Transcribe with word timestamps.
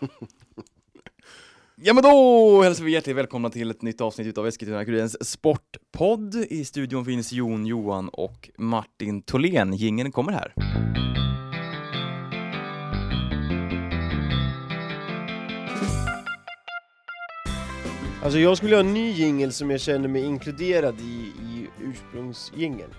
Ja 1.80 1.94
men 1.94 2.02
då 2.02 2.62
hälsar 2.62 2.84
vi 2.84 2.92
hjärtligt 2.92 3.16
välkomna 3.16 3.50
till 3.50 3.70
ett 3.70 3.82
nytt 3.82 4.00
avsnitt 4.00 4.26
utav 4.26 4.46
Eskilstuna-Kurirens 4.46 5.16
Sportpodd. 5.24 6.34
I 6.34 6.64
studion 6.64 7.04
finns 7.04 7.32
Jon 7.32 7.66
Johan 7.66 8.08
och 8.08 8.50
Martin 8.56 9.22
Tholén. 9.22 9.72
Gingen 9.72 10.12
kommer 10.12 10.32
här. 10.32 10.54
Alltså 18.22 18.38
jag 18.38 18.56
skulle 18.56 18.76
ha 18.76 18.80
en 18.80 18.94
ny 18.94 19.10
jingel 19.10 19.52
som 19.52 19.70
jag 19.70 19.80
känner 19.80 20.08
mig 20.08 20.24
inkluderad 20.24 21.00
i, 21.00 21.32
i 21.42 21.68
ursprungsjingeln. 21.82 22.90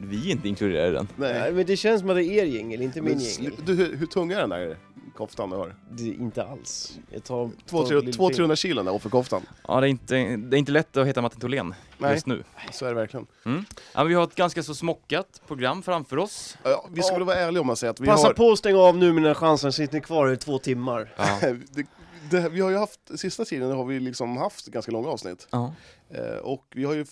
Vi 0.00 0.28
är 0.28 0.32
inte 0.32 0.48
inkluderade 0.48 0.88
i 0.88 0.92
den. 0.92 1.08
Nej. 1.16 1.52
Men 1.52 1.66
det 1.66 1.76
känns 1.76 2.00
som 2.00 2.10
att 2.10 2.16
det 2.16 2.24
är 2.24 2.42
er 2.42 2.44
jingel, 2.44 2.82
inte 2.82 3.00
min 3.00 3.18
jingel. 3.18 3.52
du, 3.66 3.74
hur, 3.74 3.96
hur 3.96 4.06
tung 4.06 4.32
är 4.32 4.40
den 4.40 4.50
där 4.50 4.76
koftan 5.14 5.50
du 5.50 5.56
har? 5.56 5.74
Det 5.90 6.08
är 6.08 6.14
inte 6.14 6.44
alls. 6.44 6.98
Jag 7.10 7.24
tar... 7.24 7.50
tar 7.66 7.70
på 7.70 7.84
200-300 7.84 8.54
kilo 8.54 8.76
den 8.76 8.86
där 8.86 8.92
offerkoftan. 8.92 9.42
Ja, 9.68 9.80
det 9.80 9.86
är 9.86 9.88
inte, 9.88 10.14
det 10.36 10.56
är 10.56 10.58
inte 10.58 10.72
lätt 10.72 10.96
att 10.96 11.06
heta 11.06 11.22
Martin 11.22 11.40
Tholén 11.40 11.74
Nej. 11.98 12.12
just 12.12 12.26
nu. 12.26 12.44
Så 12.72 12.84
är 12.84 12.88
det 12.88 12.94
verkligen. 12.94 13.26
Mm. 13.44 13.64
Ja, 13.70 14.00
men 14.00 14.08
vi 14.08 14.14
har 14.14 14.24
ett 14.24 14.34
ganska 14.34 14.62
så 14.62 14.74
smockat 14.74 15.42
program 15.46 15.82
framför 15.82 16.18
oss. 16.18 16.56
Ja, 16.62 16.86
vi 16.92 17.02
ska 17.02 17.14
väl 17.14 17.24
vara 17.24 17.36
ärliga 17.36 17.60
om 17.60 17.70
att 17.70 17.78
säga 17.78 17.90
att 17.90 18.00
vi 18.00 18.06
Passa 18.06 18.26
har... 18.26 18.34
på 18.34 18.50
att 18.50 18.58
stänga 18.58 18.78
av 18.78 18.96
nu 18.96 19.12
medan 19.12 19.34
chansen 19.34 19.72
sitter 19.72 20.00
kvar 20.00 20.32
i 20.32 20.36
två 20.36 20.58
timmar. 20.58 21.14
Ja. 21.16 21.38
det, 21.70 21.86
det, 22.30 22.48
vi 22.48 22.60
har 22.60 22.70
ju 22.70 22.76
haft, 22.76 23.00
sista 23.16 23.44
tiden 23.44 23.72
har 23.72 23.84
vi 23.84 24.00
liksom 24.00 24.36
haft 24.36 24.66
ganska 24.66 24.92
långa 24.92 25.08
avsnitt. 25.08 25.48
ja. 25.50 25.72
Eh, 26.10 26.36
och 26.36 26.64
vi 26.74 26.84
har 26.84 26.94
ju... 26.94 27.06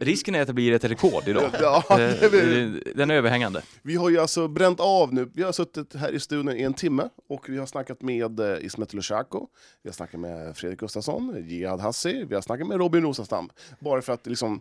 Risken 0.00 0.34
är 0.34 0.40
att 0.40 0.46
det 0.46 0.52
blir 0.52 0.72
ett 0.72 0.84
rekord 0.84 1.28
idag. 1.28 1.50
Ja, 1.60 1.84
Eh, 1.90 2.30
blir- 2.30 2.92
Den 2.94 3.10
är 3.10 3.14
överhängande. 3.14 3.62
vi 3.82 3.96
har 3.96 4.10
ju 4.10 4.18
alltså 4.18 4.48
bränt 4.48 4.80
av 4.80 5.14
nu. 5.14 5.30
Vi 5.34 5.42
har 5.42 5.52
suttit 5.52 5.94
här 5.94 6.12
i 6.12 6.20
studion 6.20 6.56
i 6.56 6.62
en 6.62 6.74
timme 6.74 7.08
och 7.28 7.48
vi 7.48 7.58
har 7.58 7.66
snackat 7.66 8.02
med 8.02 8.40
eh, 8.40 8.64
Ismet 8.64 8.94
Lushaku, 8.94 9.38
vi 9.82 9.88
har 9.88 9.94
snackat 9.94 10.20
med 10.20 10.56
Fredrik 10.56 10.80
Gustafsson, 10.80 11.44
Jihad 11.48 11.80
Hassi, 11.80 12.24
vi 12.28 12.34
har 12.34 12.42
snackat 12.42 12.66
med 12.68 12.78
Robin 12.78 13.02
Rosastam. 13.02 13.50
Bara 13.80 14.02
för 14.02 14.12
att 14.12 14.26
liksom, 14.26 14.60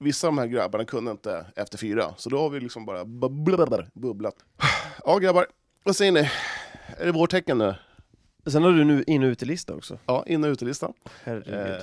vissa 0.00 0.26
av 0.26 0.32
de 0.34 0.38
här 0.38 0.46
grabbarna 0.46 0.84
kunde 0.84 1.10
inte 1.10 1.46
efter 1.56 1.78
fyra, 1.78 2.14
så 2.16 2.30
då 2.30 2.38
har 2.38 2.50
vi 2.50 2.60
liksom 2.60 2.86
bara 2.86 3.04
bubblat. 3.04 3.92
bubblat. 3.94 4.34
Ja 5.04 5.18
grabbar, 5.18 5.46
vad 5.84 5.96
säger 5.96 6.12
ni? 6.12 6.30
Är 6.98 7.06
det 7.06 7.12
vårtecken 7.12 7.58
nu? 7.58 7.74
Sen 8.46 8.62
har 8.62 8.72
du 8.72 8.84
nu 8.84 9.04
in 9.06 9.22
och 9.22 9.26
utelista 9.28 9.74
också. 9.74 9.98
Ja, 10.06 10.24
in 10.26 10.44
och 10.44 10.48
utelista. 10.50 10.92
Herregud. 11.24 11.54
Eh, 11.54 11.76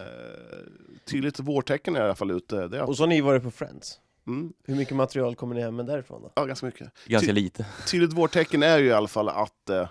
tydligt 1.08 1.39
vårtecken 1.39 1.95
är 1.95 2.00
i 2.00 2.03
alla 2.03 2.16
fall 2.16 2.31
ute. 2.31 2.67
Det 2.67 2.77
är, 2.77 2.83
Och 2.89 2.97
så 2.97 3.03
har 3.03 3.08
ni 3.08 3.22
varit 3.22 3.44
på 3.44 3.52
Friends. 3.52 4.00
mm, 4.27 4.53
Hur 4.63 4.75
mycket 4.75 4.95
material 4.95 5.36
kommer 5.36 5.55
ni 5.55 5.61
hem 5.61 5.75
med 5.75 5.86
därifrån 5.86 6.22
då? 6.22 6.31
ja, 6.36 6.45
ganska 6.45 6.66
mycket. 6.66 6.91
Ganska 7.05 7.27
Ty- 7.27 7.33
lite. 7.33 7.66
Tydligt 7.91 8.14
vårtecken 8.14 8.64
är 8.64 8.77
ju 8.77 8.86
i 8.86 8.91
alla 8.94 9.08
fall 9.08 9.30
att 9.30 9.69
eh, 9.69 9.89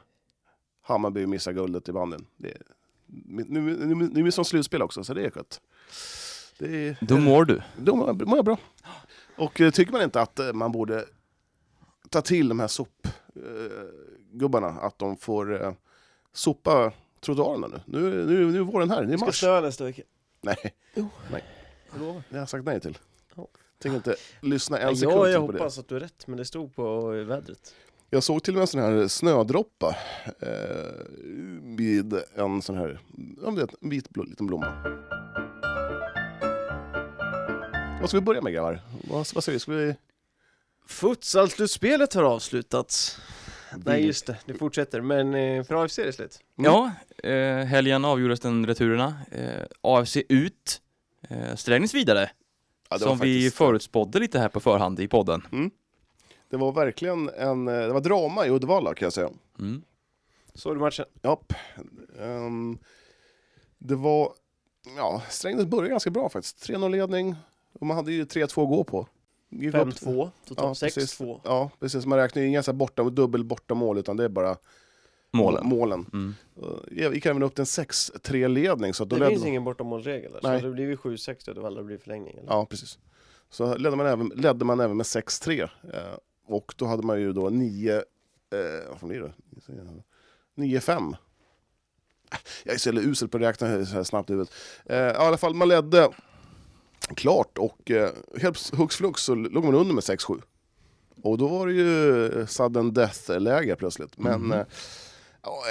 Hammarby 0.82 1.26
missar 1.26 1.52
guldet 1.52 1.88
i 1.88 1.92
banden. 1.92 2.26
Det 2.36 2.48
är, 2.50 2.62
nu, 3.06 3.44
nu, 3.48 3.60
nu, 3.86 3.94
nu 3.94 4.20
är 4.20 4.24
det 4.24 4.32
som 4.32 4.44
slutspel 4.44 4.82
också, 4.82 5.04
så 5.04 5.14
det 5.14 5.24
är 5.26 5.30
skönt. 5.30 5.60
Det 6.58 6.88
är, 6.88 6.96
Då 7.00 7.16
mår 7.18 7.44
du. 7.44 7.62
Då 7.76 7.96
mår 7.96 8.12
mår 8.12 8.36
jag 8.38 8.44
bra. 8.44 8.58
Och 9.36 9.60
eh, 9.60 9.70
tycker 9.70 9.92
man 9.92 10.02
inte 10.02 10.20
att 10.20 10.38
eh, 10.38 10.52
man 10.52 10.72
borde 10.72 11.04
ta 12.10 12.22
till 12.22 12.48
de 12.48 12.60
här 12.60 12.68
sopgubbarna, 12.68 14.66
att 14.68 14.98
de 14.98 15.16
får 15.16 15.62
eh, 15.64 15.72
sopa 16.32 16.92
trottoarerna 17.20 17.66
nu. 17.68 17.80
Nu, 17.86 18.00
nu, 18.26 18.46
nu 18.52 18.58
är 18.58 18.62
våren 18.62 18.90
här, 18.90 19.04
det 19.04 19.12
är 19.12 19.16
Ska 19.16 19.26
mars. 19.26 19.36
störa 19.36 19.60
nästa 19.60 19.84
vecka. 19.84 20.02
Nej, 20.46 20.74
Jo. 20.94 21.08
nej. 21.30 21.44
Det 21.92 22.04
har 22.04 22.22
jag 22.38 22.48
sagt 22.48 22.64
nej 22.64 22.80
till. 22.80 22.98
Ja. 23.34 23.48
Tänker 23.78 23.96
inte 23.96 24.16
lyssna 24.40 24.78
en 24.78 24.96
sekund 24.96 25.16
Ja, 25.18 25.24
till 25.24 25.32
jag 25.32 25.46
på 25.46 25.52
det. 25.52 25.58
hoppas 25.58 25.78
att 25.78 25.88
du 25.88 25.96
är 25.96 26.00
rätt, 26.00 26.26
men 26.26 26.36
det 26.38 26.44
stod 26.44 26.74
på 26.76 27.06
vädret. 27.10 27.74
Jag 28.10 28.22
såg 28.22 28.42
till 28.42 28.52
och 28.54 28.56
med 28.56 28.62
en 28.62 28.66
sån 28.66 28.80
här 28.80 29.08
snödroppa 29.08 29.96
eh, 30.40 31.06
vid 31.62 32.14
en 32.34 32.62
sån 32.62 32.76
här, 32.76 33.00
ja, 33.42 33.50
du 33.50 33.56
vet, 33.56 33.74
en 33.82 33.90
vit 33.90 34.08
bl- 34.10 34.28
liten 34.30 34.46
blomma. 34.46 34.82
Vad 38.00 38.08
ska 38.08 38.18
vi 38.18 38.24
börja 38.24 38.42
med 38.42 38.52
grabbar? 38.52 38.80
Vad, 39.10 39.26
vad 39.34 39.44
säger 39.44 39.52
vi? 39.52 39.60
Ska 39.60 39.72
vi... 39.72 39.94
Futsalslutspelet 40.86 42.14
har 42.14 42.22
avslutats. 42.22 43.18
Nej 43.84 44.06
just 44.06 44.26
det, 44.26 44.36
det 44.46 44.54
fortsätter. 44.54 45.00
Men 45.00 45.34
eh, 45.34 45.64
för 45.64 45.84
AFC 45.84 45.98
är 45.98 46.04
det 46.06 46.12
slut. 46.12 46.38
Mm. 46.58 46.72
Ja, 46.72 46.90
eh, 47.30 47.64
helgen 47.64 48.04
avgjordes 48.04 48.40
den 48.40 48.66
returerna. 48.66 49.14
Eh, 49.32 49.62
AFC 49.80 50.16
ut, 50.28 50.80
eh, 51.28 51.54
Strängnäs 51.54 51.94
vidare. 51.94 52.30
Ja, 52.90 52.98
som 52.98 53.18
vi 53.18 53.34
faktiskt- 53.40 53.56
förutspådde 53.56 54.18
lite 54.18 54.38
här 54.38 54.48
på 54.48 54.60
förhand 54.60 55.00
i 55.00 55.08
podden. 55.08 55.70
Det 56.50 56.56
var 56.56 56.72
verkligen 56.72 57.28
en, 57.28 57.68
eh, 57.68 57.74
det 57.74 57.92
var 57.92 58.00
drama 58.00 58.46
i 58.46 58.50
Uddevalla 58.50 58.94
kan 58.94 59.06
jag 59.06 59.12
säga. 59.12 59.30
Mm. 59.58 59.82
Såg 60.54 60.76
du 60.76 60.80
matchen? 60.80 61.04
Japp. 61.22 61.52
Ehm, 62.20 62.78
det 63.78 63.94
var, 63.94 64.32
ja, 64.96 65.22
Strängnäs 65.30 65.66
började 65.66 65.88
ganska 65.88 66.10
bra 66.10 66.28
faktiskt. 66.28 66.62
3-0 66.62 66.90
ledning 66.90 67.34
och 67.72 67.86
man 67.86 67.96
hade 67.96 68.12
ju 68.12 68.24
3-2 68.24 68.62
att 68.62 68.68
gå 68.68 68.84
på. 68.84 69.08
Gick 69.60 69.74
upp- 69.74 69.88
5-2, 69.88 70.30
totalt 70.48 70.82
Ja, 70.82 70.86
precis. 70.86 71.20
6-2. 71.20 71.40
Ja, 71.44 71.70
precis. 71.80 72.06
Man 72.06 72.18
räknar 72.18 72.42
ju 72.42 72.48
inga 72.48 72.62
så 72.62 72.70
här 72.70 72.76
borta, 72.76 73.02
dubbel 73.04 73.44
bortamål 73.44 73.98
utan 73.98 74.16
det 74.16 74.24
är 74.24 74.28
bara 74.28 74.56
Målen. 75.32 75.66
målen. 75.66 76.06
Mm. 76.12 76.34
Jag 76.90 77.14
gick 77.14 77.26
även 77.26 77.42
upp 77.42 77.54
till 77.54 77.62
en 77.62 77.66
6-3-ledning. 77.66 78.94
Så 78.94 79.04
då 79.04 79.16
Det 79.16 79.20
ledde 79.20 79.30
finns 79.30 79.40
man- 79.42 79.48
ingen 79.48 79.64
bortamålsregel 79.64 80.32
så 80.42 80.48
hade 80.48 80.60
det 80.60 80.70
blivit 80.70 80.98
7-6 81.00 81.44
då, 81.46 81.52
det 81.52 81.62
hade 81.62 81.82
blivit 81.84 82.02
förlängning. 82.02 82.36
Eller? 82.38 82.48
Ja, 82.52 82.66
precis. 82.66 82.98
Så 83.50 83.76
ledde 83.76 83.96
man 83.96 84.06
även, 84.06 84.28
ledde 84.34 84.64
man 84.64 84.80
även 84.80 84.96
med 84.96 85.06
6-3. 85.06 85.62
Eh, 85.62 85.68
och 86.46 86.74
då 86.76 86.86
hade 86.86 87.02
man 87.02 87.20
ju 87.20 87.32
då 87.32 87.48
9... 87.50 87.94
Eh, 87.96 88.02
vad 89.00 89.08
blir 89.10 89.20
det? 89.20 89.32
9-5. 90.54 91.16
Äh, 92.32 92.38
Jag 92.64 92.74
är 92.74 92.78
så 92.78 92.90
usel 92.92 93.28
på 93.28 93.36
att 93.36 93.42
räkna 93.42 93.86
så 93.86 93.94
här 93.94 94.02
snabbt 94.02 94.30
i 94.30 94.32
huvudet. 94.32 94.52
Eh, 94.84 94.96
I 94.96 95.00
alla 95.14 95.36
fall, 95.36 95.54
man 95.54 95.68
ledde 95.68 96.08
klart 97.14 97.58
och 97.58 97.90
eh, 97.90 98.10
helt 98.40 98.74
hux 98.76 98.96
flux 98.96 99.22
så 99.22 99.34
låg 99.34 99.64
man 99.64 99.74
under 99.74 99.94
med 99.94 100.02
6-7. 100.04 100.40
Och 101.22 101.38
då 101.38 101.46
var 101.48 101.66
det 101.66 101.72
ju 101.72 102.46
sudden 102.46 102.92
death-läge 102.94 103.76
plötsligt. 103.76 104.18
Men 104.18 104.40
Mhm. 104.40 104.52
eh, 104.52 104.64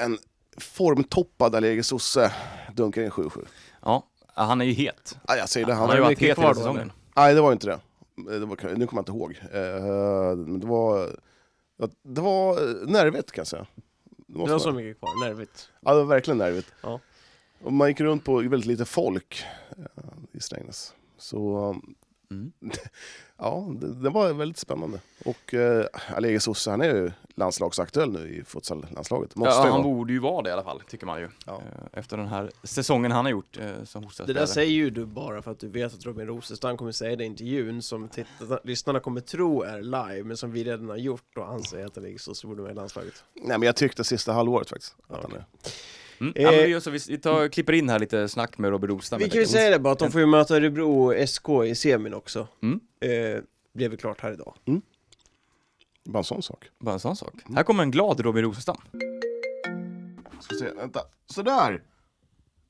en 0.03 0.17
formtoppad 0.57 1.55
Alege 1.55 1.83
Sosse 1.83 2.31
dunkar 2.75 3.01
in 3.01 3.09
7-7. 3.11 3.45
Ja, 3.81 4.07
han 4.33 4.61
är 4.61 4.65
ju 4.65 4.73
het. 4.73 5.17
Ah, 5.25 5.35
jag 5.35 5.49
säger 5.49 5.65
det, 5.67 5.73
Han 5.73 5.79
han 5.81 5.89
har 5.89 5.95
ju 5.95 6.01
varit 6.01 6.19
mycket 6.19 6.37
het 6.37 6.43
hela 6.45 6.55
säsongen. 6.55 6.91
Nej, 7.15 7.33
det 7.33 7.41
var 7.41 7.51
inte 7.51 7.67
det. 7.67 7.79
det 8.39 8.45
var, 8.45 8.75
nu 8.75 8.87
kommer 8.87 8.99
jag 8.99 9.01
inte 9.01 9.11
ihåg. 9.11 9.39
Eh, 9.53 10.35
men 10.37 10.59
det 10.59 10.67
var, 10.67 11.09
det 12.03 12.21
var 12.21 12.51
eh, 12.69 12.87
nervigt 12.87 13.31
kan 13.31 13.41
jag 13.41 13.47
säga. 13.47 13.65
Det, 14.27 14.45
Det 14.45 14.51
var 14.51 14.59
så 14.59 14.71
mycket 14.71 14.99
kvar, 14.99 15.27
nervigt. 15.27 15.69
Ja, 15.79 15.91
det 15.93 15.97
var 15.97 16.05
verkligen 16.05 16.37
nervigt. 16.37 16.67
Ja. 16.81 16.99
Och 17.63 17.73
man 17.73 17.87
gick 17.87 17.99
runt 17.99 18.23
på 18.25 18.35
väldigt 18.35 18.65
lite 18.65 18.85
folk 18.85 19.43
eh, 19.77 19.85
i 20.31 20.39
Strängnäs. 20.39 20.93
Så 21.25 21.75
Mm. 22.31 22.51
ja, 23.37 23.67
det, 23.79 23.93
det 23.93 24.09
var 24.09 24.33
väldigt 24.33 24.57
spännande. 24.57 24.99
Och 25.25 25.53
uh, 25.53 25.85
Alege 26.15 26.39
Sosse, 26.39 26.71
han 26.71 26.81
är 26.81 26.85
ju 26.95 27.11
landslagsaktuell 27.35 28.11
nu 28.11 28.35
i 28.35 28.43
futsallandslaget. 28.43 29.31
Ja, 29.35 29.61
han 29.61 29.69
vara. 29.71 29.83
borde 29.83 30.13
ju 30.13 30.19
vara 30.19 30.41
det 30.41 30.49
i 30.49 30.53
alla 30.53 30.63
fall, 30.63 30.81
tycker 30.89 31.05
man 31.05 31.19
ju. 31.19 31.29
Ja. 31.45 31.53
Eh, 31.53 31.99
Efter 31.99 32.17
den 32.17 32.27
här 32.27 32.51
säsongen 32.63 33.11
han 33.11 33.25
har 33.25 33.31
gjort 33.31 33.57
eh, 33.57 33.83
som 33.83 34.01
Det 34.01 34.07
hostaspelare. 34.07 34.41
där 34.45 34.53
säger 34.53 34.71
ju 34.71 34.89
du 34.89 35.05
bara 35.05 35.41
för 35.41 35.51
att 35.51 35.59
du 35.59 35.67
vet 35.67 35.93
att 35.93 36.05
Robin 36.05 36.27
Rosenstam 36.27 36.77
kommer 36.77 36.91
säga 36.91 37.15
det 37.15 37.23
i 37.23 37.27
intervjun 37.27 37.81
som 37.81 38.07
tittarna, 38.09 38.59
lyssnarna 38.63 38.99
kommer 38.99 39.21
tro 39.21 39.61
är 39.61 39.81
live, 39.81 40.23
men 40.23 40.37
som 40.37 40.51
vi 40.51 40.63
redan 40.63 40.89
har 40.89 40.97
gjort 40.97 41.37
och 41.37 41.49
anser 41.49 41.85
att 41.85 41.93
det 41.93 42.21
så, 42.21 42.35
så 42.35 42.47
borde 42.47 42.61
med 42.63 42.71
i 42.71 42.75
landslaget. 42.75 43.23
Nej, 43.33 43.57
men 43.57 43.61
jag 43.65 43.75
tyckte 43.75 44.03
sista 44.03 44.33
halvåret 44.33 44.69
faktiskt. 44.69 44.95
Ja, 45.07 45.15
Att 45.15 45.21
han 45.23 45.31
okej. 45.31 45.45
är. 45.63 45.69
Mm. 46.19 46.33
Eh, 46.35 46.43
ja, 46.43 46.51
men 46.51 46.63
vi, 46.63 46.67
gör 46.67 46.79
så, 46.79 46.89
vi, 46.89 46.99
vi 47.07 47.17
tar, 47.17 47.47
klipper 47.47 47.73
in 47.73 47.89
här 47.89 47.99
lite 47.99 48.29
snack 48.29 48.57
med 48.57 48.71
Robert 48.71 48.89
Rostam. 48.89 49.19
Vi 49.19 49.29
kan 49.29 49.39
ju 49.39 49.47
säga 49.47 49.69
det 49.69 49.79
bara, 49.79 49.93
att 49.93 49.99
de 49.99 50.11
får 50.11 50.21
ju 50.21 50.27
möta 50.27 50.55
Örebro 50.55 51.05
och 51.05 51.29
SK 51.29 51.49
i 51.65 51.75
semin 51.75 52.13
också. 52.13 52.47
Mm. 52.63 52.79
Eh, 53.01 53.41
blev 53.73 53.89
väl 53.89 53.99
klart 53.99 54.21
här 54.21 54.33
idag. 54.33 54.53
Bara 56.05 56.17
en 56.17 56.23
sån 56.23 56.41
sak. 56.41 56.69
Bara 56.79 56.93
en 56.93 56.99
sån 56.99 57.15
sak. 57.15 57.33
Här 57.55 57.63
kommer 57.63 57.83
en 57.83 57.91
glad 57.91 58.19
Robin 58.19 58.43
Rosenstam. 58.43 58.77
Ska 60.39 60.55
se, 60.55 60.71
vänta. 60.71 61.01
Sådär! 61.25 61.83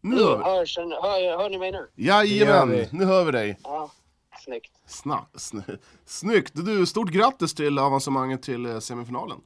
Nu 0.02 0.16
hör 0.16 0.38
vi. 0.38 0.44
hörs, 0.44 0.78
hör, 0.78 1.38
hör 1.38 1.50
ni 1.50 1.58
mig 1.58 1.72
nu? 1.72 1.88
Jajamän, 1.96 2.88
nu 2.92 3.06
hör 3.06 3.25
vi 3.25 3.31
dig. 3.31 3.60
Ja, 3.64 3.92
snyggt. 4.44 4.72
Sna, 4.86 5.25
sn, 5.36 5.58
snyggt! 6.06 6.52
Du, 6.54 6.86
stort 6.86 7.10
grattis 7.10 7.54
till 7.54 7.80
avancemanget 7.80 8.44
till 8.44 8.66
eh, 8.66 8.80
semifinalen. 8.80 9.38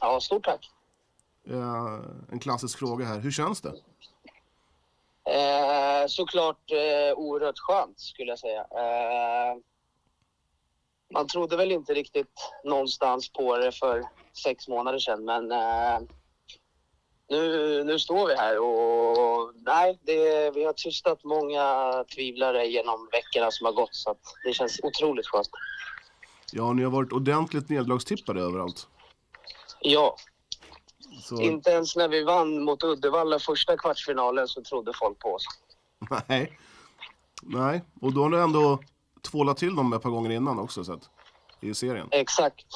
Ja, 0.00 0.20
stort 0.20 0.44
tack. 0.44 0.70
Eh, 1.50 2.00
en 2.32 2.38
klassisk 2.38 2.78
fråga 2.78 3.06
här, 3.06 3.18
hur 3.18 3.30
känns 3.30 3.60
det? 3.60 3.74
Eh, 5.30 6.06
såklart 6.06 6.70
eh, 6.70 7.18
oerhört 7.18 7.58
skönt 7.58 8.00
skulle 8.00 8.30
jag 8.30 8.38
säga. 8.38 8.60
Eh, 8.60 9.56
man 11.12 11.26
trodde 11.26 11.56
väl 11.56 11.72
inte 11.72 11.94
riktigt 11.94 12.52
någonstans 12.64 13.32
på 13.32 13.56
det 13.56 13.72
för 13.72 14.04
sex 14.42 14.68
månader 14.68 14.98
sedan 14.98 15.24
men 15.24 15.52
eh, 15.52 16.00
nu, 17.30 17.84
nu 17.84 17.98
står 17.98 18.26
vi 18.28 18.34
här 18.34 18.58
och 18.58 19.52
nej, 19.54 19.98
det, 20.02 20.50
vi 20.54 20.64
har 20.64 20.72
tystat 20.72 21.24
många 21.24 21.64
tvivlare 22.14 22.66
genom 22.66 23.08
veckorna 23.12 23.50
som 23.50 23.64
har 23.66 23.72
gått 23.72 23.94
så 23.94 24.14
det 24.44 24.52
känns 24.52 24.80
otroligt 24.82 25.26
skönt. 25.26 25.48
Ja, 26.52 26.72
ni 26.72 26.82
har 26.82 26.90
varit 26.90 27.12
ordentligt 27.12 27.68
nedlagstippade 27.68 28.40
överallt. 28.40 28.88
Ja, 29.80 30.16
Så, 31.24 31.40
Inte 31.40 31.70
ens 31.70 31.96
när 31.96 32.08
vi 32.08 32.22
vann 32.22 32.62
mot 32.62 32.84
Uddevalla 32.84 33.38
första 33.38 33.76
kvartsfinalen 33.76 34.48
så 34.48 34.62
trodde 34.62 34.92
folk 34.94 35.18
på 35.18 35.34
oss. 35.34 35.44
nej. 36.26 36.58
Nej, 37.42 37.82
och 38.00 38.12
då 38.12 38.22
har 38.22 38.30
du 38.30 38.40
ändå 38.40 38.78
tvålat 39.22 39.56
till 39.56 39.74
dem 39.76 39.92
ett 39.92 40.02
par 40.02 40.10
gånger 40.10 40.30
innan 40.30 40.58
också, 40.58 40.84
så 40.84 40.92
att, 40.92 41.10
i 41.60 41.74
serien. 41.74 42.08
Exakt. 42.10 42.66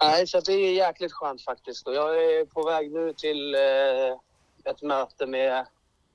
Nej, 0.00 0.26
så 0.26 0.40
det 0.40 0.52
är 0.52 0.72
jäkligt 0.72 1.12
skönt 1.12 1.42
faktiskt. 1.42 1.86
Och 1.86 1.94
jag 1.94 2.24
är 2.24 2.44
på 2.44 2.62
väg 2.62 2.92
nu 2.92 3.12
till 3.12 3.54
eh, 3.54 4.70
ett 4.72 4.82
möte 4.82 5.26
med 5.26 5.66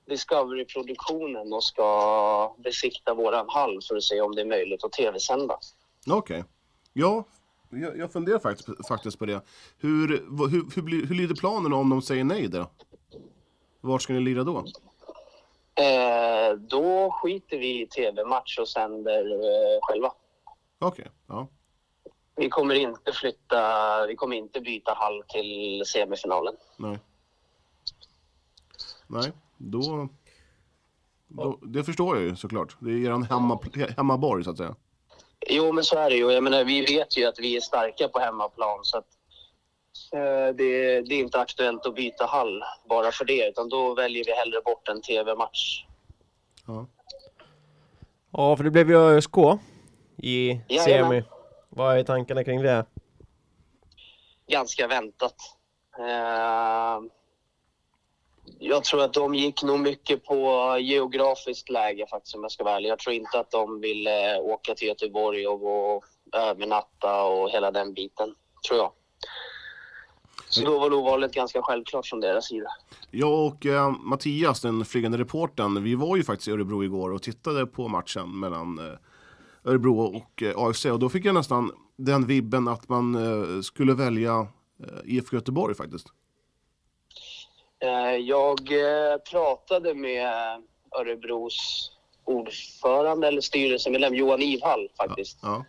Discovery-produktionen 0.06 1.54
och 1.54 1.64
ska 1.64 2.56
besikta 2.58 3.14
våran 3.14 3.50
hall 3.50 3.80
för 3.88 3.96
att 3.96 4.04
se 4.04 4.22
om 4.22 4.36
det 4.36 4.42
är 4.42 4.46
möjligt 4.46 4.84
att 4.84 4.92
tv-sända. 4.92 5.60
Okej. 6.08 6.44
Ja, 6.94 7.24
jag, 7.70 7.98
jag 7.98 8.12
funderar 8.12 8.40
faktiskt, 8.40 8.88
faktiskt 8.88 9.20
på 9.20 9.26
det. 9.26 9.42
Hur, 9.78 10.08
hur, 10.50 10.76
hur, 10.76 10.82
blir, 10.82 11.06
hur 11.06 11.16
lyder 11.16 11.36
planen 11.36 11.74
om 11.74 11.90
de 11.90 12.02
säger 12.02 12.24
nej 12.24 12.48
då? 12.48 12.70
Vart 13.82 14.02
ska 14.02 14.14
ni 14.14 14.20
lira 14.20 14.44
då? 14.44 14.66
Eh, 15.76 16.54
då 16.58 17.12
skiter 17.12 17.58
vi 17.58 17.82
i 17.82 17.88
tv-match 17.88 18.58
och 18.60 18.68
sänder 18.68 19.34
eh, 19.34 19.80
själva. 19.82 20.12
Okej, 20.80 21.08
ja. 21.28 21.48
Vi 22.36 22.50
kommer 22.50 22.76
inte 22.76 23.12
flytta, 23.12 24.08
vi 24.08 24.16
kommer 24.16 24.36
inte 24.36 24.62
byta 24.62 24.94
hall 24.94 25.24
till 25.28 25.84
semifinalen. 25.86 26.56
Nej. 26.78 27.00
Nej, 29.08 29.32
då... 29.58 30.10
då 31.28 31.60
det 31.62 31.84
förstår 31.84 32.16
jag 32.16 32.26
ju 32.26 32.36
såklart. 32.36 32.78
Det 32.80 32.92
är 32.92 32.98
er 32.98 33.24
hemma, 33.24 33.60
hemmaborg 33.98 34.44
så 34.44 34.52
att 34.52 34.58
säga. 34.58 34.76
Jo, 35.50 35.72
men 35.72 35.84
så 35.84 35.98
är 35.98 36.10
det 36.10 36.16
ju. 36.16 36.32
Jag 36.32 36.44
menar, 36.44 36.64
vi 36.64 36.82
vet 36.82 37.18
ju 37.18 37.26
att 37.26 37.40
vi 37.40 37.56
är 37.56 37.62
starka 37.62 38.08
på 38.08 38.20
hemmaplan 38.20 38.80
så 38.84 38.98
att 38.98 39.08
eh, 40.14 40.56
det, 40.56 41.02
det 41.02 41.16
är 41.16 41.20
inte 41.20 41.40
aktuellt 41.40 41.86
att 41.86 41.96
byta 41.96 42.26
hall 42.26 42.64
bara 42.90 43.12
för 43.12 43.26
det, 43.26 43.48
utan 43.48 43.70
då 43.70 43.94
väljer 43.94 44.26
vi 44.26 44.32
hellre 44.32 44.62
bort 44.62 44.88
en 44.88 45.02
tv-match. 45.02 45.86
Ja. 46.68 46.88
Ja, 48.32 48.58
för 48.58 48.64
det 48.64 48.72
blev 48.72 48.90
ju 48.90 48.98
ÖSK 48.98 49.38
i 50.18 50.62
Jajamän. 50.68 51.10
semi. 51.12 51.24
Vad 51.70 52.00
är 52.00 52.04
tankarna 52.04 52.44
kring 52.44 52.62
det? 52.62 52.86
Ganska 54.48 54.88
väntat. 54.88 55.36
Eh, 55.98 57.00
jag 58.60 58.84
tror 58.84 59.04
att 59.04 59.14
de 59.14 59.36
gick 59.36 59.64
nog 59.64 59.80
mycket 59.80 60.26
på 60.26 60.78
geografiskt 60.80 61.70
läge 61.70 62.06
faktiskt 62.10 62.36
om 62.36 62.42
jag 62.42 62.52
ska 62.52 62.64
vara 62.64 62.76
ärlig. 62.76 62.90
Jag 62.90 63.00
tror 63.00 63.16
inte 63.16 63.40
att 63.40 63.52
de 63.52 63.82
ville 63.82 64.36
eh, 64.36 64.42
åka 64.42 64.76
till 64.76 64.88
Göteborg 64.88 65.48
och, 65.48 65.96
och 65.96 66.04
övernatta 66.34 67.24
och 67.24 67.50
hela 67.50 67.72
den 67.72 67.94
biten, 67.94 68.36
tror 68.68 68.80
jag. 68.80 68.92
Så 70.50 70.66
då 70.66 70.80
var 70.80 70.90
nog 70.90 71.04
valet 71.04 71.34
ganska 71.34 71.62
självklart 71.62 72.06
från 72.06 72.20
deras 72.20 72.48
sida. 72.48 72.70
Jag 73.12 73.46
och 73.48 73.66
eh, 73.66 73.92
Mattias, 73.92 74.62
den 74.62 74.86
flygande 74.86 75.18
reportern, 75.18 75.84
vi 75.84 75.96
var 75.96 76.18
ju 76.18 76.24
faktiskt 76.24 76.48
i 76.48 76.52
Örebro 76.52 76.84
igår 76.84 77.12
och 77.12 77.22
tittade 77.22 77.66
på 77.66 77.88
matchen 77.88 78.40
mellan 78.40 78.80
eh, 78.80 78.98
Örebro 79.72 80.00
och 80.00 80.44
eh, 80.44 80.58
AFC. 80.58 80.86
Och 80.86 81.00
då 81.00 81.10
fick 81.10 81.26
jag 81.26 81.34
nästan 81.34 81.72
den 81.98 82.28
vibben 82.28 82.68
att 82.68 82.90
man 82.90 83.16
eh, 83.16 83.62
skulle 83.62 83.94
välja 83.94 84.48
eh, 84.84 85.00
IFK 85.06 85.36
Göteborg 85.36 85.76
faktiskt. 85.76 86.08
Eh, 87.80 88.16
Jag 88.16 88.60
eh, 88.72 89.18
pratade 89.18 89.94
med 89.94 90.32
Örebros 91.00 91.92
ordförande 92.26 93.28
eller 93.28 93.42
styrelsemedlem 93.42 94.16
Johan 94.16 94.42
Ivhall 94.42 94.90
faktiskt. 94.98 95.40
Ja. 95.42 95.66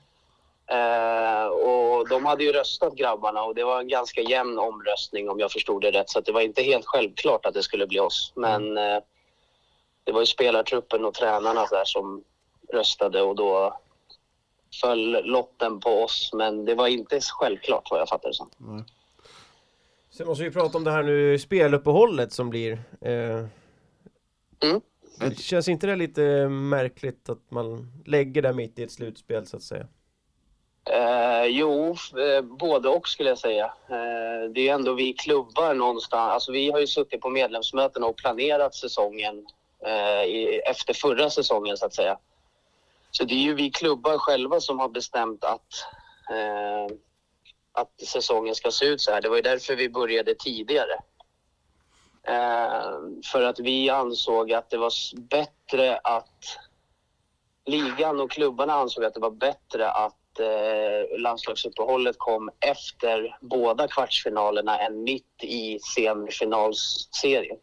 Eh, 0.76 1.46
och 1.46 2.08
de 2.08 2.26
hade 2.26 2.44
ju 2.44 2.52
röstat 2.52 2.94
grabbarna 2.94 3.42
och 3.42 3.54
det 3.54 3.64
var 3.64 3.80
en 3.80 3.88
ganska 3.88 4.20
jämn 4.20 4.58
omröstning 4.58 5.30
om 5.30 5.40
jag 5.40 5.52
förstod 5.52 5.82
det 5.82 5.90
rätt. 5.90 6.10
Så 6.10 6.20
det 6.20 6.32
var 6.32 6.40
inte 6.40 6.62
helt 6.62 6.86
självklart 6.86 7.46
att 7.46 7.54
det 7.54 7.62
skulle 7.62 7.86
bli 7.86 8.00
oss. 8.00 8.32
Men 8.36 8.78
eh, 8.78 8.98
det 10.04 10.12
var 10.12 10.20
ju 10.20 10.26
spelartruppen 10.26 11.04
och 11.04 11.14
tränarna 11.14 11.66
där 11.66 11.84
som 11.84 12.24
röstade 12.72 13.22
och 13.22 13.36
då 13.36 13.78
föll 14.80 15.24
lotten 15.24 15.80
på 15.80 15.90
oss. 16.02 16.30
Men 16.32 16.64
det 16.64 16.74
var 16.74 16.86
inte 16.86 17.20
självklart 17.20 17.88
vad 17.90 18.00
jag 18.00 18.08
fattade 18.08 18.30
det 18.30 18.34
som. 18.36 18.50
Sen 20.18 20.26
måste 20.26 20.44
vi 20.44 20.50
prata 20.50 20.78
om 20.78 20.84
det 20.84 20.90
här 20.90 21.02
nu 21.02 21.38
speluppehållet 21.38 22.32
som 22.32 22.50
blir. 22.50 22.72
Eh, 23.00 23.44
Mm. 24.62 24.80
det 25.20 25.38
känns 25.38 25.68
inte 25.68 25.86
det 25.86 25.96
lite 25.96 26.48
märkligt 26.48 27.28
att 27.28 27.50
man 27.50 27.92
lägger 28.06 28.42
det 28.42 28.52
mitt 28.52 28.78
i 28.78 28.82
ett 28.82 28.92
slutspel 28.92 29.46
så 29.46 29.56
att 29.56 29.62
säga? 29.62 29.86
Eh, 30.90 31.44
jo, 31.46 31.96
eh, 32.18 32.42
både 32.42 32.88
och 32.88 33.08
skulle 33.08 33.28
jag 33.28 33.38
säga. 33.38 33.64
Eh, 33.64 34.50
det 34.54 34.68
är 34.68 34.74
ändå 34.74 34.92
vi 34.94 35.12
klubbar 35.12 35.74
någonstans. 35.74 36.32
Alltså 36.32 36.52
vi 36.52 36.70
har 36.70 36.80
ju 36.80 36.86
suttit 36.86 37.20
på 37.20 37.30
medlemsmöten 37.30 38.02
och 38.04 38.16
planerat 38.16 38.74
säsongen 38.74 39.46
eh, 39.86 40.24
i, 40.24 40.60
efter 40.70 40.94
förra 40.94 41.30
säsongen 41.30 41.76
så 41.76 41.86
att 41.86 41.94
säga. 41.94 42.18
Så 43.10 43.24
det 43.24 43.34
är 43.34 43.42
ju 43.42 43.54
vi 43.54 43.70
klubbar 43.70 44.18
själva 44.18 44.60
som 44.60 44.78
har 44.78 44.88
bestämt 44.88 45.44
att, 45.44 45.72
eh, 46.30 46.96
att 47.80 48.00
säsongen 48.06 48.54
ska 48.54 48.70
se 48.70 48.84
ut 48.84 49.00
så 49.00 49.12
här. 49.12 49.20
Det 49.20 49.28
var 49.28 49.36
ju 49.36 49.42
därför 49.42 49.76
vi 49.76 49.88
började 49.88 50.34
tidigare. 50.34 50.94
Eh, 52.22 52.98
för 53.32 53.42
att 53.42 53.58
vi 53.58 53.90
ansåg 53.90 54.52
att 54.52 54.70
det 54.70 54.78
var 54.78 54.92
bättre 55.20 55.96
att 55.96 56.58
ligan 57.66 58.20
och 58.20 58.30
klubbarna 58.30 58.72
ansåg 58.72 59.04
att 59.04 59.14
det 59.14 59.20
var 59.20 59.30
bättre 59.30 59.90
att 59.90 60.40
eh, 60.40 61.18
landslagsuppehållet 61.18 62.18
kom 62.18 62.50
efter 62.60 63.38
båda 63.40 63.88
kvartsfinalerna 63.88 64.78
än 64.78 65.02
mitt 65.02 65.42
i 65.42 65.78
semifinalserien. 65.94 67.58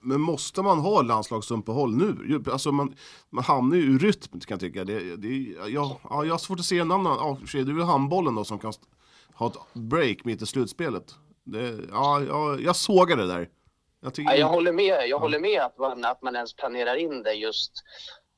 Men 0.00 0.20
måste 0.20 0.62
man 0.62 0.78
ha 0.78 1.02
landslagsuppehåll 1.02 1.96
nu? 1.96 2.42
Alltså 2.52 2.72
man, 2.72 2.96
man 3.30 3.44
hamnar 3.44 3.76
ju 3.76 3.82
ur 3.82 3.98
rytm 3.98 4.40
kan 4.40 4.54
jag 4.54 4.60
tycka. 4.60 4.84
Det, 4.84 5.16
det, 5.16 5.28
ja, 5.68 6.00
ja, 6.10 6.24
jag 6.24 6.34
har 6.34 6.38
svårt 6.38 6.60
att 6.60 6.64
se 6.64 6.78
en 6.78 6.92
annan. 6.92 7.16
Ja, 7.20 7.38
det 7.52 7.70
är 7.70 7.74
väl 7.76 7.84
handbollen 7.84 8.34
då 8.34 8.44
som 8.44 8.58
kan 8.58 8.72
ha 9.34 9.46
ett 9.46 9.56
break 9.72 10.24
mitt 10.24 10.42
i 10.42 10.46
slutspelet. 10.46 11.14
Det, 11.44 11.78
ja, 11.92 12.22
ja, 12.28 12.58
jag 12.58 12.76
sågar 12.76 13.16
det 13.16 13.26
där. 13.26 13.48
Jag 14.02 14.14
tycker, 14.14 14.30
Ja, 14.32 14.36
jag 14.36 14.48
håller 14.48 14.72
med, 14.72 15.08
jag 15.08 15.18
håller 15.18 15.38
med 15.38 15.62
att, 15.62 15.78
man, 15.78 16.04
att 16.04 16.22
man 16.22 16.36
ens 16.36 16.54
planerar 16.54 16.96
in 16.96 17.22
det 17.22 17.32
just 17.32 17.72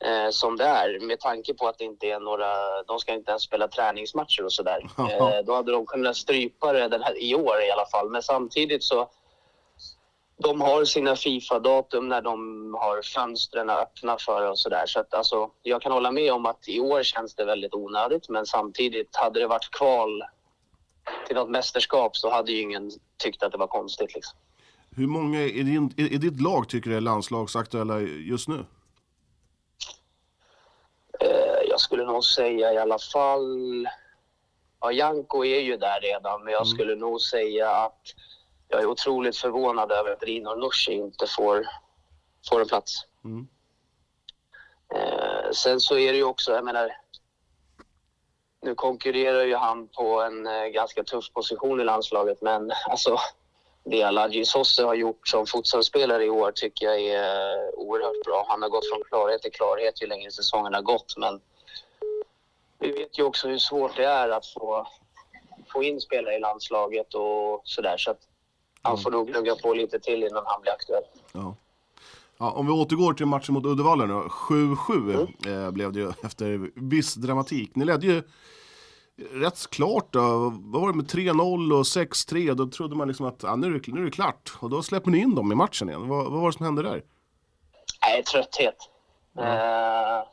eh, 0.05 0.31
som 0.31 0.57
det 0.57 0.65
är 0.65 1.01
med 1.07 1.21
tanke 1.21 1.55
på 1.55 1.69
att 1.69 1.79
det 1.79 1.85
inte 1.85 2.07
är 2.07 2.21
några, 2.21 2.83
de 2.87 2.99
ska 2.99 3.13
inte 3.13 3.31
ens 3.31 3.43
spela 3.43 3.69
träningsmatcher 3.69 4.45
och 4.45 4.53
sådär. 4.53 4.91
Ja. 4.97 5.39
Eh, 5.39 5.45
då 5.45 5.55
hade 5.55 5.73
de 5.73 5.87
kunnat 5.87 6.17
strypa 6.17 6.73
det 6.73 6.89
den 6.89 7.03
här, 7.03 7.23
i 7.23 7.35
år 7.35 7.63
i 7.69 7.71
alla 7.71 7.87
fall. 7.87 8.11
Men 8.11 8.23
samtidigt 8.23 8.85
så 8.85 9.11
de 10.39 10.61
har 10.61 10.85
sina 10.85 11.17
Fifa-datum 11.17 12.09
när 12.09 12.23
de 12.23 12.75
har 12.75 13.03
fönstren 13.03 13.71
öppna 13.71 14.17
för 14.19 14.51
och 14.51 14.59
sådär. 14.59 14.87
Så 14.87 15.01
att 15.01 15.15
alltså, 15.15 15.51
jag 15.63 15.83
kan 15.83 15.93
hålla 15.93 16.11
med 16.11 16.33
om 16.33 16.47
att 16.47 16.69
i 16.69 16.81
år 16.81 17.03
känns 17.03 17.35
det 17.35 17.45
väldigt 17.45 17.75
onödigt 17.75 18.29
men 18.29 18.47
samtidigt 18.47 19.17
hade 19.17 19.41
det 19.41 19.47
varit 19.47 19.71
kval 19.71 20.23
till 21.27 21.37
något 21.37 21.51
mästerskap 21.51 22.17
så 22.17 22.31
hade 22.31 22.53
ju 22.53 22.61
ingen 22.61 22.91
tyckt 23.17 23.43
att 23.43 23.53
det 23.53 23.59
var 23.59 23.67
konstigt 23.67 24.15
liksom. 24.15 24.39
Hur 24.97 25.07
många 25.07 25.43
i, 25.43 25.63
din, 25.63 25.95
i, 25.97 26.15
i 26.15 26.19
ditt 26.19 26.41
lag 26.41 26.69
tycker 26.69 26.91
du 26.91 26.97
är 26.97 27.01
landslagsaktuella 27.01 28.01
just 28.01 28.49
nu? 28.49 28.65
Eh, 31.21 31.69
jag 31.69 31.81
skulle 31.81 32.05
nog 32.05 32.25
säga 32.25 32.73
i 32.73 32.79
alla 32.79 32.99
fall... 32.99 33.89
Ja, 34.81 34.93
Janko 34.93 35.45
är 35.45 35.61
ju 35.61 35.77
där 35.77 36.01
redan, 36.01 36.45
men 36.45 36.53
jag 36.53 36.63
Mm. 36.63 36.67
skulle 36.71 36.95
nog 36.95 37.21
säga 37.21 37.71
att 37.71 38.01
jag 38.69 38.81
är 38.81 38.87
otroligt 38.87 39.37
förvånad 39.37 39.93
över 39.93 40.13
att 40.13 40.23
Rino 40.23 40.55
Nushi 40.55 40.93
inte 40.93 41.27
får, 41.27 41.67
får 42.51 42.61
en 42.61 42.69
plats. 42.69 43.07
Mm. 43.25 43.49
Eh, 44.95 45.51
sen 45.53 45.81
så 45.81 45.99
är 45.99 46.13
det 46.13 46.19
ju 46.19 46.25
också, 46.25 46.53
jag 46.53 46.65
menar... 46.65 46.97
Nu 48.61 48.75
konkurrerar 48.75 49.45
ju 49.45 49.57
han 49.57 49.89
på 49.89 50.23
en 50.23 50.47
eh, 50.47 50.67
ganska 50.67 51.05
tuff 51.05 51.33
position 51.33 51.81
i 51.81 51.85
landslaget, 51.85 52.43
men 52.43 52.73
alltså 52.91 53.19
det 53.85 54.03
Aladji 54.03 54.45
Sosse 54.45 54.83
har 54.83 54.95
gjort 54.95 55.29
som 55.29 55.47
futsalspelare 55.47 56.25
i 56.25 56.31
år 56.31 56.53
tycker 56.53 56.87
jag 56.87 57.01
är 57.01 57.57
eh, 57.57 57.69
oerhört 57.75 58.25
bra. 58.25 58.47
Han 58.49 58.63
har 58.63 58.69
gått 58.69 58.89
från 58.93 59.05
klarhet 59.09 59.43
till 59.43 59.53
klarhet 59.53 60.03
ju 60.03 60.07
längre 60.07 60.31
säsongen 60.31 60.75
har 60.75 60.83
gått, 60.83 61.17
men 61.17 61.41
vi 62.79 62.93
vet 62.93 63.19
ju 63.19 63.23
också 63.23 63.49
hur 63.49 63.59
svårt 63.59 63.97
det 63.97 64.05
är 64.05 64.29
att 64.29 64.47
få, 64.47 64.87
få 65.73 65.83
in 65.83 66.01
spelare 66.01 66.35
i 66.35 66.41
landslaget 66.41 67.15
och 67.15 67.61
sådär. 67.65 67.97
Så 67.99 68.11
att 68.11 68.21
han 68.83 68.99
får 68.99 69.11
nog 69.11 69.29
gnugga 69.29 69.55
på 69.55 69.75
lite 69.75 69.99
till 69.99 70.23
innan 70.23 70.43
han 70.47 70.61
blir 70.63 70.73
aktuell. 70.73 71.05
Ja. 71.33 71.57
Ja, 72.39 72.51
om 72.51 72.67
vi 72.67 72.73
återgår 72.73 73.13
till 73.13 73.27
matchen 73.27 73.55
mot 73.55 73.67
Uddevalla 73.67 74.07
nu. 74.07 74.15
7-7 74.15 75.65
eh, 75.65 75.71
blev 75.71 75.93
det 75.93 76.01
ju 76.01 76.13
efter 76.25 76.71
viss 76.75 77.15
dramatik. 77.15 77.75
Ni 77.75 77.85
ledde 77.85 78.07
ju 78.07 78.23
rätt 79.33 79.71
klart 79.71 80.13
då. 80.13 80.21
Vad 80.65 80.83
var 80.83 80.89
det 80.89 80.97
med 80.97 81.07
3-0 81.07 81.73
och 81.73 81.83
6-3? 81.83 82.55
Då 82.55 82.67
trodde 82.67 82.97
man 82.97 83.09
liksom 83.09 83.27
att 83.27 83.45
ah, 83.45 83.57
nu, 83.57 83.67
är 83.67 83.71
det, 83.71 83.93
nu 83.93 84.01
är 84.01 84.05
det 84.05 84.11
klart. 84.11 84.53
Och 84.61 84.71
då 84.71 84.83
släpper 84.83 85.11
ni 85.11 85.19
in 85.19 85.35
dem 85.35 85.53
i 85.53 85.55
matchen 85.55 85.89
igen. 85.89 86.09
Vad, 86.09 86.33
vad 86.33 86.41
var 86.41 86.51
det 86.51 86.57
som 86.57 86.65
hände 86.65 86.83
där? 86.83 87.03
Nej, 88.03 88.23
trötthet. 88.23 88.77
Eh, 89.39 90.29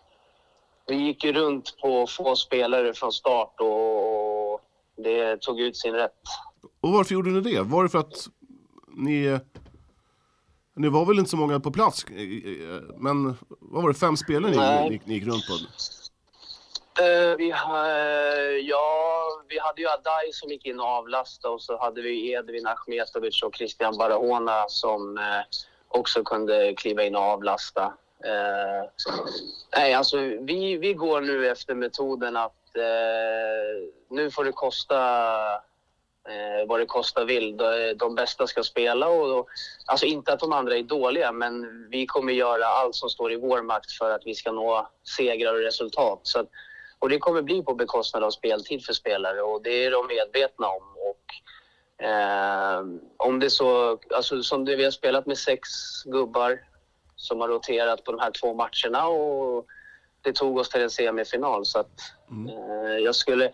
vi 0.88 0.96
gick 0.96 1.24
ju 1.24 1.34
runt 1.34 1.78
på 1.82 2.08
få 2.08 2.36
spelare 2.36 2.94
från 2.94 3.12
start 3.12 3.54
och 3.60 4.62
det 5.04 5.42
tog 5.42 5.60
ut 5.60 5.78
sin 5.78 5.94
rätt. 5.94 6.22
Och 6.86 6.92
varför 6.92 7.13
gjorde 7.13 7.30
ni 7.30 7.42
det? 7.42 7.62
Var 7.62 7.84
det 7.84 7.89
för 7.89 8.00
att 8.00 8.27
ni... 8.88 9.39
Ni 10.75 10.89
var 10.89 11.06
väl 11.06 11.20
inte 11.20 11.32
så 11.32 11.38
många 11.38 11.60
på 11.60 11.72
plats, 11.72 12.06
eh, 12.10 12.15
eh, 12.15 12.82
men 12.98 13.38
vad 13.50 13.84
var 13.84 13.89
det, 13.89 14.00
fem 14.00 14.18
spelare 14.18 14.51
ni, 14.51 14.89
ni, 14.89 15.01
ni 15.06 15.13
gick 15.13 15.27
runt 15.27 15.48
på? 15.48 15.54
Eh, 17.04 17.36
vi, 17.38 17.51
ha, 17.51 17.88
ja, 18.62 19.25
vi 19.48 19.60
hade 19.60 19.82
ju 19.82 19.88
Adai 19.88 20.34
som 20.34 20.50
gick 20.50 20.65
in 20.65 20.80
och 20.80 20.86
avlastade 20.86 21.54
och 21.54 21.62
så 21.62 21.77
hade 21.77 22.01
vi 22.01 22.32
Edvin 22.32 22.68
Achmetovic 22.68 23.44
och 23.44 23.56
Christian 23.56 23.98
Barahona 23.98 24.65
som 24.68 25.18
eh, 25.18 25.24
också 25.88 26.24
kunde 26.24 26.74
kliva 26.74 27.04
in 27.04 27.15
och 27.15 27.22
avlasta. 27.22 27.94
Nej, 29.77 29.94
alltså 29.94 30.18
vi, 30.18 30.77
vi 30.77 30.94
går 30.94 31.22
nu 31.22 31.48
efter 31.48 31.75
metoden 31.75 32.38
att 32.38 32.62
nu 34.10 34.32
får 34.32 34.44
det 34.44 34.51
kosta 34.51 34.98
eh, 36.29 36.67
vad 36.67 36.79
det 36.79 36.86
kostar 36.86 37.25
vill. 37.25 37.58
De, 37.58 37.94
de 37.98 38.15
bästa 38.15 38.48
ska 38.48 38.63
spela 38.63 39.08
och, 39.08 39.39
och 39.39 39.48
alltså 39.86 40.05
inte 40.05 40.34
att 40.34 40.39
de 40.39 40.53
andra 40.53 40.77
är 40.77 40.84
dåliga 40.84 41.32
men 41.32 41.88
vi 41.89 42.05
kommer 42.05 42.34
göra 42.34 42.65
allt 42.65 42.96
som 42.96 43.10
står 43.10 43.32
i 43.32 43.36
vår 43.36 43.62
makt 43.62 43.91
för 43.91 44.12
att 44.12 44.22
vi 44.25 44.36
ska 44.36 44.51
nå 44.51 44.89
segrar 45.17 45.53
och 45.53 45.60
resultat. 45.60 46.20
Så 46.24 46.39
att, 46.39 46.50
och 47.00 47.10
det 47.10 47.20
kommer 47.20 47.41
bli 47.41 47.63
på 47.63 47.75
bekostnad 47.75 48.24
av 48.24 48.32
speltid 48.32 48.86
för 48.86 48.94
spelare 48.94 49.41
och 49.41 49.63
det 49.63 49.86
är 49.86 49.91
de 49.91 50.08
medvetna 50.08 50.67
om. 50.67 50.84
Och, 50.98 52.05
eh, 52.05 52.79
om 53.17 53.39
det 53.39 53.50
så, 53.50 54.00
alltså 54.15 54.44
som 54.44 54.65
det, 54.65 54.75
vi 54.75 54.84
har 54.84 54.91
spelat 54.91 55.25
med 55.25 55.38
sex 55.38 55.70
gubbar 56.05 56.60
som 57.15 57.41
har 57.41 57.48
roterat 57.48 58.03
på 58.03 58.12
de 58.12 58.22
här 58.22 58.32
två 58.32 58.53
matcherna 58.53 59.08
och 59.08 59.65
det 60.22 60.34
tog 60.34 60.58
oss 60.58 60.70
till 60.70 60.82
en 60.82 60.89
semifinal. 60.89 61.65
Så 61.65 61.79
att, 61.79 62.00
eh, 62.50 62.98
jag 62.98 63.15
skulle, 63.15 63.51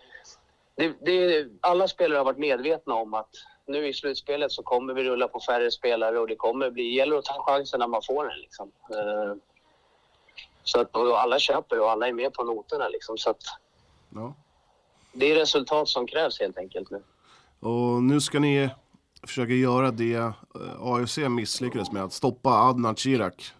det, 0.76 0.96
det, 1.06 1.48
alla 1.62 1.88
spelare 1.88 2.18
har 2.18 2.26
varit 2.26 2.38
medvetna 2.38 2.94
om 2.94 3.14
att 3.14 3.30
nu 3.68 3.88
i 3.88 3.94
slutspelet 3.94 4.52
så 4.52 4.64
kommer 4.64 4.94
vi 4.94 5.04
rulla 5.04 5.28
på 5.28 5.40
färre 5.40 5.72
spelare 5.72 6.20
och 6.20 6.28
det 6.28 6.36
kommer 6.36 6.72
bli, 6.72 6.96
gäller 6.96 7.18
att 7.18 7.26
ta 7.26 7.44
chansen 7.48 7.80
när 7.80 7.88
man 7.88 8.02
får 8.02 8.26
den. 8.26 8.40
Liksom. 8.40 8.72
Eh, 8.90 9.36
så 10.64 10.80
att, 10.80 10.96
alla 10.96 11.40
köper 11.40 11.80
och 11.80 11.92
alla 11.92 12.08
är 12.08 12.14
med 12.14 12.34
på 12.34 12.44
noterna. 12.44 12.88
Liksom, 12.88 13.18
så 13.18 13.30
att 13.30 13.44
Ja. 14.16 14.34
det 15.14 15.32
är 15.32 15.36
resultat 15.36 15.88
som 15.88 16.08
krävs 16.08 16.40
helt 16.40 16.58
enkelt 16.58 16.90
nu. 16.92 17.04
Och 17.60 18.04
nu 18.04 18.22
ska 18.22 18.40
ni 18.40 18.70
försöka 19.24 19.54
göra 19.54 19.92
det 19.92 20.14
eh, 20.16 20.34
AFC 20.80 21.18
misslyckades 21.18 21.92
med, 21.92 22.04
att 22.04 22.14
stoppa 22.14 22.50
Adnan 22.50 22.96
Chirac. 22.96 23.54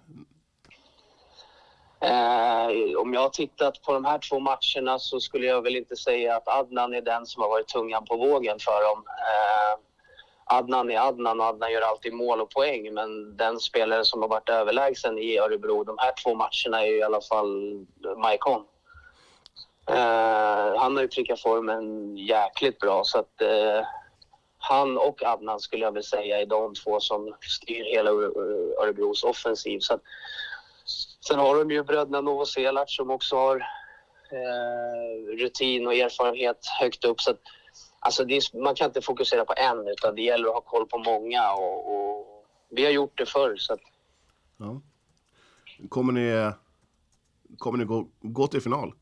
Eh, 2.02 2.98
om 2.98 3.14
jag 3.14 3.22
har 3.22 3.30
tittat 3.30 3.82
på 3.82 3.94
de 3.94 4.06
här 4.06 4.20
två 4.30 4.40
matcherna 4.40 5.00
så 5.00 5.20
skulle 5.20 5.48
jag 5.48 5.62
väl 5.62 5.76
inte 5.76 5.96
säga 5.96 6.36
att 6.36 6.48
Adnan 6.48 6.94
är 6.94 7.02
den 7.02 7.26
som 7.26 7.42
har 7.42 7.50
varit 7.50 7.68
tungan 7.68 8.06
på 8.06 8.18
vågen 8.18 8.58
för 8.60 8.84
dem. 8.84 9.04
Eh, 9.08 9.80
Adnan 10.58 10.92
är 10.92 11.08
Adnan 11.08 11.40
och 11.40 11.46
Adnan 11.46 11.72
gör 11.72 11.82
alltid 11.82 12.14
mål 12.14 12.42
och 12.42 12.50
poäng 12.50 12.94
men 12.94 13.38
den 13.38 13.60
spelare 13.60 14.06
som 14.06 14.22
har 14.22 14.30
varit 14.30 14.50
överlägsen 14.50 15.18
i 15.18 15.38
Örebro 15.38 15.84
de 15.84 15.98
här 15.98 16.14
två 16.24 16.36
matcherna 16.36 16.86
är 16.86 16.92
ju 16.92 16.98
i 16.98 17.04
alla 17.04 17.22
fall 17.22 17.86
Maikon. 18.18 18.66
Eh, 19.90 20.76
han 20.78 20.96
har 20.96 21.02
ju 21.02 21.08
prickat 21.08 21.42
formen 21.42 22.18
jäkligt 22.18 22.80
bra 22.80 23.04
så 23.04 23.20
att 23.20 23.42
eh, 23.42 23.86
han 24.58 24.98
och 24.98 25.24
Adnan 25.24 25.60
skulle 25.60 25.86
jag 25.86 25.92
väl 25.92 26.04
säga 26.04 26.42
är 26.42 26.46
de 26.46 26.74
två 26.74 27.00
som 27.00 27.36
styr 27.42 27.84
hela 27.84 28.10
Örebros 28.82 29.24
offensiv. 29.24 29.80
Så 29.80 29.94
att, 29.94 30.02
Sen 31.28 31.40
har 31.40 31.56
de 31.56 31.72
ju 31.72 31.84
bröderna 31.84 32.22
Novoselac 32.22 32.96
som 32.96 33.12
också 33.12 33.36
har 33.36 33.56
eh, 34.32 35.36
rutin 35.38 35.88
och 35.88 35.94
erfarenhet 35.94 36.66
högt 36.80 37.06
upp. 37.06 37.22
Så 37.22 37.32
att, 37.32 37.40
alltså 38.00 38.24
är, 38.24 38.64
man 38.64 38.76
kan 38.76 38.88
inte 38.88 39.02
fokusera 39.02 39.46
på 39.46 39.54
en 39.58 39.88
utan 39.88 40.16
det 40.16 40.22
gäller 40.22 40.48
att 40.48 40.54
ha 40.54 40.62
koll 40.62 40.88
på 40.88 40.98
många. 40.98 41.54
Och, 41.54 41.94
och 41.96 42.46
vi 42.70 42.86
har 42.86 42.92
gjort 42.92 43.18
det 43.18 43.26
förr. 43.26 43.56
Så 43.58 43.74
att, 43.74 43.82
Ja. 44.58 44.82
Kommer 45.90 46.14
ni, 46.14 46.52
kommer 47.58 47.78
ni 47.78 47.86
gå, 47.86 48.08
gå 48.22 48.48
till 48.48 48.62
final? 48.62 48.94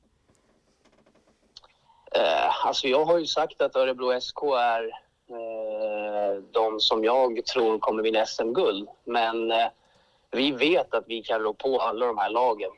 eh, 2.15 2.65
alltså 2.65 2.87
jag 2.87 3.05
har 3.05 3.17
ju 3.17 3.25
sagt 3.25 3.61
att 3.61 3.75
Örebro 3.75 4.21
SK 4.21 4.43
är 4.43 4.83
eh, 5.29 6.43
de 6.51 6.79
som 6.79 7.03
jag 7.03 7.45
tror 7.45 7.79
kommer 7.79 8.03
vinna 8.03 8.25
SM-guld. 8.25 8.89
Men 9.03 9.51
eh, 9.51 9.67
vi 10.31 10.51
vet 10.51 10.93
att 10.93 11.03
vi 11.07 11.23
kan 11.23 11.41
rå 11.41 11.53
på 11.53 11.79
alla 11.79 12.05
de 12.05 12.17
här 12.17 12.29
lagen. 12.29 12.71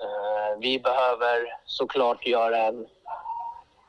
Eh, 0.00 0.58
vi 0.60 0.80
behöver 0.80 1.56
såklart 1.64 2.26
göra 2.26 2.58
en, 2.58 2.86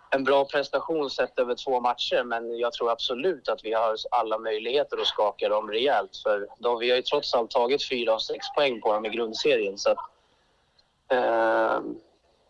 en 0.09 0.23
bra 0.23 0.45
prestation 0.45 1.09
sett 1.09 1.39
över 1.39 1.55
två 1.55 1.79
matcher 1.79 2.23
men 2.23 2.57
jag 2.57 2.73
tror 2.73 2.91
absolut 2.91 3.49
att 3.49 3.65
vi 3.65 3.73
har 3.73 3.95
alla 4.11 4.37
möjligheter 4.37 4.97
att 4.97 5.07
skaka 5.07 5.49
dem 5.49 5.71
rejält. 5.71 6.17
För 6.23 6.47
de, 6.59 6.79
vi 6.79 6.89
har 6.89 6.97
ju 6.97 7.01
trots 7.01 7.33
allt 7.33 7.51
tagit 7.51 7.89
fyra 7.89 8.13
av 8.13 8.19
sex 8.19 8.45
poäng 8.55 8.81
på 8.81 8.93
dem 8.93 9.05
i 9.05 9.09
grundserien. 9.09 9.77
Så 9.77 9.91
att, 9.91 9.99
eh, 11.11 11.79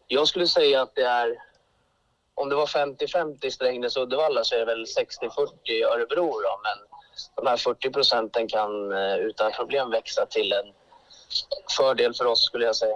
jag 0.08 0.28
skulle 0.28 0.48
säga 0.48 0.82
att 0.82 0.96
det 0.96 1.04
är 1.04 1.50
om 2.34 2.50
det 2.50 2.56
var 2.56 2.66
50-50 2.66 3.50
Strängnäs-Uddevalla 3.50 4.44
så 4.44 4.56
är 4.56 4.60
det 4.60 4.66
väl 4.66 4.86
60-40 4.86 5.86
Örebro 5.94 6.26
då. 6.26 6.62
Men 6.64 6.99
de 7.36 7.48
här 7.48 7.58
40 7.58 7.90
procenten 7.90 8.48
kan 8.48 8.92
eh, 8.92 9.16
utan 9.16 9.52
problem 9.52 9.90
växa 9.90 10.26
till 10.26 10.54
en 10.54 10.74
fördel 11.78 12.14
för 12.14 12.26
oss 12.26 12.46
skulle 12.46 12.66
jag 12.66 12.76
säga. 12.76 12.96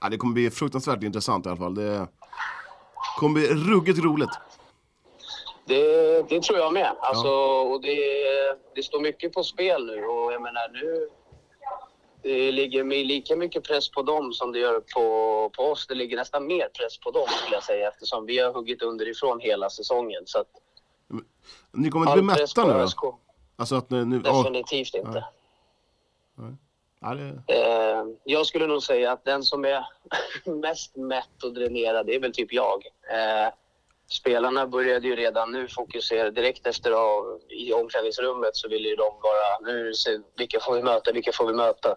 Ja, 0.00 0.08
det 0.08 0.16
kommer 0.16 0.34
bli 0.34 0.50
fruktansvärt 0.50 1.02
intressant 1.02 1.46
i 1.46 1.48
alla 1.48 1.58
fall. 1.58 1.74
Det 1.74 2.06
kommer 3.18 3.34
bli 3.34 3.48
ruggigt 3.48 3.98
roligt. 3.98 4.30
Det, 5.64 6.22
det 6.28 6.42
tror 6.42 6.58
jag 6.58 6.72
med. 6.72 6.92
Alltså, 7.00 7.28
och 7.28 7.80
det, 7.82 7.98
det 8.74 8.82
står 8.82 9.00
mycket 9.00 9.32
på 9.32 9.42
spel 9.42 9.86
nu 9.86 10.04
och 10.04 10.32
jag 10.32 10.42
menar 10.42 10.68
nu 10.68 11.08
det 12.22 12.52
ligger 12.52 12.84
lika 12.84 13.36
mycket 13.36 13.62
press 13.64 13.90
på 13.90 14.02
dem 14.02 14.32
som 14.32 14.52
det 14.52 14.58
gör 14.58 14.80
på, 14.80 15.50
på 15.56 15.62
oss. 15.62 15.86
Det 15.86 15.94
ligger 15.94 16.16
nästan 16.16 16.46
mer 16.46 16.68
press 16.68 16.98
på 16.98 17.10
dem 17.10 17.26
skulle 17.28 17.56
jag 17.56 17.64
säga 17.64 17.88
eftersom 17.88 18.26
vi 18.26 18.38
har 18.38 18.52
huggit 18.52 18.82
underifrån 18.82 19.40
hela 19.40 19.70
säsongen. 19.70 20.22
Så 20.26 20.38
att 20.38 20.48
Ni 21.72 21.90
kommer 21.90 22.06
inte 22.06 22.22
bli 22.22 22.32
all 22.32 22.40
mätta 22.40 22.64
nu 22.64 22.86
då? 23.02 23.18
Alltså 23.56 23.74
att 23.74 23.90
ni... 23.90 24.20
ja, 24.24 24.42
Definitivt 24.42 24.94
inte. 24.94 25.24
ja, 27.00 27.14
det, 27.14 27.54
Eh, 27.54 28.04
jag 28.24 28.46
skulle 28.46 28.66
nog 28.66 28.82
säga 28.82 29.12
att 29.12 29.24
den 29.24 29.42
som 29.42 29.64
är 29.64 29.86
mest 30.44 30.96
mätt 30.96 31.42
och 31.44 31.52
dränerad, 31.54 32.06
det 32.06 32.14
är 32.14 32.20
väl 32.20 32.32
typ 32.32 32.52
jag. 32.52 32.86
Eh, 33.10 33.52
spelarna 34.08 34.66
började 34.66 35.08
ju 35.08 35.16
redan 35.16 35.52
nu 35.52 35.68
fokusera 35.68 36.30
direkt 36.30 36.66
efter 36.66 36.90
av, 36.90 37.40
i 37.48 37.72
omklädningsrummet 37.72 38.56
så 38.56 38.68
ville 38.68 38.88
ju 38.88 38.96
de 38.96 39.12
bara, 39.22 39.72
nu 39.72 39.94
se, 39.94 40.18
vilka 40.36 40.60
får 40.60 40.74
vi 40.74 40.82
möta, 40.82 41.12
vilka 41.12 41.32
får 41.32 41.46
vi 41.46 41.54
möta? 41.54 41.96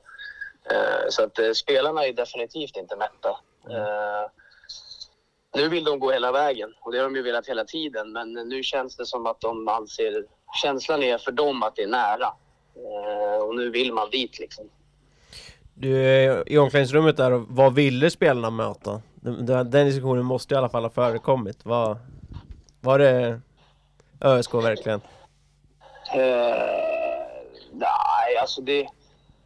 Eh, 0.72 1.10
så 1.10 1.24
att 1.24 1.40
eh, 1.40 1.52
spelarna 1.52 2.06
är 2.06 2.14
definitivt 2.14 2.78
inte 2.78 2.96
mätta. 2.96 3.30
Eh, 3.70 4.30
nu 5.56 5.70
vill 5.70 5.84
de 5.84 6.00
gå 6.00 6.12
hela 6.12 6.32
vägen 6.32 6.74
och 6.82 6.92
det 6.92 6.98
har 6.98 7.04
de 7.04 7.16
ju 7.16 7.22
velat 7.22 7.48
hela 7.48 7.66
tiden 7.66 8.12
men 8.12 8.34
nu 8.34 8.64
känns 8.64 8.96
det 8.96 9.06
som 9.06 9.26
att 9.26 9.42
de 9.42 9.68
anser, 9.68 10.26
känslan 10.62 11.04
är 11.04 11.18
för 11.18 11.32
dem 11.32 11.64
att 11.64 11.76
det 11.76 11.84
är 11.84 11.88
nära. 11.88 12.34
Eh, 12.76 13.44
och 13.44 13.56
nu 13.56 13.70
vill 13.70 13.94
man 13.94 14.10
dit 14.10 14.40
liksom. 14.40 14.70
Du, 15.74 16.06
är 16.06 16.50
i 16.50 16.58
omklädningsrummet 16.58 17.18
där, 17.18 17.32
vad 17.48 17.76
ville 17.76 18.10
spelarna 18.10 18.50
möta? 18.50 19.02
Den, 19.16 19.46
den 19.46 19.72
den 19.72 19.86
diskussionen 19.86 20.26
måste 20.26 20.54
i 20.54 20.58
alla 20.58 20.70
fall 20.70 20.84
ha 20.84 20.90
förekommit. 20.90 21.66
Vad, 21.66 21.98
var 22.82 23.00
det 23.00 23.42
ÖSK 24.22 24.54
verkligen? 24.54 25.02
Eh, 26.14 26.56
nej, 27.72 28.38
alltså 28.42 28.62
det, 28.62 28.88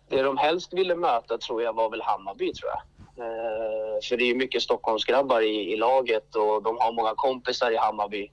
det 0.10 0.22
de 0.22 0.38
helst 0.38 0.74
ville 0.74 0.96
möta 0.96 1.38
tror 1.38 1.64
jag 1.64 1.74
var 1.74 1.90
väl 1.90 2.02
Hammarby 2.02 2.54
tror 2.54 2.70
jag. 2.70 2.97
Eh, 3.18 4.08
för 4.10 4.18
det 4.18 4.24
är 4.24 4.28
ju 4.28 4.36
mycket 4.36 4.62
Stockholmsgrabbar 4.62 5.42
i, 5.42 5.74
i 5.74 5.78
laget 5.78 6.36
och 6.36 6.64
de 6.64 6.78
har 6.80 6.94
många 6.94 7.14
kompisar 7.16 7.72
i 7.72 7.78
Hammarby. 7.78 8.32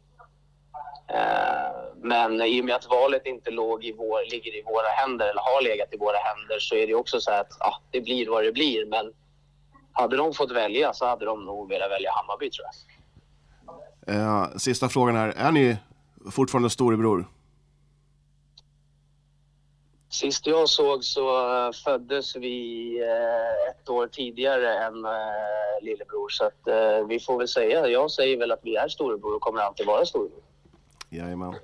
Eh, 1.09 1.71
men 2.03 2.41
i 2.43 2.61
och 2.61 2.65
med 2.65 2.75
att 2.75 2.87
valet 2.91 3.27
inte 3.27 3.51
låg 3.51 3.85
i 3.85 3.93
vår, 3.93 4.31
ligger 4.31 4.55
i 4.59 4.63
våra 4.63 4.89
händer 4.89 5.29
eller 5.29 5.41
har 5.41 5.63
legat 5.63 5.95
i 5.95 5.97
våra 5.97 6.17
händer 6.17 6.59
så 6.59 6.75
är 6.75 6.87
det 6.87 6.95
också 6.95 7.21
så 7.21 7.31
att 7.31 7.49
ja, 7.61 7.81
det 7.91 8.01
blir 8.01 8.29
vad 8.29 8.45
det 8.45 8.53
blir. 8.53 8.87
Men 8.87 9.13
hade 9.93 10.17
de 10.17 10.35
fått 10.35 10.51
välja 10.51 10.93
så 10.93 11.07
hade 11.07 11.25
de 11.25 11.45
nog 11.45 11.69
velat 11.69 11.91
välja 11.91 12.11
Hammarby 12.13 12.51
tror 12.51 12.67
jag. 14.07 14.15
eh, 14.17 14.57
sista 14.57 14.89
frågan 14.89 15.17
här. 15.17 15.35
Är 15.37 15.53
ni 15.53 15.77
fortfarande 16.31 16.71
storebror? 16.71 17.27
Sist 20.15 20.47
jag 20.47 20.69
såg 20.69 21.05
så 21.05 21.57
eh, 21.67 21.73
föddes 21.73 22.37
vi 22.37 22.99
eh, 23.01 23.71
ett 23.71 23.89
år 23.89 24.07
tidigare 24.07 24.79
än 24.79 25.05
eh, 25.05 25.83
lillebror. 25.83 26.29
Så 26.29 26.45
att, 26.45 27.09
vi 27.09 27.21
får 27.21 27.39
väl 27.39 27.49
säga, 27.49 27.89
jag 27.89 28.11
säger 28.11 28.39
väl 28.39 28.53
att 28.53 28.61
vi 28.63 28.77
är 28.77 28.89
storebror 28.89 29.35
och 29.35 29.41
kommer 29.41 29.61
alltid 29.61 29.87
vara 29.87 30.07
storebror. 30.07 30.43
Jajamän. 31.11 31.55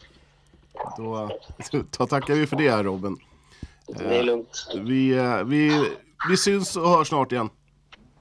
Då, 0.96 1.30
då 1.98 2.06
tackar 2.06 2.34
vi 2.34 2.46
för 2.46 2.56
det 2.56 2.70
här 2.70 2.84
Robin. 2.84 3.16
Det 3.86 4.18
är 4.18 4.22
lugnt. 4.22 4.66
Vi, 4.74 5.14
vi, 5.44 5.90
vi 6.28 6.36
syns 6.36 6.76
och 6.76 6.88
hörs 6.88 7.08
snart 7.08 7.32
igen. 7.32 7.50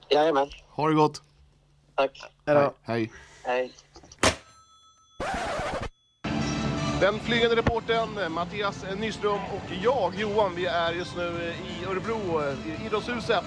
Jajamän, 0.10 0.50
Ha 0.70 0.88
det 0.88 0.96
gott. 0.96 1.22
tack. 1.96 2.32
Eller, 2.46 2.72
Hej. 2.84 3.12
Hej. 3.44 3.72
Den 7.00 7.20
flygande 7.20 7.56
reportern 7.56 8.34
Mattias 8.34 8.86
Nyström 8.98 9.34
och 9.34 9.72
jag, 9.84 10.16
Johan, 10.16 10.56
vi 10.56 10.66
är 10.66 10.92
just 10.92 11.18
nu 11.18 11.54
i 11.68 11.86
Örebro, 11.86 12.42
i 12.66 12.86
Idrottshuset. 12.86 13.44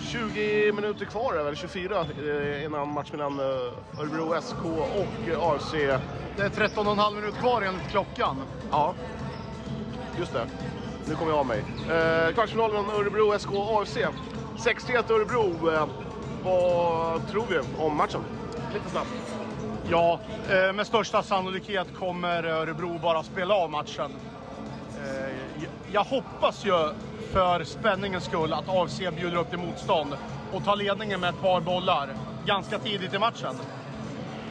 20 0.00 0.72
minuter 0.72 1.04
kvar, 1.04 1.34
eller 1.34 1.54
24, 1.54 2.00
eh, 2.00 2.64
innan 2.64 2.88
match 2.88 3.12
mellan 3.12 3.40
eh, 3.40 4.00
Örebro 4.00 4.40
SK 4.40 4.64
och 4.64 5.28
eh, 5.28 5.42
AFC. 5.42 5.72
Det 6.36 6.42
är 6.42 6.48
13,5 6.48 7.14
minuter 7.14 7.38
kvar 7.38 7.62
enligt 7.62 7.88
klockan. 7.90 8.36
Ja, 8.70 8.94
just 10.18 10.32
det. 10.32 10.46
Nu 11.08 11.14
kommer 11.14 11.32
jag 11.32 11.38
av 11.38 11.46
mig. 11.46 11.64
Eh, 11.90 12.34
kvartsfinalen 12.34 12.90
Örebro 12.90 13.38
SK 13.38 13.50
AFC. 13.54 13.96
6-1 14.56 15.12
Örebro. 15.12 15.70
Eh, 15.72 15.86
vad 16.44 17.30
tror 17.30 17.46
vi 17.48 17.58
om 17.78 17.96
matchen? 17.96 18.20
Lite 18.74 18.90
snabbt. 18.90 19.25
Ja, 19.90 20.20
eh, 20.50 20.72
med 20.72 20.86
största 20.86 21.22
sannolikhet 21.22 21.86
kommer 21.98 22.44
Örebro 22.44 22.98
bara 22.98 23.22
spela 23.22 23.54
av 23.54 23.70
matchen. 23.70 24.10
Eh, 25.04 25.64
jag- 25.92 26.04
hoppas 26.04 26.64
ju 26.66 26.90
för 27.32 27.64
spänningens 27.64 28.24
skull 28.24 28.52
att 28.52 28.68
AFC 28.68 28.98
bjuder 29.10 29.36
upp 29.36 29.50
till 29.50 29.58
motstånd 29.58 30.16
och 30.52 30.64
tar 30.64 30.76
ledningen 30.76 31.20
med 31.20 31.30
ett 31.30 31.40
par 31.40 31.60
bollar 31.60 32.08
ganska 32.46 32.78
tidigt 32.78 33.14
i 33.14 33.18
matchen. 33.18 33.54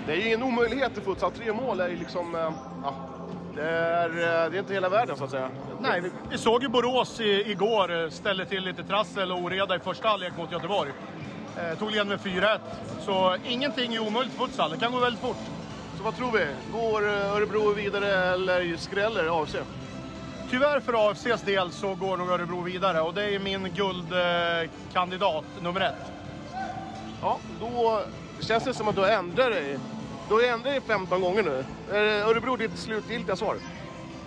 Det 0.05 0.11
är 0.11 0.15
ju 0.15 0.27
ingen 0.27 0.43
omöjlighet 0.43 0.97
i 0.97 1.01
futsal. 1.01 1.31
Tre 1.31 1.53
mål 1.53 1.79
är 1.79 1.87
ju 1.89 1.95
liksom... 1.97 2.35
Eh, 2.35 2.51
ja, 2.83 2.93
det, 3.55 3.69
är, 3.69 4.09
det 4.49 4.57
är 4.57 4.59
inte 4.59 4.73
hela 4.73 4.89
världen 4.89 5.17
så 5.17 5.23
att 5.23 5.31
säga. 5.31 5.49
Nej, 5.79 6.01
vi, 6.01 6.11
vi 6.31 6.37
såg 6.37 6.63
ju 6.63 6.69
Borås 6.69 7.19
i, 7.19 7.51
igår 7.51 8.09
ställde 8.09 8.45
till 8.45 8.63
lite 8.63 8.83
trassel 8.83 9.31
och 9.31 9.39
oreda 9.39 9.75
i 9.75 9.79
första 9.79 10.07
halvlek 10.07 10.33
mot 10.37 10.51
Göteborg. 10.51 10.91
Eh, 11.57 11.77
tog 11.77 11.91
ledningen 11.91 12.19
med 12.23 12.43
4-1. 12.43 12.59
Så 12.99 13.37
ingenting 13.45 13.95
är 13.95 13.99
omöjligt 13.99 14.33
i 14.33 14.37
futsal. 14.37 14.71
Det 14.71 14.77
kan 14.77 14.91
gå 14.91 14.99
väldigt 14.99 15.21
fort. 15.21 15.37
Så 15.97 16.03
vad 16.03 16.15
tror 16.15 16.31
vi? 16.31 16.47
Går 16.71 17.07
eh, 17.07 17.35
Örebro 17.35 17.73
vidare 17.73 18.33
eller 18.33 18.77
skräller 18.77 19.41
AFC? 19.41 19.55
Tyvärr 20.49 20.79
för 20.79 21.09
AFCs 21.09 21.41
del 21.41 21.71
så 21.71 21.95
går 21.95 22.17
nog 22.17 22.29
Örebro 22.29 22.61
vidare 22.61 23.01
och 23.01 23.13
det 23.13 23.35
är 23.35 23.39
min 23.39 23.73
guldkandidat 23.73 25.45
nummer 25.61 25.81
ett. 25.81 26.11
Ja, 27.21 27.39
då 27.59 28.01
känns 28.39 28.63
det 28.63 28.73
som 28.73 28.87
att 28.87 28.95
du 28.95 29.01
har 29.01 29.09
ändrat 29.09 29.51
dig. 29.51 29.79
Du 30.27 30.33
har 30.33 30.43
ändrat 30.43 30.63
dig 30.63 30.81
15 30.81 31.21
gånger 31.21 31.43
nu. 31.43 31.65
Är 31.91 32.01
Örebro 32.01 32.55
ditt 32.55 32.77
slutgiltiga 32.77 33.35
svar? 33.35 33.55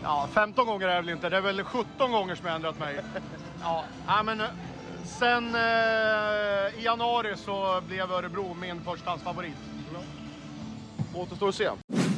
Ja, 0.02 0.28
15 0.32 0.66
gånger 0.66 0.88
är 0.88 0.94
det 0.94 1.00
väl 1.00 1.08
inte. 1.08 1.28
Det 1.28 1.36
är 1.36 1.40
väl 1.40 1.64
17 1.64 2.12
gånger 2.12 2.34
som 2.34 2.46
jag 2.46 2.54
ändrat 2.54 2.78
mig. 2.78 3.00
Ja, 4.06 4.22
men 4.22 4.40
eh, 4.40 4.46
sen 5.08 5.54
eh, 5.54 6.80
i 6.80 6.84
januari 6.84 7.36
så 7.36 7.80
blev 7.88 8.12
Örebro 8.12 8.54
min 8.60 8.80
förstahandsfavorit. 8.80 9.54
Återstår 11.14 11.48
att 11.48 11.54
se. 11.54 11.68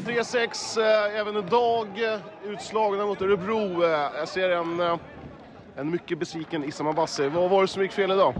3-6 0.06 0.80
eh, 0.80 1.20
även 1.20 1.36
idag. 1.36 1.86
eh, 2.12 2.18
Utslagna 2.44 3.06
mot 3.06 3.22
Örebro. 3.22 3.84
Eh, 3.84 3.90
jag 4.18 4.28
ser 4.28 4.50
en, 4.50 4.80
eh, 4.80 4.96
en 5.76 5.90
mycket 5.90 6.18
besviken 6.18 6.64
Issam 6.64 6.86
Abbasi. 6.86 7.28
Vad 7.28 7.50
var 7.50 7.62
det 7.62 7.68
som 7.68 7.82
gick 7.82 7.92
fel 7.92 8.10
idag? 8.10 8.34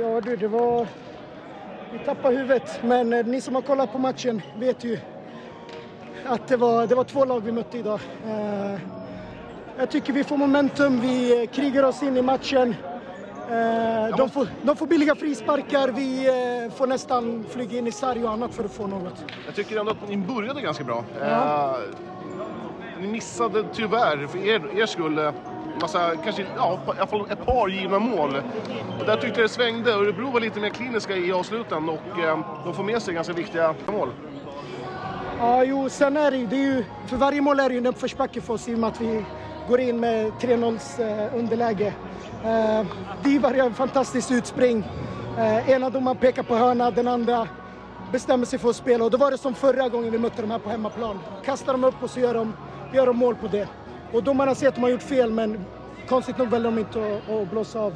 Ja 0.00 0.20
du, 0.20 0.36
det 0.36 0.48
var... 0.48 0.86
Vi 1.92 1.98
tappade 1.98 2.36
huvudet, 2.36 2.80
men 2.82 3.12
eh, 3.12 3.26
ni 3.26 3.40
som 3.40 3.54
har 3.54 3.62
kollat 3.62 3.92
på 3.92 3.98
matchen 3.98 4.42
vet 4.58 4.84
ju 4.84 4.98
att 6.26 6.48
det 6.48 6.56
var, 6.56 6.86
det 6.86 6.94
var 6.94 7.04
två 7.04 7.24
lag 7.24 7.40
vi 7.44 7.52
mötte 7.52 7.78
idag. 7.78 8.00
Jag 9.78 9.90
tycker 9.90 10.12
vi 10.12 10.24
får 10.24 10.36
momentum, 10.36 11.00
vi 11.00 11.42
eh, 11.42 11.48
krigar 11.50 11.82
oss 11.82 12.02
in 12.02 12.16
i 12.16 12.22
matchen. 12.22 12.74
Eh, 13.50 14.16
de, 14.16 14.30
får, 14.30 14.48
de 14.62 14.76
får 14.76 14.86
billiga 14.86 15.14
frisparkar, 15.14 15.88
vi 15.88 16.26
eh, 16.28 16.72
får 16.72 16.86
nästan 16.86 17.44
flyga 17.50 17.78
in 17.78 17.86
i 17.86 17.92
sarg 17.92 18.24
och 18.24 18.30
annat 18.30 18.54
för 18.54 18.64
att 18.64 18.72
få 18.72 18.86
något. 18.86 19.24
Jag 19.46 19.54
tycker 19.54 19.80
ändå 19.80 19.92
att 19.92 20.08
ni 20.08 20.16
började 20.16 20.60
ganska 20.60 20.84
bra. 20.84 21.04
Ja. 21.20 21.76
Ni 23.00 23.06
missade 23.06 23.64
tyvärr, 23.72 24.26
för 24.26 24.38
er, 24.38 24.80
er 24.80 24.86
skull, 24.86 25.32
massa, 25.80 26.16
kanske, 26.24 26.46
ja, 26.56 26.80
i 26.86 26.98
alla 26.98 27.06
fall 27.06 27.30
ett 27.30 27.46
par 27.46 27.68
givna 27.68 27.98
mål. 27.98 28.36
Och 29.00 29.06
där 29.06 29.16
tyckte 29.16 29.40
jag 29.40 29.50
det 29.50 29.52
svängde. 29.52 29.92
Örebro 29.92 30.30
var 30.30 30.40
lite 30.40 30.60
mer 30.60 30.70
kliniska 30.70 31.16
i 31.16 31.32
avsluten 31.32 31.88
och 31.88 32.18
eh, 32.20 32.38
de 32.64 32.74
får 32.74 32.84
med 32.84 33.02
sig 33.02 33.14
ganska 33.14 33.32
viktiga 33.32 33.74
mål. 33.86 34.08
Ja, 35.38 35.64
jo, 35.64 35.88
sen 35.88 36.16
är 36.16 36.30
det 36.30 36.46
det 36.46 36.56
är 36.56 36.60
ju, 36.60 36.84
för 37.06 37.16
varje 37.16 37.40
mål 37.40 37.60
är 37.60 37.68
det 37.68 37.74
ju 37.74 37.78
en 37.78 37.86
uppförsbacke 37.86 38.40
för 38.40 38.54
oss 38.54 38.68
i 38.68 38.74
och 38.74 38.78
med 38.78 38.88
att 38.88 39.00
vi 39.00 39.24
går 39.68 39.80
in 39.80 40.00
med 40.00 40.32
3-0 40.40 40.78
eh, 41.00 41.38
underläge. 41.38 41.94
Eh, 42.44 42.86
Divar 43.22 43.54
gör 43.54 43.66
en 43.66 43.74
fantastisk 43.74 44.30
utspring. 44.30 44.84
Eh, 45.38 45.70
ena 45.70 45.90
domaren 45.90 46.16
pekar 46.16 46.42
på 46.42 46.56
hörna, 46.56 46.90
den 46.90 47.08
andra 47.08 47.48
bestämmer 48.12 48.46
sig 48.46 48.58
för 48.58 48.70
att 48.70 48.76
spela 48.76 49.04
och 49.04 49.10
då 49.10 49.18
var 49.18 49.30
det 49.30 49.38
som 49.38 49.54
förra 49.54 49.88
gången 49.88 50.12
vi 50.12 50.18
mötte 50.18 50.42
de 50.42 50.50
här 50.50 50.58
på 50.58 50.70
hemmaplan. 50.70 51.18
Kastar 51.44 51.72
de 51.72 51.84
upp 51.84 52.02
och 52.02 52.10
så 52.10 52.20
gör 52.20 52.34
de, 52.34 52.52
gör 52.92 53.06
de 53.06 53.16
mål 53.16 53.34
på 53.34 53.46
det. 53.46 53.68
Och 54.12 54.22
domarna 54.22 54.54
ser 54.54 54.68
att 54.68 54.74
de 54.74 54.82
har 54.82 54.90
gjort 54.90 55.02
fel 55.02 55.30
men 55.30 55.64
konstigt 56.08 56.38
nog 56.38 56.48
väljer 56.48 56.70
de 56.70 56.78
inte 56.78 56.98
att, 56.98 57.30
att 57.30 57.50
blåsa 57.50 57.80
av. 57.80 57.94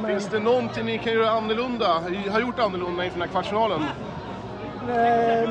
Men, 0.00 0.10
Finns 0.10 0.28
det 0.28 0.38
någonting 0.38 0.86
ni 0.86 0.98
kan 0.98 1.12
göra 1.12 1.30
annorlunda, 1.30 2.02
har 2.30 2.40
gjort 2.40 2.58
annorlunda 2.58 3.04
inför 3.04 3.18
den 3.18 3.28
här 3.28 3.32
kvartsfinalen? 3.32 3.82
Eh, 4.88 5.50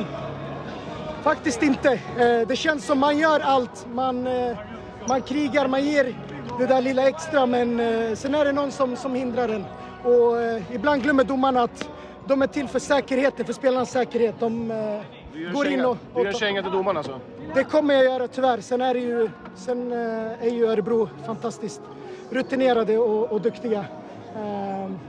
faktiskt 1.24 1.64
inte. 1.64 1.92
Eh, 1.94 2.48
det 2.48 2.56
känns 2.56 2.86
som 2.86 3.00
man 3.00 3.18
gör 3.18 3.40
allt. 3.40 3.88
Man, 3.94 4.28
eh, 4.28 4.58
man 5.08 5.22
krigar, 5.22 5.68
man 5.68 5.84
ger 5.84 6.16
det 6.60 6.66
där 6.66 6.82
lilla 6.82 7.08
extra 7.08 7.46
men 7.46 7.80
eh, 7.80 8.14
sen 8.16 8.36
är 8.36 8.46
det 8.46 8.52
någon 8.52 8.72
som, 8.72 8.96
som 8.96 9.16
hindrar 9.16 9.50
en. 9.50 9.66
Och 10.04 10.42
eh, 10.42 10.76
ibland 10.76 11.04
glömmer 11.04 11.24
domarna 11.24 11.62
att 11.62 11.90
de 12.28 12.42
är 12.42 12.48
till 12.48 12.68
för 12.68 12.80
säkerheten, 12.80 13.46
för 13.46 13.54
spelarnas 13.54 13.92
säkerhet. 13.92 14.36
De 14.40 14.72
eh, 14.72 14.78
går 15.54 15.66
in 15.68 15.72
känga- 15.72 15.88
och... 15.88 15.98
Du 16.16 16.24
gör 16.24 16.32
känga 16.32 16.62
till 16.62 16.72
domaren 16.72 16.98
alltså? 16.98 17.20
det 17.56 17.64
kommer 17.64 17.94
jag 17.94 18.04
göra 18.04 18.28
tyvärr. 18.28 18.62
Sen 18.62 18.82
är, 18.82 18.96
ju, 18.96 19.30
sen, 19.56 19.92
eh, 19.92 20.46
är 20.48 20.50
ju 20.50 20.66
Örebro 20.68 21.10
fantastiskt 21.26 21.82
rutinerade 22.30 22.98
och, 22.98 23.32
och 23.32 23.42
duktiga. 23.42 23.86
Ehm, 24.38 25.00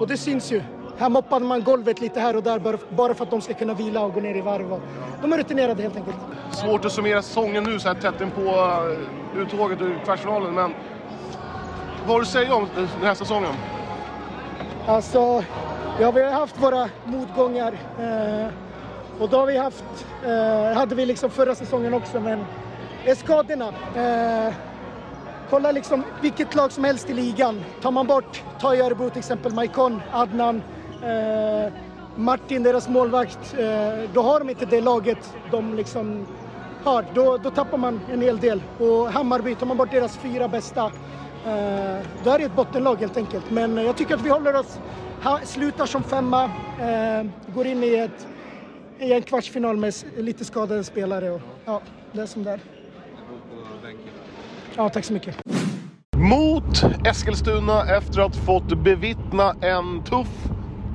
och 0.00 0.08
det 0.08 0.16
syns 0.16 0.52
ju. 0.52 0.62
Här 0.98 1.08
moppade 1.08 1.44
man 1.44 1.62
golvet 1.62 2.00
lite 2.00 2.20
här 2.20 2.36
och 2.36 2.42
där 2.42 2.78
bara, 2.96 3.14
för 3.14 3.24
att 3.24 3.30
de 3.30 3.40
ska 3.40 3.54
kunna 3.54 3.74
vila 3.74 4.00
och 4.00 4.14
gå 4.14 4.20
ner 4.20 4.34
i 4.34 4.40
varv. 4.40 4.80
De 5.22 5.32
är 5.32 5.38
rutinerade 5.38 5.82
helt 5.82 5.96
enkelt. 5.96 6.16
Svårt 6.50 6.84
att 6.84 6.92
summera 6.92 7.22
säsongen 7.22 7.64
nu 7.64 7.78
så 7.80 7.88
här 7.88 7.94
tätt 7.94 8.34
på 8.34 8.40
uh, 8.40 9.42
uttåget 9.42 9.80
ur 9.80 9.98
kvartsfinalen, 10.04 10.54
men 10.54 10.74
vad 12.00 12.10
har 12.10 12.18
du 12.18 12.22
att 12.22 12.28
säga 12.28 12.54
om 12.54 12.68
den 12.76 12.88
här 13.02 13.14
säsongen? 13.14 13.52
Alltså, 14.86 15.44
ja, 16.00 16.10
vi 16.10 16.22
har 16.22 16.32
haft 16.32 16.62
våra 16.62 16.88
motgångar. 17.04 17.72
Eh, 17.98 18.52
och 19.20 19.28
då 19.28 19.38
har 19.38 19.46
vi 19.46 19.56
haft, 19.56 20.06
eh, 20.24 20.76
hade 20.76 20.94
vi 20.94 21.06
liksom 21.06 21.30
förra 21.30 21.54
säsongen 21.54 21.94
också, 21.94 22.20
men 22.20 22.44
det 23.04 23.10
är 23.10 23.14
skadorna. 23.14 23.68
Eh, 23.96 24.54
kolla 25.50 25.72
liksom 25.72 26.04
vilket 26.20 26.54
lag 26.54 26.72
som 26.72 26.84
helst 26.84 27.10
i 27.10 27.14
ligan. 27.14 27.64
Tar 27.82 27.90
man 27.90 28.06
bort, 28.06 28.42
ta 28.60 28.74
i 28.74 28.80
Örebro 28.80 29.10
till 29.10 29.18
exempel, 29.18 29.52
Maikon, 29.54 30.02
Adnan, 30.12 30.62
eh, 31.04 31.72
Martin, 32.16 32.62
deras 32.62 32.88
målvakt. 32.88 33.54
Eh, 33.58 34.10
då 34.12 34.22
har 34.22 34.38
de 34.38 34.50
inte 34.50 34.66
det 34.66 34.80
laget 34.80 35.36
de 35.50 35.74
liksom 35.74 36.26
har. 36.84 37.04
Då, 37.14 37.36
då 37.36 37.50
tappar 37.50 37.78
man 37.78 38.00
en 38.12 38.22
hel 38.22 38.38
del. 38.38 38.62
Och 38.78 39.12
Hammarby, 39.12 39.54
tar 39.54 39.66
man 39.66 39.76
bort 39.76 39.90
deras 39.90 40.16
fyra 40.16 40.48
bästa, 40.48 40.84
eh, 40.84 42.06
då 42.24 42.30
är 42.30 42.38
det 42.38 42.44
ett 42.44 42.56
bottenlag 42.56 42.96
helt 42.96 43.16
enkelt. 43.16 43.50
Men 43.50 43.78
eh, 43.78 43.84
jag 43.84 43.96
tycker 43.96 44.14
att 44.14 44.22
vi 44.22 44.30
håller 44.30 44.56
oss, 44.56 44.78
ha, 45.22 45.40
slutar 45.44 45.86
som 45.86 46.02
femma, 46.02 46.44
eh, 46.44 47.26
går 47.54 47.66
in 47.66 47.84
i, 47.84 47.94
ett, 47.94 48.26
i 48.98 49.12
en 49.12 49.22
kvartsfinal 49.22 49.76
med 49.76 49.94
lite 50.16 50.44
skadade 50.44 50.84
spelare. 50.84 51.30
Och, 51.30 51.40
ja, 51.64 51.80
det 52.12 52.20
är 52.20 52.26
som 52.26 52.44
det 52.44 52.50
är. 52.50 52.60
Ja, 54.76 54.88
tack 54.88 55.04
så 55.04 55.12
mycket. 55.12 55.36
Mot 56.16 56.84
Eskilstuna 57.06 57.96
efter 57.96 58.20
att 58.20 58.36
fått 58.36 58.78
bevittna 58.84 59.54
en 59.60 60.04
tuff, 60.04 60.28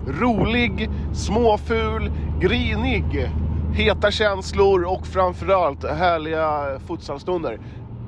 rolig, 0.07 0.89
småful, 1.13 2.11
grinig, 2.39 3.31
heta 3.73 4.11
känslor 4.11 4.83
och 4.83 5.07
framförallt 5.07 5.89
härliga 5.89 6.79
futsalstunder. 6.87 7.59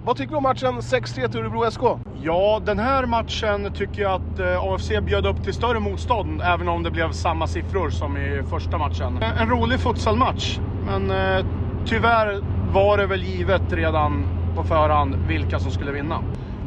Vad 0.06 0.18
tycker 0.18 0.32
du 0.32 0.38
om 0.38 0.44
matchen 0.44 0.80
6-3 0.80 1.32
till 1.32 1.40
Örebro 1.40 1.72
SK? 1.72 1.82
Ja, 2.24 2.62
den 2.66 2.80
här 2.80 3.06
matchen 3.06 3.74
tycker 3.74 4.02
jag 4.02 4.12
att 4.12 4.40
eh, 4.40 4.64
AFC 4.64 4.92
bjöd 5.02 5.26
upp 5.26 5.44
till 5.44 5.54
större 5.54 5.80
motstånd, 5.80 6.42
även 6.42 6.68
om 6.68 6.84
det 6.84 6.92
blev 6.92 7.12
samma 7.12 7.48
siffror 7.48 7.90
som 7.90 8.18
i 8.18 8.42
första 8.50 8.78
matchen. 8.78 9.20
En 9.40 9.50
rolig 9.50 9.80
futsalmatch, 9.80 10.60
men 10.86 11.12
eh, 11.12 11.46
tyvärr 11.86 12.42
var 12.74 12.98
det 12.98 13.08
väl 13.08 13.24
givet 13.24 13.74
redan 13.74 14.26
på 14.56 14.64
förhand 14.64 15.16
vilka 15.28 15.60
som 15.60 15.72
skulle 15.72 15.92
vinna. 15.92 16.20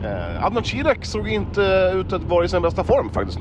Eh, 0.04 0.44
Adnan 0.44 0.62
Kirak 0.64 1.04
såg 1.04 1.28
inte 1.28 1.92
ut 1.94 2.12
att 2.12 2.22
vara 2.22 2.44
i 2.44 2.48
sin 2.48 2.62
bästa 2.62 2.84
form 2.84 3.10
faktiskt. 3.10 3.38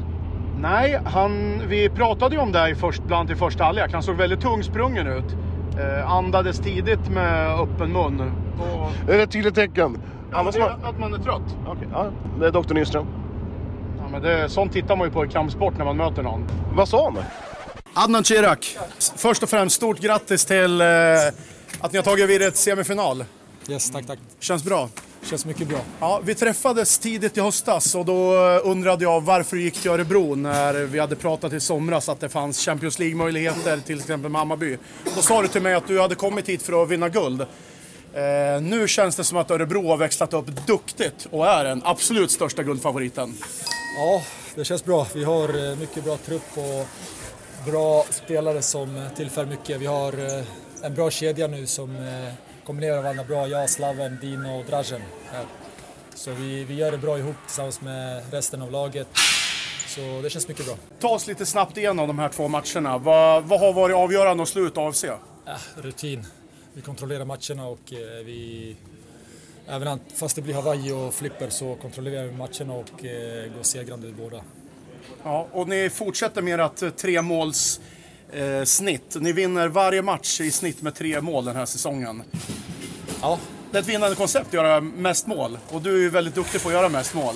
Nej, 0.63 0.99
han, 1.05 1.61
vi 1.67 1.89
pratade 1.89 2.35
ju 2.35 2.41
om 2.41 2.51
det 2.51 2.69
i 2.69 2.75
först, 2.75 3.03
bland 3.03 3.31
i 3.31 3.35
första 3.35 3.63
halvlek. 3.63 3.93
Han 3.93 4.03
såg 4.03 4.15
väldigt 4.15 4.41
tungsprungen 4.41 5.07
ut. 5.07 5.23
Eh, 5.79 6.11
andades 6.11 6.59
tidigt 6.59 7.09
med 7.09 7.59
öppen 7.59 7.91
mun. 7.91 8.31
Och, 8.59 8.89
Det 9.07 9.15
är 9.15 9.19
ett 9.19 9.31
tydligt 9.31 9.55
tecken. 9.55 10.01
ja, 10.31 10.51
det 10.53 10.59
är 10.59 10.69
att 10.83 10.99
man 10.99 11.13
är 11.13 11.17
trött. 11.17 11.41
Okej, 11.67 11.87
ja, 11.91 12.11
det 12.39 12.47
är 12.47 12.51
Dr. 12.51 12.73
Nyström. 12.73 13.05
Ja, 13.97 14.07
men 14.11 14.21
det, 14.21 14.49
sånt 14.49 14.73
tittar 14.73 14.95
man 14.95 15.07
ju 15.07 15.13
på 15.13 15.25
i 15.25 15.29
kampsport 15.29 15.77
när 15.77 15.85
man 15.85 15.97
möter 15.97 16.23
någon. 16.23 16.47
Vad 16.75 16.89
sa 16.89 17.03
han? 17.03 17.23
Adnan 17.93 18.23
Kirak, 18.23 18.77
först 19.15 19.43
och 19.43 19.49
främst 19.49 19.75
stort 19.75 19.99
grattis 19.99 20.45
till, 20.45 20.81
eh, 20.81 20.87
att 21.81 21.91
ni 21.91 21.97
har 21.97 22.03
tagit 22.03 22.29
vid 22.29 22.41
ett 22.41 22.57
semifinal. 22.57 23.25
Yes, 23.69 23.91
tack, 23.91 24.07
tack. 24.07 24.19
Känns 24.39 24.63
bra. 24.63 24.89
Känns 25.23 25.45
mycket 25.45 25.67
bra. 25.67 25.79
Ja, 25.99 26.21
vi 26.23 26.35
träffades 26.35 26.99
tidigt 26.99 27.37
i 27.37 27.41
höstas 27.41 27.95
och 27.95 28.05
då 28.05 28.33
eh, 28.33 28.61
undrade 28.63 29.03
jag 29.03 29.21
varför 29.21 29.55
du 29.55 29.63
gick 29.63 29.81
till 29.81 29.91
Örebro 29.91 30.35
när 30.35 30.73
vi 30.73 30.99
hade 30.99 31.15
pratat 31.15 31.53
i 31.53 31.59
somras 31.59 32.09
att 32.09 32.19
det 32.19 32.29
fanns 32.29 32.65
Champions 32.65 32.99
League-möjligheter 32.99 33.77
till 33.77 33.99
exempel 33.99 34.31
med 34.31 34.39
Hammarby. 34.39 34.77
Då 35.15 35.21
sa 35.21 35.41
du 35.41 35.47
till 35.47 35.61
mig 35.61 35.73
att 35.73 35.87
du 35.87 36.01
hade 36.01 36.15
kommit 36.15 36.49
hit 36.49 36.61
för 36.61 36.83
att 36.83 36.89
vinna 36.89 37.09
guld. 37.09 37.41
Eh, 37.41 38.61
nu 38.61 38.87
känns 38.87 39.15
det 39.15 39.23
som 39.23 39.37
att 39.37 39.51
Örebro 39.51 39.87
har 39.87 39.97
växlat 39.97 40.33
upp 40.33 40.67
duktigt 40.67 41.27
och 41.31 41.47
är 41.47 41.63
den 41.63 41.81
absolut 41.85 42.31
största 42.31 42.63
guldfavoriten. 42.63 43.33
Ja, 43.97 44.21
det 44.55 44.65
känns 44.65 44.85
bra. 44.85 45.07
Vi 45.15 45.23
har 45.23 45.71
eh, 45.71 45.77
mycket 45.77 46.03
bra 46.03 46.17
trupp 46.17 46.57
och 46.57 46.87
bra 47.71 48.05
spelare 48.09 48.61
som 48.61 48.97
eh, 48.97 49.03
tillför 49.15 49.45
mycket. 49.45 49.81
Vi 49.81 49.85
har 49.85 50.13
en 50.83 50.95
bra 50.95 51.11
kedja 51.11 51.47
nu 51.47 51.67
som 51.67 51.95
eh, 51.95 52.33
kombinerar 52.65 53.01
varandra 53.01 53.23
bra. 53.23 53.47
Jag, 53.47 53.69
Slaven, 53.69 54.17
Dino 54.21 54.59
och 54.59 54.65
Dražen. 54.65 55.01
här. 55.31 55.45
Så 56.15 56.31
vi, 56.31 56.63
vi 56.63 56.73
gör 56.73 56.91
det 56.91 56.97
bra 56.97 57.17
ihop 57.17 57.35
tillsammans 57.45 57.81
med 57.81 58.23
resten 58.31 58.61
av 58.61 58.71
laget. 58.71 59.07
Så 59.87 60.21
det 60.23 60.29
känns 60.29 60.47
mycket 60.47 60.65
bra. 60.65 60.75
Ta 60.99 61.09
oss 61.09 61.27
lite 61.27 61.45
snabbt 61.45 61.77
igenom 61.77 62.07
de 62.07 62.19
här 62.19 62.29
två 62.29 62.47
matcherna. 62.47 62.97
Vad, 62.97 63.43
vad 63.43 63.59
har 63.59 63.73
varit 63.73 63.95
avgörande 63.95 64.41
och 64.41 64.49
slut 64.49 64.77
AFC? 64.77 65.03
Äh, 65.03 65.17
rutin. 65.75 66.25
Vi 66.73 66.81
kontrollerar 66.81 67.25
matcherna 67.25 67.67
och 67.67 67.93
eh, 67.93 68.25
vi... 68.25 68.75
Även 69.67 69.99
fast 70.15 70.35
det 70.35 70.41
blir 70.41 70.53
Hawaii 70.53 70.91
och 70.91 71.13
flipper 71.13 71.49
så 71.49 71.75
kontrollerar 71.75 72.23
vi 72.25 72.31
matcherna 72.31 72.73
och 72.73 73.05
eh, 73.05 73.53
går 73.55 73.63
segrande 73.63 74.07
i 74.07 74.11
båda. 74.11 74.41
Ja, 75.23 75.47
och 75.51 75.67
ni 75.67 75.89
fortsätter 75.89 76.41
med 76.41 76.59
ert 76.59 76.81
eh, 76.81 76.89
tremåls 76.89 77.81
eh, 78.35 78.63
snitt. 78.63 79.15
Ni 79.19 79.33
vinner 79.33 79.67
varje 79.67 80.01
match 80.01 80.41
i 80.41 80.51
snitt 80.51 80.81
med 80.81 80.95
tre 80.95 81.21
mål 81.21 81.45
den 81.45 81.55
här 81.55 81.65
säsongen. 81.65 82.23
Ja, 83.21 83.39
Det 83.71 83.77
är 83.77 83.81
ett 83.81 83.87
vinnande 83.87 84.15
koncept 84.15 84.47
att 84.47 84.53
göra 84.53 84.81
mest 84.81 85.27
mål. 85.27 85.57
Och 85.69 85.81
du 85.81 85.95
är 85.95 85.99
ju 85.99 86.09
väldigt 86.09 86.35
duktig 86.35 86.61
på 86.61 86.69
att 86.69 86.73
göra 86.73 86.89
mest 86.89 87.13
mål. 87.13 87.35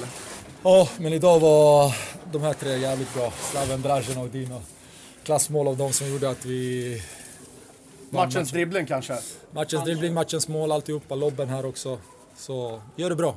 Ja, 0.64 0.90
men 0.98 1.14
idag 1.14 1.40
var 1.40 1.96
de 2.32 2.42
här 2.42 2.54
tre 2.54 2.78
jävligt 2.78 3.14
bra. 3.14 3.34
Slaven, 3.52 3.82
Dražen 3.82 4.18
och 4.18 4.30
Dino. 4.30 4.62
Klassmål 5.24 5.68
av 5.68 5.78
dem 5.78 5.94
som 5.94 6.08
gjorde 6.08 6.30
att 6.30 6.46
vi... 6.46 7.02
Matchens 8.10 8.36
matchen. 8.36 8.46
dribbling 8.54 8.86
kanske. 8.86 9.18
Matchens 9.52 9.84
dribbling, 9.84 10.14
matchens 10.14 10.48
mål, 10.48 10.72
alltihopa. 10.72 11.16
Lobben 11.16 11.50
här 11.50 11.66
också. 11.66 12.00
Så 12.38 12.82
gör 12.96 13.10
det 13.10 13.16
bra. 13.16 13.36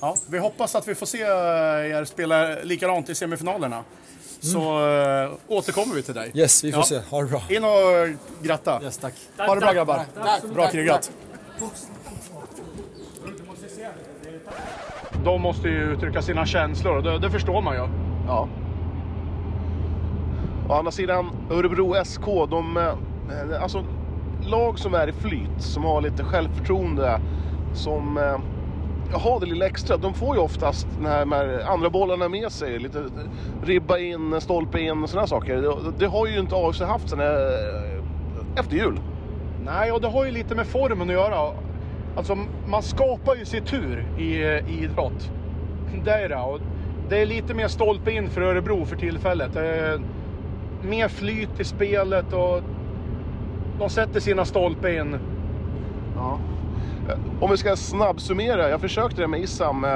Ja, 0.00 0.16
vi 0.30 0.38
hoppas 0.38 0.74
att 0.74 0.88
vi 0.88 0.94
får 0.94 1.06
se 1.06 1.18
er 1.18 2.04
spela 2.04 2.54
likadant 2.62 3.08
i 3.08 3.14
semifinalerna. 3.14 3.84
Så 4.42 4.58
eh, 4.58 5.30
återkommer 5.48 5.94
vi 5.94 6.02
till 6.02 6.14
dig. 6.14 6.30
Yes, 6.34 6.64
vi 6.64 6.72
får 6.72 6.80
Ja. 6.80 6.84
se. 6.84 7.00
Ha 7.10 7.22
det 7.22 7.28
bra. 7.28 7.42
In 7.48 7.64
och 7.64 8.08
gratta. 8.42 8.80
Yes, 8.82 8.98
tack. 8.98 9.14
Ha 9.38 9.54
det 9.54 9.60
bra 9.60 9.72
grabbar. 9.72 10.00
Bra 10.54 10.68
krigat. 10.70 11.10
De 15.24 15.42
måste 15.42 15.68
ju 15.68 15.92
uttrycka 15.92 16.22
sina 16.22 16.46
känslor 16.46 16.96
och 16.96 17.02
det, 17.02 17.18
det 17.18 17.30
förstår 17.30 17.62
man 17.62 17.74
ju. 17.74 17.88
Ja. 18.26 18.48
Å 20.68 20.72
andra 20.74 20.90
sidan, 20.92 21.30
Örebro 21.50 22.04
SK, 22.04 22.24
de... 22.50 22.76
eh, 22.76 23.62
Alltså, 23.62 23.84
lag 24.46 24.78
som 24.78 24.94
är 24.94 25.08
i 25.08 25.12
flyt, 25.12 25.62
som 25.62 25.84
har 25.84 26.00
lite 26.00 26.24
självförtroende, 26.24 27.20
som 27.74 28.18
eh, 29.12 29.20
har 29.20 29.40
det 29.40 29.46
lilla 29.46 29.66
extra, 29.66 29.96
de 29.96 30.14
får 30.14 30.36
ju 30.36 30.42
oftast 30.42 30.86
den 30.96 31.06
här 31.06 31.24
med 31.24 31.60
andra 31.60 31.90
bollarna 31.90 32.28
med 32.28 32.52
sig. 32.52 32.78
Lite 32.78 33.04
ribba 33.64 33.98
in, 33.98 34.40
stolpe 34.40 34.80
in 34.80 35.02
och 35.02 35.10
sådana 35.10 35.26
saker. 35.26 35.56
Det, 35.56 35.92
det 35.98 36.06
har 36.06 36.26
ju 36.26 36.38
inte 36.38 36.54
AFC 36.56 36.80
haft 36.80 37.08
sen 37.08 37.20
eh, 37.20 37.26
efter 38.56 38.76
jul. 38.76 39.00
Nej, 39.64 39.92
och 39.92 40.00
det 40.00 40.08
har 40.08 40.24
ju 40.24 40.30
lite 40.30 40.54
med 40.54 40.66
formen 40.66 41.08
att 41.08 41.14
göra. 41.14 41.54
Alltså, 42.16 42.38
man 42.66 42.82
skapar 42.82 43.34
ju 43.34 43.44
sin 43.44 43.64
tur 43.64 44.06
i, 44.18 44.22
i 44.22 44.82
idrott. 44.82 45.30
Det 46.04 46.10
är 46.10 46.28
det. 46.28 46.36
Och 46.36 46.60
det 47.08 47.22
är 47.22 47.26
lite 47.26 47.54
mer 47.54 47.68
stolpe 47.68 48.12
in 48.12 48.30
för 48.30 48.40
Örebro 48.40 48.84
för 48.84 48.96
tillfället. 48.96 49.52
Det 49.54 49.66
är 49.66 50.00
mer 50.82 51.08
flyt 51.08 51.60
i 51.60 51.64
spelet 51.64 52.32
och 52.32 52.60
de 53.78 53.90
sätter 53.90 54.20
sina 54.20 54.44
stolpe 54.44 54.94
in. 54.94 55.18
Ja. 56.16 56.38
Om 57.40 57.50
vi 57.50 57.56
ska 57.56 57.76
snabbsummera, 57.76 58.68
jag 58.68 58.80
försökte 58.80 59.20
det 59.20 59.28
med 59.28 59.40
Issam, 59.40 59.84
eh, 59.84 59.90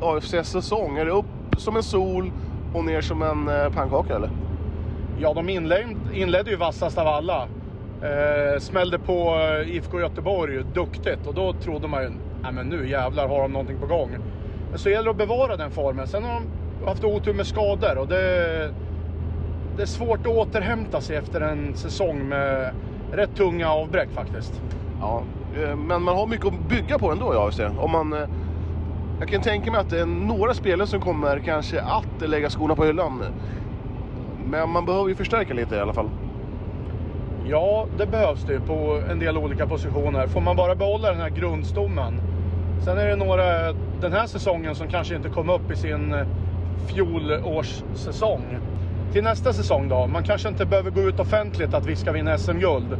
AFCs 0.00 0.48
säsong. 0.48 0.98
Är 0.98 1.04
det 1.04 1.10
upp 1.10 1.26
som 1.56 1.76
en 1.76 1.82
sol 1.82 2.32
och 2.74 2.84
ner 2.84 3.00
som 3.00 3.22
en 3.22 3.48
eh, 3.48 3.72
pannkaka 3.72 4.16
eller? 4.16 4.30
Ja, 5.18 5.34
de 5.34 5.48
inled, 5.48 5.96
inledde 6.14 6.50
ju 6.50 6.56
vassast 6.56 6.98
av 6.98 7.06
alla. 7.06 7.48
Eh, 8.02 8.60
smällde 8.60 8.98
på 8.98 9.36
eh, 9.36 9.76
IFK 9.76 10.00
Göteborg 10.00 10.64
duktigt 10.74 11.26
och 11.26 11.34
då 11.34 11.52
trodde 11.52 11.88
man 11.88 12.02
ju, 12.02 12.10
nej 12.42 12.52
men 12.52 12.66
nu 12.66 12.88
jävlar 12.88 13.28
har 13.28 13.42
de 13.42 13.52
någonting 13.52 13.78
på 13.80 13.86
gång. 13.86 14.10
Men 14.70 14.78
så 14.78 14.90
gäller 14.90 15.04
det 15.04 15.10
att 15.10 15.16
bevara 15.16 15.56
den 15.56 15.70
formen. 15.70 16.06
Sen 16.06 16.24
har 16.24 16.40
de 16.80 16.86
haft 16.86 17.04
otur 17.04 17.34
med 17.34 17.46
skador 17.46 17.98
och 17.98 18.08
det, 18.08 18.74
det 19.76 19.82
är 19.82 19.86
svårt 19.86 20.20
att 20.20 20.26
återhämta 20.26 21.00
sig 21.00 21.16
efter 21.16 21.40
en 21.40 21.74
säsong 21.74 22.28
med 22.28 22.74
rätt 23.12 23.36
tunga 23.36 23.70
avbräck 23.70 24.08
faktiskt. 24.10 24.62
Ja, 25.00 25.22
Eh, 25.56 25.76
men 25.76 26.02
man 26.02 26.16
har 26.16 26.26
mycket 26.26 26.46
att 26.46 26.68
bygga 26.68 26.98
på 26.98 27.12
ändå 27.12 27.34
i 27.34 27.36
AFC. 27.36 27.60
Om 27.78 27.90
man, 27.90 28.12
eh, 28.12 28.28
jag 29.18 29.28
kan 29.28 29.40
tänka 29.40 29.70
mig 29.70 29.80
att 29.80 29.90
det 29.90 30.00
är 30.00 30.06
några 30.06 30.54
spelare 30.54 30.86
som 30.86 31.00
kommer 31.00 31.38
kanske 31.38 31.82
att 31.82 32.28
lägga 32.28 32.50
skorna 32.50 32.76
på 32.76 32.84
hyllan. 32.84 33.24
Men 34.46 34.70
man 34.70 34.86
behöver 34.86 35.08
ju 35.08 35.14
förstärka 35.14 35.54
lite 35.54 35.76
i 35.76 35.80
alla 35.80 35.92
fall. 35.92 36.10
Ja, 37.46 37.86
det 37.98 38.06
behövs 38.06 38.44
det 38.44 38.52
ju 38.52 38.60
på 38.60 39.02
en 39.10 39.18
del 39.18 39.38
olika 39.38 39.66
positioner. 39.66 40.26
Får 40.26 40.40
man 40.40 40.56
bara 40.56 40.74
behålla 40.74 41.10
den 41.10 41.20
här 41.20 41.30
grundstommen. 41.30 42.20
Sen 42.84 42.98
är 42.98 43.06
det 43.06 43.16
några 43.16 43.72
den 44.00 44.12
här 44.12 44.26
säsongen 44.26 44.74
som 44.74 44.88
kanske 44.88 45.16
inte 45.16 45.28
kom 45.28 45.50
upp 45.50 45.70
i 45.70 45.76
sin 45.76 46.12
eh, 46.12 46.26
fjolårssäsong. 46.86 48.58
Till 49.12 49.24
nästa 49.24 49.52
säsong 49.52 49.88
då, 49.88 50.06
man 50.06 50.22
kanske 50.22 50.48
inte 50.48 50.66
behöver 50.66 50.90
gå 50.90 51.00
ut 51.00 51.20
offentligt 51.20 51.74
att 51.74 51.86
vi 51.86 51.96
ska 51.96 52.12
vinna 52.12 52.38
SM-guld. 52.38 52.96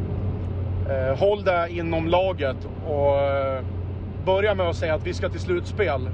Eh, 0.91 1.17
håll 1.17 1.43
det 1.43 1.67
inom 1.69 2.07
laget 2.07 2.57
och 2.87 3.19
eh, 3.19 3.63
börja 4.25 4.55
med 4.55 4.69
att 4.69 4.75
säga 4.75 4.93
att 4.93 5.07
vi 5.07 5.13
ska 5.13 5.29
till 5.29 5.39
slutspel. 5.39 6.09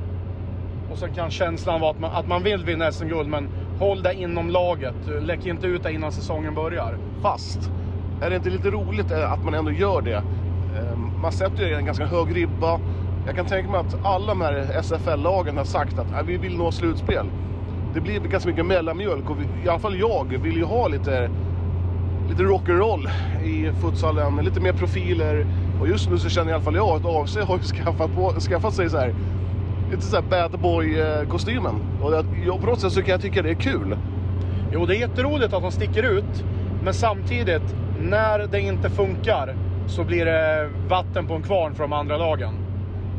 Och 0.92 0.98
sen 0.98 1.14
kan 1.14 1.32
känslan 1.32 1.82
vara 1.82 1.92
att 1.92 2.00
man, 2.00 2.12
att 2.14 2.28
man 2.28 2.44
vill 2.44 2.66
vinna 2.66 2.92
SM-guld, 2.92 3.30
men 3.30 3.50
håll 3.80 4.02
det 4.02 4.14
inom 4.14 4.50
laget. 4.50 4.96
Läck 5.22 5.46
inte 5.46 5.68
ut 5.68 5.84
det 5.84 5.92
innan 5.92 6.12
säsongen 6.12 6.56
börjar. 6.56 6.98
Fast, 7.22 7.72
är 8.22 8.30
det 8.30 8.36
inte 8.36 8.50
lite 8.50 8.70
roligt 8.70 9.12
eh, 9.12 9.32
att 9.32 9.44
man 9.44 9.54
ändå 9.54 9.72
gör 9.72 10.02
det? 10.02 10.16
Ehm, 10.78 11.22
man 11.22 11.32
sätter 11.32 11.68
ju 11.68 11.74
en 11.74 11.86
ganska 11.86 12.06
hög 12.06 12.36
ribba. 12.36 12.80
Jag 13.26 13.36
kan 13.36 13.46
tänka 13.46 13.72
mig 13.72 13.80
att 13.80 14.06
alla 14.06 14.28
de 14.28 14.42
här 14.42 14.82
SFL-lagen 14.82 15.58
har 15.58 15.64
sagt 15.64 16.00
att 16.00 16.12
äh, 16.12 16.24
vi 16.26 16.38
vill 16.38 16.58
nå 16.58 16.72
slutspel. 16.72 17.26
Det 17.94 18.02
blir 18.02 18.20
ganska 18.20 18.50
mycket 18.50 18.66
mellanmjölk 18.66 19.30
och 19.30 19.38
vi, 19.40 19.66
i 19.66 19.70
alla 19.70 19.80
fall 19.80 20.00
jag 20.00 20.38
vill 20.44 20.56
ju 20.56 20.64
ha 20.64 20.88
lite, 20.88 21.30
lite 22.30 22.44
rock'n'roll 22.44 23.10
i 23.44 23.72
futsalen, 23.82 24.36
lite 24.36 24.60
mer 24.60 24.74
profiler. 24.74 25.46
Och 25.82 25.88
just 25.88 26.10
nu 26.10 26.18
så 26.18 26.30
känner 26.30 26.52
i 26.52 26.54
alla 26.54 26.64
fall 26.64 26.76
jag 26.76 26.90
att 26.90 27.06
AFC 27.06 27.38
har 27.38 27.58
skaffat, 27.76 28.16
på, 28.16 28.32
skaffat 28.40 28.74
sig 28.74 28.90
så 28.90 28.98
här, 28.98 29.16
lite 29.92 30.02
så 30.02 30.16
här 30.16 30.24
bad 30.24 30.60
boy-kostymen. 30.60 31.76
Och 32.02 32.14
jag, 32.14 32.26
jag, 32.46 32.62
på 32.62 32.68
något 32.68 32.80
sätt 32.80 32.92
så 32.92 33.02
kan 33.02 33.12
jag 33.12 33.22
tycka 33.22 33.42
det 33.42 33.50
är 33.50 33.56
kul. 33.56 33.98
Jo, 34.72 34.86
det 34.86 34.96
är 34.96 35.00
jätteroligt 35.00 35.54
att 35.54 35.62
de 35.62 35.72
sticker 35.72 36.04
ut, 36.04 36.44
men 36.84 36.94
samtidigt, 36.94 37.76
när 38.00 38.48
det 38.48 38.60
inte 38.60 38.90
funkar 38.90 39.56
så 39.88 40.04
blir 40.04 40.26
det 40.26 40.70
vatten 40.88 41.28
på 41.28 41.34
en 41.34 41.44
kvarn 41.44 41.76
för 41.76 41.84
de 41.84 41.94
andra 41.94 42.18
lagen. 42.18 42.54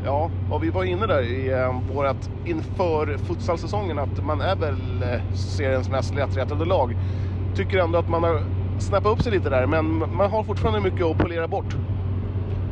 Ja, 0.05 0.31
och 0.51 0.63
vi 0.63 0.69
var 0.69 0.83
inne 0.83 1.07
där 1.07 1.21
i 1.21 1.49
eh, 1.51 1.93
vårat 1.93 2.29
inför 2.45 3.17
futsalsäsongen 3.17 3.99
att 3.99 4.25
man 4.25 4.41
är 4.41 4.55
väl 4.55 5.03
eh, 5.03 5.33
seriens 5.33 5.89
mest 5.89 6.15
lättretade 6.15 6.65
lag. 6.65 6.97
Tycker 7.55 7.77
ändå 7.77 7.99
att 7.99 8.09
man 8.09 8.23
har 8.23 8.41
snappat 8.81 9.11
upp 9.11 9.21
sig 9.21 9.31
lite 9.31 9.49
där, 9.49 9.65
men 9.65 9.97
man 10.13 10.31
har 10.31 10.43
fortfarande 10.43 10.79
mycket 10.79 11.05
att 11.05 11.17
polera 11.17 11.47
bort. 11.47 11.75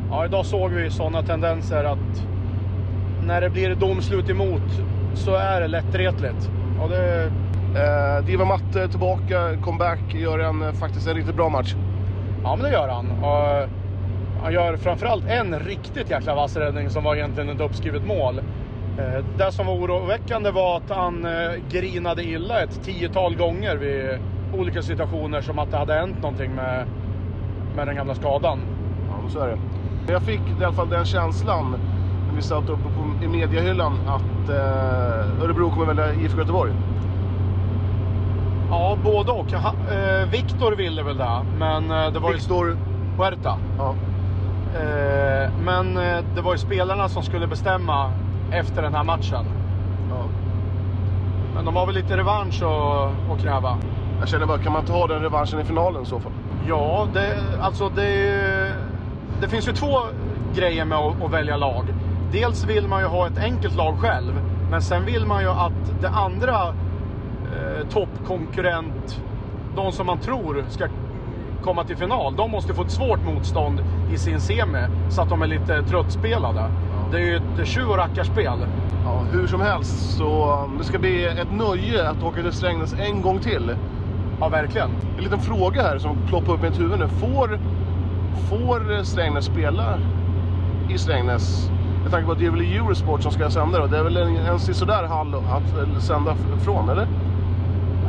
Ja, 0.10 0.26
idag 0.26 0.46
såg 0.46 0.72
vi 0.72 0.90
sådana 0.90 1.24
tendenser 1.24 1.84
att 1.84 2.24
när 3.26 3.42
det 3.42 3.50
blir 3.50 3.76
domslut 3.76 4.30
emot 4.30 4.82
så 5.14 5.36
är 5.36 5.62
det 5.62 5.68
lättretligt. 5.68 6.50
Och 6.82 6.90
det, 6.90 7.32
Eh, 7.76 8.26
Diva 8.26 8.46
Matte 8.46 8.88
tillbaka, 8.88 9.58
comeback, 9.64 10.00
gör 10.14 10.40
en, 10.40 10.62
eh, 10.62 10.72
faktiskt 10.72 11.08
en 11.08 11.14
riktigt 11.16 11.36
bra 11.36 11.50
match. 11.50 11.76
ja, 12.44 12.56
men 12.56 12.66
det 12.66 12.72
gör 12.72 12.88
han. 12.88 13.12
Och 13.12 13.70
han 14.44 14.54
gör 14.54 14.78
framförallt 14.78 15.26
en 15.28 15.60
riktigt 15.60 16.10
jäkla 16.10 16.36
vass 16.36 16.56
räddning 16.58 16.90
som 16.90 17.04
var 17.04 17.16
egentligen 17.16 17.50
ett 17.50 17.62
uppskrivet 17.62 18.06
mål. 18.06 18.38
Eh, 19.00 19.26
Det 19.38 19.52
som 19.52 19.66
var 19.66 19.74
oroväckande 19.74 20.52
var 20.52 20.78
att 20.78 20.90
han 20.90 21.26
eh, 21.26 21.52
grinade 21.72 22.24
illa 22.24 22.62
ett 22.64 22.84
tiotal 22.84 23.36
gånger 23.36 23.76
vid 23.76 24.20
olika 24.54 24.82
situationer 24.82 25.42
som 25.42 25.60
att 25.60 25.72
det 25.72 25.78
hade 25.78 25.94
hänt 25.94 26.22
någonting 26.22 26.56
med, 26.56 26.88
med 27.76 27.88
den 27.88 27.96
gamla 27.96 28.16
skadan. 28.16 28.60
Ja, 29.10 29.30
så 29.30 29.40
är 29.40 29.48
det. 29.48 29.58
Jag 30.14 30.22
fick 30.22 30.42
i 30.62 30.64
alla 30.64 30.74
fall 30.74 30.90
den 30.90 31.06
känslan 31.06 31.72
när 32.28 32.36
vi 32.36 32.42
satt 32.42 32.70
uppe 32.70 32.84
på, 32.84 33.26
i 33.26 33.28
mediahyllan 33.28 33.94
att 34.08 34.50
eh, 34.50 35.44
Örebro 35.44 35.70
kommer 35.70 35.86
välja 35.86 36.14
IFK 36.14 36.38
Göteborg. 36.40 36.72
Ja, 38.70 38.98
både 39.04 39.32
och. 39.32 39.52
Ha- 39.52 39.94
eh, 39.94 40.30
Viktor 40.30 40.76
ville 40.76 41.04
väl 41.04 41.18
det, 41.18 41.42
men 41.60 41.92
eh, 41.92 42.12
det 42.14 42.20
var 42.20 42.30
ju... 42.30 42.36
Viktor 42.36 42.78
Huerta. 43.18 43.58
Ja. 43.78 43.96
Eh, 44.76 45.50
men 45.66 45.98
eh, 45.98 46.24
det 46.36 46.42
var 46.42 46.52
ju 46.52 46.58
spelarna 46.58 47.10
som 47.10 47.24
skulle 47.24 47.48
bestämma 47.48 48.12
efter 48.52 48.82
den 48.82 48.94
här 48.94 49.04
matchen. 49.04 49.46
Ja. 50.10 50.24
Men 51.56 51.66
de 51.66 51.76
har 51.76 51.86
väl 51.86 51.96
lite 51.96 52.18
revansch 52.18 52.64
att, 52.64 53.12
att 53.32 53.42
kräva. 53.42 53.78
Jag 54.20 54.30
känner 54.30 54.46
bara, 54.46 54.58
kan 54.58 54.74
man 54.74 54.86
ta 54.86 55.08
den 55.08 55.22
revanschen 55.22 55.60
i 55.60 55.64
finalen 55.64 56.04
i 56.04 56.06
så 56.06 56.20
fall? 56.20 56.32
Ja, 56.68 57.08
det, 57.14 57.38
alltså 57.62 57.90
det, 57.90 58.74
det 59.42 59.48
finns 59.48 59.68
ju 59.68 59.72
två 59.72 59.98
grejer 60.56 60.86
med 60.86 60.98
att, 60.98 61.24
att 61.24 61.32
välja 61.32 61.58
lag. 61.58 61.86
Dels 62.32 62.66
vill 62.66 62.88
man 62.88 63.02
ju 63.02 63.08
ha 63.08 63.28
ett 63.28 63.38
enkelt 63.38 63.76
lag 63.76 64.00
själv, 64.00 64.34
men 64.72 64.82
sen 64.82 65.06
vill 65.06 65.26
man 65.26 65.42
ju 65.42 65.50
att 65.50 66.02
det 66.02 66.10
andra 66.10 66.68
eh, 67.56 67.88
toppkonkurrent, 67.90 69.22
de 69.76 69.92
som 69.92 70.06
man 70.06 70.20
tror 70.20 70.66
ska 70.70 70.88
komma 71.64 71.84
till 71.84 71.98
final, 71.98 72.36
de 72.36 72.52
måste 72.52 72.74
få 72.74 72.82
ett 72.82 72.92
svårt 72.92 73.26
motstånd 73.26 73.82
i 74.14 74.18
sin 74.18 74.40
semi 74.40 74.86
så 75.10 75.22
att 75.22 75.30
de 75.30 75.42
är 75.42 75.48
lite 75.48 75.84
tröttspelade. 75.84 76.72
Det 77.12 77.18
är 77.18 77.22
ju 77.22 77.36
ett 77.36 77.68
tjuv 77.68 77.90
och 77.90 77.98
rackarspel. 77.98 78.66
Ja, 79.06 79.20
hur 79.32 79.48
som 79.48 79.62
helst, 79.62 80.18
så 80.18 80.62
det 80.78 80.84
ska 80.84 81.00
bli 81.00 81.26
ett 81.26 81.52
nöje 81.52 82.10
att 82.10 82.24
åka 82.24 82.42
till 82.42 82.52
Strängnäs 82.52 82.94
en 82.94 83.22
gång 83.22 83.40
till. 83.40 83.76
Ja, 84.40 84.50
verkligen. 84.50 84.90
En 85.18 85.24
liten 85.24 85.40
fråga 85.40 85.82
här 85.82 85.98
som 85.98 86.18
ploppar 86.28 86.54
upp 86.54 86.60
i 86.60 86.70
mitt 86.70 86.80
huvud 86.80 87.00
nu. 87.00 87.08
Får, 87.08 87.60
får 88.50 89.04
Strängnäs 89.04 89.46
spela 89.46 90.00
i 90.90 90.98
Strängnäs? 90.98 91.72
Med 92.04 92.12
tanke 92.12 92.26
på 92.26 92.32
att 92.32 92.40
det 92.40 92.46
är 92.46 92.52
väl 92.52 92.62
Eurosport 92.62 93.22
som 93.24 93.32
ska 93.32 93.50
sända 93.50 93.80
då. 93.80 93.88
Det 93.88 93.98
är 93.98 94.04
väl 94.04 94.18
en, 94.18 94.36
en 94.36 94.60
sådär 94.60 95.04
hall 95.04 95.36
att 95.36 95.78
eh, 95.78 96.00
sända 96.00 96.36
från, 96.64 96.90
eller? 96.90 97.08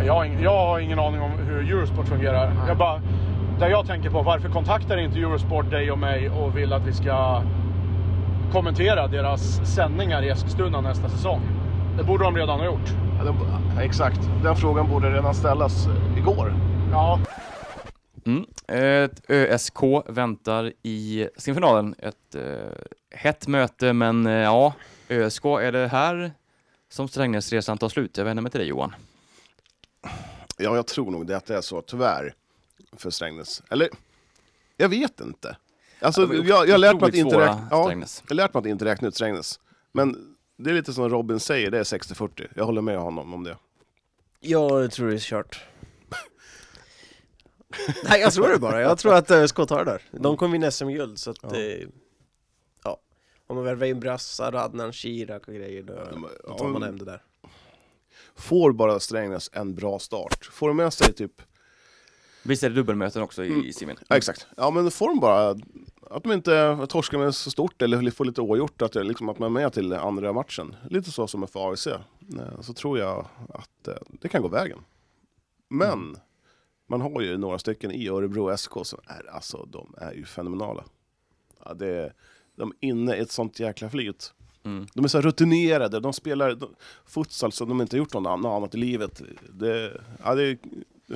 Jag 0.07 0.15
har, 0.15 0.25
ingen, 0.25 0.43
jag 0.43 0.67
har 0.67 0.79
ingen 0.79 0.99
aning 0.99 1.21
om 1.21 1.31
hur 1.31 1.71
Eurosport 1.71 2.09
fungerar. 2.09 2.53
Jag 2.69 2.77
bara, 2.77 3.01
där 3.59 3.69
jag 3.69 3.87
tänker 3.87 4.11
på, 4.11 4.23
varför 4.23 4.49
kontaktar 4.49 4.97
inte 4.97 5.19
Eurosport 5.19 5.71
dig 5.71 5.93
och 5.93 5.99
mig 5.99 6.31
och 6.31 6.57
vill 6.57 6.73
att 6.73 6.87
vi 6.87 6.93
ska 6.93 7.43
kommentera 8.53 9.07
deras 9.07 9.61
sändningar 9.75 10.23
i 10.23 10.29
Eskilstuna 10.29 10.81
nästa 10.81 11.09
säsong? 11.09 11.41
Det 11.99 12.05
borde 12.05 12.25
de 12.25 12.37
redan 12.37 12.59
ha 12.59 12.67
gjort. 12.67 12.95
Ja, 13.25 13.83
exakt. 13.83 14.31
Den 14.43 14.57
frågan 14.57 14.89
borde 14.89 15.11
redan 15.11 15.35
ställas 15.35 15.89
igår. 16.19 16.55
Ja, 16.93 17.21
Mm. 18.27 18.47
Ett 18.67 19.31
ÖSK 19.31 19.77
väntar 20.07 20.73
i 20.83 21.29
semifinalen. 21.37 21.95
Ett 21.99 22.35
eh, 22.35 22.43
hett 23.11 23.47
möte, 23.47 23.93
men 23.93 24.27
eh, 24.27 24.33
ja, 24.33 24.75
ÖSK, 25.09 25.45
är 25.45 25.73
det 25.73 25.89
här 25.89 26.33
som 26.89 27.09
Strängnäsresan 27.09 27.79
tar 27.79 27.89
slut? 27.89 28.17
Jag 28.17 28.25
vänder 28.25 28.43
mig 28.43 28.53
till 28.53 28.61
dig 28.61 28.69
Johan. 28.69 28.95
Ja, 30.57 30.77
jag 30.77 30.87
tror 30.87 31.11
nog 31.11 31.27
det 31.27 31.37
att 31.37 31.47
det 31.47 31.57
är 31.57 31.61
så, 31.61 31.83
tyvärr, 31.83 32.35
för 32.97 33.11
Strängnäs. 33.11 33.63
Eller, 33.71 33.89
jag 34.77 34.89
vet 34.89 35.21
inte. 35.21 35.57
Alltså, 36.01 36.35
Ja, 36.35 36.43
jag, 36.45 36.69
jag 36.69 36.73
har 36.73 36.79
lärt 36.79 37.01
mig 37.01 37.09
att 37.09 37.15
inte 37.15 37.39
räkna, 37.39 37.69
ja, 37.71 37.93
jag 37.93 37.99
har 38.29 38.35
lärt 38.35 38.55
mig 38.55 38.61
att 38.61 38.67
inte 38.67 38.85
räkna 38.85 39.09
ut 39.09 39.15
Strängnäs. 39.15 39.61
Men 39.93 40.37
det 40.57 40.71
är 40.71 40.75
lite 40.75 40.93
som 40.93 41.09
Robin 41.09 41.41
säger, 41.41 41.71
det 41.71 41.79
är 41.79 41.85
60-40. 41.85 42.47
Jag 42.55 42.65
håller 42.65 42.83
med 42.83 42.99
honom 42.99 43.35
om 43.35 43.45
det. 43.45 43.57
Jag 44.41 44.91
tror 44.91 45.09
det 45.09 45.15
är 45.15 45.19
kört. 45.19 45.65
Nej 48.05 48.21
jag 48.21 48.33
tror 48.33 48.49
det 48.49 48.59
bara, 48.59 48.81
jag 48.81 48.99
tror 48.99 49.15
att 49.15 49.31
ÖSK 49.31 49.57
tar 49.57 49.85
det 49.85 49.91
där. 49.91 50.03
De 50.11 50.37
kommer 50.37 50.53
vinna 50.53 50.71
SM-guld 50.71 51.19
så 51.19 51.31
att 51.31 51.39
Ja. 51.43 51.57
ja. 51.57 51.87
ja. 52.85 53.01
Om 53.47 53.57
man 53.57 53.65
värvar 53.65 53.87
in 53.87 54.01
brassar, 54.01 54.53
Adnan 54.55 54.93
Shirak 54.93 55.49
och 55.49 55.55
grejer 55.55 55.83
då, 55.83 55.95
då 56.49 56.55
tar 56.55 56.69
man 56.69 56.83
hem 56.83 56.99
det 56.99 57.05
där. 57.05 57.23
Får 58.37 58.73
bara 58.73 59.01
Strängnäs 59.01 59.51
en 59.53 59.75
bra 59.75 59.99
start. 59.99 60.45
Får 60.53 60.69
de 60.69 60.77
med 60.77 60.93
sig 60.93 61.13
typ 61.13 61.43
Visst 62.43 62.63
är 62.63 62.69
det 62.69 62.75
dubbelmöten 62.75 63.23
också 63.23 63.45
i, 63.45 63.49
Mm. 63.49 63.65
i 63.65 63.73
simin? 63.73 63.97
Ja, 64.09 64.17
exakt. 64.17 64.47
Ja, 64.57 64.71
men 64.71 64.91
får 64.91 65.09
de 65.09 65.21
bara 65.21 65.49
att 66.11 66.23
de 66.23 66.33
inte 66.33 66.87
torskar 66.89 67.19
med 67.19 67.35
så 67.35 67.51
stort 67.51 67.83
eller 67.83 68.11
får 68.11 68.25
lite 68.25 68.41
oavgjort, 68.41 68.83
att, 68.83 68.93
det, 68.93 69.03
liksom, 69.03 69.29
att 69.29 69.39
man 69.39 69.47
är 69.47 69.61
med 69.63 69.73
till 69.73 69.93
andra 69.93 70.33
matchen. 70.33 70.77
Lite 70.91 71.11
så 71.11 71.27
som 71.27 71.49
för 71.49 71.71
AIC. 71.71 71.87
Eh, 71.87 72.01
Så 72.61 72.73
tror 72.75 72.99
jag 72.99 73.27
att 73.55 73.89
eh, 73.89 73.95
det 74.09 74.29
kan 74.29 74.43
gå 74.43 74.49
vägen. 74.49 74.79
Men 75.71 76.17
man 76.89 77.01
har 77.01 77.21
ju 77.21 77.37
några 77.39 77.59
stycken 77.59 77.93
i 77.93 78.09
Örebro 78.09 78.57
SK 78.57 78.73
som 78.83 79.01
är, 79.07 79.31
alltså, 79.31 79.69
de 79.71 79.95
är 79.99 80.13
ju 80.13 80.25
fenomenala. 80.25 80.85
Ja, 81.65 81.75
det 81.75 81.87
är, 81.89 82.13
de 82.57 82.73
är 82.81 82.89
inne 82.89 83.17
i 83.17 83.21
ett 83.21 83.31
sånt 83.31 83.61
jäkla 83.61 83.91
flyt. 83.91 84.33
Mm. 84.65 84.87
De 84.95 85.05
är 85.05 85.09
så 85.09 85.21
rutinerade, 85.21 86.01
de 86.01 86.13
spelar 86.13 86.55
de, 86.55 86.75
futsal 87.07 87.53
som 87.53 87.69
de 87.69 87.81
inte 87.81 87.97
gjort 87.97 88.15
något 88.15 88.27
annat, 88.27 88.75
i 88.75 88.79
livet. 88.79 89.23
Det, 89.53 90.01
ja, 90.25 90.35
det 90.35 90.43
är 90.45 90.59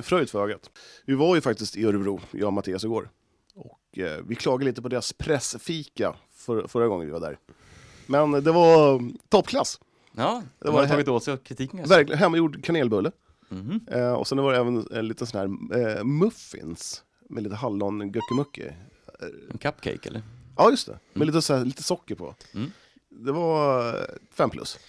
fröjd 0.01 0.29
för 0.29 0.43
ögat. 0.43 0.69
Vi 1.05 1.13
var 1.15 1.35
ju 1.35 1.41
faktiskt 1.41 1.77
i 1.77 1.85
Örebro, 1.85 2.19
jag 2.31 2.47
och 2.47 2.53
Mattias 2.53 2.83
igår. 2.83 3.09
Och 3.55 3.97
eh, 3.99 4.21
vi 4.27 4.35
klagade 4.35 4.65
lite 4.65 4.81
på 4.81 4.87
deras 4.89 5.13
pressfika 5.13 6.15
för, 6.31 6.67
förra 6.67 6.87
gången 6.87 7.05
vi 7.07 7.13
var 7.13 7.19
där. 7.19 7.37
Men 8.05 8.31
det 8.31 8.51
var 8.51 9.01
toppklass. 9.29 9.79
Ja, 10.15 10.43
Det 10.59 10.65
de 10.65 10.73
var 10.73 10.79
har 10.79 10.87
he- 10.87 10.91
tagit 10.91 11.07
åt 11.07 11.23
sig 11.23 11.33
av 11.33 11.37
kritiken. 11.37 11.79
Alltså. 11.79 11.95
Verkligen 11.95 12.19
hemmagjord 12.19 12.63
kanelbulle. 12.63 13.11
Eh, 13.87 14.13
och 14.13 14.27
sen 14.27 14.37
var 14.37 14.53
det 14.53 14.59
även 14.59 14.87
en 14.91 15.07
liten 15.07 15.27
sån 15.27 15.39
här 15.39 15.79
eh, 15.79 16.03
muffins 16.03 17.03
med 17.29 17.43
lite 17.43 17.55
hallon 17.55 18.11
göckemucke. 18.11 18.75
En 19.51 19.57
cupcake 19.57 20.09
eller? 20.09 20.21
Ja, 20.57 20.69
just 20.69 20.87
det. 20.87 20.99
Med 21.13 21.27
lite, 21.27 21.41
så 21.41 21.53
här, 21.53 21.65
lite 21.65 21.83
socker 21.83 22.15
på. 22.15 22.35
Mm. 22.53 22.71
Det 23.09 23.31
var 23.31 23.87
eh, 23.87 24.05
fem 24.31 24.49
plus. 24.49 24.79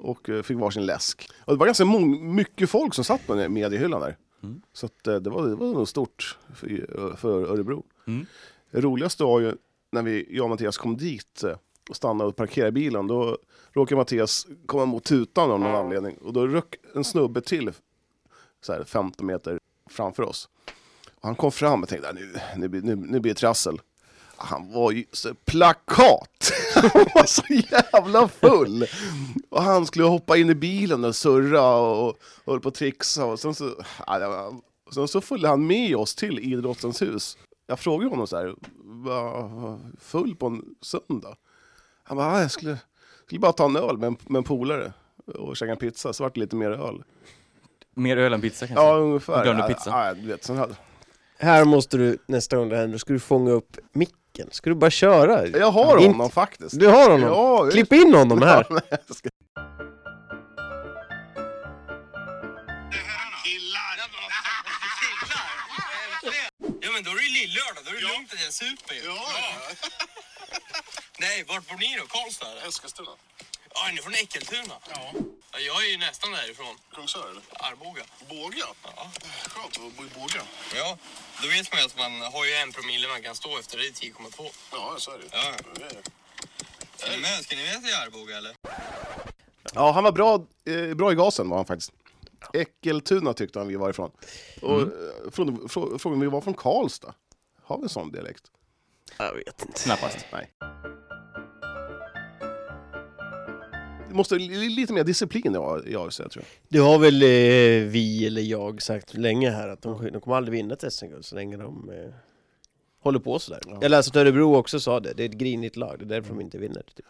Och 0.00 0.30
fick 0.44 0.56
varsin 0.56 0.86
läsk. 0.86 1.28
Och 1.44 1.52
det 1.52 1.58
var 1.58 1.66
ganska 1.66 1.84
mycket 1.84 2.70
folk 2.70 2.94
som 2.94 3.04
satt 3.04 3.26
på 3.26 3.48
mediehyllan 3.48 4.00
där. 4.00 4.16
Mm. 4.42 4.60
Så 4.72 4.86
att, 4.86 5.04
det, 5.04 5.30
var, 5.30 5.48
det 5.48 5.54
var 5.54 5.66
nog 5.66 5.88
stort 5.88 6.38
för, 6.54 7.16
för 7.16 7.44
Örebro. 7.46 7.84
Mm. 8.06 8.26
Det 8.70 8.80
roligaste 8.80 9.24
var 9.24 9.40
ju 9.40 9.52
när 9.92 10.02
vi, 10.02 10.26
jag 10.36 10.44
och 10.44 10.50
Mattias 10.50 10.76
kom 10.76 10.96
dit 10.96 11.44
och 11.90 11.96
stannade 11.96 12.28
och 12.28 12.36
parkerade 12.36 12.72
bilen. 12.72 13.06
Då 13.06 13.38
råkade 13.72 13.96
Mattias 13.96 14.46
komma 14.66 14.84
mot 14.84 15.04
tutan 15.04 15.50
av 15.50 15.60
någon 15.60 15.74
anledning. 15.74 16.16
Och 16.16 16.32
då 16.32 16.46
röck 16.46 16.74
en 16.94 17.04
snubbe 17.04 17.40
till 17.40 17.72
så 18.60 18.72
här 18.72 18.84
15 18.84 19.26
meter 19.26 19.58
framför 19.90 20.22
oss. 20.22 20.48
Och 21.14 21.22
han 21.28 21.34
kom 21.34 21.52
fram 21.52 21.82
och 21.82 21.88
tänkte, 21.88 22.12
nu, 22.12 22.34
nu, 22.56 22.68
blir- 22.68 22.82
nu, 22.82 22.96
nu 22.96 23.20
blir 23.20 23.34
det 23.34 23.38
trassel. 23.40 23.80
Han 24.38 24.72
var 24.72 24.90
ju 24.92 25.04
så 25.12 25.34
plakat! 25.34 26.52
Han 26.74 27.06
var 27.14 27.24
så 27.26 27.42
jävla 27.48 28.28
full! 28.28 28.86
Och 29.48 29.62
han 29.62 29.86
skulle 29.86 30.04
hoppa 30.04 30.36
in 30.36 30.50
i 30.50 30.54
bilen 30.54 31.04
och 31.04 31.16
surra 31.16 31.76
och, 31.76 32.08
och 32.08 32.16
höll 32.46 32.60
på 32.60 32.68
att 32.68 32.74
trixa. 32.74 33.24
Och 33.24 33.40
sen 33.40 33.54
så, 33.54 33.64
det 33.64 34.28
var- 34.28 34.54
sen 34.94 35.08
så 35.08 35.20
följde 35.20 35.48
han 35.48 35.66
med 35.66 35.96
oss 35.96 36.14
till 36.14 36.38
Idrottens 36.38 37.02
hus. 37.02 37.38
Jag 37.66 37.78
frågade 37.80 38.10
honom 38.10 38.26
så 38.26 38.36
här, 38.36 38.54
var 38.84 39.78
full 40.00 40.36
på 40.36 40.46
en 40.46 40.64
söndag? 40.80 41.36
Han 42.08 42.16
bara, 42.16 42.26
"Ah, 42.32 42.40
jag 42.40 42.50
skulle, 42.50 42.78
skulle 43.26 43.40
bara 43.40 43.52
ta 43.52 43.64
en 43.64 43.76
öl 43.76 43.98
med 43.98 44.06
en, 44.06 44.16
med 44.26 44.38
en 44.38 44.44
polare 44.44 44.92
och 45.34 45.56
käka 45.56 45.72
en 45.72 45.78
pizza, 45.78 46.12
så 46.12 46.22
vart 46.22 46.34
det 46.34 46.40
lite 46.40 46.56
mer 46.56 46.70
öl. 46.70 47.02
Mer 47.94 48.16
öl 48.16 48.32
än 48.32 48.40
pizza 48.40 48.66
kanske? 48.66 48.84
Ja, 48.84 48.94
ungefär. 48.96 49.42
Glömde 49.42 49.62
Ja, 49.62 49.68
pizza. 49.68 49.90
Ja, 49.90 50.14
du 50.14 50.26
vet, 50.28 50.44
sen 50.44 50.56
hade, 50.56 50.74
Här 51.38 51.64
måste 51.64 51.96
du, 51.96 52.18
nästa 52.26 52.56
gång 52.56 52.68
det 52.68 52.76
händer, 52.76 52.98
ska 52.98 53.12
du 53.12 53.20
fånga 53.20 53.50
upp 53.50 53.76
micken. 53.92 54.48
Ska 54.50 54.70
du 54.70 54.76
bara 54.76 54.90
köra? 54.90 55.46
jag 55.46 55.70
har 55.70 55.96
Inte- 55.98 56.08
honom 56.10 56.30
faktiskt. 56.30 56.80
Du 56.80 56.86
har 56.86 57.10
honom? 57.10 57.28
Ja. 57.28 57.68
Klipp 57.70 57.92
in 57.92 58.14
honom 58.14 58.42
här! 58.42 58.66
Ja, 58.70 58.80
nej, 58.90 59.00
ska- 59.10 59.28
Ja 66.80 66.88
men 66.94 67.02
då 67.04 67.10
är 67.10 67.16
det 67.16 67.22
ju 67.22 67.34
lillördag, 67.46 67.82
då 67.84 67.90
är 67.90 67.94
det 67.94 68.00
lugnt 68.12 68.32
att 68.32 68.42
jag 68.44 68.52
super 68.52 68.94
ju. 68.94 69.00
Ja. 69.04 69.16
Nej, 71.18 71.44
vart 71.48 71.68
bor 71.68 71.76
ni 71.76 71.96
då? 72.00 72.06
Karlstad 72.06 72.50
eller? 72.52 72.68
Eskilstuna. 72.68 73.10
Ja, 73.74 73.80
ni 73.92 73.98
är 73.98 74.02
från 74.02 74.14
Äckeltuna? 74.14 74.74
Ja. 74.90 75.12
Jag 75.68 75.84
är 75.84 75.90
ju 75.90 75.96
nästan 75.98 76.32
därifrån. 76.32 76.76
Kungsör 76.94 77.30
eller? 77.30 77.42
Arboga. 77.68 78.02
Båga? 78.28 78.66
Ja. 78.82 79.10
Skönt 79.48 79.76
att 79.76 79.96
bo 79.96 80.04
i 80.04 80.08
Båga. 80.18 80.42
Ja, 80.74 80.98
då 81.42 81.48
vet 81.48 81.72
man 81.72 81.80
ju 81.80 81.86
att 81.86 81.96
man 81.98 82.12
har 82.32 82.44
ju 82.44 82.52
en 82.52 82.72
promille 82.72 83.08
man 83.08 83.22
kan 83.22 83.34
stå 83.34 83.58
efter, 83.58 83.78
det 83.78 83.86
är 83.86 83.90
10,2. 83.90 84.50
Ja, 84.72 84.94
så 84.98 85.10
är 85.10 85.18
det 85.18 85.24
Ja. 85.32 85.52
Ska 86.96 87.10
ni 87.10 87.16
med? 87.18 87.44
Ska 87.44 87.56
ni 87.56 87.62
med 87.62 87.84
till 87.84 87.94
Arboga 87.94 88.36
eller? 88.36 88.54
Ja, 89.74 89.92
han 89.92 90.04
var 90.04 90.12
bra, 90.12 90.34
eh, 90.66 90.94
bra 90.94 91.12
i 91.12 91.14
gasen 91.14 91.48
var 91.48 91.56
han 91.56 91.66
faktiskt. 91.66 91.92
Äckeltuna 92.54 93.34
tyckte 93.34 93.58
han 93.58 93.68
vi 93.68 93.76
var 93.76 93.90
ifrån. 93.90 94.10
Och 94.62 94.82
Mm. 94.82 95.08
eh, 95.24 95.30
frågade, 95.32 95.56
frå- 95.58 95.98
frågade 95.98 96.14
om 96.14 96.20
vi 96.20 96.26
var 96.26 96.40
från 96.40 96.54
Karlstad. 96.54 97.14
Har 97.62 97.76
vi 97.78 97.82
en 97.82 97.88
sån 97.88 98.12
dialekt? 98.12 98.42
Jag 99.18 99.34
vet 99.34 99.62
inte. 99.62 99.82
Knappast. 99.82 100.16
Det 104.08 104.14
måste 104.14 104.34
li- 104.34 104.68
lite 104.68 104.92
mer 104.92 105.04
disciplin 105.04 105.54
i 105.54 105.58
A- 105.58 105.82
i 105.86 105.96
AFC 105.96 106.16
tror 106.16 106.30
jag. 106.34 106.44
Det 106.68 106.78
har 106.78 106.98
väl 106.98 107.22
eh, 107.22 107.90
vi 107.92 108.26
eller 108.26 108.42
jag 108.42 108.82
sagt 108.82 109.14
länge 109.14 109.50
här 109.50 109.68
att 109.68 109.82
de, 109.82 110.10
de 110.12 110.20
kommer 110.20 110.36
aldrig 110.36 110.52
vinna 110.58 110.74
ett 110.74 110.92
SM-guld 110.92 111.24
så 111.24 111.34
länge 111.34 111.56
de 111.56 111.90
eh, 111.90 112.12
håller 113.00 113.18
på 113.18 113.38
sådär. 113.38 113.60
Ja. 113.66 113.78
Jag 113.80 113.90
läste 113.90 114.10
att 114.10 114.16
Örebro 114.26 114.54
också 114.56 114.80
sa 114.80 115.00
det, 115.00 115.12
det 115.12 115.22
är 115.24 115.28
ett 115.28 115.34
grinigt 115.34 115.76
lag, 115.76 115.98
det 115.98 116.04
är 116.04 116.08
därför 116.08 116.28
de 116.28 116.40
inte 116.40 116.58
vinner. 116.58 116.82
Typ. 116.96 117.06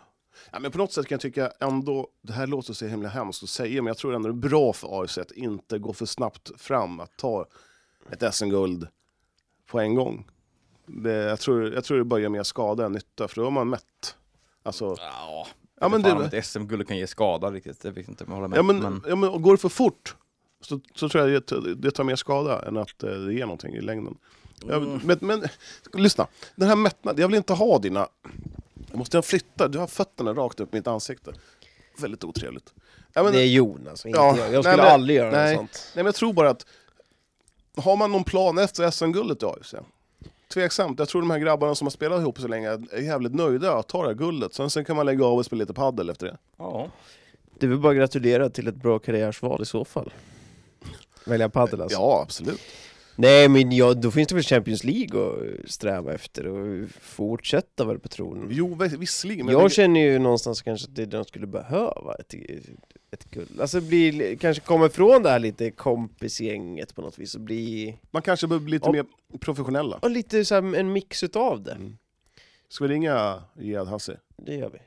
Ja, 0.52 0.59
men 0.59 0.70
på 0.70 0.78
något 0.78 0.92
sätt 0.92 1.06
kan 1.06 1.14
jag 1.16 1.20
tycka 1.20 1.52
ändå, 1.61 2.09
det 2.22 2.32
här 2.32 2.46
låter 2.46 2.72
så 2.72 2.87
himla 2.87 3.09
hemskt 3.09 3.42
att 3.42 3.48
säga, 3.48 3.82
men 3.82 3.87
jag 3.87 3.96
tror 3.98 4.14
ändå 4.14 4.28
det 4.28 4.46
är 4.46 4.48
bra 4.48 4.72
för 4.72 5.02
AFC 5.02 5.18
att 5.18 5.30
inte 5.32 5.78
gå 5.78 5.92
för 5.92 6.06
snabbt 6.06 6.50
fram, 6.61 7.00
att 7.00 7.16
ta 7.16 7.46
ett 8.11 8.35
SM-guld 8.35 8.88
på 9.66 9.80
en 9.80 9.94
gång. 9.94 10.26
Det, 10.87 11.12
jag, 11.12 11.40
tror, 11.40 11.74
jag 11.74 11.85
tror 11.85 11.98
det 11.98 12.04
börjar 12.04 12.28
mer 12.28 12.42
skada 12.42 12.87
än 12.87 12.92
nytta, 12.92 13.28
för 13.28 13.40
då 13.40 13.46
är 13.46 13.50
man 13.50 13.68
mätt. 13.68 14.16
Alltså, 14.62 14.94
Ja, 14.98 15.46
ja, 15.81 15.89
men 15.89 16.03
fan 16.03 16.12
om 16.17 16.29
det, 16.31 16.39
ett 16.39 16.47
SM-guld 16.47 16.89
kan 16.89 16.97
ge 16.99 17.07
skada 17.07 17.51
riktigt, 17.51 17.81
det 17.81 17.91
vet 17.91 18.07
jag 18.07 18.12
inte 18.12 18.25
om 18.25 18.31
jag 18.31 18.37
håller 18.37 18.49
med. 18.49 18.59
ja, 18.59 18.62
men, 18.62 18.79
men... 18.79 19.03
Ja, 19.09 19.17
men 19.17 19.43
går 19.43 19.53
det 19.53 19.59
för 19.59 19.69
fort 19.69 20.17
så, 20.61 20.81
så 20.95 21.09
tror 21.09 21.29
jag 21.29 21.43
det, 21.47 21.75
det 21.75 21.91
tar 21.91 22.05
mer 22.05 22.17
skada 22.17 22.69
än 22.69 22.77
att 22.77 23.03
eh, 23.03 23.11
det 23.11 23.33
ger 23.35 23.41
någonting 23.47 23.75
i 23.75 23.81
längden. 23.81 24.17
Mm. 24.62 25.01
men, 25.05 25.19
men 25.21 25.43
lyssna, 25.93 26.27
den 26.55 26.69
här 26.69 26.77
mättnaden, 26.77 27.21
jag 27.21 27.29
vill 27.29 27.37
inte 27.37 27.53
ha 27.53 27.79
dina... 27.79 28.09
Jag 28.91 28.99
måste 28.99 29.23
flytta, 29.23 29.69
du 29.69 29.79
har 29.79 29.87
fötterna 29.87 30.33
rakt 30.35 30.61
upp 30.61 30.75
i 30.75 30.77
mitt 30.77 30.87
ansikte. 30.87 31.33
Väldigt 31.99 32.25
otrevligt. 32.25 32.75
Ja, 33.12 33.23
men, 33.23 33.33
Det 33.33 33.41
är 33.41 33.47
Jonas, 33.47 34.07
inte 34.07 34.19
Ja, 34.19 34.37
jag. 34.37 34.39
Jag 34.39 34.53
nej, 34.53 34.62
skulle 34.62 34.77
men- 34.77 34.93
aldrig 34.93 35.17
göra 35.17 35.31
nej. 35.31 35.57
något 35.57 35.59
sånt. 35.59 35.73
Nej 35.95 36.05
men 36.05 36.07
jag 36.07 36.15
tror 36.15 36.33
bara 36.33 36.51
att 36.51 36.67
har 37.77 37.97
man 37.97 38.12
någon 38.12 38.25
plan 38.25 38.59
efter 38.59 38.91
SM-guldet 38.91 39.43
i 39.43 39.47
AFC? 39.47 39.75
Tveksamt. 40.54 40.98
Jag 40.98 41.09
tror 41.09 41.22
de 41.22 41.30
här 41.30 41.38
grabbarna 41.38 41.74
som 41.74 41.87
har 41.87 41.90
spelat 41.90 42.20
ihop 42.20 42.40
så 42.40 42.48
länge 42.48 42.68
är 42.68 43.00
jävligt 43.02 43.35
nöjda 43.35 43.72
att 43.76 43.88
ta 43.88 44.02
det 44.02 44.09
här 44.09 44.14
guldet. 44.14 44.54
Sen, 44.54 44.70
sen 44.70 44.85
kan 44.85 44.96
man 44.96 45.06
lägga 45.06 45.24
av 45.24 45.38
och 45.38 45.44
spela 45.46 45.61
lite 45.61 45.74
paddel 45.74 46.11
efter 46.11 46.26
det. 46.26 46.37
Ja. 46.59 46.88
Det 47.59 47.66
vill 47.66 47.78
bara 47.78 47.94
gratulera 47.94 48.48
till 48.50 48.68
ett 48.68 48.74
bra 48.76 48.98
karriärsval 48.98 49.62
i 49.62 49.66
så 49.66 49.85
fall. 49.85 50.12
Välja 51.26 51.48
padel 51.48 51.80
alltså. 51.80 51.98
Ja, 51.98 52.20
absolut. 52.22 52.61
Nej 53.16 53.48
men 53.48 53.72
ja, 53.72 53.94
då 53.94 54.11
finns 54.11 54.28
det 54.28 54.35
väl 54.35 54.44
Champions 54.44 54.85
League 54.85 55.20
att 55.26 55.70
sträva 55.70 56.14
efter 56.14 56.46
och 56.46 56.88
fortsätta 57.00 57.85
väl 57.85 57.98
på 57.98 58.09
tronen. 58.09 58.48
Jo, 58.50 58.74
vis- 58.74 58.92
visserligen. 58.98 59.46
Men 59.46 59.52
Jag 59.52 59.64
det, 59.64 59.70
känner 59.74 60.00
ju 60.00 60.18
någonstans 60.18 60.62
kanske 60.62 60.88
att 60.88 60.96
det 60.96 61.06
de 61.06 61.24
skulle 61.24 61.46
behöva 61.46 62.14
ett, 62.14 62.35
ett 63.11 63.25
guld. 63.31 63.61
Alltså 63.61 63.81
bli, 63.81 64.38
kanske 64.40 64.62
komma 64.62 64.87
ifrån 64.87 65.23
det 65.23 65.31
här 65.31 65.38
lite 65.38 65.71
kompisgänget 65.71 66.95
på 66.95 67.03
något 67.03 67.19
vis 67.19 67.35
och 67.35 67.40
bli 67.40 67.99
man 68.11 68.23
kanske 68.23 68.47
behöver 68.47 68.64
bli 68.64 68.73
lite 68.73 68.87
Ja. 68.88 68.92
mer 68.92 69.05
professionella. 69.38 69.99
och 70.03 70.11
lite 70.11 70.45
så 70.45 70.55
här 70.55 70.75
en 70.77 70.92
mix 70.92 71.23
utav 71.23 71.62
det. 71.62 71.73
Mm. 71.73 71.99
Ska 72.69 72.85
vi 72.85 72.95
ringa 72.95 73.42
Jihad 73.59 73.88
Hassi? 73.88 74.12
Det 74.37 74.55
gör 74.55 74.71
vi. 74.71 74.79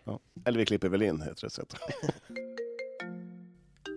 Eller 0.45 0.59
vi 0.59 0.65
klipper 0.65 0.89
väl 0.89 1.01
in, 1.01 1.21
heter 1.21 1.41
det 1.43 1.49
sätt. 1.49 1.75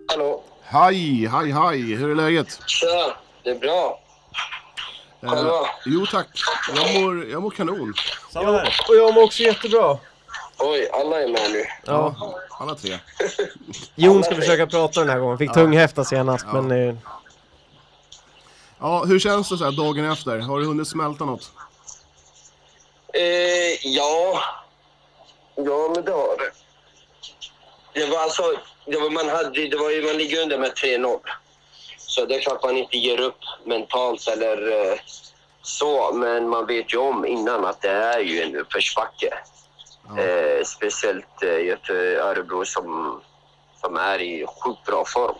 Hallå? 0.07 0.43
Hej, 0.63 1.25
hej, 1.27 1.51
hej! 1.51 1.81
Hur 1.95 2.09
är 2.11 2.15
läget? 2.15 2.59
Tja, 2.67 3.17
det 3.43 3.49
är 3.49 3.59
bra. 3.59 3.99
Eh, 5.21 5.65
jo 5.85 6.05
tack, 6.05 6.27
jag 6.75 7.01
mår, 7.03 7.25
jag 7.29 7.41
mår 7.41 7.51
kanon. 7.51 7.93
Ja, 8.33 8.63
och 8.89 8.95
jag 8.95 9.13
mår 9.13 9.23
också 9.23 9.43
jättebra. 9.43 9.97
Oj, 10.59 10.89
alla 10.93 11.21
är 11.21 11.27
med 11.27 11.51
nu. 11.51 11.65
Ja. 11.85 12.15
Alla 12.59 12.75
tre. 12.75 12.97
Jon 13.95 14.23
ska 14.23 14.35
försöka 14.35 14.67
prata 14.67 14.99
den 14.99 15.09
här 15.09 15.19
gången. 15.19 15.37
Fick 15.37 15.53
tunghäfta 15.53 16.03
senast 16.03 16.45
Ja. 16.53 16.61
men... 16.61 16.89
eh, 16.89 16.95
Ja, 18.79 19.03
hur 19.03 19.19
känns 19.19 19.49
det 19.49 19.57
så 19.57 19.63
här 19.63 19.71
dagen 19.71 20.11
efter? 20.11 20.39
Har 20.39 20.59
du 20.59 20.65
hunnit 20.65 20.87
smälta 20.87 21.25
något? 21.25 21.51
Eh, 23.13 23.87
ja. 23.87 24.39
Ja, 25.55 25.91
men 25.95 26.05
det 26.05 26.11
har 26.11 26.37
det. 26.37 26.51
Det 27.99 28.05
var 28.05 28.19
alltså... 28.23 28.43
Det 28.85 28.97
var, 28.99 29.09
man, 29.09 29.29
hade, 29.29 29.67
det 29.67 29.77
var 29.77 29.89
ju, 29.89 30.01
man 30.05 30.17
ligger 30.17 30.41
under 30.41 30.57
med 30.57 30.71
3-0. 30.71 31.19
Så 31.97 32.25
det 32.25 32.35
är 32.35 32.41
klart 32.41 32.63
man 32.63 32.77
inte 32.77 32.97
ger 32.97 33.19
upp 33.21 33.37
mentalt 33.65 34.27
eller 34.27 34.91
eh, 34.91 34.97
så. 35.61 36.13
Men 36.13 36.49
man 36.49 36.65
vet 36.67 36.93
ju 36.93 36.97
om 36.97 37.25
innan 37.25 37.65
att 37.65 37.81
det 37.81 37.89
är 37.89 38.19
ju 38.19 38.41
en 38.41 38.55
uppförsbacke. 38.55 39.33
Eh, 40.09 40.63
speciellt 40.65 41.43
eh, 41.43 41.65
Göte 41.65 41.93
Örebro 42.21 42.65
som, 42.65 43.21
som 43.81 43.97
är 43.97 44.21
i 44.21 44.45
sjukt 44.47 44.85
bra 44.85 45.05
form. 45.05 45.35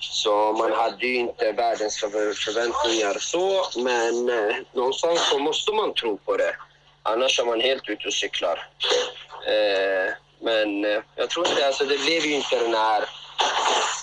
Så 0.00 0.52
man 0.52 0.72
hade 0.72 1.06
ju 1.06 1.16
inte 1.16 1.52
världens 1.52 2.00
förväntningar 2.00 3.18
så, 3.18 3.64
men 3.80 4.28
eh, 4.28 4.56
någonstans 4.72 5.28
så 5.30 5.38
måste 5.38 5.72
man 5.72 5.94
tro 5.94 6.16
på 6.16 6.36
det. 6.36 6.56
Annars 7.02 7.40
är 7.40 7.44
man 7.44 7.60
helt 7.60 7.88
ute 7.88 8.06
och 8.06 8.14
cyklar. 8.14 8.68
Eh, 9.46 10.12
men 10.40 10.84
eh, 10.84 11.02
jag 11.16 11.30
tror 11.30 11.48
inte, 11.48 11.66
alltså 11.66 11.84
det 11.84 11.98
blev 11.98 12.24
ju 12.24 12.34
inte 12.34 12.58
den 12.58 12.74
här 12.74 13.04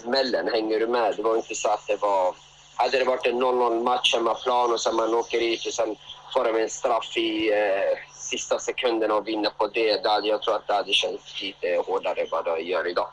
smällen, 0.02 0.48
hänger 0.48 0.80
du 0.80 0.88
med? 0.88 1.14
Det 1.16 1.24
var 1.24 1.36
inte 1.36 1.56
så 1.56 1.70
att 1.70 1.88
det 1.88 2.02
var... 2.02 2.36
Hade 2.76 3.00
det 3.00 3.06
varit 3.06 3.26
en 3.26 3.44
0-0 3.44 3.84
match 3.84 4.14
hemmaplan 4.14 4.74
och 4.74 4.82
sen 4.82 4.96
man 4.96 5.14
åker 5.14 5.40
hit 5.40 5.66
och 5.68 5.74
sen 5.74 5.96
får 6.34 6.44
de 6.44 6.62
en 6.62 6.70
straff 6.70 7.18
i 7.18 7.52
eh, 7.52 7.98
sista 8.34 8.60
sekunderna 8.60 9.14
och 9.14 9.28
vinner 9.28 9.50
på 9.50 9.68
det, 9.68 10.04
då 10.04 10.10
hade 10.10 10.28
jag 10.28 10.42
tror 10.42 10.56
att 10.56 10.68
det 10.68 10.74
hade 10.74 10.94
känts 10.94 11.42
lite 11.42 11.84
hårdare 11.88 12.28
vad 12.32 12.46
det 12.46 12.60
gör 12.60 12.88
idag. 12.88 13.10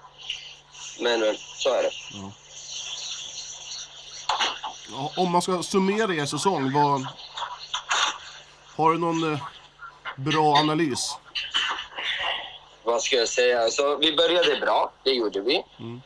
Men, 1.01 1.21
men 1.21 1.35
så 1.37 1.69
är 1.75 1.83
det. 1.83 1.91
Ja, 4.91 5.13
Om 5.17 5.33
man 5.33 5.43
ska 5.43 5.63
summera 5.63 6.15
er 6.15 6.27
säsong, 6.27 6.73
vad... 6.73 7.07
Har 8.77 8.93
du 8.93 8.99
någon 8.99 9.33
eh, 9.33 9.41
bra 10.17 10.57
analys? 10.57 11.17
vad 12.83 13.03
ska 13.03 13.17
jag 13.17 13.29
säga? 13.29 13.63
Alltså, 13.63 13.97
vi 13.97 14.17
började 14.17 14.57
bra, 14.61 14.93
det 15.05 15.11
gjorde 15.11 15.41
vi. 15.41 15.57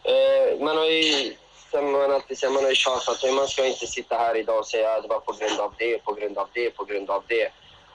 Eh, 0.02 0.60
man 0.60 0.76
har 0.76 0.84
ju, 0.84 1.34
som 1.70 1.92
man 1.92 2.10
alltid 2.12 2.38
säger, 2.38 2.52
man 2.54 2.62
har 2.62 2.70
ju 2.70 2.76
tjatat, 2.76 3.34
man 3.34 3.48
ska 3.48 3.66
inte 3.66 3.86
sitta 3.86 4.18
här 4.18 4.36
idag 4.36 4.58
och 4.58 4.66
säga 4.66 4.90
att 4.90 5.02
det 5.02 5.08
var 5.08 5.20
på 5.20 5.32
grund 5.32 5.60
av 5.60 5.74
det, 5.78 5.98
på 5.98 6.12
grund 6.12 6.38
av 6.38 6.48
det, 6.52 6.70
på 6.70 6.84
grund 6.84 7.10
av 7.10 7.22
det. 7.28 7.48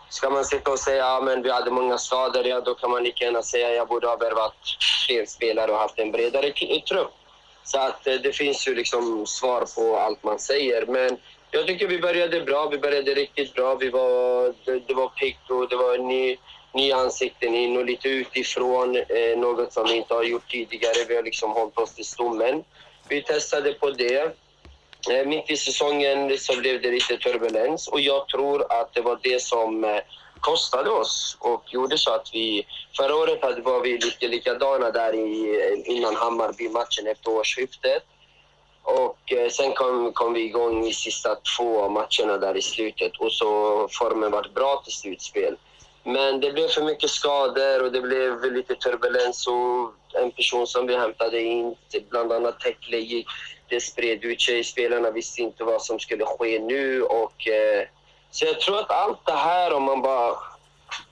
Ska 0.09 0.29
man 0.29 0.45
sitta 0.45 0.71
och 0.71 0.79
säga 0.79 1.05
att 1.05 1.23
men 1.23 1.41
vi 1.41 1.51
hade 1.51 1.71
många 1.71 1.97
skador, 1.97 2.47
ja, 2.47 2.61
då 2.61 2.75
kan 2.75 2.91
man 2.91 3.03
lika 3.03 3.25
gärna 3.25 3.41
säga 3.41 3.67
att 3.67 3.75
jag 3.75 3.87
borde 3.87 4.07
ha 4.07 4.15
värvat 4.15 4.55
fler 5.07 5.25
spelare 5.25 5.71
och 5.71 5.77
haft 5.77 5.99
en 5.99 6.11
bredare 6.11 6.47
eh, 6.47 6.81
trupp. 6.83 7.11
Så 7.63 7.79
att 7.79 8.07
eh, 8.07 8.13
det 8.13 8.33
finns 8.33 8.67
ju 8.67 8.75
liksom 8.75 9.27
svar 9.27 9.65
på 9.75 9.97
allt 9.97 10.23
man 10.23 10.39
säger. 10.39 10.85
Men 10.85 11.17
jag 11.51 11.67
tycker 11.67 11.87
vi 11.87 11.99
började 11.99 12.41
bra. 12.41 12.69
Vi 12.69 12.77
började 12.77 13.13
riktigt 13.13 13.53
bra. 13.53 13.75
Vi 13.75 13.89
var, 13.89 14.53
det, 14.65 14.79
det 14.79 14.93
var 14.93 15.07
piggt 15.07 15.49
och 15.49 15.69
det 15.69 15.75
var 15.75 15.97
ny, 15.97 16.37
nya 16.73 16.95
ansikten 16.95 17.55
in 17.55 17.77
och 17.77 17.85
lite 17.85 18.09
utifrån. 18.09 18.95
Eh, 18.95 19.37
något 19.37 19.73
som 19.73 19.87
vi 19.87 19.95
inte 19.95 20.13
har 20.13 20.23
gjort 20.23 20.51
tidigare. 20.51 21.05
Vi 21.07 21.15
har 21.15 21.23
liksom 21.23 21.51
hållit 21.51 21.77
oss 21.77 21.95
till 21.95 22.05
stommen. 22.05 22.63
Vi 23.07 23.21
testade 23.21 23.73
på 23.73 23.89
det. 23.89 24.35
Eh, 25.07 25.27
mitt 25.27 25.49
i 25.49 25.57
säsongen 25.57 26.37
så 26.37 26.59
blev 26.59 26.81
det 26.81 26.91
lite 26.91 27.17
turbulens 27.17 27.87
och 27.87 27.99
jag 27.99 28.27
tror 28.27 28.71
att 28.71 28.93
det 28.93 29.01
var 29.01 29.19
det 29.23 29.41
som 29.41 29.83
eh, 29.83 29.99
kostade 30.39 30.89
oss 30.89 31.37
och 31.39 31.63
gjorde 31.73 31.97
så 31.97 32.11
att 32.11 32.29
vi... 32.33 32.65
Förra 32.97 33.15
året 33.15 33.39
var 33.63 33.81
vi 33.81 33.97
lite 33.97 34.27
likadana 34.27 34.91
där 34.91 35.13
i, 35.13 35.61
eh, 35.61 35.95
innan 35.95 36.15
Hammarby-matchen 36.15 37.07
efter 37.07 37.31
årsskiftet. 37.31 38.03
Och 38.83 39.33
sen 39.51 39.73
kom, 39.73 40.13
kom 40.13 40.33
vi 40.33 40.41
igång 40.41 40.87
i 40.87 40.93
sista 40.93 41.37
två 41.57 41.89
matcherna 41.89 42.37
där 42.37 42.57
i 42.57 42.61
slutet 42.61 43.17
och 43.19 43.33
så 43.33 43.87
formen 43.91 44.31
var 44.31 44.51
bra 44.55 44.81
till 44.83 44.93
slutspel. 44.93 45.57
Men 46.03 46.39
det 46.39 46.51
blev 46.51 46.67
för 46.67 46.83
mycket 46.83 47.09
skador 47.09 47.83
och 47.83 47.91
det 47.91 48.01
blev 48.01 48.53
lite 48.53 48.75
turbulens 48.75 49.47
och 49.47 50.21
en 50.21 50.31
person 50.31 50.67
som 50.67 50.87
vi 50.87 50.97
hämtade 50.97 51.41
in, 51.41 51.75
bland 52.09 52.31
annat 52.31 52.59
Tekle, 52.59 52.97
gick. 52.97 53.27
Det 53.69 53.81
spred 53.81 54.23
ut 54.23 54.41
sig. 54.41 54.63
Spelarna 54.63 55.11
visste 55.11 55.41
inte 55.41 55.63
vad 55.63 55.81
som 55.81 55.99
skulle 55.99 56.25
ske 56.25 56.59
nu 56.59 57.03
och 57.03 57.47
eh, 57.47 57.87
så 58.31 58.45
jag 58.45 58.59
tror 58.59 58.79
att 58.79 58.91
allt 58.91 59.25
det 59.25 59.31
här, 59.33 59.73
om 59.73 59.83
man 59.83 60.01
bara 60.01 60.35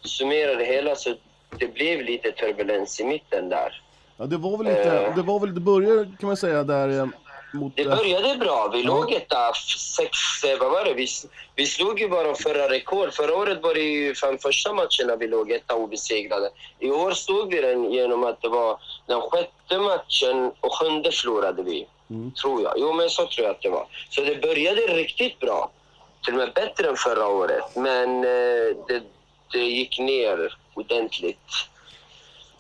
summerar 0.04 0.56
det 0.56 0.66
hela, 0.66 0.96
så 0.96 1.16
det 1.60 1.68
blev 1.68 2.02
lite 2.02 2.32
turbulens 2.32 3.00
i 3.00 3.04
mitten 3.04 3.50
där. 3.50 3.82
Ja, 4.18 4.26
det 4.26 4.38
var 4.38 4.58
väl 4.58 4.68
lite, 4.68 5.00
Eh. 5.00 5.16
det 5.16 5.22
var 5.22 5.40
väl, 5.40 5.54
det 5.56 5.62
började 5.62 6.12
kan 6.20 6.28
man 6.28 6.38
säga 6.38 6.64
där 6.64 7.00
eh, 7.00 7.06
mot... 7.54 7.76
Det 7.76 7.86
började 7.86 8.38
bra. 8.38 8.70
Vi 8.74 8.82
Ja. 8.82 8.88
låg 8.88 9.12
etta, 9.14 9.54
sex, 9.98 10.12
eh, 10.44 10.60
vad 10.60 10.72
var 10.72 10.86
det? 10.86 10.94
Vi, 10.94 11.08
vi 11.56 11.66
slog 11.66 12.00
ju 12.00 12.10
bara 12.10 12.36
förra 12.36 12.70
rekord. 12.70 13.14
Förra 13.14 13.36
året 13.36 13.60
var 13.64 13.74
det 13.74 13.82
ju 13.82 14.16
fem 14.16 14.38
första 14.38 14.74
matcherna 14.74 15.16
vi 15.20 15.28
låg 15.28 15.52
etta 15.52 15.76
obesegrade. 15.76 16.50
I 16.80 16.92
år 16.92 17.12
stod 17.12 17.50
vi 17.54 17.62
den 17.62 17.92
genom 17.92 18.24
att 18.24 18.42
det 18.42 18.50
var 18.50 18.80
den 19.06 19.22
sjätte 19.22 19.78
matchen 19.80 20.52
och 20.60 20.74
sjunde 20.74 21.12
förlorade 21.12 21.64
vi. 21.64 21.88
Mm. 22.10 22.32
Tror 22.32 22.62
jag. 22.64 22.74
Jo, 22.78 22.94
men 22.94 23.10
så 23.10 23.28
tror 23.28 23.48
jag 23.48 23.56
att 23.56 23.62
det 23.62 23.70
var. 23.70 23.86
Så 24.10 24.22
det 24.22 24.42
började 24.42 24.82
riktigt 24.82 25.40
bra. 25.40 25.72
Till 26.26 26.34
och 26.34 26.40
med 26.40 26.54
bättre 26.54 26.90
än 26.90 26.96
förra 26.96 27.28
året. 27.28 27.76
Men 27.76 28.16
eh, 28.24 28.78
det, 28.88 29.04
det 29.52 29.60
gick 29.60 30.00
ner 30.00 30.58
ordentligt. 30.74 31.50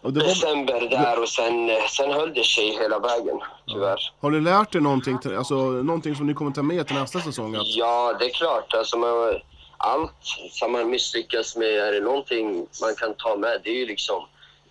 och 0.01 0.13
det 0.13 0.19
var, 0.19 0.27
December 0.27 0.81
där 0.89 1.21
och 1.21 1.29
sen, 1.29 1.69
eh, 1.69 1.87
sen 1.89 2.11
höll 2.11 2.33
det 2.33 2.43
sig 2.43 2.69
hela 2.71 2.99
vägen, 2.99 3.39
tyvärr. 3.67 4.11
har 4.19 4.31
du 4.31 4.41
lärt 4.41 4.71
dig 4.71 4.81
någonting, 4.81 5.19
till, 5.19 5.37
alltså, 5.37 5.55
någonting 5.55 6.15
som 6.15 6.27
ni 6.27 6.33
kommer 6.33 6.51
ta 6.51 6.63
med 6.63 6.87
till 6.87 6.95
nästa 6.95 7.19
säsong? 7.19 7.55
Att, 7.55 7.75
Ja, 7.75 8.15
det 8.19 8.25
är 8.25 8.29
klart. 8.33 8.73
Alltså 8.73 8.97
man, 8.97 9.41
allt 9.77 10.11
som 10.51 10.71
man 10.71 10.89
misslyckas 10.89 11.55
med, 11.55 11.69
är 11.69 11.91
det 11.91 11.99
någonting 11.99 12.67
man 12.81 12.95
kan 12.97 13.13
ta 13.13 13.35
med, 13.35 13.61
det 13.63 13.69
är 13.69 13.75
ju 13.75 13.85
liksom 13.85 14.25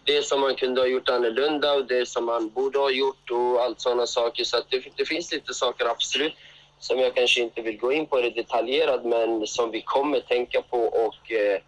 det 0.07 0.23
som 0.23 0.41
man 0.41 0.55
kunde 0.55 0.81
ha 0.81 0.89
gjort 0.89 1.09
annorlunda 1.09 1.73
och 1.73 1.87
det 1.87 2.09
som 2.09 2.25
man 2.25 2.49
borde 2.49 2.79
ha 2.79 2.91
gjort 2.91 3.31
och 3.31 3.63
allt 3.63 3.81
sådana 3.81 4.07
saker. 4.07 4.45
Så 4.45 4.57
att 4.57 4.71
det, 4.71 4.85
det 4.97 5.05
finns 5.05 5.33
lite 5.33 5.55
saker, 5.55 5.87
absolut, 5.87 6.35
som 6.79 6.99
jag 7.01 7.15
kanske 7.15 7.41
inte 7.41 7.63
vill 7.63 7.79
gå 7.79 7.93
in 7.93 8.07
på 8.07 8.21
det 8.21 8.31
detaljerat, 8.31 9.05
men 9.05 9.47
som 9.47 9.71
vi 9.71 9.83
kommer 9.83 10.21
tänka 10.21 10.63
på 10.63 10.79
och 10.79 11.33
eh, 11.33 11.61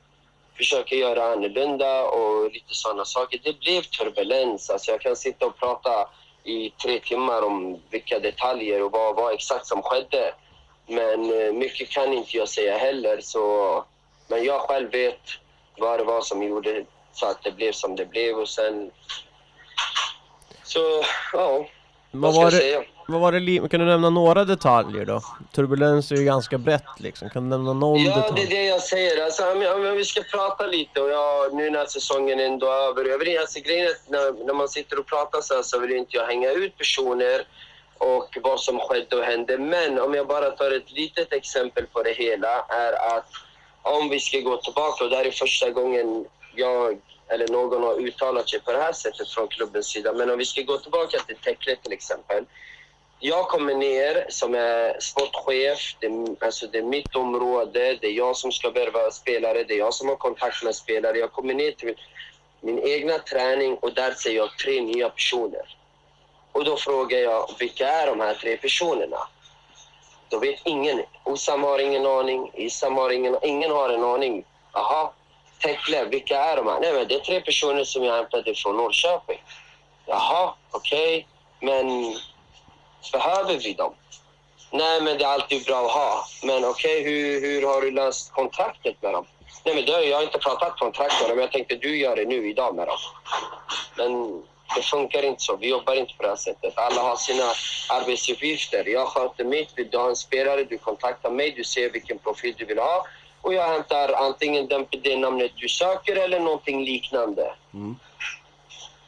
försöka 0.57 0.95
göra 0.95 1.33
annorlunda 1.33 2.05
och 2.05 2.53
lite 2.53 2.75
sådana 2.75 3.05
saker. 3.05 3.41
Det 3.45 3.61
blev 3.61 3.83
turbulens. 3.83 4.71
Alltså 4.71 4.91
jag 4.91 5.01
kan 5.01 5.17
sitta 5.17 5.47
och 5.47 5.59
prata 5.59 6.09
i 6.45 6.71
tre 6.71 7.01
timmar 7.01 7.43
om 7.43 7.83
vilka 7.91 8.19
detaljer 8.19 8.83
och 8.83 8.93
vad, 8.93 9.17
vad 9.17 9.35
exakt 9.35 9.67
som 9.67 9.83
skedde. 9.83 10.35
Men 10.87 11.41
eh, 11.41 11.53
mycket 11.53 11.91
kan 11.91 12.13
inte 12.13 12.37
jag 12.37 12.49
säga 12.49 12.79
heller. 12.79 13.21
Så 13.21 13.85
Men 14.29 14.45
jag 14.45 14.61
själv 14.61 14.91
vet 14.91 15.21
vad 15.79 16.01
det 16.01 16.05
var 16.05 16.21
som 16.21 16.43
gjorde 16.43 16.85
så 17.13 17.27
att 17.27 17.43
det 17.43 17.51
blev 17.53 17.73
som 17.73 17.97
det 17.97 18.07
blev 18.07 18.37
och 18.37 18.49
sen... 18.49 18.91
Så, 20.65 21.05
ja. 21.33 21.67
Vad 22.11 22.35
ska 22.35 22.45
var, 22.45 22.53
jag 22.53 22.61
säga? 22.61 22.83
vad 23.09 23.21
var 23.21 23.33
det, 23.33 23.69
kan 23.69 23.81
du 23.81 23.87
nämna 23.87 24.11
några 24.11 24.45
detaljer 24.45 25.05
då? 25.05 25.21
Turbulens 25.53 26.13
är 26.13 26.17
ju 26.17 26.25
ganska 26.25 26.59
brett 26.59 27.01
liksom, 27.01 27.31
kan 27.31 27.43
du 27.43 27.49
nämna 27.57 27.73
någon 27.73 28.03
Ja, 28.05 28.17
detalj? 28.17 28.33
det 28.37 28.43
är 28.43 28.61
det 28.61 28.65
jag 28.65 28.83
säger. 28.83 29.25
Alltså, 29.25 29.53
om, 29.53 29.87
om 29.91 29.97
vi 29.97 30.05
ska 30.05 30.23
prata 30.23 30.67
lite 30.67 31.01
och 31.01 31.09
jag, 31.09 31.55
nu 31.55 31.71
när 31.71 31.87
säsongen 31.87 32.41
ändå 32.41 32.67
är 32.67 32.89
över. 32.89 33.05
Jag 33.05 33.19
vill, 33.19 33.39
alltså, 33.39 33.61
grejen 33.61 33.87
är 33.87 33.91
att 33.91 34.09
när, 34.09 34.45
när 34.47 34.55
man 34.55 34.69
sitter 34.69 34.99
och 34.99 35.07
pratar 35.07 35.41
så 35.41 35.55
här 35.55 35.63
så 35.63 35.79
vill 35.79 35.93
inte 35.93 36.17
jag 36.17 36.27
hänga 36.27 36.51
ut 36.51 36.79
personer 36.79 37.47
och 37.99 38.39
vad 38.43 38.61
som 38.61 38.81
skedde 38.81 39.17
och 39.17 39.25
hände. 39.25 39.59
Men 39.59 40.01
om 40.01 40.15
jag 40.15 40.27
bara 40.27 40.51
tar 40.51 40.71
ett 40.71 40.91
litet 40.91 41.33
exempel 41.33 41.87
på 41.87 42.03
det 42.03 42.13
hela 42.13 42.65
är 42.69 43.17
att 43.17 43.31
om 43.83 44.09
vi 44.09 44.21
ska 44.21 44.39
gå 44.39 44.57
tillbaka 44.57 45.05
och 45.05 45.11
det 45.11 45.17
här 45.17 45.25
är 45.25 45.31
första 45.31 45.71
gången 45.71 46.25
jag 46.59 46.99
eller 47.29 47.49
någon 47.49 47.83
har 47.83 47.95
uttalat 48.01 48.49
sig 48.51 48.61
på 48.61 48.73
det 48.73 48.79
här 48.79 48.93
sättet 48.93 49.29
från 49.29 49.49
klubbens 49.49 49.87
sida. 49.87 50.13
Men 50.13 50.31
om 50.31 50.39
vi 50.39 50.45
ska 50.45 50.63
gå 50.63 50.79
tillbaka 50.79 51.19
till 51.19 51.37
Tekle 51.37 51.77
till 51.77 51.93
exempel. 51.93 52.45
Jag 53.21 53.49
kommer 53.49 53.75
ner 53.75 54.27
som 54.29 54.55
är 54.55 55.01
sportchef, 55.01 55.97
det, 56.01 56.07
är- 56.07 56.45
alltså 56.45 56.67
det 56.67 56.79
är 56.79 56.83
mitt 56.83 57.17
område, 57.17 57.99
det 58.01 58.07
är 58.07 58.13
jag 58.13 58.37
som 58.37 58.53
ska 58.53 58.71
värva 58.71 59.11
spelare, 59.11 59.65
det 59.65 59.75
är 59.75 59.79
jag 59.79 59.95
som 59.95 60.09
har 60.09 60.17
kontakt 60.17 60.63
med 60.65 60.75
spelare. 60.75 61.19
Jag 61.19 61.33
kommer 61.33 61.55
ner 61.55 61.73
till 61.73 61.95
min 62.61 62.79
egna 62.79 63.19
träning 63.19 63.77
och 63.77 63.95
där 63.95 64.13
ser 64.15 64.31
jag 64.31 64.59
tre 64.59 64.81
nya 64.81 65.09
personer. 65.11 65.77
Och 66.53 66.65
då 66.65 66.77
frågar 66.77 67.19
jag, 67.19 67.51
vilka 67.59 67.89
är 67.89 68.07
de 68.07 68.21
här 68.21 68.35
tre 68.35 68.57
personerna? 68.57 69.19
Då 70.29 70.39
vet 70.39 70.61
ingen. 70.65 71.03
Osam 71.25 71.63
har 71.63 71.79
ingen 71.79 72.07
aning, 72.07 72.51
Isam 72.55 72.97
har 72.97 73.11
ingen 73.11 73.37
Ingen 73.43 73.71
har 73.71 73.89
en 73.89 74.05
aning. 74.05 74.45
Aha, 74.73 75.13
Tekle, 75.63 76.05
vilka 76.05 76.39
är 76.39 76.57
de 76.57 76.67
här? 76.67 76.81
Nej, 76.81 76.93
men 76.93 77.09
det 77.09 77.15
är 77.15 77.19
tre 77.19 77.41
personer 77.41 77.85
som 77.85 78.05
jag 78.05 78.17
hämtade 78.17 78.55
från 78.55 78.77
Norrköping. 78.77 79.43
Jaha, 80.07 80.55
okej. 80.71 81.27
Men 81.61 81.87
behöver 83.13 83.59
vi 83.59 83.73
dem? 83.73 83.95
Nej, 84.71 85.03
men 85.03 85.19
det 85.19 85.25
är 85.25 85.29
alltid 85.29 85.65
bra 85.65 85.87
att 85.87 85.93
ha. 85.93 86.25
Men 86.43 86.65
okej, 86.65 87.03
hur, 87.03 87.41
hur 87.41 87.67
har 87.67 87.81
du 87.81 87.91
löst 87.91 88.33
kontraktet 88.33 89.03
med 89.03 89.13
dem? 89.13 89.27
Nej, 89.65 89.75
men 89.75 89.85
det, 89.85 90.05
jag 90.05 90.17
har 90.17 90.23
inte 90.23 90.39
pratat 90.39 90.79
kontrakt 90.79 91.21
med 91.21 91.31
dem. 91.31 91.39
Jag 91.39 91.53
tänkte 91.53 91.75
du 91.75 91.97
gör 91.97 92.17
det 92.17 92.25
nu 92.25 92.51
idag 92.51 92.75
med 92.75 92.87
dem. 92.87 92.99
Men 93.97 94.43
det 94.77 94.83
funkar 94.83 95.23
inte 95.23 95.43
så. 95.43 95.57
Vi 95.57 95.69
jobbar 95.69 95.95
inte 95.95 96.15
på 96.15 96.23
det 96.23 96.29
här 96.29 96.37
sättet. 96.37 96.79
Alla 96.79 97.03
har 97.03 97.17
sina 97.17 97.53
arbetsuppgifter. 97.89 98.89
Jag 98.89 99.09
sköter 99.09 99.45
mitt. 99.45 99.69
Vill 99.75 99.91
du 99.91 99.99
ha 99.99 100.09
en 100.09 100.17
spelare, 100.17 100.65
du 100.65 100.79
kontaktar 100.79 101.31
mig. 101.31 101.51
Du 101.51 101.65
ser 101.65 101.91
vilken 101.91 102.19
profil 102.19 102.55
du 102.59 102.65
vill 102.65 102.79
ha. 102.79 103.07
Och 103.49 103.55
jag 103.55 103.69
hämtar 103.69 104.13
antingen 104.13 104.69
den, 104.69 104.87
det 104.91 105.17
namnet 105.17 105.53
du 105.57 105.69
söker 105.69 106.17
eller 106.17 106.41
någonting 106.41 106.85
liknande. 106.85 107.53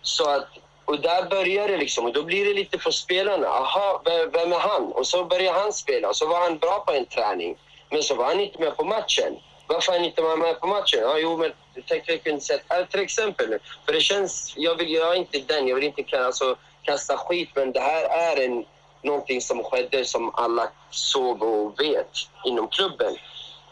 Så 0.03 0.31
att, 0.31 0.49
och 0.85 1.01
där 1.01 1.29
börjar 1.31 1.69
det 1.69 1.77
liksom. 1.77 2.05
Och 2.05 2.13
då 2.13 2.23
blir 2.23 2.45
det 2.45 2.55
lite 2.55 2.79
på 2.79 2.93
spelarna. 2.93 3.47
Aha, 3.47 4.03
vem, 4.33 4.53
är 4.53 4.59
han? 4.59 4.93
Och 4.93 5.07
så 5.07 5.25
börjar 5.25 5.53
han 5.53 5.73
spela. 5.73 6.09
Och 6.09 6.17
så 6.17 6.27
var 6.27 6.41
han 6.41 6.59
bra 6.59 6.85
på 6.87 6.93
en 6.93 7.07
träning. 7.07 7.57
Men 7.91 8.03
så 8.03 8.15
var 8.15 8.25
han 8.25 8.41
inte 8.41 8.61
med 8.61 8.77
på 8.77 8.85
matchen. 8.85 9.37
Varför 9.67 9.93
är 9.93 9.97
han 9.97 10.07
inte 10.07 10.23
med 10.23 10.61
på 10.61 10.67
matchen? 10.67 11.01
Ja, 11.01 11.19
jo, 11.19 11.37
men 11.37 11.53
jag 11.75 11.87
tänkte 11.87 12.13
jag 12.13 12.23
kunde 12.23 12.41
säga 12.41 12.61
äh, 12.71 12.87
till 12.87 13.01
exempel. 13.01 13.59
För 13.87 13.93
det 13.93 14.01
känns, 14.01 14.55
jag, 14.57 14.75
vill, 14.75 14.93
jag 14.93 15.13
är 15.13 15.19
inte 15.19 15.39
den, 15.39 15.69
jag 15.69 15.75
vill 15.75 15.85
inte 15.85 16.25
alltså, 16.25 16.57
kasta 16.83 17.17
skit. 17.17 17.51
Men 17.55 17.73
det 17.73 17.81
här 17.81 18.05
är 18.05 18.45
en, 18.45 18.65
någonting 19.03 19.41
som 19.41 19.65
skedde 19.65 20.05
som 20.05 20.35
alla 20.35 20.71
såg 20.91 21.43
och 21.43 21.81
vet 21.81 22.13
inom 22.45 22.69
klubben. 22.69 23.17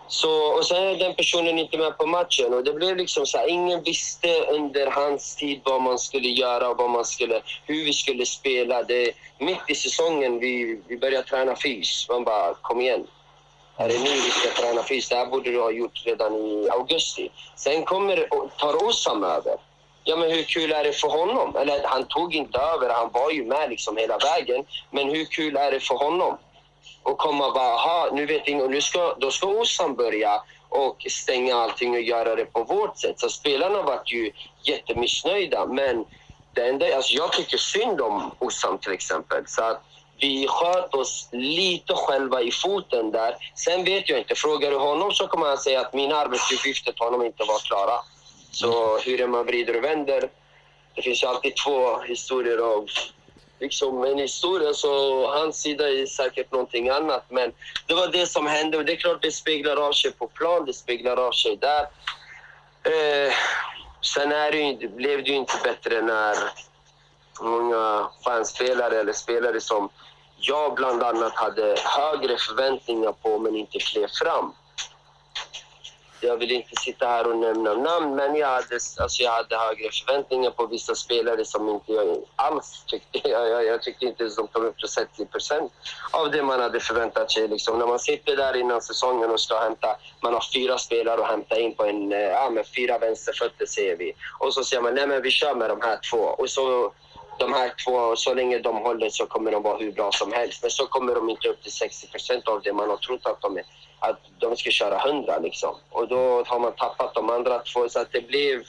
Så, 0.08 0.30
och 0.30 0.66
sen 0.66 0.82
är 0.82 0.96
den 0.96 1.14
personen 1.14 1.58
inte 1.58 1.78
med 1.78 1.98
på 1.98 2.06
matchen. 2.06 2.54
Och 2.54 2.64
det 2.64 2.72
blev 2.72 2.96
liksom 2.96 3.26
så 3.26 3.38
här, 3.38 3.48
ingen 3.48 3.82
visste 3.82 4.40
under 4.40 4.86
hans 4.86 5.36
tid 5.36 5.60
vad 5.64 5.82
man 5.82 5.98
skulle 5.98 6.28
göra 6.28 6.68
och 6.68 6.76
vad 6.76 6.90
man 6.90 7.04
skulle, 7.04 7.42
hur 7.66 7.84
vi 7.84 7.92
skulle 7.92 8.26
spela. 8.26 8.82
Det, 8.82 9.12
mitt 9.38 9.58
i 9.68 9.74
säsongen, 9.74 10.38
vi, 10.38 10.80
vi 10.88 10.96
började 10.96 11.28
träna 11.28 11.56
fys. 11.56 12.06
Man 12.08 12.24
bara, 12.24 12.54
kom 12.54 12.80
igen. 12.80 13.06
Är 13.76 13.88
det 13.88 13.98
nu 13.98 14.10
vi 14.10 14.30
ska 14.30 14.62
träna 14.62 14.82
fys? 14.82 15.08
Det 15.08 15.16
här 15.16 15.26
borde 15.26 15.50
du 15.50 15.60
ha 15.60 15.70
gjort 15.70 16.02
redan 16.06 16.34
i 16.34 16.68
augusti. 16.70 17.30
Sen 17.56 17.84
kommer, 17.84 18.28
tar 18.58 18.84
Osam 18.84 19.24
över. 19.24 19.56
Ja, 20.04 20.16
men 20.16 20.30
hur 20.30 20.42
kul 20.42 20.72
är 20.72 20.84
det 20.84 20.92
för 20.92 21.08
honom? 21.08 21.56
Eller 21.56 21.84
han 21.84 22.04
tog 22.04 22.34
inte 22.34 22.58
över, 22.58 22.88
han 22.88 23.10
var 23.12 23.30
ju 23.30 23.44
med 23.44 23.70
liksom 23.70 23.96
hela 23.96 24.18
vägen. 24.18 24.64
Men 24.90 25.08
hur 25.08 25.24
kul 25.24 25.56
är 25.56 25.72
det 25.72 25.80
för 25.80 25.94
honom? 25.94 26.38
Och 27.08 27.18
komma 27.18 27.46
och 27.46 27.54
bara, 27.54 27.74
aha, 27.74 28.10
nu 28.12 28.26
vet 28.26 28.48
ingen, 28.48 28.64
och 28.64 28.70
nu 28.70 28.80
ska, 28.80 29.14
då 29.18 29.30
ska 29.30 29.46
Osam 29.46 29.94
börja 29.94 30.42
och 30.68 31.06
stänga 31.10 31.56
allting 31.56 31.94
och 31.94 32.00
göra 32.00 32.36
det 32.36 32.44
på 32.44 32.64
vårt 32.64 32.98
sätt. 32.98 33.20
Så 33.20 33.28
spelarna 33.28 33.82
vart 33.82 34.12
ju 34.12 34.32
jättemissnöjda. 34.62 35.66
Men 35.66 36.04
det 36.54 36.68
enda, 36.68 36.96
alltså 36.96 37.14
jag 37.14 37.32
tycker 37.32 37.56
synd 37.56 38.00
om 38.00 38.34
Osam 38.38 38.78
till 38.78 38.92
exempel. 38.92 39.44
Så 39.46 39.62
att 39.62 39.82
vi 40.20 40.46
sköt 40.48 40.94
oss 40.94 41.28
lite 41.32 41.94
själva 41.94 42.42
i 42.42 42.50
foten 42.50 43.10
där. 43.10 43.36
Sen 43.54 43.84
vet 43.84 44.08
jag 44.08 44.18
inte, 44.18 44.34
frågar 44.34 44.70
du 44.70 44.76
honom 44.76 45.12
så 45.12 45.26
kommer 45.26 45.46
han 45.46 45.58
säga 45.58 45.80
att 45.80 45.94
mina 45.94 46.16
arbetsuppgifter 46.16 46.92
till 46.92 47.04
honom 47.04 47.22
inte 47.22 47.44
var 47.44 47.58
klara. 47.58 48.00
Så 48.50 48.98
hur 48.98 49.26
man 49.26 49.46
vrider 49.46 49.76
och 49.76 49.84
vänder, 49.84 50.30
det 50.94 51.02
finns 51.02 51.22
ju 51.22 51.26
alltid 51.26 51.52
två 51.56 51.98
historier 51.98 52.58
av 52.58 52.86
liksom 53.60 54.04
en 54.04 54.18
historia 54.18 54.74
så 54.74 55.26
hans 55.30 55.56
sida 55.60 55.88
är 55.88 56.06
säkert 56.06 56.52
någonting 56.52 56.88
annat. 56.88 57.24
Men 57.28 57.52
det 57.86 57.94
var 57.94 58.08
det 58.08 58.26
som 58.26 58.46
hände 58.46 58.78
och 58.78 58.84
det 58.84 58.92
är 58.92 58.96
klart 58.96 59.22
det 59.22 59.32
speglar 59.32 59.76
av 59.76 59.92
sig 59.92 60.12
på 60.12 60.26
plan, 60.26 60.66
det 60.66 60.72
speglar 60.72 61.16
av 61.16 61.32
sig 61.32 61.56
där. 61.56 61.82
Eh, 62.82 63.32
sen 64.00 64.32
är 64.32 64.52
det 64.52 64.58
ju, 64.58 64.88
blev 64.88 65.24
det 65.24 65.30
ju 65.30 65.36
inte 65.36 65.54
bättre 65.64 66.02
när 66.02 66.36
många 67.40 68.08
fanspelare 68.24 69.00
eller 69.00 69.12
spelare 69.12 69.60
som 69.60 69.88
jag 70.36 70.74
bland 70.74 71.02
annat 71.02 71.34
hade 71.34 71.76
högre 71.84 72.36
förväntningar 72.38 73.12
på 73.12 73.38
men 73.38 73.56
inte 73.56 73.78
klev 73.78 74.08
fram. 74.22 74.54
Jag 76.20 76.36
vill 76.36 76.52
inte 76.52 76.76
sitta 76.76 77.06
här 77.06 77.26
och 77.26 77.36
nämna 77.36 77.74
namn, 77.74 78.16
men 78.16 78.36
jag 78.36 78.48
hade, 78.48 78.74
alltså 79.00 79.22
jag 79.22 79.30
hade 79.30 79.56
högre 79.56 79.90
förväntningar 79.90 80.50
på 80.50 80.66
vissa 80.66 80.94
spelare 80.94 81.44
som 81.44 81.68
inte 81.68 81.92
jag 81.92 82.22
alls 82.36 82.84
tyckte... 82.86 83.18
Jag, 83.28 83.48
jag, 83.48 83.66
jag 83.66 83.82
tyckte 83.82 84.04
inte 84.04 84.22
ens 84.22 84.36
de 84.36 84.46
kom 84.48 84.64
upp 84.64 84.78
till 84.78 84.88
60 84.88 85.26
procent 85.26 85.72
av 86.10 86.30
det 86.30 86.42
man 86.42 86.60
hade 86.60 86.80
förväntat 86.80 87.30
sig. 87.30 87.48
Liksom. 87.48 87.78
När 87.78 87.86
man 87.86 87.98
sitter 87.98 88.36
där 88.36 88.56
innan 88.56 88.82
säsongen 88.82 89.30
och 89.30 89.40
ska 89.40 89.60
hämta... 89.60 89.96
Man 90.22 90.34
har 90.34 90.44
fyra 90.54 90.78
spelare 90.78 91.20
att 91.20 91.30
hämta 91.30 91.58
in 91.60 91.74
på 91.74 91.84
en... 91.84 92.12
Eh, 92.12 92.18
ja, 92.18 92.50
med 92.50 92.66
fyra 92.76 92.98
vänsterfötter, 92.98 93.66
säger 93.66 93.96
vi. 93.96 94.12
Och 94.38 94.54
så 94.54 94.64
säger 94.64 94.82
man, 94.82 94.94
nej 94.94 95.06
men 95.06 95.22
vi 95.22 95.30
kör 95.30 95.54
med 95.54 95.70
de 95.70 95.80
här 95.80 95.98
två. 96.10 96.18
Och 96.18 96.50
så 96.50 96.92
de 97.38 97.52
här 97.52 97.74
två, 97.84 98.16
så 98.16 98.34
länge 98.34 98.58
de 98.58 98.76
håller 98.76 99.10
så 99.10 99.26
kommer 99.26 99.52
de 99.52 99.62
vara 99.62 99.78
hur 99.78 99.92
bra 99.92 100.12
som 100.12 100.32
helst. 100.32 100.62
Men 100.62 100.70
så 100.70 100.86
kommer 100.86 101.14
de 101.14 101.30
inte 101.30 101.48
upp 101.48 101.62
till 101.62 101.72
60 101.72 102.06
procent 102.06 102.48
av 102.48 102.62
det 102.62 102.72
man 102.72 102.90
har 102.90 102.96
trott 102.96 103.26
att 103.26 103.40
de 103.40 103.56
är. 103.56 103.64
Att 103.98 104.20
de 104.38 104.56
ska 104.56 104.70
köra 104.70 105.08
100 105.08 105.38
liksom. 105.38 105.74
Och 105.90 106.08
då 106.08 106.44
har 106.44 106.60
man 106.60 106.72
tappat 106.72 107.14
de 107.14 107.30
andra 107.30 107.58
två. 107.58 107.88
Så 107.88 108.00
att 108.00 108.12
det 108.12 108.20
blev... 108.20 108.62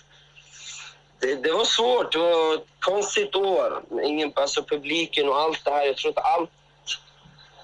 Det, 1.19 1.35
det 1.35 1.51
var 1.51 1.65
svårt. 1.65 2.11
Det 2.11 2.17
var 2.17 2.55
ett 2.55 2.65
konstigt 2.79 3.35
år. 3.35 3.83
Ingen, 4.03 4.31
alltså 4.35 4.63
publiken 4.63 5.29
och 5.29 5.39
allt 5.39 5.65
det 5.65 5.71
här. 5.71 5.85
Jag 5.85 5.97
tror 5.97 6.11
att 6.11 6.25
allt 6.25 6.49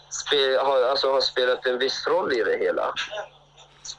spe, 0.10 0.58
har, 0.62 0.82
alltså, 0.82 1.12
har 1.12 1.22
spelat 1.22 1.66
en 1.66 1.80
viss 1.80 2.08
roll 2.08 2.34
i 2.34 2.44
det 2.44 2.58
hela. 2.58 2.94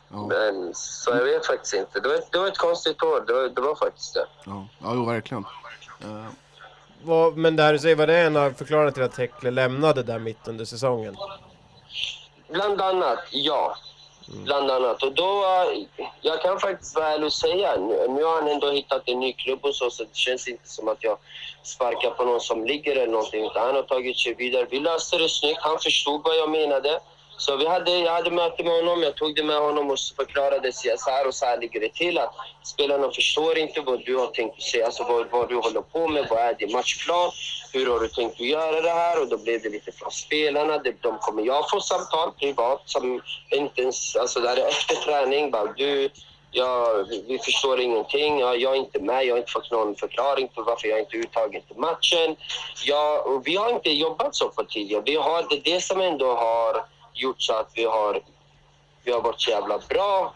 Men, 0.08 0.74
så 0.74 1.10
jag 1.10 1.24
vet 1.24 1.46
faktiskt 1.46 1.74
inte. 1.74 2.00
Det 2.00 2.08
var, 2.08 2.20
det 2.30 2.38
var 2.38 2.46
ett 2.46 2.58
konstigt 2.58 3.02
år. 3.02 3.24
Det 3.26 3.32
var, 3.32 3.48
det 3.48 3.60
var 3.60 3.74
faktiskt 3.74 4.14
det. 4.14 4.26
Ja, 4.44 4.68
ja 4.78 4.92
jo, 4.94 5.04
verkligen. 5.04 5.44
Eh, 6.02 6.26
Vad, 7.06 7.36
men 7.36 7.56
det 7.56 7.62
här 7.62 7.72
du 7.72 7.78
säger, 7.78 7.96
var 7.96 8.06
det 8.06 8.18
en 8.18 8.36
av 8.36 8.50
förklaringarna 8.50 8.92
till 8.92 9.02
att 9.02 9.14
Tekle 9.14 9.50
lämnade 9.50 10.02
där 10.02 10.18
mitt 10.18 10.48
under 10.48 10.64
säsongen? 10.64 11.16
Bland 12.48 12.80
annat, 12.80 13.18
ja. 13.30 13.76
Bland 14.44 14.70
annat. 14.70 15.02
Och 15.02 15.12
då, 15.12 15.44
jag 16.20 16.42
kan 16.42 16.60
faktiskt 16.60 16.94
vara 16.94 17.08
ärlig 17.08 17.26
och 17.26 17.32
säga, 17.32 17.76
nu, 17.76 18.08
nu 18.08 18.24
har 18.24 18.42
han 18.42 18.48
ändå 18.48 18.70
hittat 18.70 19.02
en 19.08 19.20
ny 19.20 19.32
klubb 19.32 19.64
och 19.64 19.74
så, 19.74 19.90
så 19.90 20.02
det 20.02 20.16
känns 20.16 20.48
inte 20.48 20.68
som 20.68 20.88
att 20.88 21.04
jag 21.04 21.18
sparkar 21.62 22.10
på 22.10 22.24
någon 22.24 22.40
som 22.40 22.64
ligger 22.64 22.96
eller 22.96 23.12
någonting. 23.12 23.44
Utan 23.44 23.66
han 23.66 23.74
har 23.74 23.82
tagit 23.82 24.18
sig 24.18 24.34
vidare. 24.34 24.66
Vi 24.70 24.80
löste 24.80 25.18
det 25.18 25.28
snyggt. 25.28 25.60
Han 25.62 25.78
förstod 25.78 26.22
vad 26.24 26.36
jag 26.36 26.50
menade. 26.50 27.00
Så 27.38 27.56
vi 27.56 27.66
hade, 27.66 27.90
jag 27.90 28.12
hade 28.12 28.30
möte 28.30 28.64
med 28.64 28.72
honom, 28.72 29.02
jag 29.02 29.16
tog 29.16 29.36
det 29.36 29.42
med 29.42 29.56
honom 29.56 29.90
och 29.90 29.98
förklarade 30.16 30.72
så 30.72 31.10
här 31.10 31.26
och 31.26 31.34
så 31.34 31.46
här 31.46 31.60
ligger 31.60 31.80
det 31.80 31.92
till. 31.92 32.18
Att 32.18 32.34
spelarna 32.64 33.10
förstår 33.10 33.58
inte 33.58 33.80
vad 33.80 34.04
du 34.04 34.16
har 34.16 34.26
tänkt 34.26 34.62
säga, 34.62 34.86
alltså 34.86 35.04
vad, 35.04 35.30
vad 35.30 35.48
du 35.48 35.56
håller 35.56 35.80
på 35.80 36.08
med, 36.08 36.26
vad 36.30 36.38
är 36.38 36.54
din 36.54 36.72
matchplan, 36.72 37.30
hur 37.72 37.90
har 37.90 38.00
du 38.00 38.08
tänkt 38.08 38.40
att 38.40 38.46
göra 38.46 38.80
det 38.80 38.90
här? 38.90 39.22
Och 39.22 39.28
då 39.28 39.38
blev 39.38 39.62
det 39.62 39.68
lite 39.68 39.92
från 39.92 40.10
spelarna, 40.10 40.78
det, 40.78 41.02
de 41.02 41.18
kommer 41.18 41.42
jag 41.42 41.70
få 41.70 41.80
samtal 41.80 42.32
privat 42.32 42.82
som 42.84 43.22
inte 43.50 43.80
ens, 43.82 44.16
alltså 44.16 44.40
där 44.40 44.56
är 44.56 44.68
efter 44.68 44.94
träning, 44.94 45.50
bara 45.50 45.72
du, 45.72 46.10
Ja, 46.50 47.04
vi, 47.28 47.38
förstår 47.38 47.80
ingenting. 47.80 48.38
Ja, 48.38 48.54
jag 48.54 48.72
är 48.72 48.78
inte 48.78 49.00
med. 49.00 49.24
Jag 49.24 49.34
har 49.34 49.38
inte 49.38 49.52
fått 49.52 49.70
någon 49.70 49.94
förklaring 49.94 50.48
på 50.48 50.62
varför 50.62 50.88
jag 50.88 51.00
inte 51.00 51.16
är 51.16 51.20
uttagen 51.20 51.62
till 51.62 51.76
matchen. 51.76 52.36
Ja, 52.84 53.22
och 53.26 53.46
vi 53.46 53.56
har 53.56 53.70
inte 53.70 53.90
jobbat 53.90 54.34
så 54.34 54.48
på 54.48 54.64
tidigare. 54.64 55.02
Vi 55.06 55.16
har, 55.16 55.46
det 55.50 55.56
är 55.56 55.74
det 55.74 55.80
som 55.80 56.00
ändå 56.00 56.34
har 56.34 56.84
gjort 57.16 57.42
så 57.42 57.52
att 57.52 57.70
vi 57.74 57.84
har, 57.84 58.20
vi 59.04 59.12
har 59.12 59.20
varit 59.20 59.40
så 59.40 59.50
jävla 59.50 59.78
bra. 59.78 60.34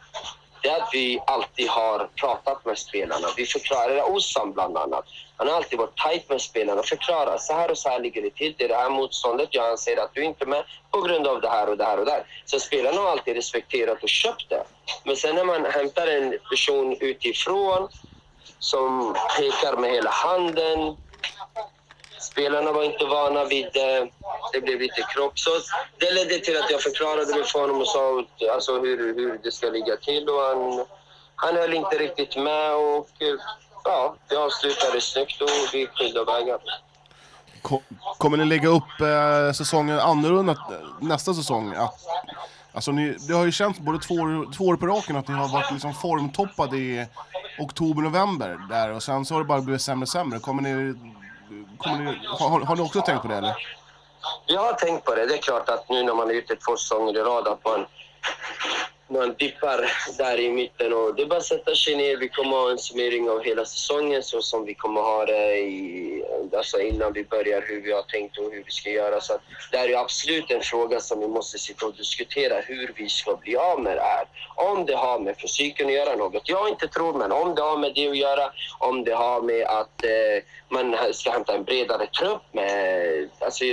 det 0.63 0.69
är 0.69 0.83
att 0.83 0.89
vi 0.93 1.21
alltid 1.27 1.69
har 1.69 2.09
pratat 2.17 2.65
med 2.65 2.79
spelarna. 2.79 3.29
Vi 3.37 3.47
förklarar, 3.47 4.11
Osam 4.11 4.53
bland 4.53 4.77
annat, 4.77 5.05
han 5.37 5.49
har 5.49 5.55
alltid 5.55 5.79
varit 5.79 5.97
tajt 5.97 6.29
med 6.29 6.41
spelarna 6.41 6.81
och 6.81 6.87
förklarat 6.87 7.43
så 7.43 7.53
här 7.53 7.71
och 7.71 7.79
så 7.79 7.89
här 7.89 8.01
ligger 8.01 8.23
det 8.23 8.31
till. 8.31 8.55
Det 8.59 8.65
är 8.65 8.69
det 8.69 8.77
här 8.77 8.91
motståndet. 8.91 9.49
Jag 9.51 9.71
anser 9.71 9.97
att 9.97 10.15
du 10.15 10.25
inte 10.25 10.45
är 10.45 10.47
med 10.47 10.65
på 10.91 11.01
grund 11.01 11.27
av 11.27 11.41
det 11.41 11.49
här 11.49 11.69
och 11.69 11.77
det 11.77 11.85
här 11.85 11.99
och 11.99 12.05
det 12.05 12.11
här. 12.13 12.25
Så 12.45 12.61
spelarna 12.61 13.01
har 13.01 13.11
alltid 13.11 13.35
respekterat 13.37 14.03
och 14.03 14.09
köpt 14.09 14.49
det. 14.49 14.65
Men 15.05 15.17
sen 15.17 15.35
när 15.35 15.45
man 15.45 15.65
hämtar 15.65 16.07
en 16.07 16.39
person 16.51 16.97
utifrån 17.01 17.89
som 18.59 19.15
pekar 19.39 19.77
med 19.77 19.91
hela 19.91 20.11
handen. 20.11 20.97
Spelarna 22.21 22.73
var 22.73 22.83
inte 22.83 23.05
vana 23.05 23.45
vid 23.45 23.69
det. 23.73 24.09
Det 24.53 24.61
blev 24.61 24.81
lite 24.81 25.03
krock. 25.03 25.33
Så 25.35 25.51
det 25.99 26.11
ledde 26.11 26.39
till 26.39 26.57
att 26.57 26.71
jag 26.71 26.83
förklarade 26.83 27.35
mig 27.35 27.45
för 27.45 27.61
honom 27.61 27.81
och 27.81 27.87
sa 27.89 28.25
alltså, 28.55 28.81
hur, 28.81 29.15
hur 29.15 29.41
det 29.43 29.53
ska 29.53 29.67
ligga 29.67 29.97
till. 29.97 30.29
Och 30.29 30.41
han, 30.41 30.87
han 31.35 31.57
höll 31.57 31.75
inte 31.75 31.99
riktigt 31.99 32.37
med 32.37 32.75
och 32.75 33.09
eh, 33.19 33.35
ja, 33.85 34.15
vi 34.29 34.37
avslutade 34.37 35.01
snyggt 35.01 35.43
och 35.43 35.49
vi 35.73 35.87
skilde 35.87 36.25
vägar. 36.25 36.59
Kommer 38.19 38.37
ni 38.37 38.45
lägga 38.45 38.69
upp 38.69 39.01
eh, 39.01 39.53
säsongen 39.53 39.99
annorlunda 39.99 40.53
eh, 40.53 41.07
nästa 41.09 41.35
säsong? 41.35 41.75
Att, 41.75 41.95
alltså 42.73 42.93
ni, 42.93 43.17
det 43.29 43.35
har 43.35 43.45
ju 43.45 43.53
känts 43.53 43.81
både 43.81 43.99
två 43.99 44.15
år, 44.15 44.53
två 44.53 44.65
år 44.65 44.77
på 44.77 44.87
raken 44.87 45.17
att 45.17 45.29
ni 45.29 45.35
har 45.35 45.49
varit 45.49 45.73
liksom 45.73 45.95
formtoppade 45.95 46.77
i 46.77 47.07
oktober, 47.59 48.03
november 48.03 48.59
där 48.69 48.93
och 48.93 49.03
sen 49.03 49.25
så 49.25 49.35
har 49.35 49.41
det 49.41 49.47
bara 49.47 49.61
blivit 49.61 49.83
sämre 49.83 50.03
och 50.03 50.09
sämre. 50.09 50.39
Kommer 50.39 50.63
ni, 50.63 50.95
ni, 51.51 52.19
har, 52.29 52.61
har 52.61 52.77
ni 52.77 52.83
också 52.83 53.01
tänkt 53.01 53.23
på 53.23 53.29
det 53.29 53.35
eller? 53.35 53.57
Jag 54.47 54.61
har 54.61 54.73
tänkt 54.73 55.05
på 55.05 55.15
det. 55.15 55.27
Det 55.27 55.35
är 55.35 55.43
klart 55.43 55.69
att 55.69 55.89
nu 55.89 56.03
när 56.03 56.15
man 56.15 56.31
är 56.31 56.35
ute 56.35 56.57
två 56.57 56.77
säsonger 56.77 57.17
i 57.17 57.21
rad 57.21 57.49
att 57.49 57.65
man, 57.65 57.87
man 59.11 59.35
dippar 59.39 59.91
där 60.19 60.41
i 60.41 60.49
mitten. 60.49 60.93
Och 60.93 61.15
det 61.15 61.23
är 61.23 61.27
bara 61.27 61.39
att 61.39 61.45
sätta 61.45 61.75
sig 61.75 61.97
ner. 61.97 62.17
Vi 62.17 62.29
kommer 62.29 62.57
ha 62.57 62.71
en 62.71 62.79
summering 62.79 63.31
av 63.31 63.43
hela 63.43 63.65
säsongen 63.65 64.23
så 64.23 64.43
som 64.43 64.65
vi 64.65 64.75
kommer 64.75 65.01
ha 65.01 65.27
det 65.27 65.59
i, 65.59 66.25
alltså 66.57 66.81
innan 66.81 67.13
vi 67.13 67.25
börjar, 67.25 67.65
hur 67.69 67.81
vi 67.81 67.93
har 67.93 68.03
tänkt 68.03 68.39
och 68.39 68.53
hur 68.53 68.65
vi 68.65 68.71
ska 68.71 68.91
göra. 68.91 69.21
Så 69.21 69.35
att 69.35 69.41
det 69.71 69.79
här 69.79 69.89
är 69.89 69.97
absolut 69.97 70.51
en 70.51 70.61
fråga 70.61 71.01
som 71.01 71.21
vi 71.21 71.29
måste 71.29 71.59
sitta 71.59 71.87
och 71.87 71.95
diskutera 71.95 72.61
hur 72.61 72.93
vi 72.97 73.09
ska 73.09 73.37
bli 73.37 73.57
av 73.57 73.81
med 73.81 73.97
det 73.97 74.03
här. 74.03 74.25
Om 74.55 74.87
det 74.87 74.97
har 74.97 75.19
med 75.19 75.41
fysiken 75.41 75.87
att 75.87 75.93
göra 75.93 76.17
något. 76.17 76.49
Jag 76.49 76.69
inte 76.69 76.89
tror, 76.89 77.13
men 77.15 77.33
om 77.33 77.55
det 77.55 77.63
har 77.63 77.79
med 77.79 77.93
det 77.95 78.09
att 78.09 78.17
göra, 78.17 78.53
om 78.79 79.05
det 79.05 79.15
har 79.15 79.43
med 79.43 79.67
att 79.67 80.05
eh, 80.05 80.43
man 80.69 80.97
ska 81.13 81.31
hämta 81.31 81.55
en 81.55 81.65
bredare 81.65 82.07
trupp 82.07 82.43
med... 82.53 83.29
Alltså, 83.39 83.65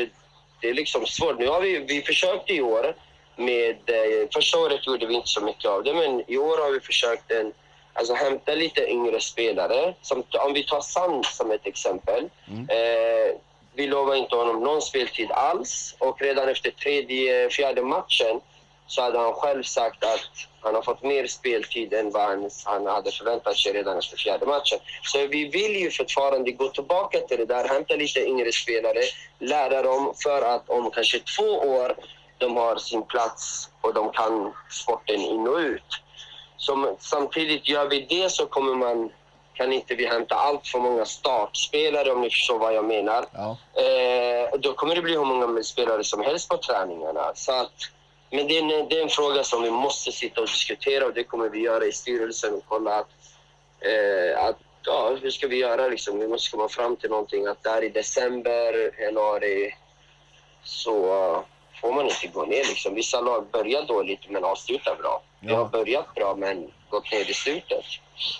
det 0.62 0.70
är 0.70 0.74
liksom 0.74 1.06
svårt. 1.06 1.40
Nu 1.40 1.48
har 1.48 1.62
vi, 1.62 1.78
vi 1.80 2.02
försökt 2.02 2.50
i 2.50 2.62
år 2.62 2.96
med... 3.38 3.76
Eh, 3.90 4.28
första 4.34 4.60
året 4.60 4.88
gjorde 4.88 5.06
vi 5.06 5.14
inte 5.14 5.28
så 5.28 5.42
mycket 5.42 5.66
av 5.66 5.84
det, 5.84 5.94
men 5.94 6.24
i 6.28 6.38
år 6.38 6.58
har 6.64 6.72
vi 6.72 6.80
försökt 6.80 7.32
en, 7.32 7.54
alltså, 7.94 8.14
hämta 8.14 8.56
lite 8.56 8.88
yngre 8.90 9.20
spelare. 9.22 9.94
Som, 10.02 10.24
om 10.48 10.54
vi 10.54 10.64
tar 10.64 10.82
Sand 10.82 11.26
som 11.26 11.52
ett 11.52 11.68
exempel. 11.68 12.30
Eh, 12.70 13.36
vi 13.74 13.88
lovar 13.88 14.16
inte 14.16 14.36
honom 14.36 14.64
någon 14.64 14.82
speltid 14.82 15.32
alls 15.32 15.96
och 16.00 16.22
redan 16.22 16.50
efter 16.50 16.72
tredje, 16.72 17.50
fjärde 17.50 17.82
matchen 17.82 18.42
så 18.88 19.02
hade 19.02 19.20
han 19.20 19.34
själv 19.34 19.64
sagt 19.64 20.04
att 20.04 20.32
han 20.62 20.76
har 20.76 20.82
fått 20.82 21.04
mer 21.04 21.28
speltid 21.28 21.94
än 21.94 22.12
vad 22.12 22.24
han, 22.24 22.50
han 22.66 22.86
hade 22.86 23.12
förväntat 23.12 23.58
sig 23.58 23.74
redan 23.74 23.98
efter 23.98 24.18
fjärde 24.18 24.46
matchen. 24.46 24.80
Så 25.04 25.28
vi 25.28 25.48
vill 25.48 25.76
ju 25.76 25.92
fortfarande 25.92 26.52
gå 26.52 26.68
tillbaka 26.68 27.20
till 27.20 27.38
det 27.38 27.46
där, 27.46 27.68
hämta 27.68 27.96
lite 27.96 28.26
yngre 28.26 28.52
spelare, 28.52 29.02
lära 29.40 29.82
dem 29.82 30.14
för 30.24 30.42
att 30.42 30.70
om 30.70 30.92
kanske 30.92 31.20
två 31.20 31.50
år 31.52 31.96
de 32.38 32.58
har 32.58 32.76
sin 32.76 33.04
plats 33.04 33.70
och 33.82 33.94
de 33.94 34.12
kan 34.12 34.54
sporten 34.70 35.22
in 35.22 35.48
och 35.48 35.58
ut. 35.58 36.02
Så 36.58 36.98
samtidigt 37.00 37.68
gör 37.68 37.90
vi 37.90 38.06
det 38.10 38.32
så 38.32 38.46
kommer 38.46 38.76
man, 38.76 39.10
kan 39.54 39.74
inte 39.74 39.96
vi 39.96 40.06
hämta 40.06 40.36
allt 40.36 40.68
för 40.68 40.80
många 40.80 41.06
startspelare 41.06 42.12
om 42.12 42.22
ni 42.22 42.30
förstår 42.30 42.60
vad 42.60 42.74
jag 42.74 42.86
menar. 42.86 43.26
Ja. 43.34 43.58
Eh, 43.82 44.60
då 44.60 44.74
kommer 44.74 44.96
det 44.96 45.02
bli 45.02 45.14
hur 45.14 45.26
många 45.26 45.64
spelare 45.64 46.04
som 46.04 46.22
helst 46.22 46.50
på 46.50 46.58
träningarna. 46.58 47.32
Så 47.36 47.52
att, 47.52 47.74
men 48.30 48.48
det 48.48 48.58
är, 48.58 48.62
en, 48.62 48.90
det 48.90 49.00
är 49.00 49.04
en 49.04 49.10
fråga 49.10 49.44
som 49.44 49.62
vi 49.62 49.72
måste 49.72 50.12
sitta 50.12 50.42
och 50.42 50.48
diskutera 50.48 51.06
och 51.06 51.14
det 51.14 51.24
kommer 51.24 51.50
vi 51.50 51.60
göra 51.60 51.86
i 51.86 51.92
styrelsen 51.92 52.54
och 52.54 52.64
kolla 52.68 52.96
att, 52.96 53.10
eh, 53.80 54.46
att 54.46 54.58
ja, 54.82 55.18
hur 55.22 55.32
ska 55.32 55.48
vi 55.48 55.58
göra 55.58 55.88
liksom? 55.88 56.20
Vi 56.20 56.28
måste 56.28 56.52
komma 56.52 56.70
fram 56.70 56.96
till 56.96 57.10
någonting 57.10 57.48
att 57.48 57.64
där 57.64 57.84
i 57.84 57.90
december, 57.90 59.02
januari 59.02 59.76
så 60.64 61.44
får 61.82 61.93
man 61.93 62.05
inte 62.05 62.28
gå 62.28 62.45
ner 62.45 62.63
liksom. 62.69 62.95
Vissa 62.95 63.21
lag 63.21 63.47
börjar 63.51 63.82
dåligt 63.84 64.30
men 64.30 64.43
avslutar 64.43 64.95
bra. 64.95 65.21
Vi 65.39 65.47
Ja. 65.51 65.55
har 65.57 65.65
börjat 65.65 66.13
bra 66.15 66.36
men 66.36 66.71
gått 66.89 67.11
ner 67.11 67.30
i 67.30 67.34
slutet. 67.34 67.86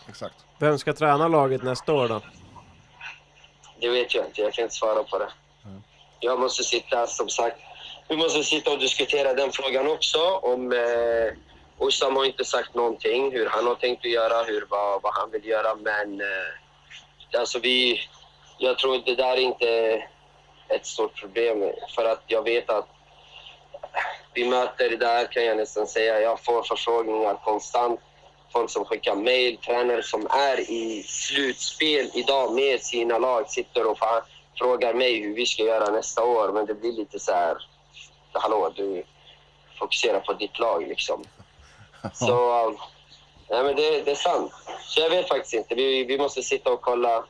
Exakt. 0.10 0.36
Vem 0.60 0.78
ska 0.80 0.94
träna 0.94 1.28
laget 1.28 1.64
nästa 1.64 1.94
år 1.94 2.08
då? 2.08 2.22
Det 3.80 3.90
vet 3.90 4.16
jag 4.16 4.26
inte, 4.26 4.42
jag 4.42 4.54
kan 4.54 4.64
inte 4.64 4.76
svara 4.76 5.04
på 5.04 5.18
det. 5.20 5.30
Jag 6.20 6.40
måste 6.40 6.64
sitta, 6.64 7.08
som 7.08 7.30
sagt, 7.30 7.58
vi 8.08 8.18
måste 8.18 8.44
sitta 8.44 8.72
och 8.72 8.80
diskutera 8.80 9.34
den 9.34 9.52
frågan 9.52 9.88
också. 9.88 10.20
Om, 10.36 10.72
eh, 10.72 11.34
Osam 11.78 12.16
har 12.16 12.26
inte 12.26 12.46
sagt 12.46 12.74
någonting, 12.76 13.32
hur 13.32 13.46
han 13.50 13.68
har 13.68 13.76
tänkt 13.76 14.06
att 14.06 14.12
göra, 14.12 14.44
hur, 14.44 14.66
vad, 14.70 15.02
vad 15.02 15.14
han 15.14 15.32
vill 15.32 15.46
göra. 15.46 15.76
Men 15.76 16.22
eh, 16.22 17.40
alltså 17.40 17.60
vi, 17.60 18.02
jag 18.58 18.78
tror 18.80 19.02
det 19.06 19.16
där 19.16 19.32
är 19.34 19.38
inte 19.42 20.04
ett 20.68 20.86
stort 20.86 21.16
problem. 21.20 21.72
För 21.96 22.06
att 22.06 22.24
jag 22.28 22.44
vet 22.44 22.70
att 22.70 22.88
vi 24.34 24.46
möter 24.46 24.90
där 24.90 25.32
kan 25.32 25.46
jag 25.46 25.58
nästan 25.58 25.88
säga. 25.88 26.22
Jag 26.22 26.44
får 26.44 26.64
förfrågningar 26.64 27.40
konstant. 27.44 28.00
Folk 28.54 28.70
som 28.70 28.86
skickar 28.86 29.16
mejl, 29.16 29.58
tränare 29.58 30.04
som 30.04 30.28
är 30.30 30.60
i 30.60 31.04
slutspel 31.04 32.12
idag 32.14 32.54
med 32.54 32.82
sina 32.82 33.18
lag 33.18 33.50
sitter 33.50 33.88
och 33.88 33.98
frågar 34.58 34.94
mig 34.94 35.22
hur 35.22 35.36
vi 35.36 35.46
ska 35.46 35.64
göra 35.64 35.92
nästa 35.92 36.24
år. 36.24 36.52
Men 36.52 36.66
det 36.66 36.74
blir 36.74 36.92
lite 36.92 37.20
så 37.20 37.32
här, 37.32 37.58
hallå 38.32 38.74
du 38.76 39.04
fokuserar 39.80 40.20
på 40.20 40.34
ditt 40.34 40.60
lag 40.60 40.88
liksom. 40.88 41.24
Så, 42.14 42.70
nej 43.50 43.64
men 43.64 43.76
det, 43.76 44.02
det 44.02 44.12
är 44.12 44.16
sant. 44.16 44.52
Så 44.82 45.00
jag 45.00 45.10
vet 45.10 45.28
faktiskt 45.28 45.54
inte. 45.54 45.76
Vi, 45.76 46.04
vi 46.04 46.18
måste 46.18 46.44
sitta 46.44 46.72
och 46.72 46.82
kolla. 46.82 47.26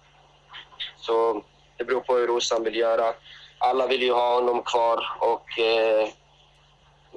Så 0.98 1.44
det 1.78 1.84
beror 1.84 2.02
på 2.02 2.14
hur 2.16 2.28
Rosan 2.28 2.64
vill 2.64 2.76
göra. 2.76 3.14
Alla 3.58 3.88
vill 3.88 4.02
ju 4.02 4.14
ha 4.14 4.34
honom 4.34 4.64
kvar 4.64 5.18
och 5.20 5.60
eh, 5.60 6.08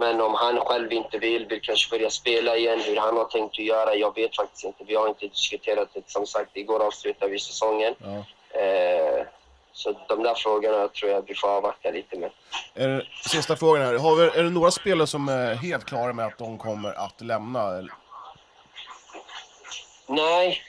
men 0.00 0.20
om 0.20 0.34
han 0.34 0.60
själv 0.60 0.92
inte 0.92 1.18
vill, 1.18 1.46
vill 1.46 1.60
kanske 1.62 1.90
börja 1.90 2.10
spela 2.10 2.56
igen, 2.56 2.80
hur 2.80 2.96
han 2.96 3.16
har 3.16 3.24
tänkt 3.24 3.52
att 3.52 3.64
göra, 3.64 3.94
jag 3.94 4.14
vet 4.14 4.36
faktiskt 4.36 4.64
inte. 4.64 4.84
Vi 4.84 4.94
har 4.94 5.08
inte 5.08 5.26
diskuterat 5.26 5.88
det. 5.94 6.02
Som 6.06 6.26
sagt, 6.26 6.56
igår 6.56 6.86
avslutade 6.86 7.32
vi 7.32 7.38
säsongen. 7.38 7.94
Ja. 7.98 8.24
Eh, 8.60 9.26
så 9.72 9.94
de 10.08 10.22
där 10.22 10.34
frågorna 10.34 10.88
tror 10.88 11.10
jag 11.10 11.24
vi 11.26 11.34
får 11.34 11.48
avvakta 11.48 11.90
lite 11.90 12.18
med. 12.18 12.30
Är 12.74 13.08
sista 13.28 13.56
frågan 13.56 13.82
här. 13.82 13.98
Har 13.98 14.16
vi, 14.16 14.22
är 14.22 14.42
det 14.42 14.50
några 14.50 14.70
spelare 14.70 15.06
som 15.06 15.28
är 15.28 15.54
helt 15.54 15.84
klara 15.84 16.12
med 16.12 16.26
att 16.26 16.38
de 16.38 16.58
kommer 16.58 16.92
att 16.92 17.20
lämna? 17.20 17.78
eller? 17.78 17.92
Nej, 20.06 20.62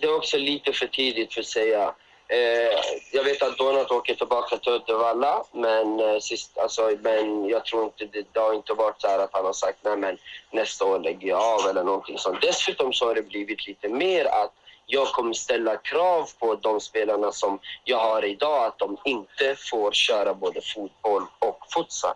det 0.00 0.06
är 0.06 0.16
också 0.16 0.36
lite 0.36 0.72
för 0.72 0.86
tidigt 0.86 1.34
för 1.34 1.40
att 1.40 1.46
säga. 1.46 1.94
Eh, 2.30 2.78
jag 3.12 3.24
vet 3.24 3.42
att 3.42 3.58
Donat 3.58 3.90
åker 3.90 4.14
tillbaka 4.14 4.56
till 4.56 4.72
Uddevalla, 4.72 5.44
men, 5.52 6.00
eh, 6.00 6.18
sist, 6.18 6.58
alltså, 6.58 6.90
men 7.00 7.48
jag 7.48 7.64
tror 7.64 7.84
inte 7.84 8.04
det, 8.04 8.26
det 8.32 8.40
har 8.40 8.52
inte 8.54 8.72
varit 8.72 9.00
så 9.00 9.08
att 9.08 9.32
han 9.32 9.44
har 9.44 9.52
sagt 9.52 9.78
nej 9.82 9.96
men 9.96 10.18
nästa 10.50 10.84
år 10.84 10.98
lägger 10.98 11.28
jag 11.28 11.40
av 11.40 11.70
eller 11.70 11.84
någonting 11.84 12.18
sånt. 12.18 12.40
Dessutom 12.40 12.92
så 12.92 13.06
har 13.06 13.14
det 13.14 13.22
blivit 13.22 13.66
lite 13.66 13.88
mer 13.88 14.24
att 14.24 14.52
jag 14.86 15.06
kommer 15.06 15.32
ställa 15.32 15.76
krav 15.76 16.30
på 16.38 16.54
de 16.54 16.80
spelarna 16.80 17.32
som 17.32 17.58
jag 17.84 17.98
har 17.98 18.24
idag 18.24 18.64
att 18.64 18.78
de 18.78 18.96
inte 19.04 19.56
får 19.70 19.92
köra 19.92 20.34
både 20.34 20.60
fotboll 20.60 21.22
och 21.38 21.58
futsal. 21.74 22.14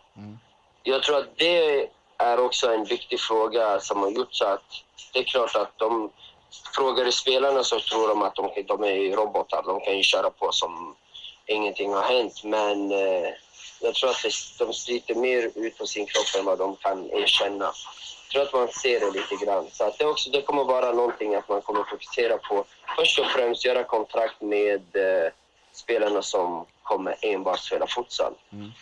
Jag 0.83 1.03
tror 1.03 1.19
att 1.19 1.37
det 1.37 1.89
är 2.19 2.41
också 2.41 2.73
en 2.73 2.85
viktig 2.85 3.21
fråga 3.21 3.81
som 3.81 4.03
har 4.03 4.11
gjort 4.11 4.35
så 4.35 4.45
att 4.45 4.65
det 5.13 5.19
är 5.19 5.25
klart 5.25 5.57
att 5.57 5.79
de 5.79 6.11
frågar 6.77 7.05
du 7.05 7.13
spelarna 7.13 7.65
så 7.65 7.81
tror 7.81 8.09
de 8.09 8.23
att 8.23 8.35
de, 8.35 8.65
de 8.67 8.85
är 8.85 9.17
robotar. 9.17 9.63
De 9.67 9.81
kan 9.81 9.97
ju 9.97 10.03
köra 10.03 10.31
på 10.31 10.53
som 10.53 10.97
ingenting 11.47 11.93
har 11.93 12.03
hänt. 12.03 12.45
Men 12.45 12.93
eh, 12.93 13.31
jag 13.81 13.95
tror 13.95 14.11
att 14.11 14.23
de 14.59 14.73
sliter 14.75 15.15
mer 15.15 15.51
ut 15.55 15.79
på 15.79 15.87
sin 15.87 16.07
kropp 16.07 16.39
än 16.39 16.45
vad 16.45 16.59
de 16.59 16.77
kan 16.77 17.11
erkänna. 17.11 17.65
Jag 17.65 18.33
tror 18.33 18.43
att 18.43 18.53
man 18.53 18.69
ser 18.83 19.01
det 19.01 19.11
lite 19.11 19.45
grann. 19.45 19.67
Så 19.73 19.85
att 19.85 19.99
det, 19.99 20.05
också, 20.05 20.31
det 20.31 20.43
kommer 20.43 20.65
vara 20.65 20.93
någonting 20.93 21.35
att 21.35 21.49
man 21.49 21.63
kommer 21.63 21.85
fokusera 21.85 22.39
på. 22.39 22.65
Först 22.97 23.19
och 23.19 23.27
främst 23.27 23.65
göra 23.65 23.85
kontrakt 23.85 24.41
med 24.41 24.97
eh, 24.97 25.33
spelarna 25.73 26.23
som 26.23 26.67
kommer 26.83 27.17
enbart 27.21 27.61
spela 27.61 27.87
futsal. 27.87 28.35
Mm. 28.53 28.73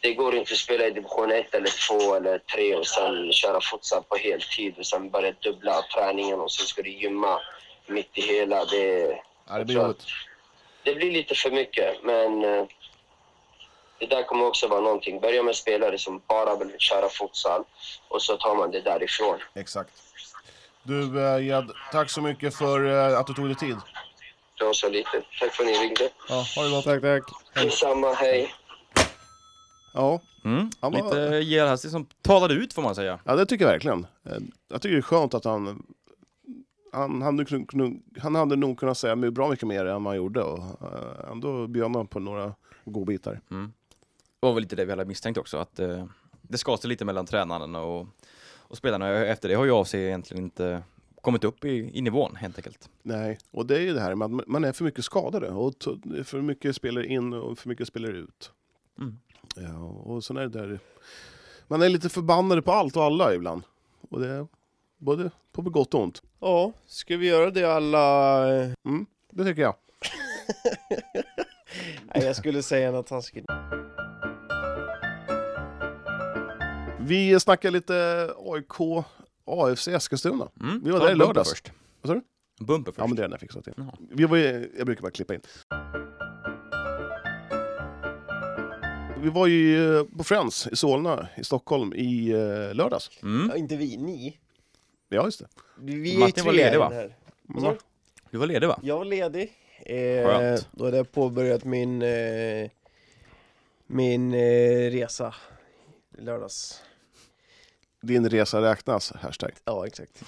Det 0.00 0.14
går 0.14 0.34
inte 0.34 0.52
att 0.52 0.58
spela 0.58 0.86
i 0.86 0.90
division 0.90 1.30
1 1.30 1.54
eller 1.54 1.88
2 1.88 2.14
eller 2.14 2.38
3 2.38 2.74
och 2.74 2.86
sen 2.86 3.32
köra 3.32 3.60
futsal 3.60 4.02
på 4.02 4.16
heltid 4.16 4.74
och 4.78 4.86
sen 4.86 5.10
börja 5.10 5.32
dubbla 5.32 5.82
träningen 5.94 6.40
och 6.40 6.52
sen 6.52 6.66
ska 6.66 6.82
du 6.82 6.90
gymma 6.90 7.40
mitt 7.86 8.18
i 8.18 8.20
hela. 8.20 8.64
Det, 8.64 9.18
Ja, 9.48 9.58
det 9.58 9.64
blir 9.64 9.76
jobbigt. 9.76 9.96
att 9.96 10.06
det 10.82 10.94
blir 10.94 11.10
lite 11.12 11.34
för 11.34 11.50
mycket, 11.50 12.02
men 12.02 12.44
eh, 12.44 12.64
det 13.98 14.06
där 14.06 14.22
kommer 14.22 14.46
också 14.46 14.68
vara 14.68 14.80
någonting. 14.80 15.20
Börja 15.20 15.42
med 15.42 15.56
spelare 15.56 15.98
som 15.98 16.22
bara 16.26 16.56
vill 16.56 16.74
köra 16.78 17.08
futsal 17.08 17.64
och 18.08 18.22
så 18.22 18.36
tar 18.36 18.54
man 18.54 18.70
det 18.70 18.80
därifrån. 18.80 19.38
Exakt. 19.54 19.90
Du 20.82 21.26
eh, 21.26 21.46
Jed, 21.46 21.70
tack 21.92 22.10
så 22.10 22.20
mycket 22.20 22.56
för 22.56 22.86
eh, 23.12 23.18
att 23.18 23.26
du 23.26 23.34
tog 23.34 23.46
dig 23.46 23.56
tid. 23.56 23.76
Det 24.58 24.64
var 24.64 24.72
så 24.72 24.88
lite. 24.88 25.22
Tack 25.40 25.54
för 25.54 25.64
att 25.64 25.70
ni 25.70 25.78
ringde. 25.78 26.08
Ja, 26.28 26.44
ha 26.56 26.62
det 26.62 26.70
gott. 26.70 26.84
Tack, 26.84 27.02
tack. 27.02 27.64
Detsamma, 27.64 28.12
hej. 28.12 28.54
Ja, 29.94 30.20
Mm. 30.44 30.70
Han 30.80 30.92
var- 30.92 31.02
Lite 31.02 31.38
Gerhard 31.50 31.78
som 31.78 32.06
talade 32.22 32.54
ut 32.54 32.72
får 32.72 32.82
man 32.82 32.94
säga. 32.94 33.20
ja, 33.24 33.36
det 33.36 33.46
tycker 33.46 33.64
jag 33.64 33.72
verkligen. 33.72 34.06
Eh, 34.24 34.36
Jag 34.68 34.82
tycker 34.82 34.92
det 34.94 35.00
är 35.00 35.02
skönt 35.02 35.34
att 35.34 35.44
han... 35.44 35.86
Han 36.92 37.22
hade, 37.22 37.44
han 38.20 38.34
hade 38.34 38.56
nog 38.56 38.78
kunnat 38.78 38.98
säga 38.98 39.16
bra 39.34 39.48
mycket 39.50 39.68
mer 39.68 39.84
än 39.86 40.06
han 40.06 40.16
gjorde 40.16 40.42
och 40.42 40.58
eh, 40.58 41.30
ändå 41.30 41.66
bjöd 41.66 41.96
han 41.96 42.06
på 42.06 42.20
några 42.20 42.54
godbitar. 42.84 43.40
Det 44.40 44.46
var 44.46 44.52
väl 44.54 44.62
lite 44.62 44.76
det 44.76 44.84
vi 44.84 44.90
hade 44.90 45.04
misstänkt 45.04 45.36
också, 45.38 45.56
att 45.56 45.78
eh, 45.78 46.04
det 46.42 46.58
sig 46.80 46.88
lite 46.88 47.04
mellan 47.04 47.26
tränaren 47.26 47.74
och, 47.74 48.06
och 48.58 48.76
spelarna. 48.76 49.08
Efter 49.10 49.48
det 49.48 49.54
har 49.54 49.64
ju 49.64 49.72
AC 49.72 49.94
egentligen 49.94 50.44
inte 50.44 50.82
kommit 51.20 51.44
upp 51.44 51.64
i, 51.64 51.90
i 51.98 52.00
nivån 52.00 52.36
helt 52.36 52.56
enkelt. 52.58 52.88
Nej, 53.02 53.38
och 53.50 53.66
det 53.66 53.76
är 53.76 53.80
ju 53.80 53.92
det 53.94 54.00
här 54.00 54.14
med 54.14 54.24
att 54.40 54.46
man 54.48 54.64
är 54.64 54.72
för 54.72 54.84
mycket 54.84 55.04
skadade 55.04 55.50
och 55.50 55.74
för 56.24 56.40
mycket 56.42 56.76
spelare 56.76 57.06
in 57.06 57.32
och 57.32 57.58
för 57.58 57.68
mycket 57.68 57.88
spelare 57.88 58.16
ut. 58.16 58.52
Mm. 58.98 59.18
Ja, 59.56 59.78
och 59.84 60.24
sen 60.24 60.36
är 60.36 60.40
det 60.40 60.48
där... 60.48 60.78
Man 61.68 61.82
är 61.82 61.88
lite 61.88 62.08
förbannade 62.08 62.62
på 62.62 62.72
allt 62.72 62.96
och 62.96 63.04
alla 63.04 63.34
ibland. 63.34 63.62
Och 64.10 64.20
det 64.20 64.28
är 64.28 64.46
både 64.98 65.30
på 65.52 65.62
gott 65.62 65.94
och 65.94 66.02
ont. 66.02 66.22
Ja, 66.40 66.72
ska 66.86 67.16
vi 67.16 67.26
göra 67.26 67.50
det 67.50 67.64
alla... 67.64 68.44
Mm, 68.84 69.06
det 69.30 69.44
tycker 69.44 69.62
jag. 69.62 69.74
Nej, 72.14 72.24
jag 72.24 72.36
skulle 72.36 72.62
säga 72.62 72.90
något 72.90 73.06
taskigt. 73.06 73.46
Vi 77.00 77.40
snackar 77.40 77.70
lite 77.70 78.30
AIK, 78.38 79.04
AFC 79.44 79.88
Eskilstuna. 79.88 80.48
Mm. 80.60 80.80
Vi 80.84 80.90
var 80.90 81.00
där 81.00 81.12
i 81.12 81.14
lördags. 81.14 81.50
Först. 81.50 81.72
Vad 82.02 82.08
sa 82.10 82.14
du? 82.14 82.64
Bumper 82.64 82.92
först. 82.92 82.98
Ja, 82.98 83.06
men 83.06 83.16
det 83.16 83.22
är 83.22 83.24
den 83.24 83.30
jag 83.30 83.40
fixat 83.40 83.64
till. 83.64 83.74
Jaha. 83.76 83.92
Vi 84.10 84.24
var 84.24 84.36
ju, 84.36 84.72
jag 84.76 84.86
brukar 84.86 85.02
bara 85.02 85.10
klippa 85.10 85.34
in. 85.34 85.40
Vi 89.22 89.28
var 89.28 89.46
ju 89.46 89.98
eh, 89.98 90.04
på 90.04 90.24
Friends 90.24 90.66
i 90.72 90.76
Solna 90.76 91.28
i 91.36 91.44
Stockholm 91.44 91.92
i 91.96 92.30
eh, 92.30 92.74
lördags. 92.74 93.10
Mm. 93.22 93.48
Ja, 93.50 93.56
inte 93.56 93.76
vi, 93.76 93.96
ni. 93.96 94.38
Ja, 95.08 95.24
just 95.24 95.38
det. 95.38 95.46
Vi 95.78 96.14
är 96.14 96.18
Martin 96.18 96.44
var 96.44 96.52
tre 96.52 96.64
ledig, 96.64 96.78
va? 96.78 96.90
här. 96.92 97.16
Vad 97.42 97.62
sa 97.62 97.70
du? 97.70 97.78
Du 98.30 98.38
var 98.38 98.46
ledig 98.46 98.66
va? 98.66 98.80
Jag 98.82 98.98
var 98.98 99.04
ledig. 99.04 99.52
Eh, 99.86 100.26
Skönt. 100.26 100.68
då 100.72 100.84
hade 100.84 100.96
jag 100.96 101.12
påbörjat 101.12 101.64
min, 101.64 102.02
eh, 102.02 102.70
min 103.86 104.34
eh, 104.34 104.90
resa 104.90 105.34
i 106.18 106.20
lördags. 106.20 106.82
Din 108.02 108.30
resa 108.30 108.62
räknas, 108.62 109.12
hashtag. 109.12 109.52
Ja, 109.64 109.86
exakt. 109.86 110.24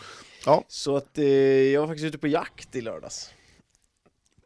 Ja. 0.47 0.65
Så 0.69 0.97
att 0.97 1.19
eh, 1.19 1.25
jag 1.25 1.81
var 1.81 1.89
faktiskt 1.89 2.07
ute 2.07 2.19
på 2.19 2.29
jakt 2.29 2.77
i 2.77 2.81
lördags. 2.81 3.31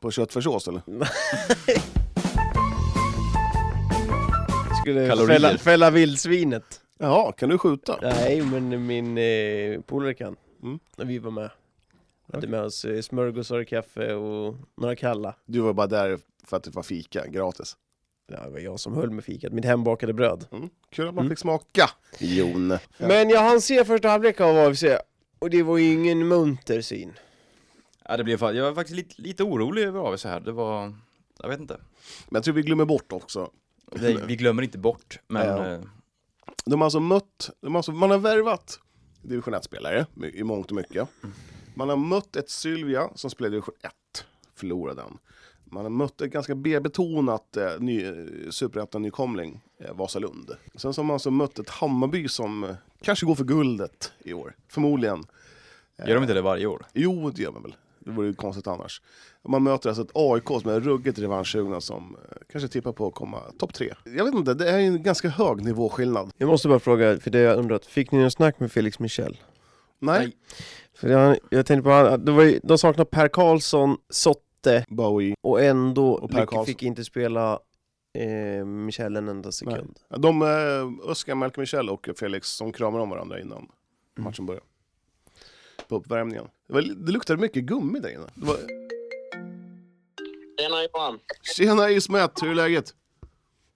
På 0.01 0.11
köttfärssås 0.11 0.69
eller? 0.69 0.83
Skulle 4.85 5.09
Kalorier. 5.09 5.35
fälla, 5.39 5.59
fälla 5.59 5.91
vildsvinet. 5.91 6.81
Jaha, 6.99 7.33
kan 7.33 7.49
du 7.49 7.59
skjuta? 7.59 7.99
Nej, 8.03 8.43
men 8.43 8.87
min 8.87 9.19
eh, 9.19 9.81
polare 9.81 10.15
kan. 10.15 10.37
Mm. 10.63 10.79
När 10.97 11.05
vi 11.05 11.19
var 11.19 11.31
med. 11.31 11.51
Hade 12.33 12.47
med 12.47 12.61
oss 12.63 12.85
eh, 12.85 13.01
smörgåsar, 13.01 13.65
kaffe 13.65 14.15
och 14.15 14.57
några 14.77 14.97
kalla. 14.97 15.35
Du 15.47 15.61
var 15.61 15.73
bara 15.73 15.87
där 15.87 16.19
för 16.45 16.57
att 16.57 16.63
det 16.65 16.71
var 16.71 16.83
fika, 16.83 17.27
gratis. 17.27 17.77
Ja, 18.33 18.45
det 18.45 18.51
var 18.51 18.59
jag 18.59 18.81
som 18.81 18.95
höll 18.95 19.11
med 19.11 19.25
fikat. 19.25 19.53
Mitt 19.53 19.65
hembakade 19.65 20.13
bröd. 20.13 20.47
Mm. 20.53 20.69
Kul 20.91 21.09
att 21.09 21.15
man 21.15 21.25
Mm. 21.25 21.31
fick 21.31 21.39
smaka. 21.39 21.91
Jon. 22.19 22.71
Ja. 22.71 22.79
Men 23.09 23.29
jag 23.31 23.41
hann 23.41 23.61
se 23.61 23.85
första 23.85 24.09
halvlek 24.09 24.41
av 24.41 24.57
AFC. 24.59 24.85
Och 25.39 25.51
det 25.51 25.63
var 25.63 25.79
ju 25.79 25.93
ingen 25.93 26.29
munter 26.29 26.81
syn. 26.81 27.13
Ja, 28.09 28.17
det 28.17 28.25
blev, 28.25 28.43
jag 28.43 28.65
var 28.65 28.75
faktiskt 28.75 28.97
lite, 28.97 29.23
lite 29.23 29.43
orolig 29.43 29.83
över 29.83 30.01
AVC 30.01 30.25
här. 30.25 30.41
Det 30.41 30.53
var, 30.53 30.95
jag 31.43 31.49
vet 31.49 31.61
inte. 31.61 31.77
Men 32.29 32.35
jag 32.39 32.45
tror 32.45 32.55
vi 32.55 32.63
glömmer 32.63 32.85
bort 32.85 33.13
också. 33.13 33.51
Det, 34.01 34.25
vi 34.27 34.37
glömmer 34.37 34.63
inte 34.63 34.79
bort, 34.79 35.19
men 35.29 35.47
Ja. 35.47 35.67
eh, 35.73 35.81
De 36.65 36.81
har 36.81 36.87
alltså 36.87 37.01
mött, 37.01 37.51
de 37.61 37.75
har 37.75 37.79
alltså, 37.79 37.93
man 37.93 38.11
har 38.11 38.19
värvat 38.19 38.81
division 39.23 39.55
1-spelare 39.55 40.07
i 40.33 40.43
mångt 40.45 40.71
och 40.71 40.77
mycket. 40.77 41.09
Man 41.75 41.89
har 41.89 41.97
mött 41.97 42.37
ett 42.37 42.51
Sylvia 42.51 43.09
som 43.15 43.31
spelade 43.31 43.49
i 43.57 43.57
division 43.57 43.75
1, 43.83 43.93
förlorade 44.55 45.03
den. 45.03 45.19
Man 45.65 45.83
har 45.85 45.91
mött 45.91 46.21
ett 46.21 46.31
ganska 46.31 46.55
B-betonat 46.55 47.57
eh, 47.57 47.71
ny, 47.79 48.05
superettan-nykomling, 48.51 49.61
eh, 49.81 49.95
Vasalund. 49.95 50.51
Sen 50.75 50.95
så 50.95 51.01
har 51.01 51.07
man 51.07 51.15
alltså 51.15 51.31
mött 51.31 51.59
ett 51.59 51.71
Hammarby 51.71 52.29
som 52.29 52.65
eh, 52.65 52.75
kanske 53.03 53.27
går 53.27 53.35
för 53.35 53.45
guldet 53.45 54.13
i 54.25 54.33
år, 54.35 54.57
förmodligen. 54.69 55.25
gör 55.99 56.15
de 56.15 56.23
inte 56.23 56.35
det 56.35 56.43
varje 56.43 56.67
år? 56.67 56.87
Jo, 56.93 57.31
det 57.31 57.43
gör 57.43 57.53
man 57.53 57.63
väl. 57.63 57.75
Det 57.99 58.11
vore 58.11 58.27
ju 58.27 58.35
konstigt 58.35 58.67
annars. 58.67 59.03
Man 59.49 59.63
möter 59.63 59.89
alltså 59.89 60.03
ett 60.03 60.11
AIK 60.15 60.47
som 60.63 60.71
är 60.71 60.81
ruggigt 60.81 61.19
revanschsugna 61.19 61.81
som 61.81 62.17
eh, 62.31 62.37
kanske 62.53 62.69
tippar 62.69 62.93
på 62.93 63.07
att 63.07 63.15
komma 63.15 63.41
topp 63.59 63.75
tre. 63.75 63.95
Jag 64.05 64.25
vet 64.25 64.35
inte, 64.35 64.55
det 64.55 64.71
är 64.71 64.79
en 64.79 65.03
ganska 65.03 65.29
hög 65.29 65.65
nivåskillnad. 65.65 66.31
Jag 66.37 66.47
måste 66.47 66.69
bara 66.69 66.79
fråga, 66.79 67.19
för 67.21 67.31
det 67.31 67.39
jag 67.39 67.59
undrat. 67.59 67.87
Fick 67.87 68.11
ni 68.13 68.19
någon 68.19 68.31
snack 68.31 68.61
med 68.61 68.73
Felix 68.73 68.99
Michel? 68.99 69.37
Nej, 69.99 70.19
Nej. 70.19 70.37
För 70.95 71.09
jag, 71.09 71.39
jag 71.51 71.67
tänkte 71.67 71.83
på, 71.85 71.91
han- 71.91 72.25
det 72.25 72.33
var 72.33 72.43
ju, 72.43 72.61
de 72.63 72.79
saknar 72.79 73.05
Per 73.05 73.29
Karlsson, 73.29 73.97
Sotte 74.09 74.85
Bowie. 74.89 75.35
och 75.43 75.63
ändå 75.63 76.13
Och 76.13 76.31
Per 76.31 76.39
lyck- 76.41 76.47
Karlsson. 76.49 76.67
fick 76.67 76.83
inte 76.83 77.05
spela 77.05 77.59
eh, 78.59 78.65
Michel 78.67 79.17
en 79.17 79.29
enda 79.29 79.53
sekund. 79.53 79.99
De, 80.19 80.43
eh, 80.43 81.11
Oskar, 81.11 81.35
Malcolm 81.35 81.63
Michel 81.63 81.91
och 81.91 82.09
Felix, 82.19 82.49
som 82.49 82.73
kramar 82.73 82.99
om 82.99 83.11
varandra 83.11 83.41
innan 83.41 83.67
matchen 84.19 84.47
börjar. 84.47 84.63
På 85.89 85.97
uppvärmningen. 85.97 86.45
Det, 86.69 86.75
var, 86.75 86.83
det 86.83 87.13
luktade 87.13 87.41
mycket 87.41 87.65
gummi 87.65 87.99
där 87.99 88.09
inne. 88.09 88.27
Tjena 90.59 90.83
Johan. 90.83 91.19
Tjena 91.57 91.91
Ismet, 91.91 92.43
hur 92.43 92.51
är 92.51 92.55
läget? 92.55 92.95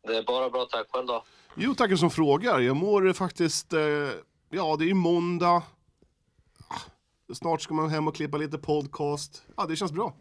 Det 0.06 0.16
är 0.16 0.22
bara 0.22 0.50
bra, 0.50 0.64
tack. 0.70 0.86
Själv 0.90 1.06
då? 1.06 1.24
Jo, 1.54 1.74
tackar 1.74 1.96
som 1.96 2.10
frågar. 2.10 2.60
Jag 2.60 2.76
mår 2.76 3.12
faktiskt... 3.12 3.72
Eh, 3.72 3.80
ja, 4.50 4.76
det 4.78 4.90
är 4.90 4.94
måndag. 4.94 5.62
Ah, 6.68 6.80
Snart 7.34 7.62
ska 7.62 7.74
man 7.74 7.90
hem 7.90 8.08
och 8.08 8.14
klippa 8.14 8.36
lite 8.36 8.58
podcast. 8.58 9.42
Ja, 9.56 9.66
det 9.66 9.76
känns 9.76 9.92
bra. 9.92 10.14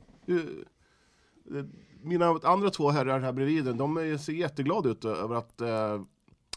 Mina 2.03 2.39
andra 2.43 2.69
två 2.69 2.89
herrar 2.89 3.19
här 3.19 3.31
bredvid, 3.31 3.65
de 3.65 3.97
är- 3.97 4.17
ser 4.17 4.33
jätteglada 4.33 4.89
ut 4.89 5.05
över 5.05 5.35
att, 5.35 5.61
eh, 5.61 6.01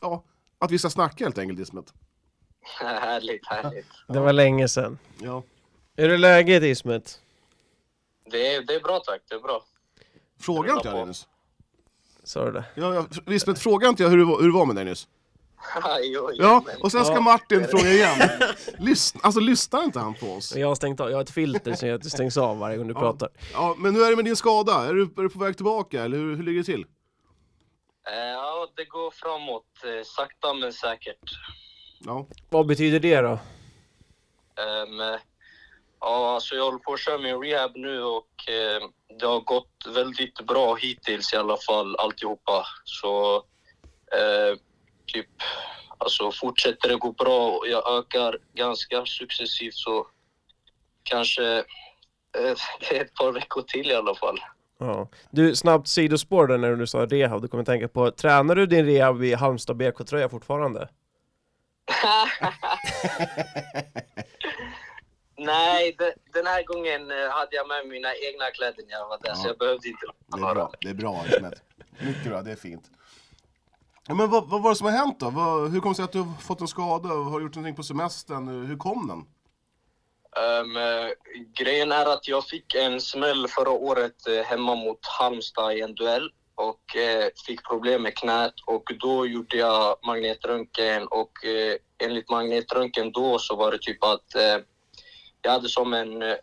ja, 0.01 0.25
att 0.59 0.71
vi 0.71 0.79
ska 0.79 0.91
snacka 0.91 1.25
helt 1.25 1.39
enkelt, 1.39 1.61
Ismet. 1.61 1.93
härligt, 2.81 3.47
härligt. 3.47 3.87
Det 4.09 4.21
var 4.21 4.33
länge 4.33 4.69
sedan. 4.69 4.99
Ja. 5.19 5.43
Är 5.97 6.09
det 6.09 6.17
läget 6.19 6.63
Ismet? 6.63 7.21
Det 8.31 8.55
är, 8.55 8.63
det 8.63 8.75
är 8.75 8.81
bra, 8.81 9.01
tack. 9.07 9.21
Det 9.29 9.35
är 9.35 9.41
bra. 9.41 9.65
Frågade 10.41 10.73
inte 10.75 10.89
jag 10.89 10.97
dig 10.97 11.07
nyss? 11.07 11.29
Sa 12.25 12.45
du 12.45 12.53
det? 12.53 12.65
Ja, 12.75 12.95
ja, 12.95 13.07
Lisbeth, 13.27 13.61
frågade 13.61 13.89
inte 13.91 14.03
jag 14.03 14.11
hur 14.11 14.17
det 14.19 14.25
var, 14.25 14.39
hur 14.41 14.47
det 14.49 14.55
var 14.55 14.67
med 14.67 14.77
dig 14.77 14.85
nyss? 14.85 15.09
Ja, 16.39 16.65
och 16.81 16.93
sen 16.93 17.05
ska 17.05 17.15
Ja. 17.15 17.21
Martin 17.21 17.69
fråga 17.69 17.89
igen. 17.93 18.19
Lys, 18.79 19.15
alltså 19.23 19.41
lyssnar 19.41 19.85
inte 19.85 19.99
han 19.99 20.15
på 20.15 20.27
oss? 20.27 20.57
Jag 20.57 20.69
har 20.69 20.75
stängt 20.75 21.01
av, 21.01 21.11
jag 21.11 21.17
har 21.17 21.23
ett 21.23 21.31
filter 21.31 21.75
som 21.75 21.89
gör 21.89 21.95
att 21.97 22.03
det 22.03 22.11
stängs 22.11 22.37
av 22.37 22.59
varje 22.59 22.77
gång 22.77 22.87
du 22.89 22.95
Ja. 22.95 23.01
pratar. 23.01 23.29
Ja, 23.53 23.75
men 23.79 23.95
hur 23.95 24.05
är 24.07 24.11
det 24.11 24.17
med 24.17 24.25
din 24.25 24.37
skada? 24.37 24.73
Är 24.89 24.95
du, 24.95 25.03
är 25.03 25.23
du 25.23 25.29
på 25.29 25.39
väg 25.39 25.57
tillbaka, 25.57 26.03
eller 26.03 26.17
hur, 26.17 26.37
hur 26.37 26.43
ligger 26.43 26.59
det 26.61 26.65
till? 26.65 26.85
Eh, 28.09 28.15
Ja, 28.19 28.69
det 28.77 28.85
går 28.85 29.11
framåt. 29.11 29.65
eh, 29.85 30.05
Sakta 30.05 30.55
men 30.55 30.73
säkert. 30.73 31.31
Ja, 32.05 32.27
Vad 32.49 32.67
betyder 32.67 33.01
det 33.01 33.21
då? 33.21 33.39
Ehm, 34.63 35.19
ja, 36.01 36.35
alltså 36.35 36.55
jag 36.55 36.65
håller 36.65 36.79
på 36.79 36.93
att 36.93 37.01
köra 37.01 37.19
min 37.19 37.43
rehab 37.43 37.73
nu 37.77 38.03
och 38.03 38.49
eh, 38.49 38.83
det 39.19 39.27
har 39.27 39.41
gått 39.41 39.87
väldigt 39.95 40.47
bra 40.47 40.75
hittills 40.75 41.33
i 41.33 41.37
alla 41.37 41.57
fall, 41.57 41.97
alltihopa. 41.97 42.67
Så 42.85 43.37
eh, 44.13 44.59
typ, 45.07 45.29
alltså 45.99 46.33
fortsätter 46.33 46.89
det 46.89 46.97
gå 46.97 47.13
bra 47.13 47.51
och 47.51 47.69
jag 47.69 47.99
ökar 47.99 48.39
ganska 48.55 49.07
successivt 49.07 49.75
så 49.75 50.07
kanske 51.03 51.59
eh, 51.59 51.65
det 52.81 52.97
är 52.97 53.05
ett 53.05 53.15
par 53.15 53.33
veckor 53.33 53.63
till 53.63 53.91
i 53.91 53.95
alla 53.95 54.15
fall. 54.15 54.41
Ja. 54.79 55.09
Du, 55.31 55.57
snabbt 55.57 55.89
sidospår 55.89 56.47
där 56.47 56.59
när 56.59 56.77
du 56.77 56.87
sa 56.87 57.07
rehab, 57.07 57.43
du 57.43 57.49
kommer 57.49 57.65
tänka 57.65 57.89
på, 57.89 58.11
tränar 58.11 58.55
du 58.55 58.67
din 58.67 58.87
rehab 58.87 59.25
i 59.25 59.35
Halmstad 59.35 59.77
BK-tröja 59.77 60.29
fortfarande? 60.29 60.89
Nej, 65.45 65.97
de, 65.99 66.13
den 66.33 66.47
här 66.47 66.63
gången 66.63 67.11
eh, 67.11 67.31
hade 67.31 67.57
jag 67.57 67.69
med 67.69 67.89
mina 67.89 68.15
egna 68.15 68.51
kläder 68.51 68.83
när 68.87 68.93
jag 68.93 69.09
var 69.09 69.19
där, 69.23 69.35
så 69.35 69.49
jag 69.49 69.59
behövde 69.59 69.89
inte 69.89 70.07
är 70.07 70.39
några. 70.39 70.55
bra. 70.55 70.73
Det 70.81 70.89
är 70.89 70.95
bra, 70.95 71.25
Ismet. 71.29 71.63
Mycket 72.01 72.25
bra, 72.25 72.43
det 72.43 72.53
är 72.53 72.57
fint. 72.57 72.91
Ja, 74.09 74.15
men 74.15 74.31
vad, 74.31 74.49
vad 74.51 74.63
var 74.63 74.71
det 74.71 74.77
som 74.77 74.87
har 74.87 74.93
hänt 74.93 75.21
då? 75.21 75.31
Vad, 75.31 75.71
hur 75.71 75.81
kom 75.81 75.93
det 75.93 75.97
sig 75.97 76.05
att 76.05 76.13
du 76.13 76.19
har 76.19 76.41
fått 76.41 76.61
en 76.61 76.69
skada? 76.69 77.09
Har 77.09 77.39
du 77.39 77.47
gjort 77.47 77.55
någonting 77.55 77.77
på 77.77 77.83
semestern? 77.83 78.67
Hur 78.67 78.77
kom 78.77 79.07
den? 79.07 79.25
Eh, 80.37 81.09
grejen 81.55 81.93
är 81.93 82.07
att 82.07 82.29
jag 82.29 82.45
fick 82.45 82.75
en 82.75 83.01
smäll 83.01 83.49
förra 83.49 83.71
året 83.71 84.27
eh, 84.27 84.45
hemma 84.45 84.75
mot 84.75 85.07
Halmstad 85.07 85.73
i 85.73 85.81
en 85.81 85.95
duell 85.95 86.31
och 86.55 86.97
eh, 86.97 87.29
fick 87.47 87.69
problem 87.69 88.03
med 88.03 88.17
knät 88.17 88.55
och 88.67 88.93
då 89.01 89.27
gjorde 89.27 89.57
jag 89.57 89.97
magnetröntgen 90.07 91.07
och 91.07 91.45
eh, 91.45 91.77
enligt 92.05 92.31
magnetröntgen 92.31 93.13
då 93.13 93.39
så 93.39 93.57
var 93.57 93.73
det 93.73 93.79
typ 93.79 94.05
att 94.05 94.35
eh, 94.35 94.57
jag 95.43 95.51
hade 95.51 95.69
som 95.69 95.95
en, 95.95 96.23
eh, 96.23 96.35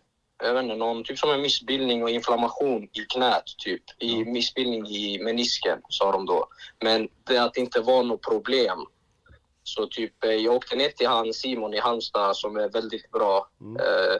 jag 0.43 0.54
vet 0.54 0.64
inte, 0.64 0.76
någon, 0.76 1.04
typ 1.04 1.20
som 1.20 1.30
en 1.30 1.41
missbildning 1.41 2.04
och 2.04 2.10
inflammation 2.10 2.84
i 2.84 3.00
knät, 3.14 3.43
typ. 3.58 3.84
I 4.00 4.26
missbildning 4.26 4.88
i 4.88 5.20
menisken, 5.24 5.82
sa 5.89 6.12
de 6.12 6.26
då. 6.26 6.48
Men 6.84 7.10
det 7.24 7.38
att 7.38 7.54
det 7.54 7.60
inte 7.60 7.80
var 7.80 8.04
något 8.04 8.22
problem. 8.22 8.86
Så 9.64 9.88
typ, 9.88 10.24
eh, 10.24 10.32
jag 10.32 10.56
åkte 10.56 10.76
ner 10.76 10.89
till 10.89 11.08
han 11.08 11.34
Simon 11.34 11.74
i 11.74 11.80
Halmstad 11.80 12.36
som 12.36 12.58
är 12.58 12.70
väldigt 12.70 13.12
bra. 13.12 13.50
Eh, 13.80 14.18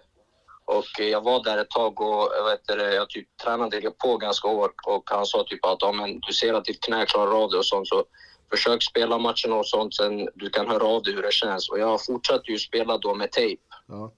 och 0.66 1.00
jag 1.00 1.24
var 1.24 1.44
där 1.44 1.58
ett 1.58 1.70
tag 1.70 2.02
och 2.02 2.32
vet, 2.52 2.78
det, 2.78 2.94
jag 2.94 3.10
typ 3.10 3.28
tränade 3.44 3.92
på 3.92 4.18
ganska 4.18 4.48
hårt 4.48 4.76
och 4.88 5.04
han 5.06 5.26
sa 5.26 5.44
typ 5.48 5.66
att 5.66 5.78
ja, 5.82 5.92
men 5.92 6.20
du 6.20 6.34
ser 6.34 6.54
att 6.54 6.66
ditt 6.66 6.84
knä 6.84 7.06
klarar 7.06 7.44
av 7.44 7.52
det 7.52 7.58
och 7.58 7.66
sånt 7.66 7.88
så 7.88 8.06
försök 8.50 8.84
spela 8.84 9.18
matchen 9.18 9.54
och 9.54 9.68
sånt 9.68 9.96
sen 9.96 10.30
du 10.36 10.50
kan 10.50 10.68
höra 10.68 10.84
av 10.84 11.04
dig 11.04 11.14
hur 11.14 11.22
det 11.22 11.34
känns. 11.34 11.70
Och 11.70 11.80
jag 11.80 12.06
fortsatte 12.06 12.52
ju 12.52 12.60
spela 12.60 12.98
då 12.98 13.16
med 13.16 13.32
tejp 13.32 13.62
Ja 13.88 14.12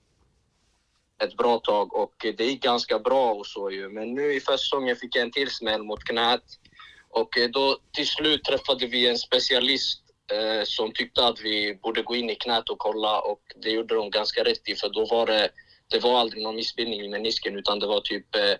ett 1.24 1.38
bra 1.38 1.60
tag 1.60 1.96
och 1.96 2.14
det 2.20 2.46
gick 2.46 2.64
ganska 2.64 3.00
bra 3.00 3.34
och 3.34 3.48
så 3.48 3.72
ju. 3.72 3.90
Men 3.90 4.14
nu 4.14 4.34
i 4.34 4.40
försäsongen 4.40 4.96
fick 4.96 5.16
jag 5.16 5.24
en 5.24 5.32
till 5.32 5.50
smäll 5.50 5.84
mot 5.84 6.04
knät 6.04 6.44
och 7.10 7.38
eh, 7.38 7.50
då 7.50 7.78
till 7.92 8.08
slut 8.08 8.44
träffade 8.44 8.88
vi 8.88 9.08
en 9.08 9.18
specialist 9.18 10.02
eh, 10.32 10.64
som 10.64 10.92
tyckte 10.92 11.26
att 11.26 11.42
vi 11.42 11.76
borde 11.76 12.02
gå 12.02 12.16
in 12.16 12.30
i 12.30 12.36
knät 12.36 12.70
och 12.70 12.80
kolla 12.80 13.20
och 13.20 13.42
det 13.62 13.70
gjorde 13.70 13.96
de 13.96 14.10
ganska 14.10 14.44
rätt 14.44 14.70
i 14.70 14.76
för 14.76 14.90
då 14.90 15.06
var 15.06 15.26
det, 15.26 15.50
det 15.88 16.00
var 16.00 16.20
aldrig 16.20 16.44
någon 16.44 16.56
missbildning 16.56 17.02
i 17.02 17.10
menisken 17.10 17.58
utan 17.58 17.80
det 17.80 17.88
var 17.88 18.02
typ 18.02 18.36
eh, 18.36 18.56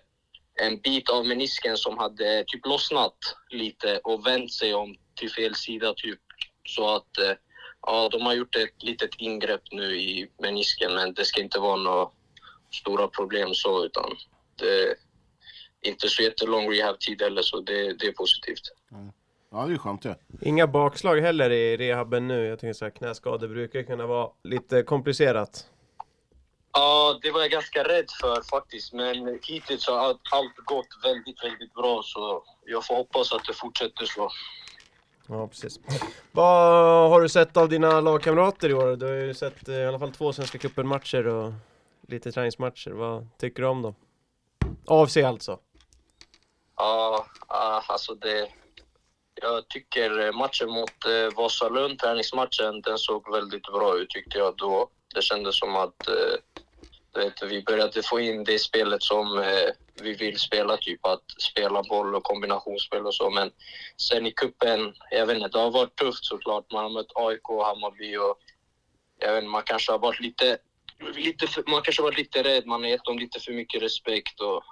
en 0.66 0.80
bit 0.80 1.10
av 1.10 1.26
menisken 1.26 1.76
som 1.76 1.98
hade 1.98 2.44
typ 2.46 2.66
lossnat 2.66 3.16
lite 3.50 3.98
och 3.98 4.26
vänt 4.26 4.52
sig 4.52 4.74
om 4.74 4.96
till 5.14 5.30
fel 5.30 5.54
sida 5.54 5.94
typ. 5.96 6.20
Så 6.68 6.94
att 6.94 7.18
eh, 7.18 7.32
ja, 7.86 8.08
de 8.08 8.22
har 8.22 8.34
gjort 8.34 8.56
ett 8.56 8.82
litet 8.82 9.10
ingrepp 9.18 9.62
nu 9.70 9.96
i 10.00 10.30
menisken 10.42 10.94
men 10.94 11.14
det 11.14 11.24
ska 11.24 11.40
inte 11.40 11.58
vara 11.58 11.76
några 11.76 12.06
stora 12.70 13.08
problem 13.08 13.54
så 13.54 13.84
utan 13.84 14.16
det 14.56 14.88
är 14.88 14.94
inte 15.82 16.08
så 16.08 16.22
jättelång 16.22 16.72
rehab-tid 16.72 17.22
heller 17.22 17.42
så 17.42 17.60
det, 17.60 17.92
det 17.92 18.06
är 18.06 18.12
positivt. 18.12 18.62
Ja, 19.50 19.66
det 19.66 19.74
är 19.74 19.78
skönt 19.78 20.02
det. 20.02 20.16
Inga 20.42 20.66
bakslag 20.66 21.20
heller 21.20 21.50
i 21.50 21.76
rehaben 21.76 22.28
nu. 22.28 22.46
Jag 22.46 22.58
tänker 22.58 22.74
så 22.74 22.84
här, 22.84 22.90
knäskador 22.90 23.48
brukar 23.48 23.82
kunna 23.82 24.06
vara 24.06 24.30
lite 24.44 24.82
komplicerat. 24.82 25.66
Ja, 26.72 27.18
det 27.22 27.30
var 27.30 27.40
jag 27.40 27.50
ganska 27.50 27.84
rädd 27.84 28.10
för 28.20 28.42
faktiskt. 28.50 28.92
Men 28.92 29.38
hittills 29.42 29.86
har 29.86 29.98
allt, 29.98 30.20
allt 30.30 30.56
gått 30.56 30.86
väldigt, 31.04 31.44
väldigt 31.44 31.74
bra. 31.74 32.02
Så 32.04 32.44
jag 32.66 32.86
får 32.86 32.94
hoppas 32.94 33.32
att 33.32 33.44
det 33.44 33.54
fortsätter 33.54 34.04
så. 34.04 34.30
Ja, 35.26 35.48
precis. 35.48 35.80
Vad 36.32 37.10
har 37.10 37.20
du 37.20 37.28
sett 37.28 37.56
av 37.56 37.68
dina 37.68 38.00
lagkamrater 38.00 38.68
i 38.68 38.74
år? 38.74 38.96
Du 38.96 39.06
har 39.06 39.12
ju 39.12 39.34
sett 39.34 39.68
eh, 39.68 39.74
i 39.74 39.86
alla 39.86 39.98
fall 39.98 40.12
två 40.12 40.32
Svenska 40.32 40.58
cupen-matcher 40.58 41.26
och 41.26 41.52
lite 42.10 42.32
träningsmatcher. 42.32 42.90
Vad 42.90 43.38
tycker 43.38 43.62
du 43.62 43.68
om 43.68 43.82
dem? 43.82 43.94
AFC 44.86 45.16
alltså. 45.16 45.58
Ja, 46.76 47.26
ah, 47.46 47.82
alltså 47.88 48.14
det... 48.14 48.48
Jag 49.42 49.68
tycker 49.68 50.26
eh, 50.26 50.32
matchen 50.32 50.70
mot 50.70 51.06
eh, 51.06 51.36
Vasalund, 51.36 51.98
träningsmatchen, 51.98 52.80
den 52.82 52.98
såg 52.98 53.32
väldigt 53.32 53.62
bra 53.62 53.98
ut 53.98 54.10
tyckte 54.10 54.38
jag 54.38 54.56
då. 54.56 54.88
Det 55.14 55.22
kändes 55.22 55.58
som 55.58 55.76
att 55.76 56.08
eh, 56.08 56.60
vet, 57.14 57.42
vi 57.42 57.62
började 57.62 58.02
få 58.02 58.20
in 58.20 58.44
det 58.44 58.58
spelet 58.58 59.02
som 59.02 59.44
vi 60.02 60.14
vill 60.14 60.38
spela, 60.38 60.76
typ 60.76 61.06
att 61.06 61.24
spela 61.38 61.82
boll 61.82 62.14
och 62.14 62.24
kombinationsspel 62.24 63.06
och 63.06 63.14
så. 63.14 63.30
Men 63.30 63.50
sen 63.96 64.26
i 64.26 64.30
kuppen, 64.30 64.94
jag 65.10 65.26
vet 65.26 65.36
inte, 65.36 65.48
det 65.48 65.58
har 65.58 65.70
varit 65.70 65.96
tufft 65.96 66.24
såklart. 66.24 66.72
Man 66.72 66.82
har 66.82 66.90
mött 66.90 67.12
AIK 67.14 67.50
och 67.50 67.66
Hammarby 67.66 68.16
och 68.16 68.38
jag 69.18 69.32
vet 69.32 69.42
inte, 69.42 69.50
man 69.50 69.62
kanske 69.62 69.92
har 69.92 69.98
varit 69.98 70.20
lite, 70.20 70.58
lite 71.14 71.46
för, 71.46 71.64
man 71.70 71.82
kanske 71.82 72.02
varit 72.02 72.18
lite 72.18 72.42
rädd. 72.42 72.66
Man 72.66 72.82
har 72.82 72.88
gett 72.88 73.04
dem 73.04 73.18
lite 73.18 73.40
för 73.40 73.52
mycket 73.52 73.82
respekt 73.82 74.40
och 74.40 74.62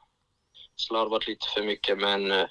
slarvat 0.76 1.26
lite 1.26 1.46
för 1.54 1.62
mycket. 1.62 1.98
Men 1.98 2.30
eh, 2.30 2.46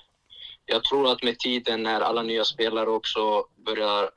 jag 0.65 0.84
tror 0.84 1.11
att 1.11 1.23
med 1.23 1.39
tiden 1.39 1.84
när 1.84 2.01
alla 2.01 2.23
nya 2.23 2.45
spelare 2.45 2.89
också 2.89 3.47
börjar 3.55 4.11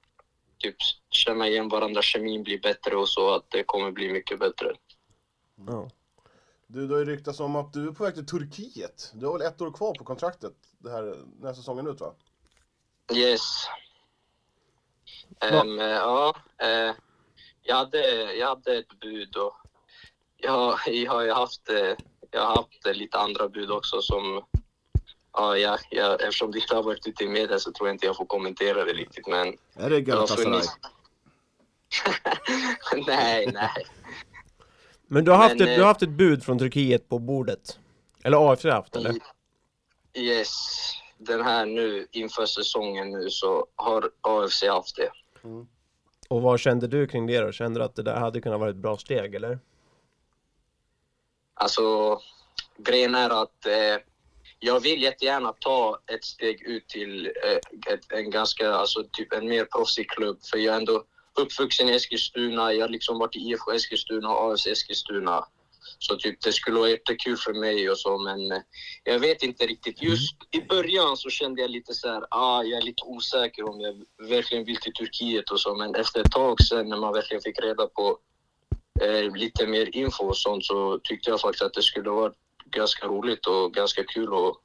typ 0.59 0.77
känna 1.11 1.49
igen 1.49 1.69
varandra, 1.69 2.03
kemin 2.03 2.43
blir 2.43 2.61
bättre 2.61 2.97
och 2.97 3.09
så, 3.09 3.35
att 3.35 3.51
det 3.51 3.63
kommer 3.63 3.91
bli 3.91 4.13
mycket 4.13 4.39
bättre. 4.39 4.75
Ja. 5.67 5.91
Du, 6.67 6.87
det 6.87 6.95
har 6.95 6.99
ju 6.99 7.05
ryktats 7.05 7.41
om 7.41 7.57
att 7.57 7.73
du 7.73 7.89
är 7.89 7.93
på 7.93 8.05
väg 8.05 8.15
till 8.15 8.27
Turkiet. 8.27 9.13
Du 9.15 9.27
har 9.27 9.39
väl 9.39 9.47
ett 9.47 9.61
år 9.61 9.73
kvar 9.73 9.95
på 9.95 10.05
kontraktet 10.05 10.53
det 10.79 10.91
här, 10.91 11.03
den 11.03 11.47
här 11.47 11.55
säsongen 11.55 11.87
ut 11.87 12.01
va? 12.01 12.15
Yes. 13.15 13.67
Ehm, 15.41 15.79
ja, 15.79 16.35
eh, 16.59 16.95
jag, 17.63 17.77
hade, 17.77 18.35
jag 18.35 18.49
hade 18.49 18.79
ett 18.79 19.01
bud 19.01 19.37
och 19.37 19.55
jag, 20.37 20.79
jag 20.87 21.13
har 21.13 21.35
haft, 21.35 21.69
eh, 21.69 21.97
jag 22.31 22.41
har 22.41 22.57
haft 22.57 22.87
eh, 22.87 22.95
lite 22.95 23.19
andra 23.19 23.49
bud 23.49 23.71
också 23.71 24.03
som 24.03 24.43
Ja, 25.33 25.57
jag, 25.57 25.79
jag, 25.91 26.23
eftersom 26.23 26.51
det 26.51 26.59
inte 26.59 26.75
har 26.75 26.83
varit 26.83 27.07
ute 27.07 27.25
i 27.25 27.29
media 27.29 27.59
så 27.59 27.73
tror 27.73 27.89
jag 27.89 27.95
inte 27.95 28.07
jag 28.07 28.17
får 28.17 28.27
kommentera 28.27 28.85
det 28.85 28.93
riktigt 28.93 29.27
men... 29.27 29.57
Är 29.75 29.91
det 29.91 30.01
Galatasaray? 30.01 30.63
nej, 33.07 33.47
nej. 33.53 33.87
Men 35.07 35.25
du 35.25 35.31
har, 35.31 35.39
haft 35.39 35.59
Men, 35.59 35.63
ett, 35.63 35.69
eh, 35.69 35.75
du 35.75 35.81
har 35.81 35.89
haft 35.89 36.03
ett 36.03 36.09
bud 36.09 36.45
från 36.45 36.59
Turkiet 36.59 37.09
på 37.09 37.19
bordet? 37.19 37.79
Eller 38.23 38.53
AFC 38.53 38.65
har 38.65 38.71
haft 38.71 38.97
eller? 38.97 39.15
Yes, 40.15 40.51
den 41.19 41.43
här 41.43 41.67
nu 41.67 42.07
inför 42.11 42.47
säsongen 42.47 43.11
nu 43.11 43.31
så 43.31 43.67
har 43.77 44.11
AFC 44.21 44.65
haft 44.65 44.97
det. 44.97 45.11
Och 46.31 46.43
vad 46.43 46.61
kände 46.61 46.87
du 46.87 47.07
kring 47.07 47.27
det 47.27 47.41
då? 47.41 47.53
Kände 47.53 47.81
du 47.81 47.85
att 47.85 47.95
det 47.95 48.03
där 48.03 48.17
hade 48.17 48.41
kunnat 48.41 48.61
vara 48.61 48.71
ett 48.71 48.77
bra 48.77 48.97
steg 48.97 49.35
eller? 49.35 49.59
Alltså, 51.55 52.19
grejen 52.79 53.15
är 53.15 53.43
att 53.43 53.67
eh, 53.67 54.03
jag 54.59 54.81
vill 54.81 55.03
jättegärna 55.03 55.53
ta 55.53 55.99
ett 56.07 56.25
steg 56.25 56.63
ut 56.63 56.89
till 56.89 57.27
eh, 57.27 57.93
ett, 57.93 58.13
en 58.13 58.31
ganska, 58.31 58.73
alltså 58.73 59.05
typ 59.13 59.33
en 59.33 59.49
mer 59.49 59.65
proffsig 59.65 60.11
klubb. 60.11 60.39
För 60.51 60.59
jag 60.59 60.75
är 60.75 60.79
ändå 60.79 61.05
uppvuxen 61.41 61.89
i 61.89 61.93
Eskilstuna, 61.93 62.73
jag 62.73 62.85
har 62.85 62.89
liksom 62.89 63.19
varit 63.19 63.37
i 63.37 63.39
IFK 63.39 63.73
Eskilstuna 63.73 64.31
och 64.31 64.53
AFC 64.53 64.67
Eskilstuna. 64.67 65.45
Så 65.99 66.17
typ 66.17 66.41
det 66.41 66.53
skulle 66.53 66.79
vara 66.79 66.91
jättekul 66.91 67.37
för 67.37 67.53
mig 67.53 67.91
och 67.91 67.99
så 67.99 68.19
men 68.19 68.53
eh, 68.53 68.63
jag 69.05 69.19
vet 69.19 69.43
inte 69.43 69.67
riktigt. 69.67 70.03
Just 70.03 70.37
i 70.51 70.61
början 70.61 71.17
så 71.17 71.31
kände 71.31 71.61
jag 71.61 71.71
lite 71.71 71.95
så 71.95 72.09
här, 72.09 72.25
ah, 72.31 72.63
jag 72.63 72.79
är 72.79 72.83
lite 72.83 73.05
osäker 73.05 73.69
om 73.69 73.81
jag 73.81 74.05
verkligen 74.29 74.65
vill 74.65 74.77
till 74.77 74.93
Turkiet 74.93 75.51
och 75.51 75.61
så 75.61 75.75
men 75.75 75.95
efter 75.95 76.21
ett 76.21 76.33
tag 76.33 76.63
sen 76.63 76.89
när 76.89 76.97
man 76.97 77.13
verkligen 77.13 77.43
fick 77.43 77.63
reda 77.63 77.87
på 77.87 78.19
eh, 79.03 79.37
lite 79.37 79.67
mer 79.67 79.97
info 79.97 80.25
och 80.25 80.37
sånt 80.37 80.65
så 80.65 80.99
tyckte 80.99 81.31
jag 81.31 81.41
faktiskt 81.41 81.63
att 81.63 81.75
det 81.75 81.83
skulle 81.83 82.11
vara 82.11 82.33
ganska 82.71 83.07
roligt 83.07 83.47
och 83.47 83.75
ganska 83.75 84.05
kul 84.05 84.33
och 84.33 84.61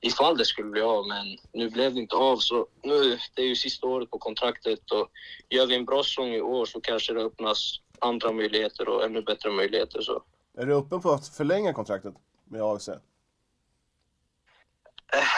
ifall 0.00 0.36
det 0.36 0.44
skulle 0.44 0.70
bli 0.70 0.80
av 0.80 1.06
men 1.06 1.38
nu 1.52 1.70
blev 1.70 1.94
det 1.94 2.00
inte 2.00 2.16
av 2.16 2.36
så 2.36 2.66
nu, 2.82 3.18
det 3.34 3.42
är 3.42 3.46
ju 3.46 3.56
sista 3.56 3.86
året 3.86 4.10
på 4.10 4.18
kontraktet 4.18 4.90
och 4.90 5.10
gör 5.50 5.66
vi 5.66 5.74
en 5.74 5.84
bra 5.84 6.02
säsong 6.02 6.34
i 6.34 6.40
år 6.40 6.66
så 6.66 6.80
kanske 6.80 7.12
det 7.12 7.20
öppnas 7.20 7.80
andra 7.98 8.32
möjligheter 8.32 8.88
och 8.88 9.04
ännu 9.04 9.22
bättre 9.22 9.50
möjligheter 9.50 10.00
så. 10.00 10.22
Är 10.58 10.66
du 10.66 10.74
öppen 10.74 11.00
på 11.00 11.12
att 11.12 11.28
förlänga 11.28 11.72
kontraktet 11.72 12.14
med 12.44 12.62
AFC? 12.62 12.88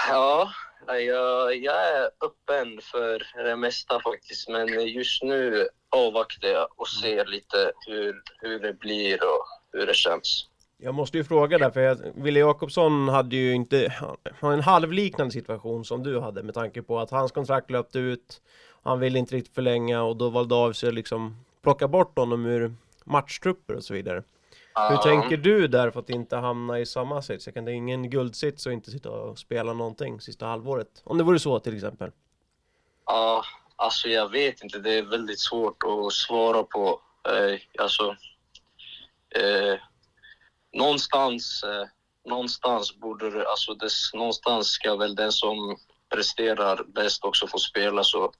Ja, 0.09 0.51
jag, 0.87 1.57
jag 1.57 1.89
är 1.89 2.05
öppen 2.05 2.81
för 2.83 3.43
det 3.45 3.57
mesta 3.57 4.01
faktiskt 4.01 4.49
men 4.49 4.87
just 4.87 5.23
nu 5.23 5.69
avvaktar 5.91 6.49
jag 6.49 6.69
och 6.77 6.89
ser 6.89 7.25
lite 7.27 7.73
hur, 7.87 8.23
hur 8.39 8.59
det 8.59 8.73
blir 8.73 9.19
och 9.23 9.47
hur 9.73 9.87
det 9.87 9.95
känns. 9.95 10.49
Jag 10.77 10.95
måste 10.95 11.19
ju 11.19 11.25
fråga 11.25 11.59
där, 11.59 11.71
för 11.71 12.13
Wille 12.15 12.41
Jakobsson 12.41 13.09
hade 13.09 13.37
ju 13.37 13.55
inte, 13.55 13.95
han 14.41 14.53
en 14.53 14.61
halvliknande 14.61 15.33
situation 15.33 15.85
som 15.85 16.03
du 16.03 16.21
hade 16.21 16.43
med 16.43 16.55
tanke 16.55 16.83
på 16.83 16.99
att 16.99 17.11
hans 17.11 17.33
kontrakt 17.33 17.71
löpte 17.71 17.99
ut, 17.99 18.43
han 18.83 19.01
ville 19.01 19.19
inte 19.19 19.35
riktigt 19.35 19.55
förlänga 19.55 20.03
och 20.03 20.17
då 20.17 20.31
valde 20.31 20.55
AFC 20.55 20.83
liksom 20.83 21.45
plocka 21.63 21.89
bort 21.89 22.19
honom 22.19 22.47
ur 22.47 22.75
matchtrupper 23.05 23.75
och 23.75 23.85
så 23.85 23.95
vidare. 23.95 24.23
Hur 24.75 24.97
tänker 24.97 25.37
du 25.37 25.69
där 25.69 25.91
för 25.91 26.01
att 26.01 26.11
inte 26.11 26.37
hamna 26.37 26.79
i 26.79 26.87
samma 26.87 27.23
sits? 27.23 27.47
Jag 27.47 27.55
kan 27.55 27.65
det 27.65 27.73
är 27.73 27.75
ingen 27.75 28.11
guldsits 28.11 28.67
och 28.67 28.73
inte 28.73 28.91
sitta 28.91 29.11
och 29.11 29.39
spela 29.39 29.73
någonting 29.73 30.21
sista 30.21 30.47
halvåret. 30.47 31.03
Om 31.05 31.19
det 31.19 31.25
vore 31.25 31.39
så 31.39 31.59
till 31.61 31.75
exempel. 31.75 32.11
Ja, 33.07 33.45
alltså 33.77 34.09
jag 34.09 34.31
vet 34.31 34.63
inte. 34.63 34.79
Det 34.79 34.99
är 34.99 35.03
väldigt 35.03 35.41
svårt 35.41 35.83
att 35.83 36.13
svara 36.13 36.63
på. 36.63 37.01
Eh, 37.29 37.61
alltså, 37.79 38.17
eh, 39.31 39.79
någonstans, 40.73 41.65
eh, 41.65 41.87
någonstans 42.31 42.97
borde 42.97 43.31
det, 43.31 43.49
alltså 43.49 43.75
det, 43.75 43.91
någonstans 44.15 44.67
ska 44.67 44.97
väl 44.97 45.15
den 45.15 45.33
som 45.33 45.77
presterar 46.15 46.85
bäst 46.85 47.25
också 47.25 47.47
få 47.47 47.59
spela. 47.59 48.05
Så 48.05 48.33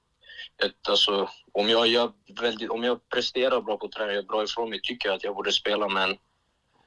ett, 0.65 0.89
alltså, 0.89 1.29
om, 1.51 1.69
jag 1.69 1.87
gör 1.87 2.11
väldigt, 2.41 2.69
om 2.69 2.83
jag 2.83 3.09
presterar 3.09 3.61
bra 3.61 3.77
på 3.77 3.87
träning, 3.87 4.15
gör 4.15 4.23
bra 4.23 4.43
ifrån 4.43 4.69
mig, 4.69 4.81
tycker 4.83 5.09
jag 5.09 5.15
att 5.15 5.23
jag 5.23 5.35
borde 5.35 5.51
spela. 5.51 5.89
Men 5.89 6.17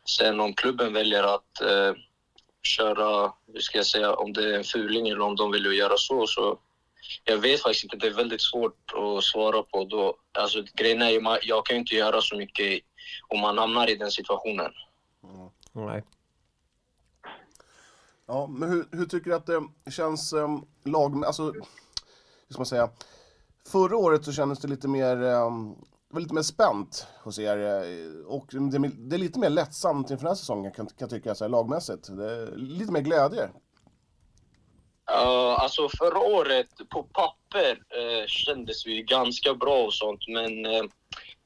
sen 0.09 0.41
om 0.41 0.55
klubben 0.55 0.93
väljer 0.93 1.23
att 1.23 1.61
eh, 1.61 1.95
köra, 2.63 3.33
hur 3.53 3.61
ska 3.61 3.79
jag 3.79 3.87
säga, 3.87 4.15
om 4.15 4.33
det 4.33 4.55
är 4.55 4.59
en 4.59 4.65
fuling 4.65 5.09
eller 5.09 5.21
om 5.21 5.37
de 5.37 5.51
vill 5.51 5.79
göra 5.79 5.97
så, 5.97 6.27
så 6.27 6.59
jag 7.25 7.39
vet 7.39 7.63
faktiskt 7.63 7.85
inte, 7.85 7.97
det 7.97 8.07
är 8.07 8.15
väldigt 8.15 8.43
svårt 8.43 8.93
att 8.95 9.25
svara 9.25 9.63
på 9.63 9.85
då. 9.85 10.17
Alltså 10.39 10.65
grejen 10.75 11.03
är 11.03 11.11
ju, 11.11 11.39
jag 11.43 11.67
kan 11.67 11.77
ju 11.77 11.81
inte 11.81 11.95
göra 11.95 12.21
så 12.21 12.37
mycket 12.37 12.81
om 13.29 13.41
man 13.41 13.59
hamnar 13.59 13.91
i 13.91 13.95
den 13.95 14.11
situationen. 14.11 14.73
Nej. 15.73 16.05
Ja, 18.27 18.47
men 18.47 18.71
hur, 18.71 18.89
hur 18.93 19.07
tycker 19.07 19.31
du 19.31 19.37
att 19.37 19.47
det 19.47 19.91
känns 19.91 20.33
um, 20.33 20.67
lag... 20.85 21.25
Alltså, 21.25 21.43
hur 21.43 21.53
ska 22.51 22.59
man 22.59 22.67
säga? 22.67 22.91
Förra 23.67 23.97
året 23.97 24.25
så 24.25 24.33
kändes 24.33 24.59
det 24.59 24.69
lite 24.69 24.89
mer, 24.89 25.23
ehm, 25.23 25.75
det 26.09 26.15
var 26.15 26.21
lite 26.21 26.35
mer 26.35 26.43
spänt 26.43 27.07
hos 27.25 27.39
er. 27.39 27.59
Eh, 27.59 28.27
och 28.27 28.47
det, 28.51 29.17
är 29.17 29.19
lite 29.19 29.39
mer 29.39 29.51
lättsamt 29.51 30.11
inför 30.11 30.23
den 30.23 30.31
här 30.31 30.35
säsongen 30.35 30.73
kan, 30.73 30.89
jag 30.99 31.11
tycka, 31.11 31.35
så 31.35 31.45
här, 31.45 31.49
lagmässigt. 31.49 32.17
Det 32.17 32.33
är 32.33 32.57
lite 32.57 32.93
mer 32.93 33.01
glädje. 33.01 33.49
Uh, 35.11 35.63
alltså 35.63 35.89
förra 35.99 36.19
året 36.19 36.69
på 36.91 37.03
papper 37.03 37.71
uh, 37.73 38.27
kändes 38.27 38.87
vi 38.87 39.03
ganska 39.03 39.55
bra 39.55 39.85
och 39.85 39.95
sånt, 39.95 40.29
men 40.29 40.67
uh, 40.67 40.85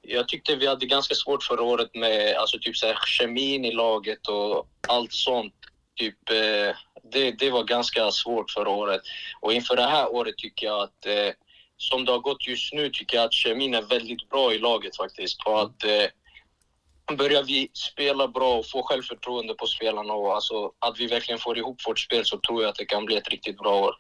jag 0.01 0.29
tyckte 0.29 0.57
vi 0.57 0.67
hade 0.67 0.87
ganska 0.87 1.15
svårt 1.15 1.43
förra 1.43 1.63
året 1.63 1.95
med 1.95 2.37
alltså, 2.37 2.59
typ 2.59 2.77
så 2.77 2.87
här, 2.87 2.99
kemin 3.07 3.65
i 3.65 3.73
laget 3.73 4.29
och 4.29 4.67
allt 4.89 5.13
sånt. 5.13 5.55
Typ, 5.97 6.31
uh, 6.31 6.75
det, 7.13 7.31
det 7.31 7.51
var 7.51 7.65
ganska 7.65 8.11
svårt 8.11 8.51
förra 8.51 8.71
året. 8.71 9.01
Och 9.41 9.53
inför 9.53 9.77
det 9.77 9.87
här 9.87 10.15
året 10.15 10.37
tycker 10.37 10.67
jag 10.67 10.83
att 10.83 11.07
som 11.83 12.05
det 12.05 12.12
har 12.12 12.18
gått 12.18 12.49
just 12.49 12.72
nu 12.72 12.91
tycker 12.91 13.16
jag 13.16 13.24
att 13.24 13.33
kemin 13.33 13.74
är 13.74 13.83
väldigt 13.83 14.28
bra 14.28 14.53
i 14.53 14.59
laget 14.59 14.97
faktiskt. 14.97 15.47
Och 15.47 15.62
att 15.62 15.85
eh, 15.85 17.16
börjar 17.16 17.43
vi 17.43 17.70
spela 17.72 18.28
bra 18.28 18.59
och 18.59 18.66
få 18.66 18.83
självförtroende 18.83 19.55
på 19.55 19.66
spelarna 19.66 20.12
och 20.12 20.35
alltså, 20.35 20.72
att 20.78 21.01
vi 21.01 21.07
verkligen 21.07 21.39
får 21.39 21.59
ihop 21.59 21.76
vårt 21.87 21.99
spel 21.99 22.24
så 22.24 22.39
tror 22.39 22.62
jag 22.62 22.68
att 22.68 22.76
det 22.76 22.85
kan 22.85 23.05
bli 23.05 23.16
ett 23.16 23.28
riktigt 23.28 23.59
bra 23.59 23.80
år. 23.80 23.95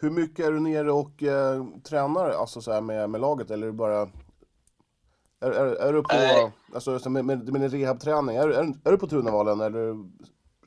Hur 0.00 0.10
mycket 0.10 0.46
är 0.46 0.52
du 0.52 0.60
nere 0.60 0.92
och 0.92 1.22
eh, 1.22 1.64
tränar 1.88 2.30
alltså, 2.30 2.60
så 2.60 2.72
här, 2.72 2.80
med, 2.80 3.10
med 3.10 3.20
laget 3.20 3.50
eller 3.50 3.66
är 3.66 3.70
du 3.70 3.76
bara... 3.76 4.10
Är, 5.40 5.50
är, 5.50 5.66
är 5.66 5.92
du 5.92 6.02
på, 6.02 6.14
Nej. 6.14 6.52
alltså, 6.74 6.98
så 6.98 7.10
med, 7.10 7.24
med, 7.24 7.52
med 7.52 7.72
rehabträning, 7.72 8.36
är, 8.36 8.48
är, 8.48 8.64
är 8.84 8.90
du 8.90 8.98
på 8.98 9.06
Tunavallen 9.06 9.60
eller 9.60 9.94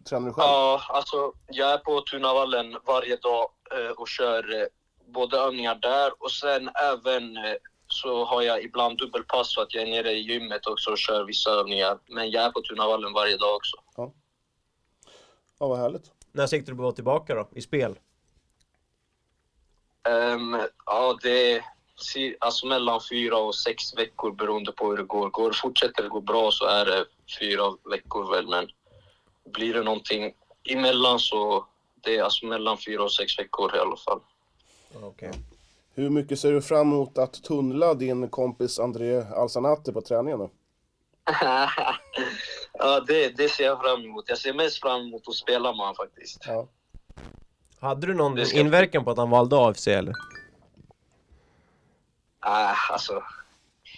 tränar 0.04 0.28
du 0.28 0.34
själv? 0.34 0.48
Ja, 0.48 0.82
alltså 0.90 1.34
jag 1.48 1.72
är 1.72 1.78
på 1.78 2.02
Tunavallen 2.02 2.78
varje 2.86 3.16
dag 3.16 3.48
eh, 3.72 3.92
och 3.92 4.08
kör 4.08 4.62
eh, 4.62 4.68
både 5.14 5.38
övningar 5.38 5.76
där 5.76 6.24
och 6.24 6.32
sen 6.32 6.70
även 6.76 7.38
eh, 7.38 7.56
så 7.88 8.26
har 8.26 8.42
jag 8.42 8.64
ibland 8.64 8.98
dubbelpass 8.98 9.54
så 9.54 9.62
att 9.62 9.74
jag 9.74 9.84
är 9.84 9.88
nere 9.88 10.12
i 10.12 10.20
gymmet 10.20 10.68
också 10.68 10.92
och 10.92 10.98
kör 10.98 11.24
vissa 11.24 11.50
övningar. 11.50 12.00
Men 12.08 12.32
jag 12.32 12.44
är 12.44 12.52
på 12.52 12.62
Tunavallen 12.62 13.14
varje 13.14 13.38
dag 13.38 13.56
också. 13.56 13.78
Ja, 13.96 15.68
vad 15.68 15.80
härligt. 15.80 16.12
När 16.32 16.48
siktar 16.48 16.72
du 16.72 16.78
på 16.78 16.82
att 16.82 16.84
vara 16.84 16.96
tillbaka 16.96 17.36
då? 17.36 17.50
I 17.56 17.62
spel? 17.62 18.00
Ehm, 20.10 20.62
ja, 20.86 21.18
det 21.22 21.54
är 21.56 21.64
alltså 22.40 22.68
mellan 22.68 23.00
fyra 23.10 23.38
och 23.38 23.56
sex 23.56 23.98
veckor 23.98 24.32
beroende 24.32 24.72
på 24.72 24.90
hur 24.90 24.98
det 24.98 25.04
går. 25.04 25.30
går 25.30 25.52
fortsätter 25.52 26.04
det 26.04 26.10
gå 26.10 26.22
bra 26.22 26.52
så 26.52 26.66
är 26.66 26.86
det 26.86 27.06
fyra 27.40 27.64
veckor 27.90 28.32
väl, 28.32 28.48
men 28.48 28.68
blir 29.54 29.74
det 29.74 29.84
någonting 29.84 30.34
emellan 30.70 31.20
så 31.20 31.66
det 32.02 32.18
är 32.18 32.24
alltså 32.24 32.46
mellan 32.46 32.78
fyra 32.78 33.04
och 33.04 33.14
sex 33.14 33.40
veckor 33.40 33.76
i 33.76 33.80
alla 33.80 33.98
fall. 33.98 34.22
Okej. 34.96 35.32
Hur 35.94 36.10
mycket 36.10 36.40
ser 36.40 36.52
du 36.52 36.62
fram 36.62 36.82
emot 36.92 37.18
att 37.18 37.34
tunnla 37.44 37.94
din 37.94 38.30
kompis 38.30 38.80
André 38.80 39.22
Alsanate 39.36 39.94
på 39.94 40.02
träningen 40.02 40.40
då? 40.40 40.50
ja, 42.74 43.00
det, 43.08 43.30
det 43.30 43.50
ser 43.50 43.64
jag 43.64 43.82
fram 43.82 44.02
emot. 44.02 44.26
Jag 44.28 44.38
ser 44.38 44.54
mest 44.54 44.82
fram 44.82 45.02
emot 45.02 45.28
att 45.28 45.36
spela 45.36 45.70
med 45.72 45.80
honom 45.80 45.96
faktiskt. 45.96 46.44
Ja. 46.48 46.68
Hade 47.80 48.08
du 48.08 48.14
någon 48.14 48.46
ska- 48.46 48.60
inverkan 48.60 49.04
på 49.04 49.12
att 49.12 49.18
han 49.18 49.30
valde 49.30 49.58
AFC 49.58 49.88
eller? 49.88 50.14
Äh, 52.46 52.92
alltså, 52.92 53.24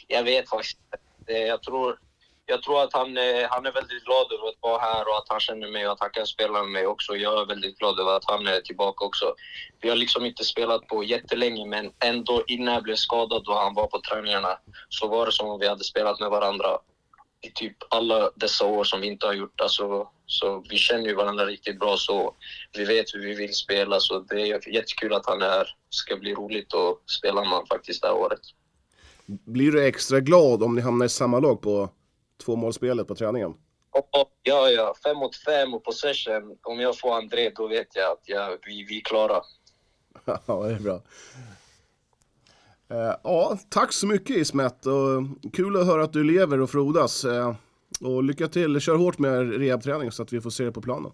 jag 0.08 0.24
vet 0.24 0.50
faktiskt 0.50 0.78
inte. 1.20 1.34
Jag 1.34 1.64
tror, 1.64 2.00
jag 2.46 2.64
tror 2.64 2.84
att 2.84 2.94
han, 2.94 3.18
är- 3.18 3.48
han 3.50 3.66
är 3.66 3.72
väldigt 3.72 4.04
glad 4.04 4.32
över 4.32 4.48
att 4.50 4.56
vara 4.62 4.82
här 4.82 5.02
och 5.10 5.18
att 5.18 5.30
han 5.30 5.40
känner 5.40 5.72
mig 5.72 5.86
och 5.88 5.94
att 5.94 6.00
han 6.00 6.10
kan 6.10 6.26
spela 6.28 6.62
med 6.64 6.72
mig 6.72 6.88
också. 6.88 7.16
Jag 7.16 7.42
är 7.42 7.46
väldigt 7.46 7.78
glad 7.78 8.00
över 8.00 8.12
att 8.16 8.26
han 8.32 8.48
är 8.48 8.60
tillbaka 8.62 9.06
också. 9.06 9.36
Vi 9.82 9.90
har 9.90 9.96
liksom 9.96 10.26
inte 10.26 10.44
spelat 10.44 10.88
på 10.88 11.04
jättelänge 11.04 11.66
men 11.66 11.92
ändå 12.04 12.44
innan 12.48 12.74
jag 12.74 12.84
blev 12.84 12.96
skadad 12.96 13.48
och 13.48 13.56
han 13.56 13.74
var 13.74 13.88
på 13.88 14.02
träningarna 14.02 14.58
så 14.90 15.08
var 15.08 15.26
det 15.26 15.32
som 15.32 15.48
om 15.50 15.60
vi 15.60 15.68
hade 15.68 15.84
spelat 15.84 16.20
med 16.20 16.30
varandra 16.30 16.78
i 17.42 17.52
typ 17.52 17.78
alla 17.90 18.30
dessa 18.36 18.66
år 18.66 18.84
som 18.84 19.02
vi 19.02 19.08
inte 19.08 19.26
har 19.26 19.34
gjort. 19.34 19.62
Alltså, 19.62 20.08
så 20.26 20.64
vi 20.70 20.78
känner 20.78 21.06
ju 21.08 21.16
varandra 21.16 21.46
riktigt 21.46 21.80
bra 21.80 21.98
så 21.98 22.36
vi 22.78 22.86
vet 22.86 23.06
hur 23.14 23.20
vi 23.20 23.36
vill 23.36 23.54
spela 23.54 24.00
så 24.00 24.20
det 24.20 24.42
är 24.42 24.70
jättekul 24.74 25.14
att 25.14 25.26
han 25.26 25.42
är 25.42 25.50
här. 25.50 25.64
Det 25.66 25.96
ska 25.96 26.16
bli 26.16 26.34
roligt 26.34 26.74
att 26.74 27.10
spela 27.10 27.42
med 27.42 27.50
honom 27.50 27.66
faktiskt 27.68 28.02
det 28.02 28.08
här 28.08 28.16
året. 28.16 28.40
Blir 29.26 29.72
du 29.72 29.86
extra 29.88 30.20
glad 30.20 30.64
om 30.64 30.76
ni 30.76 30.82
hamnar 30.82 31.06
i 31.06 31.10
samma 31.10 31.40
lag 31.40 31.62
på 31.62 31.90
tvåmålsspelet 32.38 33.08
på 33.08 33.16
träningen? 33.16 33.54
Ja, 33.94 34.30
Ja, 34.44 34.70
ja. 34.70 34.96
Fem 35.04 35.18
mot 35.18 35.36
fem 35.36 35.74
och 35.74 35.84
possession. 35.84 36.58
Om 36.64 36.80
jag 36.80 37.00
får 37.00 37.16
André, 37.16 37.50
då 37.50 37.68
vet 37.68 37.96
jag 37.96 38.12
att 38.12 38.24
jag, 38.26 38.58
vi, 38.66 38.84
vi 38.84 38.98
är 38.98 39.02
klara. 39.02 39.42
Ja, 40.46 40.64
det 40.64 40.74
är 40.74 40.80
bra. 40.80 41.02
Eh, 42.90 43.16
ja, 43.24 43.58
tack 43.70 43.94
så 43.94 44.08
mycket 44.08 44.38
Ismet. 44.38 44.86
Och 44.86 45.54
kul 45.54 45.82
att 45.82 45.86
höra 45.86 46.04
att 46.04 46.14
du 46.14 46.24
lever 46.24 46.62
och 46.62 46.70
frodas. 46.70 47.26
Eh, 47.26 47.56
och 48.02 48.24
lycka 48.24 48.48
till, 48.48 48.80
kör 48.80 48.96
hårt 48.96 49.18
med 49.18 49.60
rehabträning 49.60 50.12
så 50.12 50.24
att 50.24 50.34
vi 50.34 50.42
får 50.42 50.50
se 50.50 50.64
det 50.64 50.72
på 50.72 50.82
planen. 50.82 51.12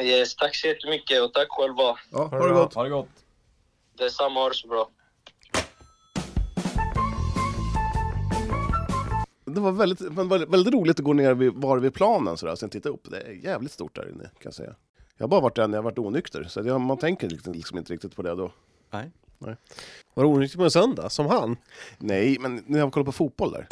Yes, 0.00 0.36
tack 0.36 0.56
så 0.56 0.66
jättemycket 0.66 1.22
och 1.22 1.32
tack 1.34 1.46
själva. 1.50 1.98
Ja, 2.12 2.24
ha 2.26 2.46
det 2.46 2.54
gott. 2.54 2.74
Ha 2.74 2.82
det 2.82 2.90
gott. 2.90 3.08
Detsamma, 3.98 4.40
ha 4.40 4.48
det 4.48 4.54
så 4.54 4.68
bra. 4.68 4.90
Det 9.54 9.60
var 9.60 9.72
väldigt, 9.72 10.00
väldigt, 10.00 10.48
väldigt 10.48 10.74
roligt 10.74 10.98
att 10.98 11.04
gå 11.04 11.12
ner 11.12 11.34
vid, 11.34 11.52
var 11.52 11.78
vid 11.78 11.94
planen 11.94 12.36
sådär, 12.36 12.52
och 12.52 12.58
sen 12.58 12.70
titta 12.70 12.88
upp. 12.88 13.10
Det 13.10 13.20
är 13.20 13.32
jävligt 13.32 13.72
stort 13.72 13.96
där 13.96 14.08
inne 14.08 14.22
kan 14.22 14.42
jag 14.42 14.54
säga. 14.54 14.74
Jag 15.16 15.24
har 15.24 15.28
bara 15.28 15.40
varit 15.40 15.56
där 15.56 15.68
när 15.68 15.78
jag 15.78 15.82
varit 15.82 15.98
onykter, 15.98 16.44
så 16.44 16.60
jag, 16.60 16.80
man 16.80 16.98
tänker 16.98 17.28
liksom, 17.28 17.52
liksom 17.52 17.78
inte 17.78 17.92
riktigt 17.92 18.16
på 18.16 18.22
det 18.22 18.34
då. 18.34 18.52
Nej. 18.90 19.10
Var 20.14 20.24
det 20.24 20.24
onykter 20.24 20.58
på 20.58 20.64
en 20.64 20.70
söndag? 20.70 21.10
Som 21.10 21.26
han? 21.26 21.56
Nej, 21.98 22.36
men 22.40 22.64
när 22.66 22.78
jag 22.78 22.92
kollar 22.92 23.04
på 23.04 23.12
fotboll 23.12 23.52
där. 23.52 23.66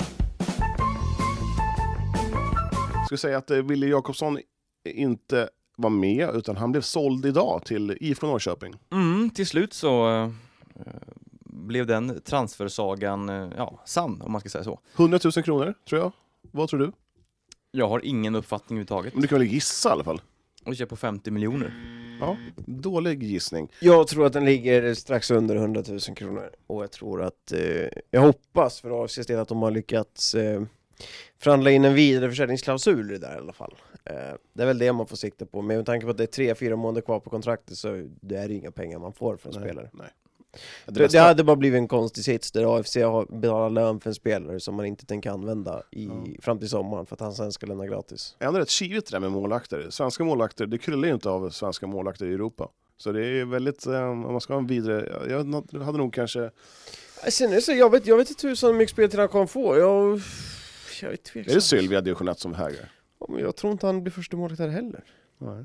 Jag 2.95 3.07
skulle 3.07 3.19
säga 3.19 3.39
att 3.39 3.51
eh, 3.51 3.59
Wille 3.59 3.87
Jakobsson 3.87 4.39
inte 4.85 5.49
var 5.77 5.91
med, 5.91 6.31
utan 6.35 6.57
han 6.57 6.73
blev 6.73 6.83
såld 6.83 7.27
idag 7.27 7.65
till 7.65 7.97
IFK 8.01 8.27
Norrköping. 8.27 8.75
Mm, 8.93 9.31
till 9.31 9.47
slut 9.47 9.73
så 9.73 10.09
eh, 10.09 10.31
blev 11.67 11.87
den 11.87 12.21
transfersagan 12.21 13.29
eh, 13.29 13.49
ja, 13.57 13.81
sann, 13.85 14.23
om 14.23 14.33
man 14.33 14.41
ska 14.41 14.51
säga 14.51 14.65
så. 14.65 14.81
100 14.97 15.19
000 15.25 15.33
kronor, 15.33 15.75
tror 15.89 16.01
jag. 16.01 16.13
Vad 16.51 16.69
tror 16.69 16.81
du? 16.81 16.93
Jag 17.71 17.89
har 17.89 18.05
ingen 18.05 18.35
uppfattning 18.35 18.79
överhuvudtaget. 18.79 19.15
Men 19.15 19.23
du 19.23 19.29
kan 19.29 19.39
väl 19.39 19.49
gissa 19.49 19.89
i 19.89 19.93
alla 19.93 20.05
fall? 20.05 20.21
Och 20.65 20.77
kör 20.77 20.87
på 20.87 20.97
50 20.97 21.31
miljoner. 21.31 21.75
Ja, 22.21 22.37
dålig 22.67 23.23
gissning. 23.23 23.69
Jag 23.81 24.09
tror 24.09 24.27
att 24.27 24.33
den 24.33 24.45
ligger 24.45 24.95
strax 24.95 25.31
under 25.31 25.57
100 25.57 25.83
000 25.89 26.01
kronor. 26.01 26.51
Och 26.67 26.83
jag 26.83 26.91
tror 26.91 27.23
att, 27.23 27.53
eh, 27.53 27.89
jag 28.11 28.21
hoppas 28.21 28.81
för 28.81 29.05
AFCs 29.05 29.27
del 29.27 29.39
att 29.39 29.49
de 29.49 29.63
har 29.63 29.71
lyckats 29.71 30.35
eh, 30.35 30.63
förhandla 31.39 31.71
in 31.71 31.85
en 31.85 31.95
vidareförsäljningsklausul 31.95 33.11
i 33.11 33.13
det 33.13 33.19
där 33.19 33.35
i 33.35 33.39
alla 33.39 33.53
fall. 33.53 33.75
Eh, 34.05 34.15
det 34.53 34.63
är 34.63 34.67
väl 34.67 34.79
det 34.79 34.93
man 34.93 35.07
får 35.07 35.17
sikta 35.17 35.47
på, 35.47 35.63
men 35.63 35.77
med 35.77 35.87
tanke 35.87 36.07
på 36.07 36.11
att 36.11 36.17
det 36.17 36.25
är 36.25 36.27
tre, 36.27 36.55
fyra 36.55 36.77
månader 36.77 37.01
kvar 37.01 37.21
på 37.21 37.31
kontraktet 37.31 37.77
så 37.77 38.09
det 38.21 38.37
är 38.37 38.49
det 38.49 38.55
inga 38.55 38.71
pengar 38.71 38.99
man 38.99 39.13
får 39.13 39.37
för 39.37 39.69
en 39.69 39.89
Nej, 39.93 40.09
Det, 40.87 41.13
Det 41.13 41.19
hade 41.19 41.45
bara 41.45 41.57
blivit 41.57 41.79
en 41.79 41.89
konstig 41.89 42.25
sits 42.25 42.53
där 42.53 42.79
AFC 42.79 42.97
har 42.97 43.41
betalar 43.41 43.71
lön 43.71 44.01
för 44.01 44.11
en 44.11 44.15
spelare 44.15 44.61
som 44.61 44.75
man 44.75 44.87
inte 44.87 45.07
tänker 45.07 45.31
använda 45.31 45.83
i, 45.91 46.09
fram 46.43 46.59
till 46.59 46.69
sommaren 46.69 47.07
för 47.07 47.17
att 47.17 47.21
han 47.21 47.35
sen 47.35 47.53
ska 47.53 47.67
lämna 47.67 47.87
gratis. 47.87 48.37
Ändå 48.39 48.61
rätt 48.61 48.71
kivigt 48.71 49.11
det 49.11 49.15
där 49.15 49.21
med 49.21 49.33
målvakter. 49.33 49.87
Svenska 49.91 50.25
målvakter, 50.25 50.67
det 50.67 50.79
kryllar 50.79 51.09
ju 51.09 51.15
inte 51.15 51.31
av 51.31 51.51
svenska 51.51 51.87
målvakter 51.87 52.27
i 52.27 52.35
Europa. 52.35 52.69
Så 52.97 53.13
det 53.13 53.27
är 53.27 53.45
väldigt, 53.45 53.87
eh, 53.87 54.03
om 54.03 54.21
man 54.21 54.41
ska 54.41 54.53
ha 54.53 54.61
en 54.61 54.67
vidare, 54.67 55.27
jag 55.29 55.83
hade 55.83 55.99
nog 55.99 56.15
kanske, 56.15 56.51
Sen 57.29 57.53
är 57.53 57.61
så, 57.61 57.73
jag 57.73 57.91
vet, 57.91 58.07
jag 58.07 58.17
vet 58.17 58.31
inte 58.31 58.43
tusan 58.43 58.71
hur 58.71 58.79
mycket 58.79 58.93
speltid 58.93 59.21
han 59.21 59.29
kommer 59.29 59.47
få. 59.47 59.79
Jag, 59.79 60.21
jag 61.03 61.13
är 61.13 61.17
tveksam. 61.17 61.51
är 61.51 61.55
det 61.55 61.61
Sylvia 61.61 62.31
1 62.31 62.39
som 62.39 62.55
hägrar? 62.55 62.93
Ja, 63.21 63.27
men 63.29 63.41
jag 63.41 63.57
tror 63.57 63.73
inte 63.73 63.87
han 63.87 64.03
blir 64.03 64.13
första 64.13 64.37
målet 64.37 64.59
här 64.59 64.69
heller. 64.69 65.05
Nej. 65.39 65.65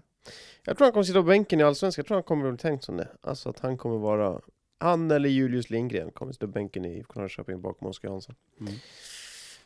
Jag 0.63 0.77
tror 0.77 0.85
han 0.85 0.91
kommer 0.91 1.03
sitta 1.03 1.19
på 1.19 1.27
bänken 1.27 1.59
i 1.59 1.63
Allsvenskan, 1.63 2.01
jag 2.01 2.07
tror 2.07 2.15
han 2.15 2.23
kommer 2.23 2.51
bli 2.51 2.57
tänkt 2.57 2.83
som 2.83 2.97
det. 2.97 3.07
Alltså 3.21 3.49
att 3.49 3.59
han 3.59 3.77
kommer 3.77 3.97
vara, 3.97 4.39
han 4.77 5.11
eller 5.11 5.29
Julius 5.29 5.69
Lindgren 5.69 6.11
kommer 6.11 6.33
på 6.33 6.47
bänken 6.47 6.85
i 6.85 6.97
IFK 6.97 7.19
Norrköping 7.19 7.61
bakom 7.61 7.87
Oskar 7.87 8.09
Jansson. 8.09 8.35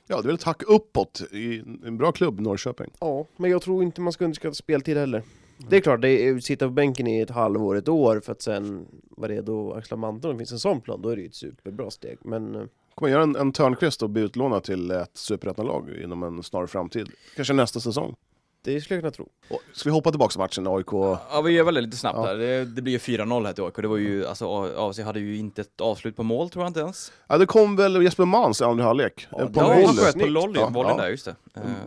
Ja, 0.08 0.16
det 0.16 0.26
är 0.26 0.28
väl 0.28 0.36
ett 0.36 0.44
hack 0.44 0.64
uppåt 0.64 1.22
i 1.32 1.60
en 1.86 1.98
bra 1.98 2.12
klubb, 2.12 2.40
Norrköping. 2.40 2.92
Ja, 3.00 3.28
men 3.38 3.52
jag 3.52 3.62
tror 3.62 3.84
inte 3.84 4.02
man 4.02 4.14
ska 4.14 4.26
underskatta 4.26 4.54
speltid 4.54 4.98
heller. 4.98 5.24
Det 5.70 5.78
är 5.78 5.82
klart, 5.82 6.02
det 6.02 6.10
är, 6.10 6.40
sitta 6.40 6.66
på 6.68 6.72
bänken 6.72 7.08
i 7.08 7.20
ett 7.20 7.30
halvår, 7.30 7.76
ett 7.76 7.88
år 7.88 8.20
för 8.20 8.32
att 8.32 8.42
sen 8.42 8.88
vara 9.10 9.32
redo 9.32 9.72
att 9.72 9.78
axla 9.78 9.98
manteln 9.98 10.38
finns 10.38 10.52
en 10.52 10.60
sån 10.60 10.82
plan, 10.82 11.02
då 11.02 11.10
är 11.10 11.16
det 11.16 11.22
ju 11.22 11.28
ett 11.28 11.36
superbra 11.36 11.90
steg. 11.90 12.18
Men 12.22 12.56
eh, 12.56 12.64
Kommer 12.96 13.12
göra 13.12 13.24
en, 13.24 13.36
en 13.36 13.52
Törnqvist 13.52 14.04
och 14.04 14.10
bli 14.10 14.22
utlånad 14.22 14.64
till 14.64 14.92
ett 14.92 15.18
superettan-lag 15.18 15.90
inom 16.04 16.24
en 16.24 16.44
snar 16.44 16.68
framtid. 16.68 17.10
Kanske 17.36 17.54
nästa 17.54 17.80
säsong. 17.80 18.16
Det 18.64 18.82
skulle 18.82 18.96
jag 18.96 19.02
kunna 19.04 19.12
tro. 19.12 19.30
Och, 19.50 19.62
ska 19.74 19.90
vi 19.90 19.94
hoppa 19.94 20.10
tillbaka 20.12 20.32
till 20.32 20.40
matchen, 20.40 20.68
AIK? 20.68 20.88
Ja, 21.32 21.42
vi 21.46 21.52
gör 21.52 21.64
väl 21.64 21.74
lite 21.74 21.98
snabbt 21.98 22.18
Ja. 22.18 22.26
där. 22.34 22.38
Det, 22.38 22.66
det 22.66 22.82
blir 22.82 22.94
ju 22.94 23.00
4-0 23.00 23.46
här 23.46 23.54
till 23.54 23.64
AIK. 23.64 23.76
Det 23.76 23.88
var 23.88 23.98
ju, 23.98 24.26
alltså 24.28 24.66
AFC 24.78 25.00
hade 25.00 25.20
ju 25.20 25.38
inte 25.38 25.62
ett 25.62 25.82
avslut 25.82 26.16
på 26.16 26.24
mål 26.24 26.50
tror 26.50 26.64
jag 26.64 26.70
inte 26.70 26.80
ens. 26.80 27.12
Ja, 27.28 27.38
det 27.38 27.46
kom 27.46 27.76
väl 27.76 28.04
Jesper 28.04 28.26
Mans 28.26 28.62
i 28.62 28.64
andra 28.64 28.84
halvlek. 28.84 29.28
Ja, 29.32 29.40
Eh, 29.40 29.46
det 29.48 29.54
på 29.54 29.60
Ja, 29.60 29.74
han 29.86 29.96
sköt 29.96 30.14
på 30.14 30.20
volley, 30.20 30.62
Ja, 30.62 30.70
volleyn 30.70 30.96
ja. 30.98 31.04
där, 31.04 31.10
just 31.10 31.26
det. 31.26 31.36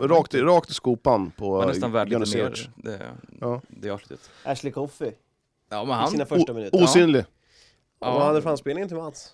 Eh, 0.00 0.06
Rakt, 0.08 0.34
i- 0.34 0.40
rakt 0.40 0.70
i 0.70 0.74
skopan 0.74 1.30
på 1.30 1.64
nästan 1.66 1.92
värd 1.92 2.08
lite 2.08 2.36
mer, 2.38 2.70
det, 2.76 3.00
Ja. 3.40 3.60
det 3.68 3.90
avslutet. 3.90 4.30
Ashley 4.44 4.72
Coffey, 4.72 5.10
Ja, 5.70 5.84
men 5.84 5.90
i 5.90 5.92
han 6.00 6.10
sina 6.10 6.26
första 6.26 6.52
minuter. 6.52 6.82
Osynlig. 6.84 7.24
Ja. 8.00 8.12
Vad 8.14 8.22
hade 8.22 8.42
framspelningen 8.42 8.88
till 8.88 8.96
Mats? 8.96 9.30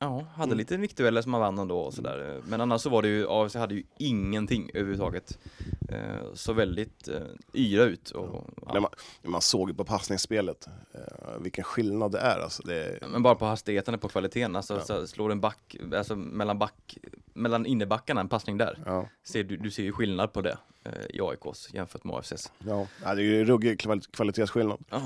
Ja, 0.00 0.24
hade 0.34 0.44
Mm. 0.48 0.58
lite 0.58 0.76
viktdueller 0.76 1.22
som 1.22 1.32
han 1.34 1.40
vann 1.40 1.58
ändå 1.58 1.78
och 1.80 1.94
sådär. 1.94 2.40
Men 2.46 2.60
annars 2.60 2.80
så 2.82 2.90
var 2.90 3.02
det 3.02 3.08
ju, 3.08 3.26
AFC 3.28 3.54
hade 3.56 3.74
ju 3.74 3.82
ingenting 3.98 4.70
överhuvudtaget. 4.74 5.38
Eh, 5.88 6.32
Så 6.34 6.52
väldigt 6.52 7.08
eh, 7.08 7.20
yra 7.52 7.82
ut 7.84 8.10
och, 8.10 8.44
Men 8.56 8.74
ja. 8.74 8.80
man, 8.80 8.90
man 9.22 9.40
såg 9.40 9.76
på 9.76 9.84
passningsspelet 9.84 10.66
eh, 10.94 11.38
vilken 11.40 11.64
skillnad 11.64 12.12
det 12.12 12.18
är. 12.18 12.38
Alltså, 12.38 12.62
det 12.62 12.98
Men 13.08 13.22
bara 13.22 13.34
på 13.34 13.44
hastigheten 13.44 13.98
på 13.98 14.08
kvaliteten, 14.08 14.56
alltså 14.56 14.74
Ja. 14.74 14.80
så 14.80 15.06
slår 15.06 15.32
en 15.32 15.40
back, 15.40 15.76
alltså 15.96 16.16
mellan 16.16 16.58
back, 16.58 16.98
mellan 17.34 17.66
innebackarna 17.66 18.20
en 18.20 18.28
passning 18.28 18.58
där. 18.58 18.78
ja, 18.86 19.08
Ser, 19.24 19.44
du, 19.44 19.56
du 19.56 19.70
ser 19.70 19.82
ju 19.82 19.92
skillnad 19.92 20.32
på 20.32 20.40
det 20.40 20.58
eh, 20.84 20.92
i 21.16 21.20
AIKs 21.20 21.74
jämfört 21.74 22.04
med 22.04 22.16
AFCs. 22.16 22.52
ja. 22.58 22.86
Ja, 23.04 23.14
det 23.14 23.22
är 23.22 23.24
ju 23.24 23.44
ruggig 23.44 23.80
kval- 23.80 24.10
kvalitetsskillnad. 24.10 24.84
Ja. 24.90 25.02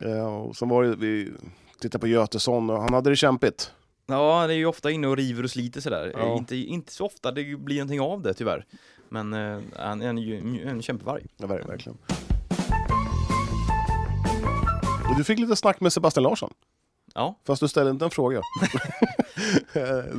Eh, 0.00 0.26
och 0.36 0.56
sen 0.56 0.68
var 0.68 0.82
det, 0.84 0.96
vi 0.96 1.32
tittade 1.80 2.00
på 2.00 2.06
Götesson 2.06 2.70
och 2.70 2.80
han 2.82 2.94
hade 2.94 3.10
det 3.10 3.16
kämpigt. 3.16 3.72
Ja, 4.06 4.46
det 4.46 4.52
är 4.54 4.56
ju 4.56 4.66
ofta 4.66 4.90
inne 4.90 5.06
och 5.06 5.16
river 5.16 5.42
och 5.44 5.50
sliter 5.50 5.80
sådär. 5.80 6.12
Ja. 6.14 6.20
Eh, 6.20 6.36
Inte, 6.36 6.56
inte 6.56 6.92
så 6.92 7.06
ofta 7.06 7.32
det 7.32 7.56
blir 7.56 7.76
någonting 7.76 8.00
av 8.00 8.22
det 8.22 8.34
tyvärr. 8.34 8.66
Men 9.08 9.32
eh, 9.32 9.60
han 9.76 10.02
är 10.02 10.12
ju 10.22 10.38
en, 10.38 10.68
en 10.68 10.82
kämpevarg. 10.82 11.26
Ja, 11.36 11.46
ver- 11.46 11.66
verkligen. 11.66 11.98
Och 15.10 15.16
du 15.16 15.24
fick 15.24 15.38
lite 15.38 15.56
snack 15.56 15.80
med 15.80 15.92
Sebastian 15.92 16.22
Larsson, 16.24 16.52
Ja, 17.14 17.38
fast 17.46 17.60
du 17.62 17.68
ställde 17.68 17.90
inte 17.90 18.04
en 18.04 18.10
fråga. 18.10 18.40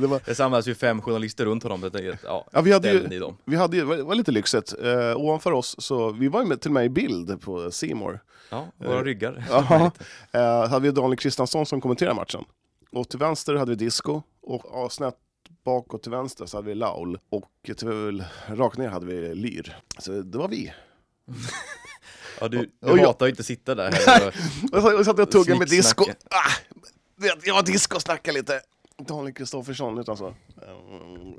Det 0.00 0.06
var, 0.06 0.20
det 0.26 0.34
samlas 0.34 0.66
ju 0.68 0.74
fem 0.74 1.02
journalister 1.02 1.44
runt 1.44 1.62
honom. 1.62 1.80
Det 1.92 1.98
är, 1.98 2.18
ja, 2.24 2.44
ja, 2.52 2.60
vi 2.60 2.72
hade 2.72 2.92
ju, 2.92 3.18
dem. 3.18 3.36
vi 3.44 3.56
hade 3.56 3.76
ju, 3.76 3.96
det 3.96 4.02
var 4.02 4.14
lite 4.14 4.32
lyxigt. 4.32 4.74
Eh, 4.82 5.16
ovanför 5.16 5.52
oss, 5.52 5.76
så 5.78 6.10
vi 6.12 6.28
var 6.28 6.40
ju 6.40 6.46
med, 6.46 6.60
till 6.60 6.68
och 6.70 6.74
med 6.74 6.84
i 6.84 6.88
bild 6.88 7.40
på 7.40 7.70
Simor. 7.70 8.20
Ja, 8.50 8.66
våra 8.76 8.98
Eh, 8.98 9.04
ryggar. 9.04 9.44
Ja. 9.50 9.90
Eh, 10.32 10.68
hade 10.68 10.80
vi 10.82 10.90
Daniel 10.90 11.16
Kristiansson 11.16 11.66
som 11.66 11.80
kommenterade 11.80 12.14
matchen. 12.16 12.44
Och 12.92 13.08
till 13.08 13.18
vänster 13.18 13.54
hade 13.54 13.70
vi 13.70 13.76
Disco 13.76 14.22
och 14.40 14.92
snett 14.92 15.16
bakåt 15.64 16.02
till 16.02 16.10
vänster 16.12 16.46
så 16.46 16.56
hade 16.56 16.68
vi 16.68 16.74
Laul 16.74 17.18
och 17.30 17.50
till 17.78 18.24
rakt 18.48 18.78
ner 18.78 18.88
hade 18.88 19.06
vi 19.06 19.34
Lyr. 19.34 19.76
Så 19.98 20.12
det 20.22 20.38
var 20.38 20.48
vi. 20.48 20.72
Ja, 22.40 22.48
du, 22.48 22.58
Och 22.58 22.94
du 22.94 23.00
jag- 23.00 23.06
hatar 23.06 23.26
ju 23.26 23.30
inte 23.30 23.42
sitta 23.42 23.74
där. 23.74 23.88
Och 24.72 24.82
så, 24.82 24.98
och 24.98 25.04
satt 25.04 25.18
jag 25.18 25.26
och 25.26 25.30
tuggade 25.30 25.58
med 25.58 25.68
Disco. 25.68 26.04
Ah, 26.30 26.50
jag 27.44 27.54
var 27.54 27.62
Disco 27.62 27.96
och 27.96 28.02
snackade 28.02 28.38
lite. 28.38 28.60
Daniel 29.08 29.34
Kristoffersson 29.34 29.98
utan 29.98 30.16
så. 30.16 30.34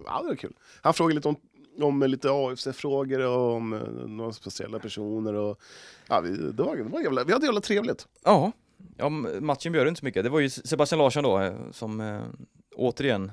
Ja, 0.05 0.21
det 0.21 0.27
var 0.27 0.35
kul. 0.35 0.53
Han 0.81 0.93
frågade 0.93 1.15
lite 1.15 1.27
om, 1.27 1.35
om 1.81 2.03
lite 2.03 2.29
AFC-frågor 2.31 3.19
och 3.25 3.53
om 3.55 3.73
eh, 3.73 3.79
några 4.07 4.33
speciella 4.33 4.79
personer. 4.79 5.33
Och, 5.33 5.59
ja, 6.07 6.21
vi, 6.21 6.29
det 6.29 6.63
var, 6.63 6.75
det 6.75 6.83
var 6.83 7.01
jävla, 7.01 7.23
vi 7.23 7.33
hade 7.33 7.45
jävla 7.45 7.61
trevligt. 7.61 8.07
Ja, 8.23 8.51
ja, 8.97 9.09
matchen 9.41 9.71
bjöd 9.71 9.87
inte 9.87 9.99
så 9.99 10.05
mycket. 10.05 10.23
Det 10.23 10.29
var 10.29 10.39
ju 10.39 10.49
Sebastian 10.49 10.99
Larsson 10.99 11.23
då 11.23 11.39
eh, 11.39 11.53
som 11.71 11.99
eh, 12.01 12.21
återigen 12.75 13.31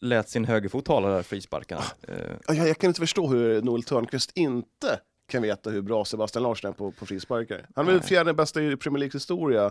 lät 0.00 0.28
sin 0.28 0.44
högerfot 0.44 0.84
tala 0.84 1.08
där 1.08 1.22
frisparkarna. 1.22 1.82
Eh, 2.08 2.16
Ja, 2.48 2.54
Jag, 2.54 2.68
jag 2.68 2.78
kan 2.78 2.88
inte 2.88 3.00
förstå 3.00 3.26
hur 3.26 3.62
Noel 3.62 3.82
Törnqvist 3.82 4.30
inte 4.34 5.00
kan 5.28 5.42
veta 5.42 5.70
hur 5.70 5.82
bra 5.82 6.04
Sebastian 6.04 6.42
Larsson 6.42 6.68
är 6.70 6.74
på, 6.74 6.92
på 6.92 7.06
frisparkar. 7.06 7.66
Han 7.74 7.88
är 7.88 7.92
väl 7.92 8.02
fjärde 8.02 8.34
bästa 8.34 8.62
i 8.62 8.76
Premier 8.76 8.98
Leagues 8.98 9.14
historia. 9.14 9.70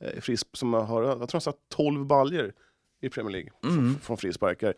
eh, 0.00 0.20
Fris, 0.20 0.44
som 0.52 0.72
har, 0.74 1.02
jag 1.02 1.18
tror 1.18 1.28
han 1.32 1.40
satt 1.40 1.58
12 1.68 2.06
baljer 2.06 2.52
i 3.00 3.08
Premier 3.08 3.32
League 3.32 3.50
Mm. 3.64 3.74
från, 3.76 4.00
från 4.00 4.16
frisparkar. 4.16 4.74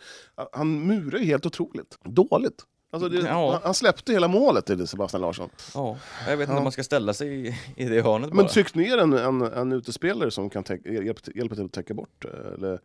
Han 0.53 0.87
murar 0.87 1.19
ju 1.19 1.25
helt 1.25 1.47
otroligt. 1.47 1.99
Dåligt. 2.05 2.63
Alltså 2.91 3.09
det, 3.09 3.19
Ja. 3.21 3.61
han, 3.65 3.75
släppte 3.75 4.13
hela 4.13 4.29
målet 4.29 4.67
till 4.67 4.87
Sebastian 4.87 5.21
Larsson. 5.21 5.51
ja, 5.75 5.97
jag 6.29 6.37
vet 6.37 6.41
inte 6.45 6.53
Ja. 6.53 6.59
om 6.59 6.63
man 6.63 6.73
ska 6.73 6.85
ställa 6.85 7.15
sig 7.15 7.47
i, 7.49 7.55
i 7.77 7.85
det 7.85 8.03
hörnet 8.03 8.29
Men 8.29 8.37
bara. 8.37 8.49
tryck 8.49 8.75
ner 8.75 8.99
en, 8.99 9.13
en, 9.13 9.43
en 9.43 9.73
utespelare 9.73 10.31
som 10.31 10.51
kan 10.51 10.65
täck, 10.65 10.87
hjälpa, 10.87 11.21
till- 11.21 11.37
hjälpa 11.37 11.55
till 11.55 11.65
att 11.65 11.73
täcka 11.73 11.95
bort. 11.95 12.25
eh, 12.25 12.53
Eller, 12.55 12.81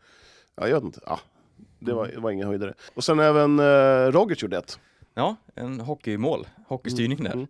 ja, 0.56 0.68
jag 0.68 0.76
vet 0.76 0.84
inte. 0.84 1.00
Ja, 1.06 1.20
det 1.80 1.94
var, 1.94 2.08
det 2.08 2.20
var 2.20 2.32
ingen 2.32 2.48
höjdare. 2.48 2.74
Och 2.94 3.04
sen 3.04 3.20
även 3.20 3.60
eh, 3.60 4.12
Rogic 4.12 4.42
gjorde 4.44 4.58
ett. 4.58 4.80
Ja, 5.14 5.36
en 5.56 5.80
hockeymål, 5.80 6.48
hockeystyrning 6.68 7.20
Mm, 7.20 7.24
där. 7.32 7.34
mm. 7.34 7.48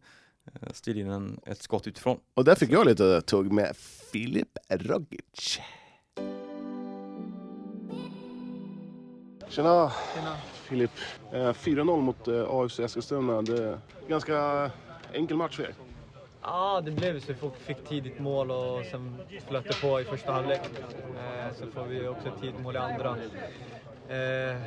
Eh, 0.61 0.73
Styrde 0.73 0.99
in 0.99 1.09
en, 1.09 1.39
ett 1.45 1.61
skott 1.61 1.87
utifrån. 1.87 2.19
Och 2.33 2.43
där 2.43 2.55
fick 2.55 2.71
jag 2.71 2.85
lite 2.87 3.21
tugg 3.21 3.51
med 3.51 3.75
Filip 4.11 4.57
Rogic. 4.69 5.59
Tjena, 9.49 9.91
Filip. 10.63 10.91
Eh, 11.31 11.53
4-0 11.53 12.01
mot 12.01 12.27
eh, 12.27 12.45
AFC 12.49 12.79
Eskilstuna. 12.79 13.41
Det 13.41 13.63
är 13.63 13.79
ganska 14.07 14.71
enkel 15.13 15.37
match 15.37 15.55
för 15.55 15.63
er. 15.63 15.73
Ja, 16.43 16.81
det 16.85 16.91
blev 16.91 17.19
så. 17.19 17.33
Vi 17.41 17.49
fick- 17.73 17.87
tidigt 17.87 18.19
mål 18.19 18.51
och 18.51 18.85
sen 18.91 19.17
flöt 19.47 19.63
det 19.67 19.81
på 19.81 20.01
i 20.01 20.03
första 20.03 20.31
halvlek. 20.31 20.61
Eh, 21.17 21.53
sen 21.55 21.71
får 21.71 21.83
vi 21.83 22.07
också 22.07 22.27
ett 22.27 22.41
tidigt 22.41 22.59
mål 22.61 22.75
i 22.75 22.77
andra. 22.77 23.09
Eh, 24.09 24.57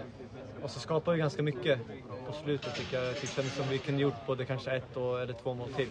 och 0.62 0.70
så 0.70 0.80
skapar 0.80 1.12
vi 1.12 1.18
ganska 1.18 1.42
mycket 1.42 1.78
på 2.26 2.32
slutet 2.32 2.76
tycker 2.76 3.02
jag. 3.02 3.14
Det 3.20 3.26
kändes 3.26 3.54
som 3.54 3.68
vi 3.68 3.78
kunde 3.78 4.02
gjort 4.02 4.26
både 4.26 4.44
kanske 4.44 4.70
ett 4.70 4.96
och, 4.96 5.20
eller 5.20 5.32
två 5.32 5.54
mål 5.54 5.68
till. 5.72 5.88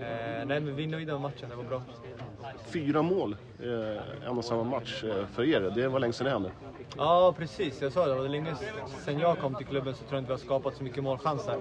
Eh, 0.00 0.06
nej, 0.46 0.60
men 0.60 0.76
vi 0.76 0.84
är 0.84 0.88
nöjda 0.88 1.12
med 1.12 1.20
matchen. 1.22 1.48
Det 1.50 1.56
var 1.56 1.64
bra. 1.64 1.82
Fyra 2.66 3.02
mål 3.02 3.36
eh, 3.62 4.28
en 4.30 4.38
och 4.38 4.44
samma 4.44 4.64
match 4.64 5.04
eh, 5.04 5.26
för 5.26 5.42
er. 5.48 5.60
Det 5.74 5.88
var 5.88 6.00
länge 6.00 6.12
sedan 6.12 6.24
det 6.24 6.30
hände. 6.30 6.50
Ja, 6.96 7.34
precis. 7.38 7.82
Jag 7.82 7.92
sa 7.92 8.06
det. 8.06 8.14
Det 8.14 8.20
var 8.20 8.28
länge 8.28 8.54
sedan 9.04 9.18
jag 9.18 9.38
kom 9.38 9.54
till 9.54 9.66
klubben 9.66 9.94
så 9.94 9.98
tror 10.04 10.12
jag 10.14 10.20
inte 10.20 10.28
vi 10.28 10.32
har 10.32 10.38
skapat 10.38 10.76
så 10.76 10.82
mycket 10.82 11.02
målchanser 11.04 11.56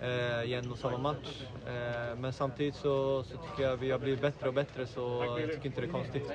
eh, 0.00 0.42
i 0.42 0.54
en 0.54 0.70
och 0.70 0.78
samma 0.78 0.98
match. 0.98 1.42
Eh, 1.66 2.16
men 2.16 2.32
samtidigt 2.32 2.74
så, 2.74 3.22
så 3.22 3.36
tycker 3.38 3.62
jag 3.62 3.76
vi 3.76 3.90
har 3.90 3.98
blivit 3.98 4.20
bättre 4.20 4.48
och 4.48 4.54
bättre 4.54 4.86
så 4.86 5.24
jag 5.40 5.50
tycker 5.52 5.66
inte 5.66 5.80
det 5.80 5.86
är 5.86 5.90
konstigt. 5.90 6.30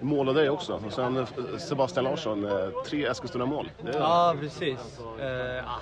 Du 0.00 0.04
målade 0.04 0.40
dig 0.40 0.50
också. 0.50 0.80
Och 0.86 0.92
sen 0.92 1.16
eh, 1.16 1.26
Sebastian 1.58 2.04
Larsson, 2.04 2.44
eh, 2.44 2.68
tre 2.86 3.06
Eskilstuna-mål. 3.06 3.70
Är- 3.84 3.92
Ja, 3.98 4.36
precis. 4.40 4.98
Eh, 5.20 5.70
ah, 5.70 5.80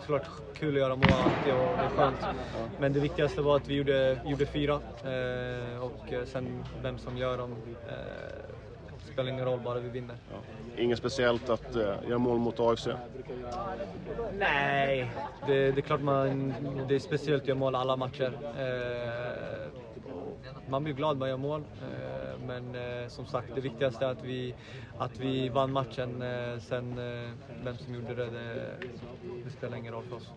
såklart 0.00 0.26
kul 0.54 0.74
att 0.74 0.80
göra 0.80 0.96
mål 0.96 1.20
alltid 1.20 1.52
och 1.54 1.76
det 1.78 1.84
är 1.84 1.88
skönt. 1.88 2.20
Men 2.78 2.92
det 2.92 3.00
viktigaste 3.00 3.40
var 3.42 3.56
att 3.56 3.68
vi 3.68 3.74
gjorde, 3.74 4.20
gjorde 4.24 4.46
fyra. 4.46 4.80
Eh, 5.04 5.82
och 5.82 6.12
sen 6.26 6.64
vem 6.82 6.98
som 6.98 7.16
gör 7.16 7.38
dem 7.38 7.76
eh, 7.88 8.45
spelar 9.16 9.30
ingen 9.32 9.44
roll, 9.44 9.60
bara 9.64 9.80
vi 9.80 9.88
vinner. 9.88 10.16
Inget 10.76 10.98
speciellt 10.98 11.48
att 11.48 11.76
eh, 11.76 11.82
göra 12.08 12.18
mål 12.18 12.38
mot 12.38 12.60
AFC. 12.60 12.88
Nej, 14.38 15.10
det, 15.46 15.72
det 15.72 15.80
är 15.80 15.82
klart 15.82 16.00
man, 16.00 16.54
det 16.88 16.94
är 16.94 16.98
speciellt 16.98 17.42
att 17.42 17.48
göra 17.48 17.58
mål 17.58 17.74
alla 17.74 17.96
matcher. 17.96 18.32
Eh, 18.58 19.70
man 20.70 20.84
blir 20.84 20.94
glad 20.94 21.16
när 21.16 21.20
man 21.20 21.28
gör 21.28 21.36
mål, 21.36 21.60
eh, 21.60 22.46
men 22.46 22.74
eh, 22.74 23.08
som 23.08 23.26
sagt 23.26 23.54
det 23.54 23.60
viktigaste 23.60 24.04
är 24.04 24.10
att 24.10 24.24
vi, 24.24 24.54
att 24.98 25.20
vi 25.20 25.48
vann 25.48 25.72
matchen. 25.72 26.22
Eh, 26.22 26.58
sen 26.58 26.96
vem 27.64 27.76
som 27.76 27.94
gjorde 27.94 28.14
det, 28.14 28.30
det, 28.30 28.76
det 29.44 29.50
spelar 29.50 29.76
ingen 29.76 29.92
roll 29.92 30.04
för 30.08 30.16
oss. 30.16 30.32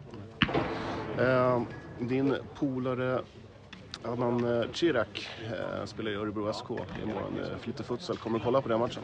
Din 1.99 2.35
polare 2.59 3.21
Adnan 4.03 4.61
eh, 4.61 4.71
Chirac 4.73 5.07
eh, 5.45 5.85
spelar 5.85 6.11
i 6.11 6.15
Örebro 6.15 6.53
SK 6.53 6.71
i 6.71 7.05
morgon. 7.05 7.39
Eh, 7.39 7.57
Flytte 7.59 7.83
futsal. 7.83 8.17
Kommer 8.17 8.39
du 8.39 8.45
kolla 8.45 8.61
på 8.61 8.69
den 8.69 8.79
matchen? 8.79 9.03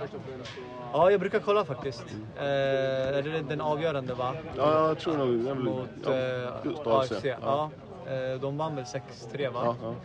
Ja, 0.93 1.11
jag 1.11 1.19
brukar 1.19 1.39
kolla 1.39 1.65
faktiskt. 1.65 2.03
Eh, 2.37 2.43
är 2.43 3.21
det 3.21 3.41
den 3.41 3.61
avgörande 3.61 4.13
va? 4.13 4.35
Ja, 4.57 4.87
jag 4.87 4.99
tror 4.99 5.17
nog... 5.17 5.47
Jag 5.47 5.55
vill, 5.55 5.63
Mot 5.63 5.89
ja, 6.03 6.61
just 6.65 6.87
AFC. 6.87 7.11
AFC. 7.11 7.25
Ja. 7.41 7.69
Eh, 8.07 8.41
de 8.41 8.57
vann 8.57 8.75
väl 8.75 8.85
6-3 8.85 9.51
va? 9.53 9.61
Ja, 9.63 9.75
ja. 9.81 9.95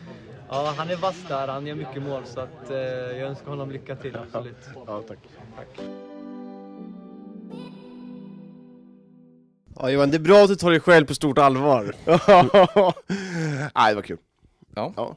Ja, 0.52 0.74
han 0.76 0.90
är 0.90 0.96
vass 0.96 1.24
där, 1.28 1.48
han 1.48 1.66
gör 1.66 1.74
mycket 1.74 2.02
mål 2.02 2.22
så 2.24 2.40
att, 2.40 2.70
eh, 2.70 2.76
jag 2.78 3.18
önskar 3.20 3.50
honom 3.50 3.70
lycka 3.70 3.96
till, 3.96 4.16
absolut. 4.16 4.68
ja, 4.86 5.02
tack. 5.08 5.18
Tack. 5.56 5.80
Ja 9.76 9.90
Johan, 9.90 10.10
det 10.10 10.16
är 10.16 10.20
bra 10.20 10.42
att 10.42 10.48
du 10.48 10.56
tar 10.56 10.70
dig 10.70 10.80
själv 10.80 11.06
på 11.06 11.14
stort 11.14 11.38
allvar. 11.38 11.82
Nej, 13.74 13.90
det 13.90 13.94
var 13.94 14.02
kul. 14.02 14.18
Ja. 14.74 15.16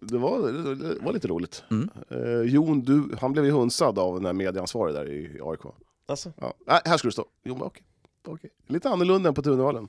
Det, 0.00 0.18
var, 0.18 0.52
det 0.74 0.98
var 1.00 1.12
lite 1.12 1.28
roligt. 1.28 1.64
Mm. 1.70 1.88
Eh, 2.10 2.40
Jon, 2.40 2.80
du, 2.80 3.16
han 3.20 3.32
blev 3.32 3.44
ju 3.44 3.50
hunsad 3.50 3.98
av 3.98 4.14
den 4.14 4.22
där 4.22 4.32
medieansvarig 4.32 4.94
där 4.94 5.08
i 5.08 5.40
AIK. 5.42 5.60
Alltså, 6.06 6.32
Ja. 6.40 6.54
Nej, 6.66 6.80
här 6.84 6.96
ska 6.96 7.08
du 7.08 7.12
stå. 7.12 7.24
Jo, 7.44 7.54
men 7.54 7.62
okej. 7.62 7.82
okej. 8.26 8.50
Lite 8.66 8.88
annorlunda 8.88 9.28
än 9.28 9.34
på 9.34 9.42
Tunevallen. 9.42 9.88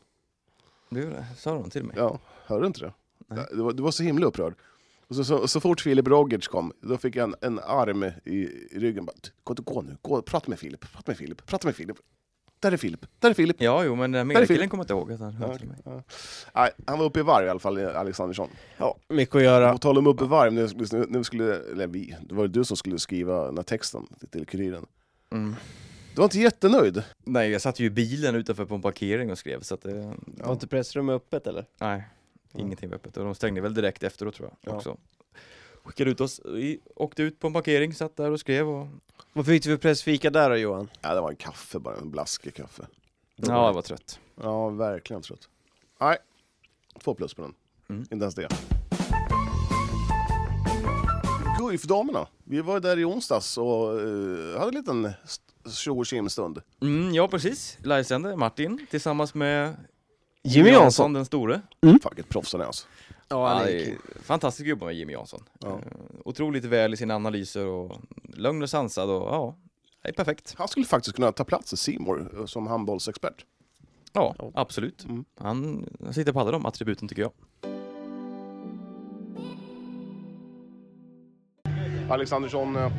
Det 0.90 1.26
sa 1.38 1.54
de 1.54 1.70
till 1.70 1.84
mig. 1.84 1.96
Ja, 2.00 2.20
hörde 2.46 2.64
du 2.64 2.68
inte 2.68 2.80
det? 2.80 2.94
Nej. 3.28 3.46
Du 3.52 3.62
var, 3.62 3.74
du 3.74 3.84
var 3.84 3.92
så 3.92 4.04
himla 4.04 4.26
upprörd. 4.28 4.54
Och 5.08 5.16
så, 5.16 5.24
så, 5.24 5.48
så 5.48 5.60
fort 5.60 5.82
Filip 5.82 6.08
Rogic 6.08 6.48
kom, 6.48 6.74
då 6.82 6.98
fick 6.98 7.16
jag 7.16 7.24
en, 7.24 7.36
en 7.42 7.60
arm 7.60 8.04
i, 8.04 8.12
i 8.72 8.80
ryggen. 8.80 9.06
Bara, 9.06 9.16
gå, 9.44 9.54
gå 9.54 9.82
nu, 9.82 9.98
gå, 10.02 10.22
prata 10.22 10.50
med 10.50 10.60
Filip, 10.60 10.80
prata 10.94 11.04
med 11.12 11.18
Filip, 11.18 11.46
prata 11.46 11.68
med 11.68 11.76
Filip. 11.76 11.98
Där 12.60 12.72
är 12.72 12.78
Filip, 12.78 13.06
där 13.20 13.30
är 13.30 13.34
Filip. 13.34 13.56
Ja, 13.62 13.84
jo, 13.84 13.96
men 13.96 14.12
den 14.12 14.20
är 14.22 14.26
medelkillen 14.26 14.58
Filip. 14.58 14.70
kommer 14.72 14.84
inte 14.84 14.94
ihåg 14.94 15.12
att 15.12 15.20
han 15.20 15.34
hörde 15.34 15.54
Ja, 15.54 15.58
till 15.60 15.68
mig. 15.68 15.78
ja. 15.86 16.04
Nej, 16.56 16.72
han 16.88 17.00
var 17.00 17.06
uppe 17.06 17.20
i 17.20 17.24
varv 17.24 17.46
i 17.46 17.50
alla 17.50 17.60
fall, 17.60 17.78
Alexandersson. 17.86 18.50
Ja, 18.78 18.98
mycket 19.10 19.36
att 19.36 19.44
göra. 19.44 19.72
På 19.72 19.78
tal 19.78 19.98
om 19.98 20.08
uppe 20.08 20.24
i 20.24 20.28
varv, 20.28 20.54
nu, 20.54 20.68
nu, 20.92 21.06
nu 21.10 21.24
skulle, 21.24 21.56
eller 21.72 21.88
vi, 21.88 22.16
det 22.22 22.36
var 22.36 22.48
du 22.48 22.64
som 22.64 22.78
skulle 22.78 23.00
skriva 23.00 23.46
den 23.46 23.58
här 23.58 23.64
texten 23.64 24.08
till 24.32 24.46
Kuriren. 24.46 24.86
Mm. 25.32 25.56
Du 26.16 26.20
var 26.20 26.24
inte 26.24 26.40
jättenöjd. 26.40 27.04
Nej, 27.24 27.50
jag 27.50 27.62
satt 27.62 27.80
ju 27.80 27.86
i 27.86 27.90
bilen 27.90 28.36
utanför 28.36 28.66
på 28.66 28.76
en 28.76 28.82
parkering 28.82 29.32
och 29.32 29.38
skrev, 29.38 29.62
så 29.62 29.74
att 29.74 29.82
det... 29.82 30.14
Var 30.26 30.54
inte 30.54 30.68
pressrummet 30.68 31.16
öppet 31.16 31.48
eller? 31.48 31.66
Nej, 31.80 32.04
ingenting 32.56 32.90
var 32.90 32.96
öppet. 32.96 33.18
Och 33.18 33.26
de 33.26 33.36
stängde 33.36 33.62
väl 33.62 33.74
direkt 33.74 34.04
efteråt 34.04 34.36
tror 34.36 34.50
jag 34.50 34.74
Ja. 34.74 34.78
också. 34.78 34.98
Skickade 35.88 36.12
ut 36.12 36.22
oss, 36.22 36.42
vi 36.46 36.80
åkte 36.96 37.24
ut 37.24 37.40
på 37.40 37.48
en 37.48 37.54
parkering, 37.54 37.94
satt 37.94 38.16
där 38.18 38.32
och 38.32 38.40
skrev 38.40 38.70
och... 38.70 38.88
Vad 39.34 39.46
fick 39.46 39.64
du 39.64 39.70
för 39.70 39.78
pressfika 39.78 40.30
där 40.30 40.50
då 40.50 40.56
Johan? 40.56 40.90
Ja, 41.02 41.14
det 41.14 41.22
var 41.22 41.30
en 41.30 41.36
kaffe 41.36 41.80
bara, 41.80 41.96
en 41.96 42.12
blaskig 42.12 42.56
kaffe. 42.56 42.88
Ja, 43.36 43.66
jag 43.66 43.74
var 43.74 43.82
trött. 43.82 44.20
Ja, 44.42 44.70
verkligen 44.70 45.22
trött. 45.22 45.50
Nej, 46.02 46.18
två 47.04 47.14
plus 47.14 47.34
på 47.34 47.42
den. 47.42 47.54
Mm. 47.90 48.02
Inte 48.02 48.16
ens 48.16 48.36
det. 48.36 48.48
Guif-damerna. 51.60 52.28
Vi 52.44 52.62
var 52.62 52.80
där 52.80 53.00
i 53.00 53.06
onsdags 53.06 53.58
och 53.58 54.02
eh, 54.02 54.60
hade 54.60 54.68
en 54.68 54.76
liten 54.76 55.14
tjo 55.72 56.00
och 56.00 56.06
tjim-stund. 56.06 56.62
Mm, 56.82 57.14
ja, 57.14 57.28
precis. 57.28 57.78
Livesände 57.84 58.36
Martin 58.36 58.88
tillsammans 58.90 59.34
med 59.34 59.76
Jimmy 60.44 60.70
Jansson. 60.70 61.14
den 61.14 61.26
store. 61.26 61.62
Fan 61.82 62.00
vilket 62.16 62.30
proffs 62.30 62.54
han 62.54 62.62
är 62.62 62.66
alltså. 62.66 62.88
Ja, 63.30 63.48
han 63.48 63.68
är 63.68 63.98
fantastiskt 64.22 64.66
att 64.66 64.70
jobba 64.70 64.86
med 64.86 64.96
Jimmy 64.96 65.14
Jansson. 65.14 65.44
Ja. 65.60 65.70
Eh, 65.70 65.82
otroligt 66.26 66.66
väl 66.66 66.94
i 66.94 66.98
sina 66.98 67.16
analyser 67.16 67.66
och 67.66 67.98
lugn 68.24 68.64
och 68.64 68.70
sansad 68.70 69.10
och 69.10 69.22
ja, 69.22 69.56
är 70.04 70.12
perfekt. 70.12 70.56
Han 70.58 70.68
skulle 70.68 70.86
faktiskt 70.86 71.16
kunna 71.16 71.32
ta 71.32 71.44
plats 71.44 71.74
i 71.74 71.78
Simor 71.78 72.32
eh, 72.40 72.46
som 72.46 72.68
handbollsexpert. 72.68 73.46
Ja, 74.14 74.36
absolut. 74.54 75.04
Mm. 75.04 75.26
Han, 75.40 75.86
sitter 76.12 76.34
på 76.34 76.40
alla 76.40 76.52
de 76.52 76.66
attributen 76.66 77.08
tycker 77.08 77.22
jag. 77.22 77.32
Alexandersson 82.10 82.76
eh, 82.76 82.92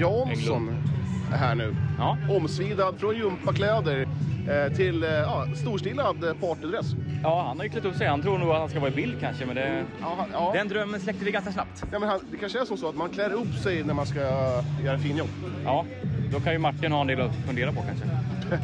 Jansson 0.00 0.68
är 0.68 0.95
här 1.32 1.54
nu. 1.54 1.76
Ja. 1.98 2.16
Omsvidad 2.30 2.94
från 2.98 3.16
gympakläder 3.16 4.06
eh, 4.48 4.72
till 4.72 5.02
eh, 5.02 5.10
ja, 5.10 5.46
storstilad 5.54 6.24
eh, 6.24 6.34
partydress. 6.34 6.86
ja, 7.22 7.44
han 7.48 7.56
har 7.56 7.64
ju 7.64 7.70
klätt 7.70 7.84
upp 7.84 7.94
sig. 7.96 8.06
Han 8.06 8.22
tror 8.22 8.38
nog 8.38 8.50
att 8.50 8.58
han 8.60 8.68
ska 8.68 8.80
vara 8.80 8.90
i 8.90 8.94
bild 8.94 9.20
kanske, 9.20 9.46
men 9.46 9.56
det, 9.56 9.84
Ja, 10.00 10.26
ja. 10.32 10.50
den 10.54 10.68
drömmen 10.68 11.00
släckte 11.00 11.24
vi 11.24 11.30
ganska 11.30 11.52
snabbt. 11.52 11.84
Ja, 11.92 11.98
men 11.98 12.08
han, 12.08 12.20
det 12.30 12.36
kanske 12.36 12.60
är 12.60 12.64
som 12.64 12.76
så 12.76 12.88
att 12.88 12.96
man 12.96 13.08
klär 13.10 13.32
upp 13.32 13.54
sig 13.54 13.84
när 13.84 13.94
man 13.94 14.06
ska 14.06 14.20
göra 14.84 14.98
finjobb. 14.98 15.28
Ja, 15.64 15.84
då 16.32 16.40
kan 16.40 16.52
ju 16.52 16.58
Martin 16.58 16.92
ha 16.92 17.00
en 17.00 17.06
del 17.06 17.20
att 17.20 17.34
fundera 17.46 17.72
på 17.72 17.82
kanske. 17.82 18.04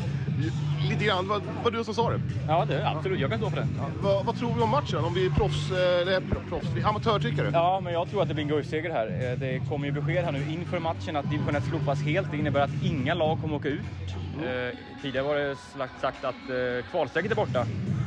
Lite 0.89 1.05
grann, 1.05 1.29
vad 1.29 1.43
var 1.65 1.71
du 1.71 1.85
som 1.85 1.95
sa 1.95 2.11
det? 2.11 2.19
Ja, 2.47 2.65
det, 2.65 2.89
absolut. 2.89 3.21
Jag 3.21 3.31
kan 3.31 3.39
stå 3.39 3.51
för 3.51 3.57
det. 3.57 3.69
Vad, 4.03 4.27
vad 4.27 4.35
tror 4.37 4.55
vi 4.55 4.63
om 4.63 4.71
matchen? 4.71 5.05
Om 5.05 5.15
vi 5.15 5.27
är 5.27 5.31
proffs, 5.31 5.71
eh, 5.71 5.77
eller 6.01 6.21
pro- 6.21 6.41
proffs, 6.49 6.67
vi 6.75 6.83
amatörtyckare? 6.83 7.51
Ja, 7.53 7.81
men 7.81 7.93
jag 7.93 8.09
tror 8.09 8.23
att 8.23 8.29
det 8.29 8.35
blir 8.35 8.43
en 8.45 8.49
Guif-seger 8.49 8.91
här. 8.91 9.31
Eh, 9.33 9.39
Det 9.39 9.61
kommer 9.61 9.87
ju 9.87 9.93
besked 9.93 10.25
här 10.25 10.33
nu 10.33 10.45
inför 10.45 10.79
matchen 10.79 11.17
att 11.17 11.31
division 11.31 11.55
1 11.55 11.65
slopas 11.65 12.03
helt. 12.03 12.31
Det 12.31 12.37
innebär 12.37 12.61
att 12.61 12.77
inga 12.81 13.15
lag 13.15 13.39
kommer 13.39 13.57
åka 13.57 13.69
ut. 13.69 13.87
Eh, 14.35 14.75
tidigare 15.01 15.27
var 15.27 15.37
det 15.37 15.57
sagt, 15.57 16.01
sagt 16.01 16.25
att 16.25 16.49
eh, 16.49 16.55
kvalstrecket 16.91 17.31
är 17.31 17.37
borta. 17.37 17.67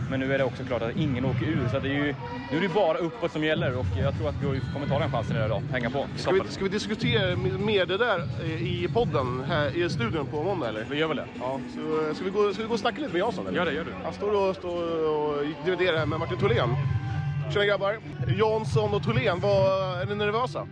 Men 0.10 0.20
nu 0.20 0.34
är 0.34 0.38
det 0.38 0.43
också 0.43 0.64
klart 0.64 0.82
att 0.82 0.95
ingen 0.97 1.26
åker 1.26 1.45
ur. 1.45 1.68
Så 1.72 1.80
det 1.80 1.88
är 1.89 1.93
ju, 1.93 2.16
nu 2.51 2.58
är 2.58 2.62
det 2.62 2.70
bara 2.70 2.97
uppåt 2.97 3.32
som 3.32 3.43
gäller 3.43 3.78
och 3.78 3.86
jag 4.03 4.18
tror 4.18 4.30
att 4.30 4.41
Guif 4.41 4.64
kommer 4.74 4.88
ta 4.88 4.99
den 4.99 5.12
chansen 5.12 5.45
idag. 5.45 5.62
Hänga 5.72 5.89
på. 5.89 6.06
Ska 6.16 6.32
vi, 6.32 6.41
ska 6.49 6.64
vi 6.64 6.70
diskutera 6.70 7.36
mer 7.36 7.86
det 7.86 7.97
där 7.97 8.20
eh, 8.43 8.64
i 8.64 8.88
podden 8.93 9.43
här 9.49 9.78
i 9.78 9.89
studion 9.89 10.26
på 10.28 10.43
måndag 10.43 10.70
eller? 10.70 10.86
Vi 10.89 10.97
gör 10.97 11.08
väl 11.08 11.18
det? 11.18 11.26
Ja, 11.39 11.60
så, 11.74 12.08
eh, 12.08 12.14
ska, 12.16 12.26
vi 12.26 12.32
gå, 12.32 12.53
ska 12.53 12.62
vi 12.62 12.68
gå 12.68 12.74
och 12.74 12.80
snacka 12.80 12.97
lite 13.01 13.14
med 13.14 13.20
Jansson 13.20 13.47
eller? 13.47 13.58
Gör 13.58 13.66
det, 13.66 13.74
gör 13.74 13.84
du. 13.86 13.91
Han 14.03 14.14
står 14.14 14.49
och, 14.49 14.56
står 14.56 15.08
och 15.10 15.43
dividerar 15.66 15.97
här 15.97 16.06
med 16.06 16.20
Martin 16.20 16.38
Tholén. 16.38 16.70
Tjena 17.53 17.66
grabbar! 17.66 17.97
Jansson 18.38 18.93
och 18.93 19.03
Tholén, 19.03 19.39
vad, 19.39 20.01
är 20.01 20.06
ni 20.06 20.16
nervösa? 20.16 20.68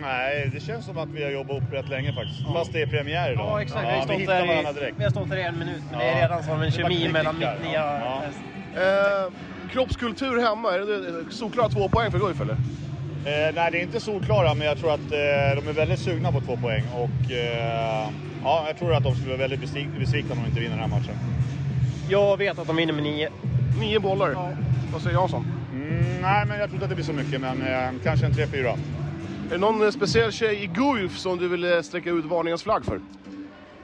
Nej, 0.00 0.50
det 0.54 0.60
känns 0.60 0.84
som 0.86 0.98
att 0.98 1.08
vi 1.08 1.24
har 1.24 1.30
jobbat 1.30 1.62
upp 1.62 1.72
rätt 1.72 1.88
länge 1.88 2.12
faktiskt. 2.12 2.46
Fast 2.54 2.72
det 2.72 2.82
är 2.82 2.86
premiär 2.86 3.32
idag. 3.32 3.46
Ja, 3.46 3.62
exakt. 3.62 3.84
vi, 3.84 3.90
har 3.90 3.96
vi 3.96 4.02
stått 4.02 4.20
hittar 4.20 4.46
varandra 4.46 4.70
i, 4.70 4.74
direkt. 4.74 4.98
vi 4.98 5.04
har 5.04 5.10
stått 5.10 5.30
där 5.30 5.36
i 5.36 5.42
en 5.42 5.58
minut, 5.58 5.82
men 5.90 5.98
det 5.98 6.04
Ja. 6.06 6.10
är 6.12 6.22
redan 6.22 6.42
som 6.42 6.52
en 6.52 6.58
Det 6.60 6.64
var 6.64 6.70
kemi 6.90 7.08
mellan 7.12 7.34
mitt 7.38 7.48
nya 7.62 7.72
Ja. 7.74 8.22
Eh, 8.76 9.32
kroppskultur 9.72 10.40
hemma, 10.40 10.72
är 10.74 10.78
det 10.78 11.24
solklara 11.34 11.68
två 11.68 11.88
poäng 11.88 12.10
för 12.10 12.18
Guif 12.18 12.40
eller? 12.40 12.52
Eh, 12.52 13.54
nej, 13.54 13.70
det 13.72 13.78
är 13.78 13.82
inte 13.82 14.00
solklara, 14.00 14.54
men 14.54 14.66
jag 14.66 14.78
tror 14.78 14.92
att 14.94 15.00
eh, 15.12 15.62
de 15.62 15.68
är 15.68 15.72
väldigt 15.72 15.98
sugna 16.00 16.32
på 16.32 16.40
två 16.40 16.56
poäng. 16.56 16.84
Och 16.94 17.32
eh, 17.32 18.08
ja, 18.44 18.64
jag 18.66 18.78
tror 18.78 18.94
att 18.94 19.02
de 19.02 19.14
skulle 19.14 19.28
vara 19.36 19.48
väldigt 19.48 19.60
besvik- 19.60 19.98
besvikna 19.98 20.32
om 20.34 20.38
de 20.42 20.48
inte 20.48 20.60
vinner 20.60 20.76
den 20.76 20.90
här 20.90 20.98
matchen. 20.98 21.14
Jag 22.08 22.36
vet 22.36 22.58
att 22.58 22.66
de 22.66 22.76
vinner 22.76 22.92
med 22.92 23.02
nio. 23.02 23.28
Nio 23.80 24.00
bollar. 24.00 24.56
Vad 24.92 25.02
säger 25.02 25.16
Jansson? 25.16 25.44
Mm, 25.72 26.22
nej, 26.22 26.46
men 26.46 26.58
jag 26.58 26.68
tror 26.68 26.74
inte 26.74 26.84
att 26.84 26.88
det 26.90 26.94
blir 26.94 27.04
så 27.04 27.12
mycket, 27.12 27.40
men 27.40 27.62
eh, 27.62 27.90
kanske 28.04 28.26
en 28.26 28.32
3-4. 28.32 28.66
Är 28.66 28.76
det 29.50 29.58
någon 29.58 29.92
speciell 29.92 30.32
tjej 30.32 30.62
i 30.62 30.66
Guif 30.66 31.18
som 31.18 31.38
du 31.38 31.48
vill 31.48 31.64
eh, 31.72 31.80
sträcka 31.82 32.10
ut 32.10 32.24
varningens 32.24 32.62
flagg 32.62 32.84
för? 32.84 33.00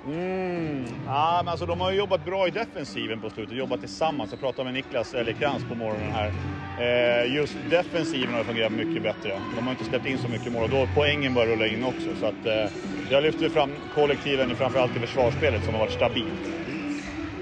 Mm. 0.07 0.85
Ja, 1.07 1.41
men 1.45 1.49
alltså, 1.49 1.67
de 1.67 1.81
har 1.81 1.91
ju 1.91 1.99
jobbat 1.99 2.25
bra 2.25 2.49
i 2.49 2.51
defensiven 2.51 3.21
på 3.21 3.31
slutet, 3.31 3.57
jobbat 3.57 3.81
tillsammans. 3.81 4.31
Jag 4.31 4.41
pratade 4.41 4.65
med 4.65 4.75
Niklas 4.75 5.15
Ellekrans 5.15 5.65
på 5.69 5.75
morgonen 5.75 6.13
här. 6.13 6.33
Eh, 6.81 7.35
just 7.35 7.57
defensiven 7.71 8.35
har 8.35 8.45
fungerat 8.45 8.73
mycket 8.73 9.03
bättre. 9.03 9.41
De 9.57 9.65
har 9.65 9.71
inte 9.73 9.85
släppt 9.85 10.07
in 10.07 10.19
så 10.19 10.29
mycket 10.29 10.53
mål 10.53 10.63
och 10.63 10.71
då 10.71 10.77
har 10.77 10.89
poängen 10.95 11.35
börjat 11.35 11.49
rulla 11.51 11.67
in 11.67 11.85
också. 11.85 12.09
Så 12.21 12.27
att, 12.27 12.47
eh, 12.47 12.73
jag 13.11 13.23
lyfter 13.23 13.49
fram 13.49 13.71
kollektiven 13.95 14.57
framförallt 14.57 14.97
i 14.97 15.01
försvarsspelet 15.01 15.65
som 15.65 15.75
har 15.75 15.81
varit 15.81 15.93
stabilt. 15.93 16.53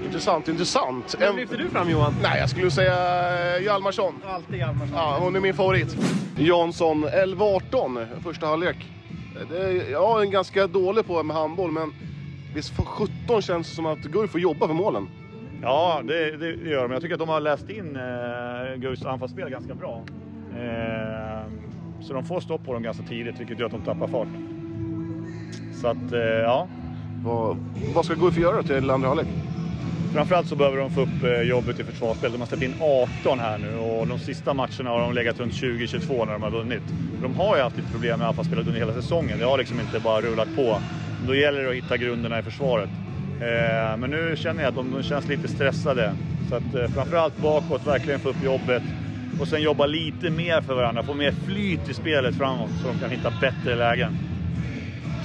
Intressant, 0.05 0.47
intressant. 0.47 1.15
Vem 1.19 1.35
lyfter 1.37 1.57
du 1.57 1.69
fram 1.69 1.89
Johan? 1.89 2.13
Nej, 2.23 2.39
jag 2.39 2.49
skulle 2.49 2.71
säga 2.71 2.95
eh, 3.55 3.63
Hjalmarsson. 3.63 4.13
Alltid 4.27 4.59
Hjalmarsson. 4.59 4.95
Ja, 4.97 5.17
hon 5.19 5.35
är 5.35 5.39
min 5.39 5.53
favorit. 5.53 5.95
Jansson, 6.37 7.05
11-18, 7.05 8.05
första 8.23 8.45
halvlek. 8.45 8.75
Det 9.49 9.57
är, 9.57 9.91
jag 9.91 10.21
är 10.21 10.25
ganska 10.25 10.67
dålig 10.67 11.07
på 11.07 11.23
med 11.23 11.35
handboll, 11.35 11.71
men 11.71 11.93
visst 12.55 12.69
för 12.75 12.83
17 12.83 13.41
känns 13.41 13.69
det 13.69 13.75
som 13.75 13.85
att 13.85 14.03
Guif 14.03 14.31
får 14.31 14.39
jobba 14.39 14.67
för 14.67 14.73
målen. 14.73 15.07
Ja, 15.61 16.01
det, 16.07 16.37
det 16.37 16.69
gör 16.69 16.81
de. 16.83 16.91
Jag 16.91 17.01
tycker 17.01 17.15
att 17.15 17.19
de 17.19 17.29
har 17.29 17.39
läst 17.39 17.69
in 17.69 17.95
eh, 17.95 18.75
Guifs 18.77 19.05
anfallsspel 19.05 19.49
ganska 19.49 19.73
bra. 19.73 20.03
Eh, 20.57 21.51
så 22.01 22.13
de 22.13 22.23
får 22.23 22.39
stopp 22.39 22.65
på 22.65 22.73
dem 22.73 22.83
ganska 22.83 23.03
tidigt, 23.03 23.39
vilket 23.39 23.59
gör 23.59 23.65
att 23.65 23.71
de 23.71 23.81
tappar 23.81 24.07
fart. 24.07 24.27
Så 25.81 25.87
att, 25.87 26.11
eh, 26.11 26.19
ja. 26.19 26.67
Vad, 27.25 27.57
vad 27.95 28.05
ska 28.05 28.13
Guif 28.13 28.37
göra 28.37 28.63
till 28.63 28.89
andra 28.89 29.07
halvlek? 29.07 29.27
Framförallt 30.13 30.47
så 30.47 30.55
behöver 30.55 30.77
de 30.77 30.89
få 30.89 31.01
upp 31.01 31.23
eh, 31.23 31.41
jobbet 31.41 31.79
i 31.79 31.83
försvarsspel. 31.83 32.31
De 32.31 32.41
har 32.41 32.47
släppt 32.47 32.63
in 32.63 32.75
18 32.81 33.39
här 33.39 33.57
nu 33.57 33.75
och 33.75 34.07
de 34.07 34.19
sista 34.19 34.53
matcherna 34.53 34.89
har 34.89 35.01
de 35.01 35.13
legat 35.13 35.39
runt 35.39 35.53
20-22 35.53 36.25
när 36.25 36.33
de 36.33 36.41
har 36.41 36.51
vunnit. 36.51 36.83
De 37.21 37.35
har 37.35 37.55
ju 37.57 37.61
haft 37.63 37.77
lite 37.77 37.91
problem 37.91 38.19
med 38.19 38.27
anfallsspelet 38.27 38.67
under 38.67 38.79
hela 38.79 38.93
säsongen. 38.93 39.39
Det 39.39 39.45
har 39.45 39.57
liksom 39.57 39.79
inte 39.79 39.99
bara 39.99 40.21
rullat 40.21 40.55
på. 40.55 40.81
Då 41.27 41.35
gäller 41.35 41.63
det 41.63 41.69
att 41.69 41.75
hitta 41.75 41.97
grunderna 41.97 42.39
i 42.39 42.43
försvaret. 42.43 42.89
Eh, 43.41 43.97
Men 43.97 44.09
nu 44.09 44.35
känner 44.37 44.63
jag 44.63 44.69
att 44.69 44.75
de, 44.75 44.91
de 44.91 45.03
känns 45.03 45.27
lite 45.27 45.47
stressade. 45.47 46.13
Så 46.49 46.55
att 46.55 46.75
eh, 46.75 46.87
framförallt 46.87 47.41
bakåt, 47.41 47.87
verkligen 47.87 48.19
få 48.19 48.29
upp 48.29 48.43
jobbet. 48.43 48.83
Och 49.39 49.47
sen 49.47 49.61
jobba 49.61 49.85
lite 49.85 50.29
mer 50.29 50.61
för 50.61 50.73
varandra, 50.75 51.03
få 51.03 51.13
mer 51.13 51.31
flyt 51.31 51.89
i 51.89 51.93
spelet 51.93 52.35
framåt 52.35 52.69
så 52.81 52.87
de 52.87 52.99
kan 52.99 53.09
hitta 53.11 53.31
bättre 53.41 53.75
lägen. 53.75 54.17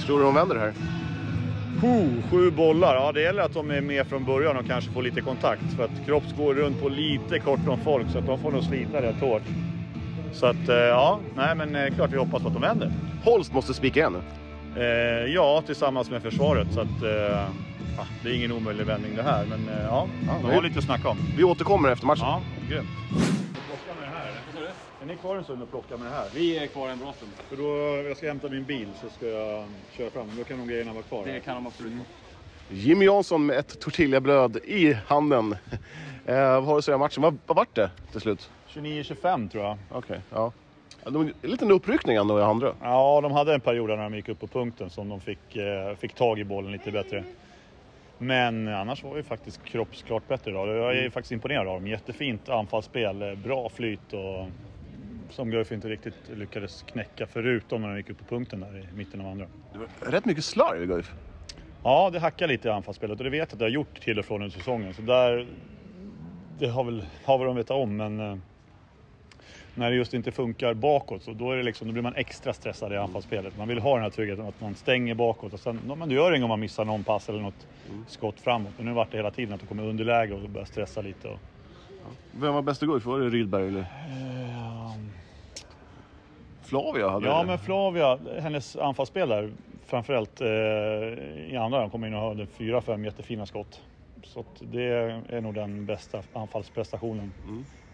Tror 0.05 0.19
du 0.19 0.25
de 0.25 0.33
vänder 0.35 0.55
det 0.55 0.61
här? 0.61 0.73
Puh, 1.81 2.21
sju 2.31 2.51
bollar. 2.51 2.95
Ja, 2.95 3.11
det 3.11 3.21
gäller 3.21 3.41
att 3.43 3.53
de 3.53 3.71
är 3.71 3.81
med 3.81 4.07
från 4.07 4.25
början 4.25 4.57
och 4.57 4.65
kanske 4.67 4.91
får 4.91 5.01
lite 5.01 5.21
kontakt. 5.21 5.73
För 5.75 5.83
att 5.83 6.05
Kropps 6.05 6.33
går 6.37 6.53
runt 6.53 6.81
på 6.81 6.89
lite 6.89 7.39
kort 7.39 7.67
om 7.67 7.77
folk 7.83 8.09
så 8.11 8.17
att 8.17 8.25
de 8.25 8.39
får 8.39 8.51
nog 8.51 8.63
slita 8.63 9.01
rätt 9.01 9.19
hårt. 9.21 9.41
Så 10.33 10.45
att, 10.45 10.69
eh, 10.69 10.75
ja, 10.75 11.19
nej 11.35 11.55
men 11.55 11.91
klart 11.95 12.13
vi 12.13 12.17
hoppas 12.17 12.41
på 12.41 12.47
att 12.47 12.53
de 12.53 12.61
vänder. 12.61 12.91
Holst 13.23 13.53
måste 13.53 13.73
spika 13.73 13.99
igen 13.99 14.13
nu. 14.13 14.46
Eh, 14.77 15.33
ja, 15.33 15.63
tillsammans 15.65 16.09
med 16.09 16.21
försvaret. 16.21 16.67
Så 16.73 16.79
att, 16.79 17.03
eh, 17.03 17.49
ja, 17.97 18.07
det 18.23 18.29
är 18.29 18.33
ingen 18.33 18.51
omöjlig 18.51 18.85
vändning 18.85 19.15
det 19.15 19.23
här. 19.23 19.45
Men 19.45 19.69
eh, 19.69 19.85
ja, 19.85 20.07
de 20.41 20.53
har 20.53 20.61
lite 20.61 20.79
att 20.79 20.85
snacka 20.85 21.09
om. 21.09 21.17
Vi 21.37 21.43
återkommer 21.43 21.89
efter 21.89 22.05
matchen. 22.05 22.25
Ja, 22.25 22.41
grymt. 22.69 22.87
Plocka 23.67 23.99
med 23.99 24.09
det 24.09 24.15
här. 24.17 24.31
Är 25.01 25.05
ni 25.05 25.15
kvar 25.15 25.35
en 25.35 25.43
stund 25.43 25.61
och 25.61 25.69
plocka 25.69 25.97
med 25.97 26.07
det 26.07 26.15
här? 26.15 26.25
Vi 26.33 26.57
är 26.57 26.67
kvar 26.67 26.89
en 26.89 26.99
bra 26.99 27.13
stund. 27.13 27.31
För 27.49 27.57
då, 27.57 28.07
jag 28.09 28.17
ska 28.17 28.27
hämta 28.27 28.49
min 28.49 28.63
bil 28.63 28.87
så 29.01 29.09
ska 29.09 29.27
jag 29.27 29.65
köra 29.97 30.09
fram. 30.09 30.31
Då 30.37 30.43
kan 30.43 30.57
de 30.57 30.67
grejerna 30.67 30.93
vara 30.93 31.03
kvar. 31.03 31.25
Det 31.25 31.39
kan 31.39 31.55
de 31.55 31.67
absolut. 31.67 31.93
Jimmy 32.69 33.05
Jansson 33.05 33.45
med 33.45 33.57
ett 33.57 33.79
tortillabröd 33.79 34.55
i 34.55 34.93
handen. 35.07 35.55
Eh, 36.25 36.35
vad 36.35 36.63
har 36.63 36.73
du 36.73 36.77
att 36.77 36.85
säga 36.85 36.95
om 36.95 36.99
matchen? 36.99 37.23
Vad, 37.23 37.37
vad 37.45 37.57
vart 37.57 37.75
det 37.75 37.91
till 38.11 38.21
slut? 38.21 38.49
29-25 38.73 39.49
tror 39.49 39.63
jag. 39.63 39.77
Okej, 39.91 40.21
ja. 40.29 40.35
ja 40.37 40.51
de, 41.11 41.33
en 41.41 41.49
liten 41.49 41.71
uppryckning 41.71 42.15
ändå 42.15 42.39
i 42.39 42.41
andra. 42.41 42.73
Ja, 42.81 43.21
de 43.21 43.31
hade 43.31 43.53
en 43.53 43.61
period 43.61 43.89
när 43.89 43.97
de 43.97 44.15
gick 44.15 44.29
upp 44.29 44.39
på 44.39 44.47
punkten 44.47 44.89
som 44.89 45.09
de 45.09 45.21
fick, 45.21 45.55
eh, 45.55 45.95
fick 45.95 46.13
tag 46.13 46.39
i 46.39 46.43
bollen 46.43 46.71
lite 46.71 46.91
bättre. 46.91 47.23
Men 48.17 48.67
annars 48.67 49.03
var 49.03 49.17
ju 49.17 49.23
faktiskt 49.23 49.63
Kropps 49.63 50.03
klart 50.03 50.27
bättre 50.27 50.51
idag. 50.51 50.67
Jag 50.67 50.97
är 50.97 51.09
faktiskt 51.09 51.31
imponerad 51.31 51.67
av 51.67 51.73
dem. 51.73 51.87
Jättefint 51.87 52.49
anfallsspel, 52.49 53.21
eh, 53.21 53.35
bra 53.35 53.69
flyt 53.69 54.13
och 54.13 54.47
som 55.29 55.49
Guif 55.49 55.71
inte 55.71 55.89
riktigt 55.89 56.29
lyckades 56.35 56.83
knäcka 56.83 57.27
förutom 57.27 57.81
när 57.81 57.89
de 57.89 57.97
gick 57.97 58.09
upp 58.09 58.17
på 58.17 58.35
punkten 58.35 58.59
där 58.59 58.87
i 58.93 58.97
mitten 58.97 59.21
av 59.21 59.27
andra. 59.27 59.45
Rätt 59.99 60.25
mycket 60.25 60.45
slarv 60.45 60.83
i 60.83 60.85
Guif. 60.85 61.11
Ja, 61.83 62.09
det 62.09 62.19
hackar 62.19 62.47
lite 62.47 62.67
i 62.67 62.71
anfallsspelet 62.71 63.17
och 63.17 63.23
det 63.23 63.29
vet 63.29 63.37
jag 63.37 63.45
att 63.45 63.59
det 63.59 63.65
har 63.65 63.69
gjort 63.69 64.01
till 64.01 64.19
och 64.19 64.25
från 64.25 64.41
under 64.41 64.57
säsongen. 64.57 64.93
Så 64.93 65.01
där, 65.01 65.47
det 66.59 66.67
har 66.67 66.83
väl, 66.83 67.05
har 67.25 67.37
väl 67.37 67.47
de 67.47 67.55
vetat 67.55 67.77
om, 67.77 67.97
men 67.97 68.19
eh, 68.19 68.37
när 69.77 69.89
det 69.89 69.95
just 69.95 70.13
inte 70.13 70.31
funkar 70.31 70.73
bakåt 70.73 71.23
så 71.23 71.33
då, 71.33 71.51
är 71.51 71.57
det 71.57 71.63
liksom, 71.63 71.87
då 71.87 71.93
blir 71.93 72.03
man 72.03 72.15
extra 72.15 72.53
stressad 72.53 72.93
i 72.93 72.97
anfallsspelet. 72.97 73.57
Man 73.57 73.67
vill 73.67 73.79
ha 73.79 73.93
den 73.93 74.03
här 74.03 74.09
tryggheten 74.09 74.45
att 74.47 74.61
man 74.61 74.75
stänger 74.75 75.15
bakåt 75.15 75.53
och 75.53 75.59
sen, 75.59 75.79
men 75.97 76.09
det 76.09 76.15
gör 76.15 76.31
inget 76.31 76.43
om 76.43 76.49
man 76.49 76.59
missar 76.59 76.85
någon 76.85 77.03
pass 77.03 77.29
eller 77.29 77.41
något 77.41 77.67
skott 78.07 78.39
framåt. 78.39 78.73
Men 78.77 78.85
nu 78.85 78.93
vart 78.93 79.11
det 79.11 79.17
hela 79.17 79.31
tiden 79.31 79.53
att 79.53 79.59
de 79.59 79.67
kommer 79.67 79.83
underläge 79.83 80.33
och 80.33 80.49
börjar 80.49 80.65
stressa 80.65 81.01
lite. 81.01 81.27
Och, 81.27 81.39
Vem 82.31 82.53
var 82.53 82.61
bäst 82.61 82.83
i 82.83 82.85
Guif? 82.85 83.05
Var 83.05 83.19
det 83.19 83.29
Rydberg 83.29 83.67
eller? 83.67 83.85
Flavia 86.61 87.09
hade 87.09 87.27
Ja, 87.27 87.43
men 87.47 87.59
Flavia, 87.59 88.19
hennes 88.39 88.75
anfallsspel 88.75 89.29
där, 89.29 89.51
framförallt 89.85 90.41
eh, 90.41 90.47
i 91.51 91.57
andra, 91.59 91.79
de 91.79 91.89
kommer 91.89 92.07
in 92.07 92.13
och 92.13 92.21
hade 92.21 92.47
fyra, 92.47 92.81
fem 92.81 93.05
jättefina 93.05 93.45
skott. 93.45 93.81
Så 94.23 94.45
det 94.59 94.83
är 95.29 95.41
nog 95.41 95.53
den 95.53 95.85
bästa 95.85 96.23
anfallsprestationen. 96.33 97.33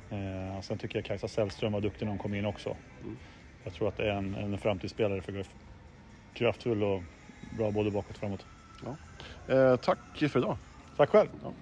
Eh, 0.09 0.61
sen 0.61 0.77
tycker 0.77 0.97
jag 0.97 1.05
Kajsa 1.05 1.27
Sällström 1.27 1.71
var 1.71 1.81
duktig 1.81 2.05
när 2.05 2.11
hon 2.11 2.19
kom 2.19 2.33
in 2.33 2.45
också. 2.45 2.75
Jag 3.63 3.73
tror 3.73 3.87
att 3.87 3.97
det 3.97 4.11
är 4.11 4.15
en, 4.15 4.35
en 4.35 4.57
framtidsspelare 4.57 5.21
för 5.21 5.31
Guif. 5.31 5.49
Kraftfull 6.33 6.83
och 6.83 7.03
bra 7.57 7.71
både 7.71 7.91
bakåt 7.91 8.09
och 8.09 8.17
framåt. 8.17 8.45
Ja. 8.85 8.95
Eh, 9.55 9.75
tack 9.75 9.99
för 10.17 10.39
idag. 10.39 10.57
Tack 10.97 11.09
själv. 11.09 11.29
Ja. 11.43 11.53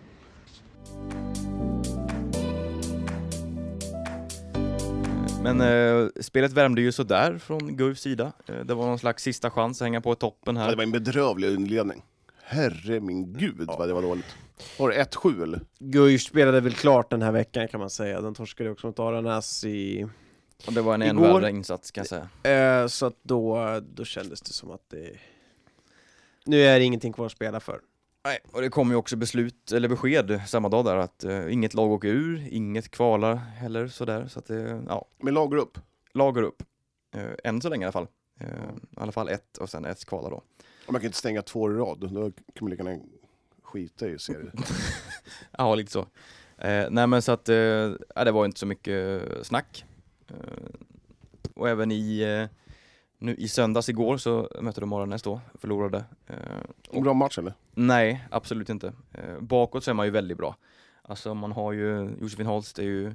Men 5.43 5.61
eh, 5.61 6.07
spelet 6.21 6.53
värmde 6.53 6.81
ju 6.81 6.91
sådär 6.91 7.37
från 7.37 7.77
Guifs 7.77 8.01
sida. 8.01 8.31
Eh, 8.47 8.55
det 8.55 8.73
var 8.73 8.85
någon 8.85 8.99
slags 8.99 9.23
sista 9.23 9.49
chans 9.49 9.81
att 9.81 9.85
hänga 9.85 10.01
på 10.01 10.15
toppen 10.15 10.57
här. 10.57 10.69
Det 10.69 10.75
var 10.75 10.83
en 10.83 10.91
bedrövlig 10.91 11.53
inledning. 11.53 12.03
Herre 12.43 12.99
min 12.99 13.33
gud 13.33 13.67
vad 13.67 13.89
det 13.89 13.93
var 13.93 14.01
dåligt. 14.01 14.35
Var 14.79 14.89
det 14.89 15.03
1-7 15.03 15.43
eller? 15.43 15.61
Guif 15.79 16.21
spelade 16.21 16.61
väl 16.61 16.73
klart 16.73 17.09
den 17.09 17.21
här 17.21 17.31
veckan 17.31 17.67
kan 17.67 17.79
man 17.79 17.89
säga. 17.89 18.21
Den 18.21 18.33
torskade 18.33 18.69
också 18.71 18.87
mot 18.87 18.99
Aranäs 18.99 19.63
i... 19.63 20.07
Och 20.67 20.73
det 20.73 20.81
var 20.81 20.93
en 20.93 21.01
än 21.01 21.17
Igår- 21.17 21.39
värre 21.41 21.49
insats 21.49 21.91
kan 21.91 22.05
jag 22.09 22.29
säga. 22.43 22.81
Eh, 22.83 22.87
så 22.87 23.05
att 23.05 23.15
då, 23.23 23.79
då 23.93 24.05
kändes 24.05 24.41
det 24.41 24.53
som 24.53 24.71
att 24.71 24.89
det... 24.89 25.11
Nu 26.45 26.61
är 26.61 26.79
det 26.79 26.85
ingenting 26.85 27.13
kvar 27.13 27.25
att 27.25 27.31
spela 27.31 27.59
för. 27.59 27.81
Nej, 28.25 28.39
och 28.51 28.61
det 28.61 28.69
kom 28.69 28.89
ju 28.89 28.95
också 28.95 29.15
beslut, 29.15 29.71
eller 29.71 29.89
besked 29.89 30.41
samma 30.47 30.69
dag 30.69 30.85
där 30.85 30.95
att 30.95 31.23
eh, 31.23 31.53
inget 31.53 31.73
lag 31.73 31.91
åker 31.91 32.07
ur, 32.07 32.47
inget 32.51 32.91
kvalar 32.91 33.35
heller 33.35 33.87
sådär. 33.87 34.27
Så 34.27 34.39
att 34.39 34.45
det, 34.45 34.83
ja, 34.87 35.05
Men 35.17 35.33
lag 35.33 35.49
går 35.49 35.57
upp. 35.57 35.77
lag 36.13 36.33
går 36.33 36.41
upp. 36.43 36.63
Eh, 37.15 37.23
än 37.43 37.61
så 37.61 37.69
länge 37.69 37.83
i 37.83 37.85
alla 37.85 37.91
fall. 37.91 38.07
Eh, 38.39 38.47
I 38.47 38.97
alla 38.97 39.11
fall 39.11 39.29
ett 39.29 39.57
och 39.57 39.69
sen 39.69 39.85
ett 39.85 40.05
kvalar 40.05 40.29
då. 40.29 40.35
Och 40.87 40.93
man 40.93 41.01
kan 41.01 41.05
inte 41.07 41.17
stänga 41.17 41.41
två 41.41 41.71
i 41.71 41.73
rad. 41.75 41.99
Då 41.99 42.07
kan 42.31 42.31
man 42.61 42.69
lika 42.71 42.83
gärna 42.83 43.03
skita 43.71 44.07
i 44.07 44.19
serier. 44.19 44.51
Ja, 45.57 45.75
lite 45.75 45.91
så. 45.91 45.99
Eh, 46.57 46.87
nej 46.89 47.07
men 47.07 47.21
så 47.21 47.31
att, 47.31 47.49
eh, 47.49 47.91
det 48.15 48.31
var 48.31 48.45
inte 48.45 48.59
så 48.59 48.65
mycket 48.65 49.21
snack. 49.43 49.85
Eh, 50.27 50.35
och 51.55 51.69
även 51.69 51.91
i, 51.91 52.19
eh, 52.21 52.57
nu 53.17 53.35
i 53.35 53.47
söndags 53.47 53.89
igår 53.89 54.17
så 54.17 54.49
mötte 54.61 54.81
de 54.81 54.93
Aranäs 54.93 55.21
då, 55.21 55.41
förlorade. 55.61 56.03
Eh, 56.27 57.01
bra 57.01 57.13
match 57.13 57.37
eller? 57.37 57.53
nej, 57.73 58.27
absolut 58.31 58.69
inte. 58.69 58.93
Eh, 59.13 59.39
bakåt 59.39 59.83
så 59.83 59.91
är 59.91 59.95
man 59.95 60.05
ju 60.05 60.11
väldigt 60.11 60.37
bra. 60.37 60.55
Alltså 61.01 61.33
man 61.33 61.51
har 61.51 61.71
ju, 61.71 62.15
Josefin 62.21 62.45
Holst 62.45 62.79
är 62.79 62.83
ju 62.83 63.13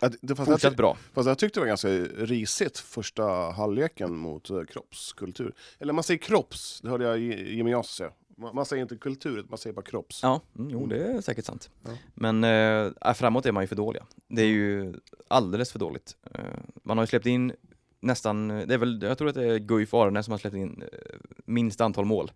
Ja, 0.00 0.08
det, 0.20 0.36
fast, 0.36 0.48
jag, 0.48 0.54
fortsatt 0.56 0.72
ty- 0.72 0.76
bra. 0.76 0.96
fast 1.12 1.28
jag 1.28 1.38
tyckte 1.38 1.60
det 1.60 1.62
var 1.62 1.68
ganska 1.68 1.88
risigt 2.24 2.78
första 2.78 3.24
halvleken 3.50 4.16
mot 4.16 4.50
eh, 4.50 4.62
kroppskultur. 4.64 5.54
Eller 5.78 5.92
man 5.92 6.04
säger 6.04 6.18
kropps, 6.18 6.80
det 6.80 6.88
hörde 6.90 7.04
jag 7.04 7.18
Jimmy 7.18 7.70
Jansson 7.70 7.84
säga. 8.08 8.10
Man, 8.38 8.54
man 8.54 8.66
säger 8.66 8.82
inte 8.82 8.96
kultur, 8.96 9.46
man 9.48 9.58
säger 9.58 9.74
bara 9.74 9.82
kropps. 9.82 10.22
Ja, 10.22 10.40
mm, 10.58 10.70
jo 10.70 10.86
det 10.86 11.04
är 11.04 11.20
säkert 11.20 11.44
sant. 11.44 11.70
Ja. 11.84 11.90
Men 12.14 12.44
eh, 12.44 13.14
framåt 13.14 13.46
är 13.46 13.52
man 13.52 13.62
ju 13.62 13.66
för 13.66 13.76
dåliga. 13.76 14.06
Det 14.28 14.42
är 14.42 14.46
ju 14.46 14.94
alldeles 15.28 15.72
för 15.72 15.78
dåligt. 15.78 16.16
Eh, 16.34 16.40
man 16.82 16.98
har 16.98 17.02
ju 17.02 17.06
släppt 17.06 17.26
in 17.26 17.52
nästan, 18.00 18.48
det 18.48 18.74
är 18.74 18.78
väl, 18.78 19.02
jag 19.02 19.18
tror 19.18 19.28
att 19.28 19.34
det 19.34 19.46
är 19.46 19.58
Guif 19.58 19.94
Aranäs 19.94 20.24
som 20.24 20.32
har 20.32 20.38
släppt 20.38 20.56
in 20.56 20.82
eh, 20.82 21.18
minst 21.44 21.80
antal 21.80 22.04
mål 22.04 22.32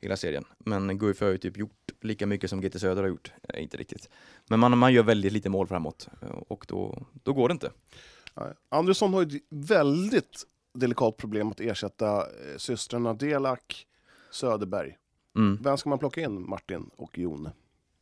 i 0.00 0.06
hela 0.06 0.16
serien. 0.16 0.44
Men 0.58 0.98
Guif 0.98 1.20
har 1.20 1.28
ju 1.28 1.38
typ 1.38 1.56
gjort 1.56 1.92
lika 2.00 2.26
mycket 2.26 2.50
som 2.50 2.60
GT 2.60 2.80
Söder 2.80 3.02
har 3.02 3.08
gjort. 3.08 3.32
Eh, 3.48 3.62
inte 3.62 3.76
riktigt. 3.76 4.10
Men 4.48 4.60
man, 4.60 4.78
man 4.78 4.92
gör 4.92 5.02
väldigt 5.02 5.32
lite 5.32 5.48
mål 5.48 5.66
framåt 5.66 6.08
eh, 6.22 6.28
och 6.28 6.64
då, 6.68 7.06
då 7.22 7.32
går 7.32 7.48
det 7.48 7.52
inte. 7.52 7.70
Nej. 8.34 8.52
Andersson 8.68 9.14
har 9.14 9.22
ju 9.22 9.36
ett 9.36 9.42
väldigt 9.50 10.42
delikat 10.74 11.16
problem 11.16 11.48
att 11.48 11.60
ersätta 11.60 12.16
eh, 12.16 12.56
systrarna 12.56 13.14
Delak, 13.14 13.86
Söderberg. 14.30 14.96
Mm. 15.36 15.58
Vem 15.62 15.76
ska 15.76 15.88
man 15.88 15.98
plocka 15.98 16.20
in, 16.20 16.48
Martin 16.48 16.90
och 16.96 17.18
Jon? 17.18 17.48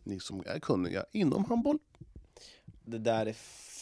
Ni 0.04 0.20
som 0.20 0.42
är 0.46 0.58
kunniga 0.58 1.04
inom 1.12 1.44
handboll. 1.44 1.78
Det 2.84 2.98
där 2.98 3.26
är 3.26 3.32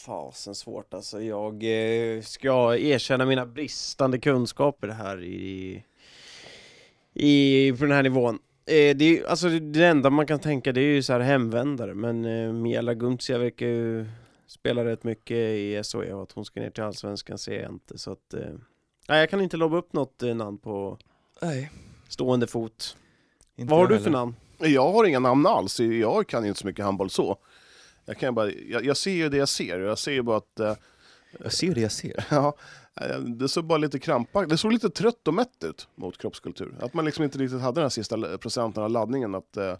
fasen 0.05 0.55
svårt 0.55 0.93
alltså. 0.93 1.21
Jag 1.21 1.53
eh, 1.63 2.21
ska 2.21 2.77
erkänna 2.77 3.25
mina 3.25 3.45
bristande 3.45 4.19
kunskaper 4.19 4.87
här 4.87 5.23
i, 5.23 5.83
i 7.13 7.71
på 7.71 7.85
den 7.85 7.91
här 7.91 8.03
nivån. 8.03 8.39
Eh, 8.65 8.95
det, 8.97 9.05
är, 9.19 9.25
alltså, 9.25 9.49
det- 9.49 9.85
enda 9.85 10.09
man 10.09 10.27
kan 10.27 10.39
tänka 10.39 10.71
det 10.71 10.81
är 10.81 10.93
ju 10.93 11.03
så 11.03 11.13
här 11.13 11.19
hemvändare, 11.19 11.93
men 11.93 12.25
eh, 12.25 12.53
Miela 12.53 12.93
Guntsia 12.93 13.37
verkar 13.37 13.65
ju 13.65 14.05
spela 14.47 14.85
rätt 14.85 15.03
mycket 15.03 15.37
i 15.37 15.81
SHE 15.83 16.13
och 16.13 16.23
att 16.23 16.31
hon 16.31 16.45
ska 16.45 16.59
ner 16.61 16.69
till 16.69 16.83
Allsvenskan 16.83 17.37
ser 17.37 17.61
jag 17.61 17.71
inte. 17.71 17.97
Så 17.97 18.11
att, 18.11 18.33
eh, 18.33 18.53
nej, 19.07 19.19
jag 19.19 19.29
kan 19.29 19.41
inte 19.41 19.57
lobba 19.57 19.77
upp 19.77 19.93
något 19.93 20.21
namn 20.35 20.57
på 20.57 20.97
Nej. 21.41 21.71
stående 22.09 22.47
fot. 22.47 22.97
Inte 23.55 23.71
Vad 23.71 23.79
har 23.79 23.87
du 23.87 23.99
för 23.99 24.09
namn? 24.09 24.35
Jag 24.57 24.91
har 24.91 25.05
inga 25.05 25.19
namn 25.19 25.47
alls, 25.47 25.79
jag 25.79 26.27
kan 26.27 26.45
inte 26.45 26.59
så 26.59 26.67
mycket 26.67 26.85
handboll 26.85 27.09
så. 27.09 27.37
Jag, 28.05 28.17
kan 28.17 28.35
bara, 28.35 28.51
jag, 28.51 28.85
jag 28.85 28.97
ser 28.97 29.11
ju 29.11 29.29
det 29.29 29.37
jag 29.37 29.49
ser, 29.49 29.79
jag 29.79 29.97
ser 29.99 30.11
ju 30.11 30.21
bara 30.21 30.37
att 30.37 30.59
eh, 30.59 30.73
Jag 31.43 31.53
ser 31.53 31.75
det 31.75 31.81
jag 31.81 31.91
ser. 31.91 32.25
Ja, 32.31 32.55
eh, 33.01 33.19
det 33.19 33.49
såg 33.49 33.65
bara 33.65 33.77
lite 33.77 33.99
krampaktigt, 33.99 34.49
det 34.49 34.57
såg 34.57 34.71
lite 34.73 34.89
trött 34.89 35.27
och 35.27 35.33
mätt 35.33 35.63
ut 35.63 35.87
mot 35.95 36.17
kroppskultur. 36.17 36.75
Att 36.79 36.93
man 36.93 37.05
liksom 37.05 37.23
inte 37.23 37.37
riktigt 37.37 37.61
hade 37.61 37.75
den 37.75 37.83
här 37.83 37.89
sista 37.89 38.37
procenten 38.37 38.83
av 38.83 38.89
laddningen. 38.89 39.35
Att, 39.35 39.57
eh, 39.57 39.73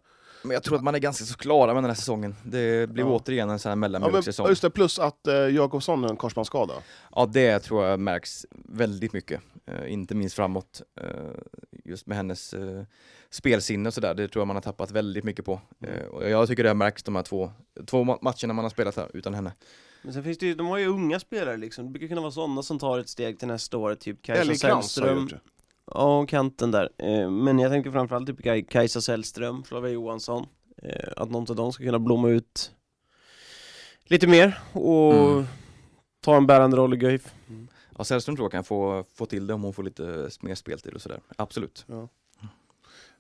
Men 0.48 0.54
jag 0.54 0.64
tror 0.64 0.76
att 0.78 0.84
man 0.84 0.96
är 0.96 1.00
ganska 1.00 1.26
så 1.26 1.38
klara 1.38 1.74
med 1.74 1.84
den 1.84 1.90
här 1.90 1.96
säsongen. 1.96 2.36
Det 2.44 2.90
blir 2.90 3.04
Ja. 3.04 3.10
återigen 3.10 3.50
en 3.50 3.60
sån 3.60 3.70
här 3.70 3.76
mellanmjölkssäsong. 3.76 4.46
ja, 4.46 4.50
just 4.50 4.62
det, 4.62 4.70
plus 4.70 5.00
att 5.00 5.28
eh, 5.28 5.34
Jakobsson 5.36 6.04
har 6.04 6.10
en 6.10 6.16
korsbandsskada. 6.18 6.74
Ja, 7.16 7.26
det 7.26 7.60
tror 7.60 7.86
jag 7.86 8.00
märks 8.00 8.46
väldigt 8.52 9.14
mycket. 9.14 9.42
Eh, 9.66 9.94
inte 9.94 10.16
minst 10.16 10.36
framåt. 10.36 10.82
Eh, 11.02 11.08
just 11.86 12.08
med 12.08 12.18
hennes 12.18 12.54
eh, 12.54 12.84
spelsinne 13.30 13.88
och 13.90 13.94
sådär. 13.94 14.14
Det 14.14 14.28
tror 14.28 14.42
jag 14.42 14.48
man 14.48 14.56
har 14.56 14.62
tappat 14.62 14.92
väldigt 14.92 15.24
mycket 15.24 15.46
på. 15.46 15.62
Eh, 15.88 16.06
och 16.06 16.30
jag 16.30 16.48
tycker 16.48 16.64
det 16.64 16.70
har 16.70 16.76
märkts 16.76 17.04
de 17.04 17.16
här 17.16 17.24
två, 17.24 17.52
två 17.86 18.04
ma- 18.04 18.18
matcherna 18.22 18.54
man 18.54 18.66
har 18.66 18.70
spelat 18.70 18.96
här 18.96 19.10
utan 19.14 19.34
henne. 19.34 19.54
Men 20.02 20.14
sen 20.14 20.24
finns 20.24 20.38
det 20.38 20.46
ju, 20.46 20.56
de 20.56 20.68
har 20.68 20.78
ju 20.78 20.88
unga 20.88 21.20
spelare 21.20 21.58
liksom. 21.58 21.86
Det 21.86 21.92
brukar 21.92 22.08
kunna 22.08 22.22
vara 22.22 22.32
sådana 22.32 22.64
som 22.64 22.80
tar 22.80 23.00
ett 23.00 23.10
steg 23.10 23.40
till 23.40 23.48
nästa 23.48 23.78
år, 23.78 23.96
typ 23.96 24.22
Kajsa 24.22 24.56
Sällström. 24.56 25.30
Ja, 25.94 26.26
kanten 26.26 26.72
där. 26.72 26.90
Eh, 26.98 27.30
Men 27.30 27.60
jag 27.60 27.72
tänker 27.72 27.92
framförallt 27.92 28.28
typ 28.28 28.40
Kaj- 28.40 28.68
Kajsa 28.68 29.02
Sällström, 29.02 29.64
Flavia 29.64 29.92
Johansson. 29.94 30.46
Eh, 30.84 31.10
Att 31.18 31.32
någon 31.32 31.46
av 31.50 31.56
dem 31.56 31.74
ska 31.74 31.84
kunna 31.84 32.00
blomma 32.00 32.30
ut 32.30 32.72
lite 34.04 34.28
mer 34.28 34.60
och 34.74 35.14
Mm. 35.14 35.46
ta 36.22 36.36
en 36.38 36.48
bärande 36.48 36.78
roll 36.78 36.94
i 36.94 36.98
Guif. 36.98 37.34
Ja, 37.98 38.04
Sällström 38.04 38.36
tror 38.36 38.46
jag 38.46 38.52
kan 38.52 38.64
få, 38.64 39.06
få 39.14 39.26
till 39.26 39.48
det 39.48 39.54
om 39.54 39.64
hon 39.64 39.74
får 39.74 39.84
lite 39.84 40.30
mer 40.42 40.56
speltid 40.56 40.94
och 40.94 41.02
sådär. 41.02 41.20
Absolut. 41.38 41.86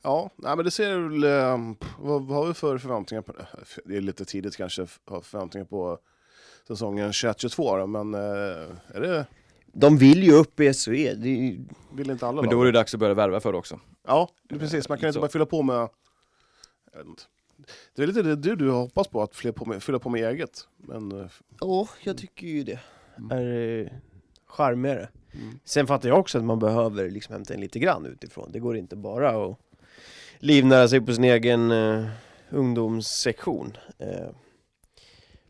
Ja, 0.01 0.29
nej, 0.35 0.55
men 0.55 0.65
det 0.65 0.71
ser 0.71 0.97
väl... 0.97 1.23
Eh, 1.23 1.73
vad, 1.99 2.21
vad 2.27 2.37
har 2.37 2.47
vi 2.47 2.53
för 2.53 2.77
förväntningar 2.77 3.21
på 3.21 3.31
det? 3.33 3.47
Det 3.85 3.97
är 3.97 4.01
lite 4.01 4.25
tidigt 4.25 4.57
kanske 4.57 4.85
förväntningar 5.21 5.65
på 5.65 5.97
säsongen 6.67 7.11
21-22 7.11 7.77
då, 7.79 7.87
men 7.87 8.13
är 8.13 9.01
det... 9.01 9.25
De 9.77 9.97
vill 9.97 10.23
ju 10.23 10.31
upp 10.31 10.59
i 10.59 10.73
SHE. 10.73 11.13
Det 11.13 11.29
är. 11.29 11.57
Vill 11.95 12.09
inte 12.09 12.27
alla 12.27 12.41
Men 12.41 12.51
då 12.51 12.61
är 12.61 12.65
det 12.65 12.71
dags 12.71 12.93
att 12.93 12.99
börja 12.99 13.13
värva 13.13 13.39
för 13.39 13.51
det 13.51 13.57
också. 13.57 13.79
Ja, 14.07 14.29
det 14.49 14.55
är 14.55 14.59
precis. 14.59 14.89
Man 14.89 14.97
kan 14.97 15.07
inte 15.07 15.13
Så. 15.13 15.19
bara 15.19 15.31
fylla 15.31 15.45
på 15.45 15.63
med... 15.63 15.89
Det 17.95 18.03
är 18.03 18.07
lite 18.07 18.21
det 18.21 18.35
du, 18.35 18.55
du 18.55 18.71
hoppas 18.71 19.07
på, 19.07 19.21
att 19.21 19.35
fylla 19.35 19.53
på 19.53 19.65
med, 19.65 19.83
fylla 19.83 19.99
på 19.99 20.09
med 20.09 20.29
eget. 20.29 20.67
Men 20.77 21.21
eh, 21.21 21.27
Ja, 21.59 21.87
jag 22.03 22.17
tycker 22.17 22.47
ju 22.47 22.63
det. 22.63 22.79
Är 23.31 23.81
eh, 23.81 23.87
charmigare. 24.47 25.09
Mm. 25.33 25.59
Sen 25.65 25.87
fattar 25.87 26.09
jag 26.09 26.19
också 26.19 26.37
att 26.37 26.43
man 26.43 26.59
behöver 26.59 27.09
liksom 27.09 27.33
hämta 27.33 27.53
in 27.53 27.59
lite 27.59 27.79
grann 27.79 28.05
utifrån. 28.05 28.51
Det 28.51 28.59
går 28.59 28.77
inte 28.77 28.95
bara 28.95 29.45
att 29.45 29.57
livnära 30.39 30.87
sig 30.87 31.01
på 31.01 31.13
sin 31.13 31.23
egen 31.23 31.71
eh, 31.71 32.05
ungdomssektion. 32.49 33.77
Eh, 33.97 34.29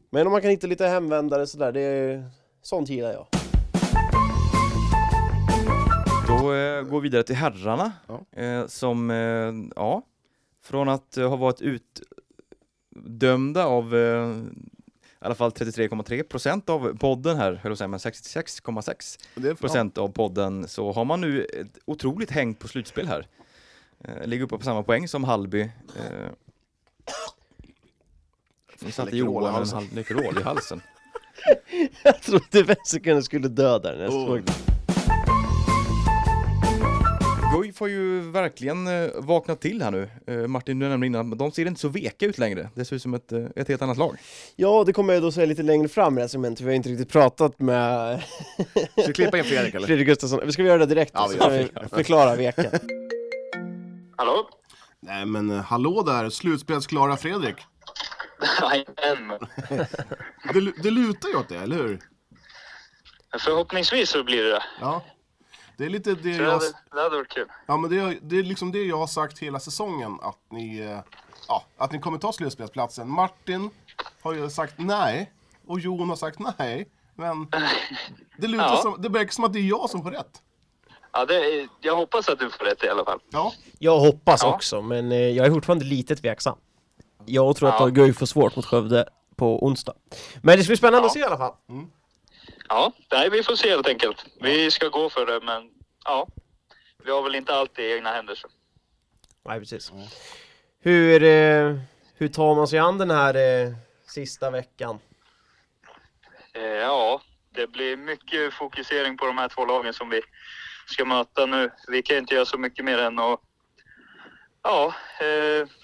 men 0.09 0.27
om 0.27 0.31
man 0.31 0.41
kan 0.41 0.51
hitta 0.51 0.67
lite 0.67 0.87
hemvändare 0.87 1.47
sådär, 1.47 1.71
det 1.71 1.81
är, 1.81 2.29
sånt 2.61 2.89
gillar 2.89 3.13
jag. 3.13 3.27
Då 6.27 6.53
eh, 6.53 6.81
går 6.83 7.01
vi 7.01 7.09
vidare 7.09 7.23
till 7.23 7.35
herrarna. 7.35 7.91
Ja. 8.07 8.41
Eh, 8.41 8.67
som, 8.67 9.11
eh, 9.11 9.53
ja, 9.75 10.01
från 10.63 10.89
att 10.89 11.17
eh, 11.17 11.29
ha 11.29 11.35
varit 11.35 11.61
utdömda 12.95 13.65
av 13.65 13.95
eh, 13.95 14.29
i 15.21 15.27
alla 15.27 15.35
fall 15.35 15.49
33,3 15.51 16.23
procent 16.23 16.69
av 16.69 16.97
podden 16.97 17.37
här, 17.37 17.51
höll 17.53 17.53
jag 17.55 17.61
på 17.63 17.71
att 17.71 17.77
säga, 17.77 17.87
men 17.87 17.99
66,6 17.99 19.19
det 19.35 19.49
är, 19.49 19.53
procent 19.53 19.97
av 19.97 20.07
podden 20.07 20.67
så 20.67 20.91
har 20.91 21.05
man 21.05 21.21
nu 21.21 21.43
ett 21.45 21.77
otroligt 21.85 22.31
häng 22.31 22.53
på 22.53 22.67
slutspel 22.67 23.07
här. 23.07 23.27
Eh, 24.03 24.27
ligger 24.27 24.43
uppe 24.45 24.57
på 24.57 24.63
samma 24.63 24.83
poäng 24.83 25.07
som 25.07 25.23
Hallby. 25.23 25.61
Eh, 25.61 25.69
nu 28.79 28.91
satte 28.91 29.11
Läckerol 29.11 29.15
i 29.15 29.17
Johan 29.35 29.47
en 29.47 29.53
halsen. 29.53 29.87
Läkerol 29.93 30.37
i 30.39 30.43
halsen. 30.43 30.81
Jag 32.03 32.21
trodde 32.21 32.63
Vesicon 32.63 33.23
skulle 33.23 33.47
dö 33.47 33.79
där 33.79 33.97
när 33.97 34.03
jag 34.03 34.13
Oh. 34.13 34.25
såg 34.27 34.43
det. 34.43 34.74
Guif 37.55 37.79
har 37.79 37.87
ju 37.87 38.31
verkligen 38.31 38.87
eh, 38.87 39.09
vaknat 39.15 39.61
till 39.61 39.81
här 39.81 39.91
nu. 39.91 40.09
Eh, 40.27 40.47
Martin, 40.47 40.79
du 40.79 40.89
nämnde 40.89 41.07
innan, 41.07 41.29
men 41.29 41.37
de 41.37 41.51
ser 41.51 41.65
inte 41.65 41.81
så 41.81 41.87
veka 41.87 42.25
ut 42.25 42.37
längre. 42.37 42.69
Det 42.75 42.85
ser 42.85 42.95
ut 42.95 43.01
som 43.01 43.13
ett, 43.13 43.31
eh, 43.31 43.45
ett 43.55 43.67
helt 43.67 43.81
annat 43.81 43.97
lag. 43.97 44.17
Ja, 44.55 44.83
det 44.85 44.93
kommer 44.93 45.13
jag 45.13 45.23
då 45.23 45.31
säga 45.31 45.45
lite 45.45 45.63
längre 45.63 45.87
fram 45.87 46.13
i 46.13 46.15
det 46.15 46.21
här 46.21 46.27
segmentet, 46.27 46.61
vi 46.61 46.69
har 46.69 46.75
inte 46.75 46.89
riktigt 46.89 47.11
pratat 47.11 47.59
med 47.59 48.23
Ska 48.97 49.07
vi 49.07 49.13
klippa 49.13 49.37
in 49.37 49.43
Fredrik 49.43 49.75
eller? 49.75 49.87
Fredrik 49.87 50.07
Gustafsson. 50.07 50.39
Vi 50.45 50.51
ska 50.51 50.63
vi 50.63 50.69
göra 50.69 50.79
det 50.79 50.85
direkt? 50.85 51.11
Ja, 51.13 51.27
vi 51.31 51.37
så 51.37 51.43
gör 51.43 51.69
vi 51.81 51.89
förklara 51.89 52.35
veken. 52.35 52.71
Hallå? 54.17 54.49
Nej 54.99 55.25
men 55.25 55.49
hallå 55.49 56.03
där, 56.03 56.29
slutspelsklara 56.29 57.17
Fredrik. 57.17 57.55
Jajamän. 58.61 59.39
Det, 60.53 60.83
det 60.83 60.91
lutar 60.91 61.29
ju 61.29 61.35
åt 61.35 61.49
det, 61.49 61.57
eller 61.57 61.75
hur? 61.75 61.99
Förhoppningsvis 63.39 64.09
så 64.09 64.23
blir 64.23 64.43
det 64.43 64.49
det. 64.49 64.63
Ja. 64.81 65.03
Det 65.77 65.85
är 65.85 65.89
lite 65.89 66.09
det 66.09 66.21
Det 66.21 66.29
jag... 66.29 66.51
hade, 66.51 66.65
det 66.91 67.01
hade 67.01 67.15
varit 67.17 67.29
kul. 67.29 67.47
Ja 67.65 67.77
men 67.77 67.89
det 67.89 67.97
är, 67.99 68.17
det 68.21 68.39
är 68.39 68.43
liksom 68.43 68.71
det 68.71 68.83
jag 68.83 68.97
har 68.97 69.07
sagt 69.07 69.39
hela 69.39 69.59
säsongen, 69.59 70.17
att 70.21 70.37
ni, 70.51 70.79
eh, 70.79 70.99
ja, 71.47 71.63
att 71.77 71.91
ni 71.91 71.99
kommer 71.99 72.17
ta 72.17 72.33
slutspelsplatsen. 72.33 73.09
Martin 73.09 73.69
har 74.21 74.33
ju 74.33 74.49
sagt 74.49 74.73
nej, 74.77 75.31
och 75.67 75.79
Jon 75.79 76.09
har 76.09 76.15
sagt 76.15 76.39
nej. 76.57 76.87
Men 77.15 77.47
det, 78.37 78.47
lutar 78.47 78.65
Ja. 78.69 78.77
som, 78.81 79.01
det 79.01 79.09
verkar 79.09 79.31
som 79.31 79.43
att 79.43 79.53
det 79.53 79.59
är 79.59 79.63
jag 79.69 79.89
som 79.89 80.03
får 80.03 80.11
rätt. 80.11 80.41
Ja, 81.11 81.25
det, 81.25 81.35
är- 81.35 81.67
jag 81.81 81.95
hoppas 81.95 82.29
att 82.29 82.39
du 82.39 82.49
får 82.49 82.65
rätt 82.65 82.83
i 82.83 82.89
alla 82.89 83.05
fall. 83.05 83.19
Ja. 83.31 83.53
Jag 83.79 83.99
hoppas 83.99 84.43
Ja. 84.43 84.53
också, 84.55 84.81
men 84.81 85.11
eh, 85.11 85.17
jag 85.17 85.45
är 85.47 85.51
fortfarande 85.51 85.85
lite 85.85 86.15
tveksam. 86.15 86.57
Jag 87.25 87.55
tror 87.55 87.69
att 87.69 87.79
Ja. 87.79 87.87
Guif 87.87 88.17
får 88.17 88.25
svårt 88.25 88.55
mot 88.55 88.65
Skövde 88.65 89.05
på 89.35 89.65
onsdag. 89.65 89.93
Men 90.41 90.57
det 90.57 90.63
ska 90.63 90.69
bli 90.69 90.77
spännande 90.77 90.99
Ja. 90.99 91.05
att 91.05 91.13
se 91.13 91.19
i 91.19 91.23
alla 91.23 91.37
fall. 91.37 91.53
Ja, 92.69 92.91
nej, 93.11 93.29
vi 93.29 93.43
får 93.43 93.55
se 93.55 93.69
helt 93.69 93.87
enkelt. 93.87 94.25
Vi 94.41 94.71
ska 94.71 94.87
gå 94.87 95.09
för 95.09 95.25
det, 95.25 95.39
men 95.45 95.69
ja. 96.05 96.27
Vi 97.03 97.11
har 97.11 97.23
väl 97.23 97.35
inte 97.35 97.55
alltid 97.55 97.85
egna 97.85 98.11
händer. 98.11 98.35
Så. 98.35 98.47
Nej, 99.45 99.59
precis. 99.59 99.91
Hur, 100.79 101.23
eh, 101.23 101.75
hur 102.15 102.27
tar 102.27 102.55
man 102.55 102.67
sig 102.67 102.79
an 102.79 102.97
den 102.97 103.11
här 103.11 103.35
eh, 103.35 103.73
sista 104.07 104.51
veckan? 104.51 104.99
Eh, 106.53 106.63
ja, 106.63 107.21
det 107.49 107.67
blir 107.67 107.97
mycket 107.97 108.53
fokusering 108.53 109.17
på 109.17 109.25
de 109.25 109.37
här 109.37 109.49
två 109.49 109.65
lagen 109.65 109.93
som 109.93 110.09
vi 110.09 110.21
ska 110.87 111.05
möta 111.05 111.45
nu. 111.45 111.71
Vi 111.87 112.01
kan 112.01 112.17
inte 112.17 112.35
göra 112.35 112.45
så 112.45 112.57
mycket 112.57 112.85
mer 112.85 112.97
än 112.97 113.19
att 113.19 113.39
ja, 114.63 114.93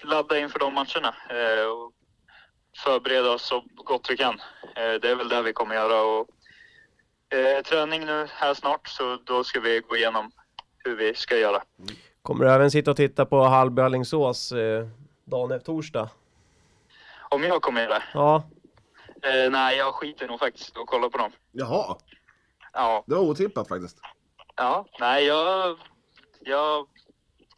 ladda 0.02 0.38
inför 0.38 0.58
de 0.58 0.74
matcherna 0.74 1.14
och 1.72 1.92
förbereda 2.84 3.30
oss 3.30 3.42
så 3.42 3.64
gott 3.74 4.10
vi 4.10 4.16
kan. 4.16 4.40
Det 4.74 5.10
är 5.10 5.14
väl 5.14 5.28
det 5.28 5.42
vi 5.42 5.52
kommer 5.52 5.74
göra. 5.74 6.02
Och, 6.02 6.28
eh, 7.32 7.62
träning 7.64 8.04
nu 8.06 8.26
här 8.30 8.54
snart, 8.54 8.88
så 8.88 9.18
då 9.24 9.44
ska 9.44 9.60
vi 9.60 9.80
gå 9.88 9.96
igenom 9.96 10.30
hur 10.78 10.96
vi 10.96 11.14
ska 11.14 11.36
göra. 11.38 11.62
Kommer 12.22 12.44
du 12.44 12.50
även 12.50 12.70
sitta 12.70 12.90
och 12.90 12.96
titta 12.96 13.26
på 13.26 13.42
Hallby 13.44 13.82
Alingsås 13.82 14.52
eh, 14.52 14.86
dagen 15.24 15.52
efter 15.52 15.64
torsdag? 15.66 16.10
Om 17.30 17.42
jag 17.42 17.62
kommer 17.62 17.80
göra 17.82 17.94
det? 17.94 18.02
Ja, 18.14 18.42
Eh, 19.24 19.50
nej, 19.50 19.76
jag 19.76 19.94
skiter 19.94 20.28
nog 20.28 20.38
faktiskt 20.38 20.76
och 20.76 20.86
kollar 20.86 21.08
på 21.08 21.18
dem. 21.18 21.32
Jaha, 21.52 21.96
Ja, 22.72 23.04
det 23.06 23.14
var 23.14 23.22
otippat 23.22 23.68
faktiskt. 23.68 23.98
ja, 24.56 24.86
nej, 25.00 25.24
jag, 25.24 25.76
jag 26.40 26.86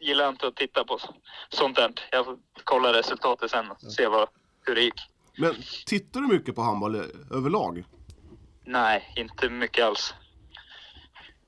gillar 0.01 0.29
inte 0.29 0.47
att 0.47 0.57
titta 0.57 0.85
på 0.85 0.99
så- 0.99 1.15
sånt 1.49 1.77
där. 1.77 1.93
Jag 2.11 2.25
får 2.25 2.39
kolla 2.65 2.93
resultatet 2.93 3.51
sen 3.51 3.71
och 3.71 3.81
se 3.81 4.07
vad, 4.07 4.29
hur 4.63 4.75
det 4.75 4.81
gick. 4.83 5.01
Men 5.39 5.55
tittar 5.87 6.21
du 6.21 6.27
mycket 6.29 6.55
på 6.55 6.63
handboll 6.63 6.95
eh, 6.95 7.03
överlag? 7.31 7.85
Nej, 8.65 9.13
inte 9.17 9.49
mycket 9.49 9.85
alls. 9.85 10.15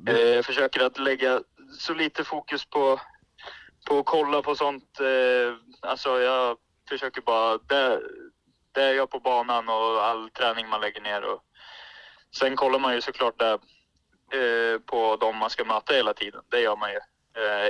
Eh, 0.08 0.16
jag 0.16 0.44
försöker 0.44 0.80
att 0.80 0.98
lägga 0.98 1.42
så 1.78 1.94
lite 1.94 2.24
fokus 2.24 2.64
på, 2.64 3.00
på 3.88 3.98
att 3.98 4.06
kolla 4.06 4.42
på 4.42 4.54
sånt. 4.54 5.00
Eh, 5.00 5.54
alltså 5.90 6.20
jag 6.20 6.58
försöker 6.88 7.20
bara, 7.20 7.58
det, 7.58 8.00
det 8.72 8.82
är 8.82 8.94
jag 8.94 9.10
på 9.10 9.20
banan 9.20 9.68
och 9.68 10.04
all 10.04 10.30
träning 10.30 10.68
man 10.68 10.80
lägger 10.80 11.00
ner. 11.00 11.24
Och, 11.24 11.42
sen 12.38 12.56
kollar 12.56 12.78
man 12.78 12.94
ju 12.94 13.00
såklart 13.00 13.38
där, 13.38 13.54
eh, 14.32 14.80
på 14.80 15.16
de 15.16 15.36
man 15.36 15.50
ska 15.50 15.64
möta 15.64 15.94
hela 15.94 16.14
tiden. 16.14 16.42
Det 16.48 16.60
gör 16.60 16.76
man 16.76 16.90
ju 16.90 16.98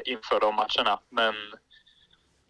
inför 0.05 0.41
de 0.41 0.55
matcherna. 0.55 1.01
Men 1.09 1.35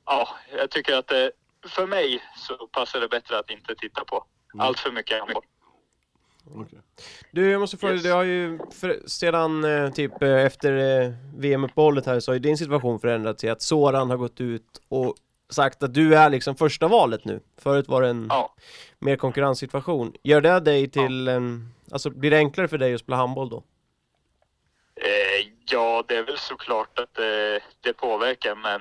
ja, 0.06 0.28
jag 0.56 0.70
tycker 0.70 0.96
att 0.96 1.06
det, 1.06 1.32
för 1.68 1.86
mig 1.86 2.22
så 2.36 2.66
passar 2.66 3.00
det 3.00 3.08
bättre 3.08 3.38
att 3.38 3.50
inte 3.50 3.74
titta 3.74 4.04
på 4.04 4.26
allt 4.58 4.78
för 4.78 4.92
mycket 4.92 5.18
handboll. 5.18 5.44
Okej. 6.54 6.80
Du 7.30 7.50
jag 7.50 7.60
måste 7.60 7.76
fråga, 7.76 7.94
Yes. 7.94 8.02
det 8.02 8.08
har 8.10 8.22
ju 8.24 8.58
för, 8.80 9.00
sedan 9.06 9.64
eh, 9.64 9.90
typ 9.92 10.22
eh, 10.22 10.30
efter 10.44 11.02
eh, 11.02 11.12
VM-uppehållet 11.36 12.06
här 12.06 12.20
så 12.20 12.30
har 12.30 12.34
ju 12.34 12.40
din 12.40 12.58
situation 12.58 13.00
förändrats 13.00 13.44
i 13.44 13.48
att 13.48 13.62
Soran 13.62 14.10
har 14.10 14.16
gått 14.16 14.40
ut 14.40 14.82
och 14.88 15.14
sagt 15.50 15.82
att 15.82 15.94
du 15.94 16.14
är 16.16 16.30
liksom 16.30 16.56
första 16.56 16.88
valet 16.88 17.24
nu. 17.24 17.40
Förut 17.60 17.88
var 17.88 18.02
det 18.02 18.08
en 18.08 18.26
Ja. 18.30 18.54
mer 18.98 19.16
konkurrenssituation. 19.16 20.12
Gör 20.22 20.40
det 20.40 20.60
dig 20.60 20.90
till 20.90 21.28
en, 21.28 21.74
alltså 21.92 22.10
blir 22.10 22.30
det 22.30 22.36
enklare 22.36 22.68
för 22.68 22.78
dig 22.78 22.94
att 22.94 23.00
spela 23.00 23.16
handboll 23.16 23.48
då? 23.50 23.62
Eh, 25.00 25.52
ja, 25.70 26.04
det 26.08 26.16
är 26.16 26.22
väl 26.22 26.38
såklart 26.38 26.98
att 26.98 27.14
det, 27.14 27.60
det 27.80 27.92
påverkar, 27.92 28.54
men 28.54 28.80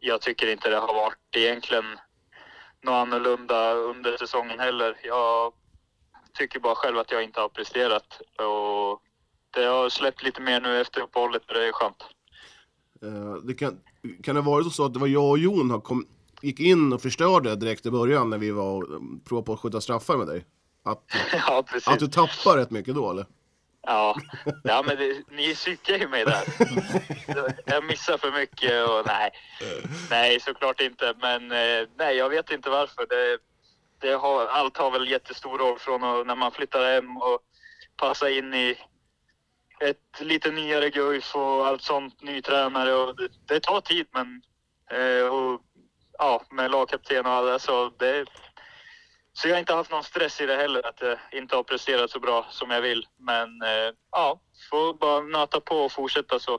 jag 0.00 0.20
tycker 0.20 0.46
inte 0.52 0.70
det 0.70 0.76
har 0.76 0.94
varit 0.94 1.36
egentligen 1.36 1.84
något 2.82 2.92
annorlunda 2.92 3.72
under 3.74 4.16
säsongen 4.16 4.60
heller. 4.60 4.96
Jag 5.02 5.52
tycker 6.34 6.60
bara 6.60 6.74
själv 6.74 6.98
att 6.98 7.10
jag 7.10 7.24
inte 7.24 7.40
har 7.40 7.48
presterat 7.48 8.20
och 8.20 9.02
det 9.50 9.64
har 9.64 9.88
släppt 9.88 10.22
lite 10.22 10.40
mer 10.40 10.60
nu 10.60 10.80
efter 10.80 11.00
uppehållet 11.00 11.42
och 11.48 11.54
det 11.54 11.68
är 11.68 11.72
skönt. 11.72 12.04
Eh, 13.02 13.34
det 13.34 13.54
kan, 13.54 13.80
kan 14.22 14.34
det 14.34 14.40
varit 14.40 14.72
så 14.72 14.84
att 14.84 14.92
det 14.92 14.98
var 15.00 15.06
jag 15.06 15.30
och 15.30 15.38
Jon 15.38 15.70
som 15.70 15.80
kom, 15.80 16.06
gick 16.40 16.60
in 16.60 16.92
och 16.92 17.02
förstörde 17.02 17.56
direkt 17.56 17.86
i 17.86 17.90
början 17.90 18.30
när 18.30 18.38
vi 18.38 18.50
var 18.50 18.82
och 18.82 18.90
um, 18.90 19.20
provade 19.24 19.46
på 19.46 19.52
att 19.52 19.60
skjuta 19.60 19.80
straffar 19.80 20.16
med 20.16 20.26
dig? 20.26 20.44
Att, 20.84 21.04
ja, 21.32 21.64
precis. 21.66 21.88
att 21.88 21.98
du 21.98 22.06
tappar 22.06 22.56
rätt 22.56 22.70
mycket 22.70 22.94
då 22.94 23.10
eller? 23.10 23.26
Ja, 23.86 24.16
ja 24.64 24.84
men 24.86 24.96
det, 24.96 25.22
ni 25.30 25.54
psykar 25.54 25.98
ju 25.98 26.08
mig 26.08 26.24
där. 26.24 26.42
Jag 27.72 27.84
missar 27.84 28.18
för 28.18 28.32
mycket 28.32 28.88
och 28.88 29.06
nej. 29.06 29.30
Nej, 30.10 30.40
såklart 30.40 30.80
inte. 30.80 31.14
Men 31.20 31.52
eh, 31.52 31.88
nej, 31.96 32.16
jag 32.16 32.28
vet 32.28 32.50
inte 32.50 32.70
varför. 32.70 33.06
Det, 33.08 33.38
det 34.02 34.12
har, 34.12 34.46
allt 34.46 34.76
har 34.76 34.90
väl 34.90 35.10
jättestor 35.10 35.58
roll 35.58 35.78
från 35.78 36.26
när 36.26 36.36
man 36.36 36.52
flyttar 36.52 36.92
hem 36.94 37.16
och 37.16 37.38
passar 37.96 38.38
in 38.38 38.54
i 38.54 38.78
ett 39.80 40.20
lite 40.20 40.50
nyare 40.50 40.90
Guif 40.90 41.36
och 41.36 41.66
allt 41.66 41.82
sånt, 41.82 42.22
ny 42.22 42.42
tränare 42.42 42.94
och 42.94 43.16
det, 43.16 43.28
det 43.46 43.60
tar 43.60 43.80
tid 43.80 44.06
men 44.10 44.42
eh, 44.90 45.26
och, 45.26 45.60
ja, 46.18 46.42
med 46.50 46.70
lagkapten 46.70 47.26
och 47.26 47.32
alla 47.32 47.58
så 47.58 47.92
det 47.98 48.26
så 49.34 49.48
jag 49.48 49.54
har 49.54 49.60
inte 49.60 49.74
haft 49.74 49.90
någon 49.90 50.04
stress 50.04 50.40
i 50.40 50.46
det 50.46 50.56
heller, 50.56 50.86
att 50.86 51.00
jag 51.00 51.18
inte 51.32 51.56
har 51.56 51.62
presterat 51.62 52.10
så 52.10 52.20
bra 52.20 52.46
som 52.50 52.70
jag 52.70 52.82
vill. 52.82 53.06
Men 53.18 53.62
eh, 53.62 53.94
ja, 54.10 54.40
får 54.70 54.94
bara 54.94 55.20
nöta 55.20 55.60
på 55.60 55.74
och 55.76 55.92
fortsätta 55.92 56.38
så. 56.38 56.58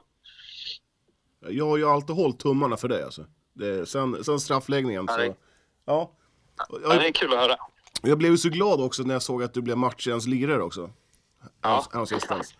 Jag 1.40 1.66
har 1.66 1.78
ju 1.78 1.90
alltid 1.90 2.16
hållit 2.16 2.40
tummarna 2.40 2.78
för 2.78 2.88
dig 2.88 3.04
alltså. 3.04 3.26
Det, 3.54 3.86
sen, 3.86 4.24
sen 4.24 4.40
straffläggningen 4.40 5.06
Ja, 5.08 5.16
så... 5.16 5.36
Ja. 5.86 6.12
Ja, 6.84 6.94
det 6.94 7.08
är 7.08 7.12
kul 7.12 7.34
att 7.34 7.40
höra. 7.40 7.56
jag 8.02 8.18
blev 8.18 8.32
ju 8.32 8.38
så 8.38 8.50
glad 8.50 8.82
också 8.82 9.04
när 9.04 9.14
jag 9.16 9.22
såg 9.22 9.44
att 9.44 9.54
du 9.54 9.62
blev 9.62 9.78
matchens 9.78 10.28
lirare 10.28 10.64
också. 10.64 10.90
Ja. 11.62 11.86
Häromsistens. 11.94 12.56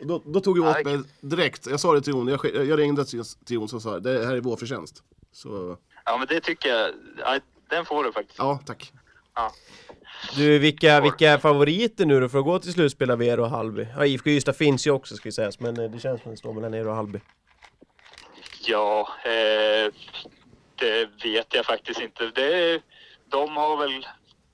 Då, 0.00 0.22
då 0.26 0.40
tog 0.40 0.58
jag 0.58 0.66
Ja, 0.66 0.78
åt 0.80 0.84
mig 0.84 1.00
direkt. 1.20 1.66
Jag 1.66 1.80
sa 1.80 1.92
det 1.94 2.00
till 2.00 2.12
Jon, 2.12 2.28
jag, 2.28 2.66
jag 2.66 2.78
ringde 2.78 3.04
till 3.04 3.24
till 3.24 3.54
Jon 3.54 3.68
och 3.74 3.82
sa 3.82 3.98
det 4.00 4.26
här 4.26 4.36
är 4.36 4.40
vår 4.40 4.56
förtjänst. 4.56 5.02
Så, 5.32 5.76
Ja, 6.04 6.16
men 6.18 6.26
det 6.26 6.40
tycker 6.40 6.68
jag. 6.68 6.90
Ja, 7.18 7.38
den 7.70 7.84
får 7.84 8.04
du 8.04 8.12
faktiskt. 8.12 8.38
ja 8.38 8.60
tack. 8.66 8.92
Ja. 9.34 9.52
Du, 10.36 10.58
vilka, 10.58 11.00
vilka 11.00 11.30
är 11.30 11.38
favoriter 11.38 12.06
nu 12.06 12.20
då 12.20 12.28
för 12.28 12.38
att 12.38 12.44
gå 12.44 12.58
till 12.58 12.72
slutspel 12.72 13.10
av 13.10 13.22
er 13.22 13.40
och 13.40 13.50
Hallby? 13.50 13.86
Ja, 13.96 14.06
IFK 14.06 14.30
Ystad 14.30 14.52
finns 14.52 14.86
ju 14.86 14.90
också 14.90 15.14
ska 15.16 15.32
sägas, 15.32 15.60
men 15.60 15.80
eh, 15.80 15.90
det 15.90 15.98
känns 16.00 16.22
som 16.22 16.30
det 16.30 16.36
står 16.36 16.52
mellan 16.52 16.74
er 16.74 16.88
och 16.88 16.94
Hallby. 16.94 17.20
Ja, 18.60 19.08
eh, 19.24 19.92
det 20.78 21.08
vet 21.24 21.54
jag 21.54 21.66
faktiskt 21.66 22.00
inte. 22.00 22.30
Det, 22.34 22.80
de 23.30 23.56
har 23.56 23.76
väl 23.76 24.06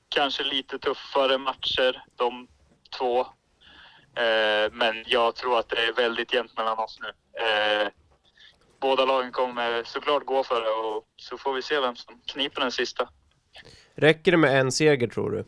kanske 0.08 0.44
lite 0.44 0.78
tuffare 0.78 1.38
matcher, 1.38 2.04
de 2.16 2.48
två. 2.98 3.20
Eh, 4.16 4.72
men 4.72 5.04
jag 5.06 5.34
tror 5.34 5.58
att 5.58 5.68
det 5.68 5.76
är 5.76 5.92
väldigt 5.92 6.32
jämnt 6.32 6.56
mellan 6.56 6.78
oss 6.78 6.98
nu. 7.00 7.08
Eh, 7.44 7.88
båda 8.80 9.04
lagen 9.04 9.32
kommer 9.32 9.82
såklart 9.84 10.24
gå 10.24 10.44
för 10.44 10.60
det 10.60 10.70
och 10.70 11.04
så 11.16 11.38
får 11.38 11.54
vi 11.54 11.62
se 11.62 11.80
vem 11.80 11.96
som 11.96 12.20
kniper 12.26 12.60
den 12.60 12.72
sista. 12.72 13.08
Räcker 13.94 14.30
det 14.30 14.38
med 14.38 14.60
en 14.60 14.72
seger 14.72 15.08
tror 15.08 15.30
du? 15.30 15.44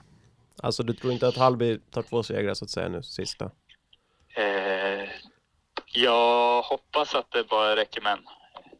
Alltså 0.62 0.82
du 0.82 0.94
tror 0.94 1.12
inte 1.12 1.28
att 1.28 1.36
Hallby 1.36 1.78
tar 1.78 2.02
två 2.02 2.22
segrar 2.22 2.54
så 2.54 2.64
att 2.64 2.70
säga 2.70 2.88
nu, 2.88 3.02
sista? 3.02 3.50
Eh, 4.36 5.08
jag 5.86 6.62
hoppas 6.62 7.14
att 7.14 7.30
det 7.30 7.48
bara 7.48 7.76
räcker 7.76 8.00
med 8.00 8.12
en. 8.12 8.24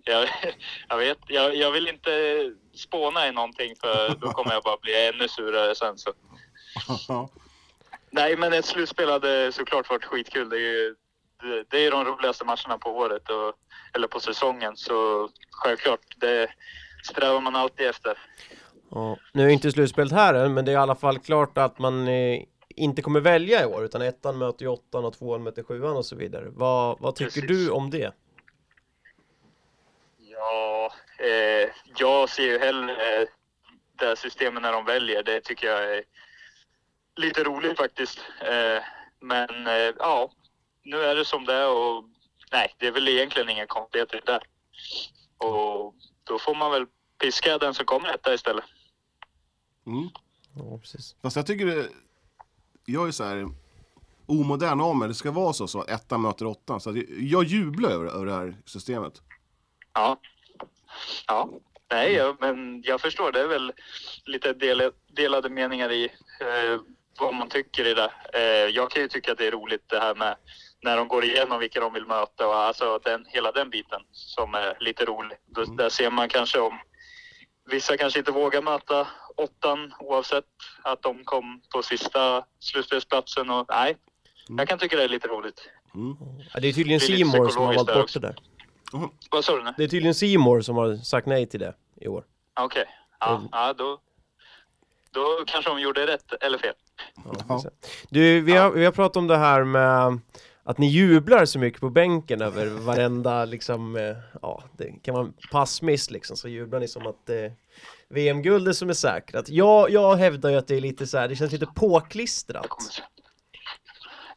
Jag, 0.05 0.29
jag 0.89 0.97
vet, 0.97 1.19
jag, 1.27 1.57
jag 1.57 1.71
vill 1.71 1.89
inte 1.89 2.11
spåna 2.77 3.29
i 3.29 3.33
någonting 3.33 3.75
för 3.81 4.15
då 4.21 4.31
kommer 4.31 4.53
jag 4.53 4.63
bara 4.63 4.77
bli 4.83 5.09
ännu 5.09 5.29
surare 5.29 5.75
sen. 5.75 5.99
Så. 5.99 6.13
Nej, 8.11 8.37
men 8.37 8.53
ett 8.53 8.65
slutspel 8.65 9.11
hade 9.11 9.53
såklart 9.53 9.91
varit 9.91 10.05
skitkul. 10.05 10.49
Det 10.49 10.57
är 10.57 10.61
ju 10.61 10.95
det, 11.43 11.65
det 11.71 11.87
är 11.87 11.91
de 11.91 12.05
roligaste 12.05 12.45
matcherna 12.45 12.79
på 12.79 12.91
året, 12.91 13.31
och, 13.31 13.53
eller 13.95 14.09
på 14.09 14.21
säsongen. 14.21 14.77
Så 14.77 15.29
självklart, 15.51 16.01
det 16.17 16.49
strävar 17.05 17.41
man 17.41 17.57
alltid 17.57 17.87
efter. 17.87 18.19
Ja. 18.91 19.17
Nu 19.33 19.45
är 19.45 19.49
inte 19.49 19.73
slutspelet 19.73 20.13
här 20.13 20.35
än, 20.35 20.55
men 20.55 20.65
det 20.65 20.71
är 20.71 20.75
i 20.75 20.77
alla 20.77 20.95
fall 20.95 21.19
klart 21.19 21.59
att 21.59 21.79
man 21.79 22.09
eh, 22.09 22.43
inte 22.69 23.03
kommer 23.03 23.21
välja 23.21 23.63
i 23.63 23.67
år, 23.67 23.85
utan 23.85 24.03
ettan 24.03 24.39
möter 24.39 24.63
ju 24.63 24.69
åttan 24.69 25.05
och 25.05 25.19
tvåan 25.19 25.43
möter 25.43 25.63
sjuan 25.63 25.97
och 25.97 26.07
så 26.07 26.17
vidare. 26.17 26.45
Vad, 26.49 27.01
vad 27.01 27.15
tycker 27.15 27.41
Precis. 27.41 27.49
du 27.49 27.71
om 27.71 27.91
det? 27.91 28.15
Ja, 30.37 30.93
eh, 31.19 31.71
jag 31.97 32.29
ser 32.29 32.43
ju 32.43 32.59
hellre 32.59 33.27
det 33.99 34.07
här 34.07 34.15
systemet 34.15 34.63
när 34.63 34.73
de 34.73 34.85
väljer. 34.85 35.23
Det 35.23 35.41
tycker 35.41 35.67
jag 35.67 35.97
är 35.97 36.05
lite 37.17 37.45
roligt 37.45 37.77
faktiskt. 37.77 38.19
Eh, 38.41 38.83
men 39.21 39.67
eh, 39.67 39.95
ja, 39.99 40.31
nu 40.83 41.01
är 41.01 41.15
det 41.15 41.25
som 41.25 41.45
det 41.45 41.55
är 41.55 41.69
och 41.69 42.05
nej, 42.53 42.75
det 42.79 42.87
är 42.87 42.93
väl 42.93 43.09
egentligen 43.09 43.49
inga 43.49 43.67
konstigheter 43.67 44.23
där. 44.27 44.43
Och 45.39 45.95
då 46.25 46.39
får 46.39 46.55
man 46.55 46.71
väl 46.71 46.87
piska 47.19 47.59
den 47.59 47.75
som 47.75 47.87
kommer 47.87 48.15
etta 48.15 48.35
istället. 48.35 48.65
Mm. 49.87 50.09
Ja, 50.57 50.79
precis. 50.79 51.17
Fast 51.23 51.37
jag 51.37 51.47
tycker 51.47 51.67
det, 51.67 51.89
jag 52.85 53.09
är 53.09 53.13
så 53.13 53.25
här 53.25 53.49
omodern 54.27 54.81
av 54.81 54.97
mig. 54.97 55.09
Det 55.09 55.15
ska 55.15 55.31
vara 55.31 55.53
så, 55.53 55.69
så 55.69 55.81
att 55.81 55.91
ettan 55.91 56.21
möter 56.21 56.47
åttan. 56.47 56.81
Så 56.81 56.91
att 56.91 56.97
jag, 56.97 57.07
jag 57.09 57.45
jublar 57.45 57.91
över, 57.91 58.07
över 58.07 58.27
det 58.27 58.33
här 58.33 58.57
systemet. 58.65 59.23
Ja. 59.97 60.21
Ja. 61.27 61.51
Nej, 61.91 62.13
jag, 62.13 62.37
men 62.41 62.83
jag 62.85 63.01
förstår. 63.01 63.33
Det 63.33 63.41
är 63.41 63.47
väl 63.47 63.73
lite 64.25 64.53
del, 64.53 64.91
delade 65.13 65.49
meningar 65.49 65.93
i 65.93 66.05
eh, 66.41 66.81
vad 67.21 67.35
man 67.35 67.49
tycker 67.49 67.87
i 67.87 67.95
det. 67.95 68.11
Eh, 68.35 68.75
jag 68.77 68.91
kan 68.91 69.03
ju 69.03 69.09
tycka 69.09 69.33
att 69.33 69.39
det 69.39 69.47
är 69.47 69.51
roligt 69.51 69.85
det 69.87 70.01
här 70.01 70.15
med 70.15 70.37
när 70.83 70.97
de 70.97 71.09
går 71.09 71.25
igenom 71.25 71.59
vilka 71.61 71.81
de 71.81 71.93
vill 71.93 72.07
möta 72.07 72.49
och 72.49 72.57
alltså 72.57 72.99
den, 73.05 73.25
hela 73.29 73.53
den 73.53 73.71
biten 73.71 74.01
som 74.13 74.55
är 74.55 74.77
lite 74.81 75.05
rolig. 75.05 75.39
Då, 75.47 75.65
Där 75.65 75.89
ser 75.89 76.11
man 76.11 76.29
kanske 76.29 76.61
om 76.61 76.79
vissa 77.71 77.97
kanske 77.97 78.19
inte 78.19 78.33
vågar 78.33 78.63
möta 78.63 79.07
åttan 79.37 79.95
oavsett 80.01 80.45
att 80.83 81.03
de 81.03 81.25
kom 81.25 81.61
på 81.73 81.83
sista 81.83 82.45
slutspelsplatsen 82.61 83.51
och 83.51 83.67
nej, 83.69 83.97
jag 84.49 84.69
kan 84.69 84.79
tycka 84.79 84.97
det 84.97 85.05
är 85.05 85.09
lite 85.09 85.29
roligt. 85.29 85.69
Ja, 86.53 86.61
det 86.61 86.69
är 86.69 86.73
tydligen 86.73 87.01
Seymour 87.01 87.49
som 87.49 87.63
har 87.63 87.75
valt 87.75 87.89
bort 87.89 87.97
också. 87.97 88.21
det 88.21 88.27
där. 88.27 88.37
Vad 89.31 89.45
sa 89.45 89.57
du 89.57 89.63
nu? 89.63 89.75
Det 89.77 89.85
är 89.85 89.89
tydligen 89.89 90.15
Seymour 90.15 90.61
som 90.61 90.77
har 90.77 90.97
sagt 90.97 91.27
nej 91.27 91.47
till 91.47 91.61
det 91.61 91.75
i 92.01 92.09
år. 92.09 92.25
Okej, 92.61 92.85
ja, 93.21 93.43
ja 93.53 93.73
då, 93.73 93.99
då 95.11 95.45
kanske 95.47 95.71
de 95.71 95.81
gjorde 95.81 96.07
rätt 96.07 96.33
eller 96.41 96.59
fel. 96.59 96.75
Du, 98.09 98.41
vi 98.41 98.53
har, 98.53 98.71
vi 98.71 98.85
har 98.85 98.93
pratat 98.93 99.17
om 99.17 99.27
det 99.27 99.37
här 99.37 99.65
med 99.65 100.21
att 100.65 100.79
ni 100.79 100.87
jublar 100.87 101.45
så 101.45 101.59
mycket 101.59 101.81
på 101.81 101.91
bänken 101.91 102.43
över 102.43 102.67
varenda 102.67 103.45
liksom, 103.45 103.97
eh, 103.97 104.17
ja, 104.43 104.63
det 104.77 104.93
kan 105.03 105.15
vara 105.15 105.25
en 105.27 105.35
passmiss 105.53 106.11
liksom, 106.11 106.37
så 106.37 106.49
jublar 106.49 106.81
ni 106.81 106.89
som 106.89 107.07
att 107.07 107.31
eh, 107.31 107.53
VM-guldet 108.09 108.77
som 108.77 108.89
är 108.89 108.95
säkrat. 108.95 109.49
Jag, 109.49 109.91
jag 109.91 110.17
hävdar 110.17 110.51
ju 110.51 110.57
att 110.57 110.67
det 110.67 110.77
är 110.77 110.81
lite 110.81 111.07
så 111.07 111.19
här, 111.19 111.29
det 111.29 111.37
känns 111.37 111.53
lite 111.53 111.67
påklistrat. 111.67 113.03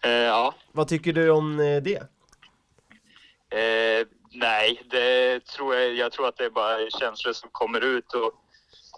Eh, 0.01 0.11
ja, 0.11 0.55
Vad 0.71 0.87
tycker 0.87 1.13
du 1.13 1.29
om 1.29 1.59
eh, 1.59 1.81
det? 1.81 2.03
Eh, 3.49 4.07
nej, 4.39 4.81
det 4.89 5.45
tror 5.45 5.75
jag, 5.75 5.93
jag 5.93 6.11
tror 6.11 6.27
att 6.27 6.37
det 6.37 6.45
är 6.45 6.49
bara 6.49 6.89
känslor 6.89 7.33
som 7.33 7.49
kommer 7.51 7.81
ut 7.81 8.13
och 8.13 8.33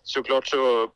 såklart 0.03 0.47
så 0.47 0.91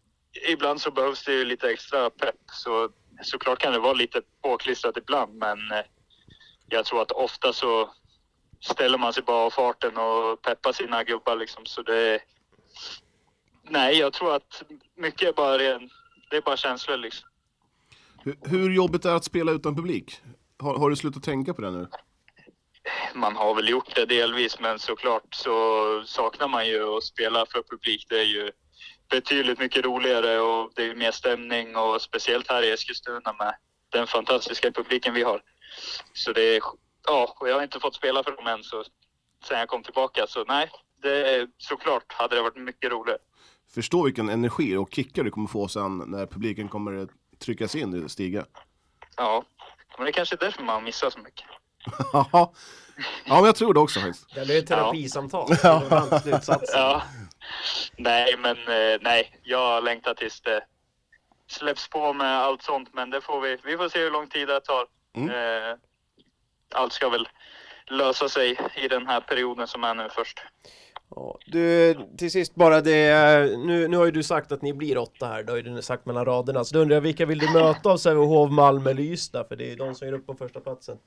ibland 0.49 0.81
så 0.81 0.91
behövs 0.91 1.25
det 1.25 1.33
ju 1.33 1.45
lite 1.45 1.69
extra 1.69 2.09
pepp 2.09 2.41
så 2.51 2.89
såklart 3.21 3.59
kan 3.59 3.73
det 3.73 3.79
vara 3.79 3.93
lite 3.93 4.21
påklistrat 4.41 4.97
ibland 4.97 5.35
men 5.35 5.71
eh, 5.71 5.85
jag 6.69 6.85
tror 6.85 7.01
att 7.01 7.11
ofta 7.11 7.53
så 7.53 7.89
ställer 8.61 8.97
man 8.97 9.13
sig 9.13 9.23
bara 9.23 9.45
av 9.45 9.49
farten 9.49 9.97
och 9.97 10.41
peppar 10.41 10.71
sina 10.71 11.03
gubbar 11.03 11.35
liksom 11.35 11.65
så 11.65 11.81
det 11.81 12.19
Nej, 13.69 13.97
jag 13.97 14.13
tror 14.13 14.35
att 14.35 14.63
mycket 14.97 15.29
är 15.29 15.33
bara 15.33 15.57
ren, 15.57 15.89
det 16.29 16.37
är 16.37 16.41
bara 16.41 16.57
känslor 16.57 16.97
liksom. 16.97 17.29
Hur, 18.23 18.37
hur 18.41 18.71
jobbigt 18.71 19.05
är 19.05 19.09
det 19.09 19.15
att 19.15 19.23
spela 19.23 19.51
utan 19.51 19.75
publik? 19.75 20.21
Har, 20.59 20.77
har 20.77 20.89
du 20.89 20.95
slutat 20.95 21.23
tänka 21.23 21.53
på 21.53 21.61
det 21.61 21.71
nu? 21.71 21.87
Man 23.13 23.35
har 23.35 23.55
väl 23.55 23.69
gjort 23.69 23.95
det 23.95 24.05
delvis, 24.05 24.59
men 24.59 24.79
såklart 24.79 25.35
så 25.35 26.03
saknar 26.05 26.47
man 26.47 26.67
ju 26.67 26.97
att 26.97 27.03
spela 27.03 27.45
för 27.45 27.63
publik. 27.63 28.05
Det 28.09 28.19
är 28.19 28.25
ju 28.25 28.51
betydligt 29.09 29.59
mycket 29.59 29.85
roligare 29.85 30.39
och 30.39 30.71
det 30.75 30.83
är 30.83 30.95
mer 30.95 31.11
stämning 31.11 31.75
och 31.75 32.01
speciellt 32.01 32.49
här 32.49 32.63
i 32.63 32.71
Eskilstuna 32.71 33.33
med 33.33 33.55
den 33.89 34.07
fantastiska 34.07 34.71
publiken 34.71 35.13
vi 35.13 35.23
har. 35.23 35.41
Så 36.13 36.33
det 36.33 36.55
är, 36.55 36.61
ja, 37.07 37.35
och 37.39 37.49
jag 37.49 37.55
har 37.55 37.63
inte 37.63 37.79
fått 37.79 37.95
spela 37.95 38.23
för 38.23 38.31
dem 38.31 38.47
än 38.47 38.63
så 38.63 38.83
sen 39.43 39.59
jag 39.59 39.67
kom 39.67 39.83
tillbaka. 39.83 40.27
Så 40.27 40.43
nej, 40.43 40.69
det 41.01 41.35
är 41.35 41.47
såklart 41.57 42.13
hade 42.13 42.35
det 42.35 42.41
varit 42.41 42.57
mycket 42.57 42.91
roligare. 42.91 43.19
Förstå 43.73 44.03
vilken 44.03 44.29
energi 44.29 44.75
och 44.75 44.93
kickar 44.93 45.23
du 45.23 45.31
kommer 45.31 45.47
få 45.47 45.67
sen 45.67 45.97
när 45.97 46.25
publiken 46.25 46.69
kommer 46.69 47.07
tryckas 47.39 47.75
in 47.75 48.05
i 48.05 48.09
stiga. 48.09 48.45
Ja, 49.17 49.43
men 49.97 50.05
det 50.05 50.09
är 50.09 50.13
kanske 50.13 50.35
är 50.35 50.39
därför 50.39 50.63
man 50.63 50.83
missar 50.83 51.09
så 51.09 51.19
mycket. 51.19 51.45
Ja, 52.13 52.51
men 53.25 53.45
jag 53.45 53.55
tror 53.55 53.73
det 53.73 53.79
också 53.79 53.99
faktiskt. 53.99 54.35
Det 54.35 54.45
blir 54.45 54.59
ett 54.59 54.67
terapisamtal. 54.67 55.47
Ja. 55.63 55.81
Ja. 56.73 57.03
Nej, 57.97 58.35
men 58.39 58.57
eh, 58.57 58.97
nej, 59.01 59.39
jag 59.43 59.83
längtar 59.83 60.13
tills 60.13 60.41
det 60.41 60.63
släpps 61.47 61.89
på 61.89 62.13
med 62.13 62.37
allt 62.39 62.63
sånt. 62.63 62.89
Men 62.93 63.09
det 63.09 63.21
får 63.21 63.41
vi. 63.41 63.57
Vi 63.63 63.77
får 63.77 63.89
se 63.89 63.99
hur 63.99 64.11
lång 64.11 64.27
tid 64.27 64.47
det 64.47 64.59
tar. 64.61 64.85
Eh, 65.29 65.77
allt 66.73 66.93
ska 66.93 67.09
väl 67.09 67.27
lösa 67.87 68.29
sig 68.29 68.57
i 68.75 68.87
den 68.87 69.07
här 69.07 69.21
perioden 69.21 69.67
som 69.67 69.83
är 69.83 69.93
nu 69.93 70.09
först. 70.11 70.39
Ja, 71.09 71.37
du, 71.45 71.95
till 72.17 72.31
sist 72.31 72.55
bara 72.55 72.81
det, 72.81 73.57
nu, 73.57 73.87
nu 73.87 73.97
har 73.97 74.05
ju 74.05 74.11
du 74.11 74.23
sagt 74.23 74.51
att 74.51 74.61
ni 74.61 74.73
blir 74.73 74.97
åtta 74.97 75.27
här, 75.27 75.43
det 75.43 75.51
har 75.51 75.57
ju 75.57 75.63
du 75.63 75.81
sagt 75.81 76.05
mellan 76.05 76.25
raderna, 76.25 76.63
så 76.63 76.73
då 76.75 76.79
undrar 76.81 76.95
jag 76.95 77.01
vilka 77.01 77.25
vill 77.25 77.39
du 77.39 77.49
möta 77.49 77.89
av 77.89 77.97
Sävehof, 77.97 78.51
Malmö 78.51 78.89
eller 78.89 79.03
Ystad? 79.03 79.47
För 79.47 79.55
det 79.55 79.71
är 79.71 79.75
de 79.75 79.95
som 79.95 80.07
är 80.07 80.13
uppe 80.13 80.25
på 80.25 80.35
första 80.35 80.59
platsen. 80.59 80.97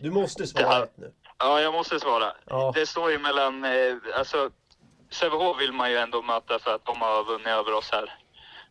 Du 0.00 0.10
måste 0.10 0.46
svara 0.46 0.82
rätt 0.82 0.96
nu. 0.96 1.12
Ja, 1.38 1.60
jag 1.60 1.72
måste 1.72 2.00
svara. 2.00 2.32
Ja. 2.46 2.72
Det 2.74 2.86
står 2.86 3.10
ju 3.10 3.18
mellan, 3.18 3.64
eh, 3.64 3.94
alltså 4.18 4.50
Sävehof 5.10 5.60
vill 5.60 5.72
man 5.72 5.90
ju 5.90 5.96
ändå 5.96 6.22
möta 6.22 6.58
för 6.58 6.74
att 6.74 6.84
de 6.84 7.00
har 7.00 7.24
vunnit 7.24 7.46
över 7.46 7.74
oss 7.74 7.90
här. 7.92 8.18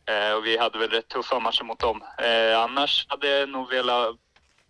Eh, 0.06 0.34
och 0.38 0.46
vi 0.46 0.58
hade 0.58 0.80
väl 0.80 0.90
rätt 0.90 1.08
tuffa 1.08 1.40
matcher 1.40 1.64
mot 1.64 1.80
dem. 1.80 2.04
Eh, 2.18 2.60
annars 2.60 3.06
hade 3.10 3.28
jag 3.28 3.50
nog 3.50 3.70
velat, 3.70 4.16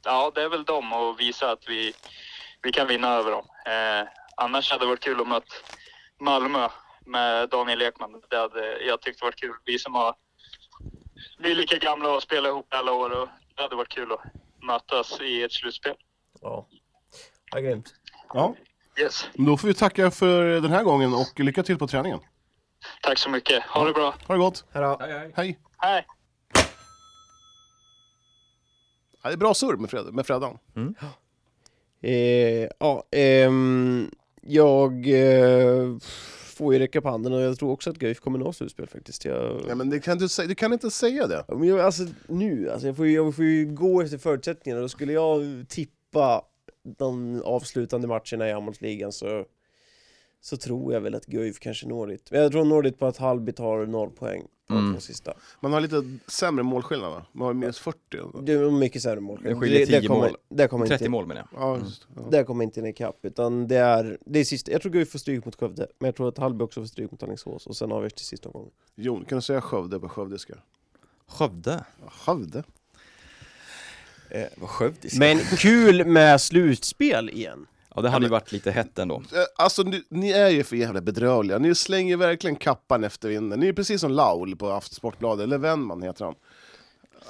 ja 0.06 0.32
det 0.36 0.42
är 0.42 0.50
väl 0.50 0.64
dem 0.64 0.94
och 0.94 1.20
visa 1.20 1.52
att 1.52 1.64
vi, 1.68 1.94
vi 2.62 2.72
kan 2.72 2.88
vinna 2.88 3.14
över 3.16 3.32
dem. 3.32 3.46
Eh, 3.66 4.08
annars 4.42 4.72
hade 4.72 4.84
det 4.86 4.90
varit 4.90 5.00
kul 5.00 5.22
att 5.22 5.28
möta 5.28 5.54
Malmö 6.20 6.70
med 7.06 7.50
Daniel 7.50 7.82
Ekman. 7.82 8.22
Det 8.30 8.38
hade 8.38 8.84
jag 8.84 9.02
tyckt 9.02 9.22
varit 9.22 9.36
kul. 9.36 9.54
Vi 9.66 9.80
som 9.80 9.96
har, 9.96 10.16
vi 11.40 11.52
är 11.52 11.56
lika 11.56 11.78
gamla 11.78 12.16
och 12.16 12.24
spelat 12.24 12.50
ihop 12.50 12.68
alla 12.70 12.92
år 12.92 13.10
och 13.22 13.28
det 13.56 13.62
hade 13.62 13.76
varit 13.76 13.90
kul 13.90 14.12
att 14.12 14.22
mötas 14.64 15.22
i 15.22 15.44
ett 15.44 15.52
slutspel. 15.52 15.96
Ja, 16.42 16.68
ja 17.52 17.60
grymt. 17.60 17.94
Ja. 18.34 18.56
Yes. 19.00 19.28
Då 19.34 19.58
får 19.58 19.68
vi 19.68 19.74
tacka 19.74 20.12
för 20.12 20.44
den 20.44 20.72
här 20.72 20.84
gången 20.84 21.14
och 21.14 21.40
lycka 21.40 21.64
till 21.64 21.78
på 21.78 21.88
träningen. 21.88 22.20
Tack 23.02 23.18
så 23.18 23.30
mycket. 23.30 23.64
Ha 23.64 23.86
det 23.86 23.94
bra. 23.94 24.16
Ha 24.28 24.36
det 24.36 24.40
gott. 24.40 24.66
Hej 24.72 24.84
hej. 25.00 25.32
Hej. 25.36 25.60
Hej. 25.78 26.06
Ja, 29.24 29.30
det 29.30 29.36
är 29.36 29.38
bra 29.38 29.54
surr 29.54 29.78
med, 29.78 29.90
Fred, 29.90 30.14
med 30.14 30.26
Freddan. 30.26 30.58
Eh, 32.02 32.70
ja, 32.80 33.04
ehm, 33.12 34.12
jag 34.42 35.08
eh, 35.08 35.98
får 36.46 36.74
ju 36.74 36.80
räcka 36.80 37.02
på 37.02 37.10
handen 37.10 37.34
och 37.34 37.42
jag 37.42 37.60
tror 37.60 37.72
också 37.72 37.90
att 37.90 37.98
Guif 37.98 38.20
kommer 38.20 38.40
nå 38.40 38.54
slutspel 38.54 38.88
faktiskt. 38.88 39.26
Jag... 39.26 39.62
Ja, 39.68 39.76
men 39.76 39.90
det 39.90 40.00
kan 40.00 40.18
du, 40.18 40.28
du 40.48 40.56
kan 40.56 40.74
inte 40.74 40.92
säga 40.92 41.28
det. 41.28 41.46
Men 41.48 41.64
jag, 41.64 41.80
alltså 41.80 42.04
nu, 42.28 42.70
alltså 42.70 42.88
jag, 42.88 42.98
får 42.98 43.08
ju, 43.08 43.14
jag 43.14 43.36
får 43.36 43.46
ju 43.46 43.66
gå 43.66 44.02
efter 44.02 44.18
förutsättningarna. 44.18 44.82
Då 44.82 44.90
skulle 44.90 45.14
jag 45.14 45.42
tippa 45.68 46.42
de 46.98 47.42
avslutande 47.46 48.08
matcherna 48.08 48.50
i 48.50 48.52
handbollsligan 48.52 49.12
så, 49.12 49.46
så 50.42 50.58
tror 50.58 50.94
jag 50.94 51.02
väl 51.02 51.16
att 51.16 51.26
Guif 51.26 51.60
kanske 51.60 51.88
når 51.88 52.08
dit. 52.08 52.28
Jag 52.32 52.52
tror 52.52 52.66
når 52.66 52.82
dit 52.84 53.00
på 53.00 53.06
att 53.06 53.18
Hallby 53.18 53.52
tar 53.52 53.86
noll 53.86 54.10
poäng 54.10 54.42
på 54.68 54.74
Mm. 54.74 54.86
de 54.86 54.94
två 54.94 55.02
sista. 55.02 55.34
Man 55.60 55.74
har 55.74 55.82
lite 55.82 56.18
sämre 56.28 56.64
målskillnad 56.64 57.12
va? 57.12 57.26
Man 57.32 57.46
har 57.46 57.54
minus 57.54 57.80
40. 57.80 57.98
Det 58.44 58.54
är 58.54 58.72
mycket 58.72 59.02
sämre 59.02 59.20
mål. 59.20 59.40
Det 59.44 59.56
skiljer 59.56 59.86
10 59.86 60.08
kommer, 60.08 60.22
mål. 60.22 60.38
Det 60.50 60.68
kommer 60.68 60.86
30 60.88 61.04
inte, 61.04 61.10
mål 61.12 61.26
menar 61.26 61.48
jag. 61.52 61.62
Ja, 61.62 61.78
just, 61.78 62.08
ja. 62.16 62.22
Det 62.32 62.44
kommer 62.44 62.64
inte 62.64 62.80
in 62.80 62.86
i 62.86 62.94
kapp 62.94 63.20
utan 63.22 63.68
det 63.68 63.76
är, 63.78 64.18
det 64.26 64.40
är 64.40 64.44
sista. 64.44 64.72
Jag 64.72 64.82
tror 64.82 64.92
Guif 64.92 65.12
får 65.12 65.20
stryk 65.20 65.46
mot 65.46 65.56
Skövde, 65.60 65.88
men 66.00 66.06
jag 66.08 66.16
tror 66.16 66.28
att 66.28 66.38
Hallby 66.38 66.64
också 66.64 66.82
får 66.82 66.88
stryk 66.88 67.12
mot 67.12 67.24
Alingsås 67.24 67.68
och 67.68 67.76
sen 67.78 67.92
avgörs 67.92 68.14
till 68.14 68.26
sista 68.26 68.50
omgången. 68.50 68.72
Jon, 68.96 69.26
kan 69.26 69.38
du 69.38 69.42
säga 69.42 69.62
Skövde 69.62 70.00
på 70.00 70.10
skövdiska? 70.10 70.54
Skövde? 71.28 71.86
Skövde? 72.08 72.64
Eh, 74.30 74.44
vad 74.58 74.70
skövdiska. 74.70 75.20
Men 75.20 75.40
kul 75.40 76.06
med 76.06 76.42
slutspel 76.42 77.30
igen. 77.30 77.66
Ja, 77.96 78.02
det 78.02 78.10
hade 78.10 78.26
ju 78.26 78.30
varit 78.30 78.52
lite 78.52 78.72
hett 78.72 79.00
ändå. 79.00 79.16
Eh, 79.16 79.22
Alltså 79.56 79.84
ni, 79.84 80.04
ni 80.10 80.32
är 80.32 80.50
ju 80.50 80.64
för 80.64 80.76
jävla 80.76 81.02
bedrövliga, 81.02 81.58
ni 81.58 81.76
slänger 81.76 82.18
verkligen 82.18 82.56
kappan 82.56 83.04
efter 83.04 83.30
vinden. 83.30 83.60
Ni 83.60 83.68
är 83.68 83.74
precis 83.74 84.02
som 84.02 84.12
Laul 84.12 84.56
på 84.56 84.70
Aftonsportbladet, 84.70 85.44
eller 85.44 85.58
Wennman 85.58 86.02
heter 86.02 86.26
han. 86.26 86.36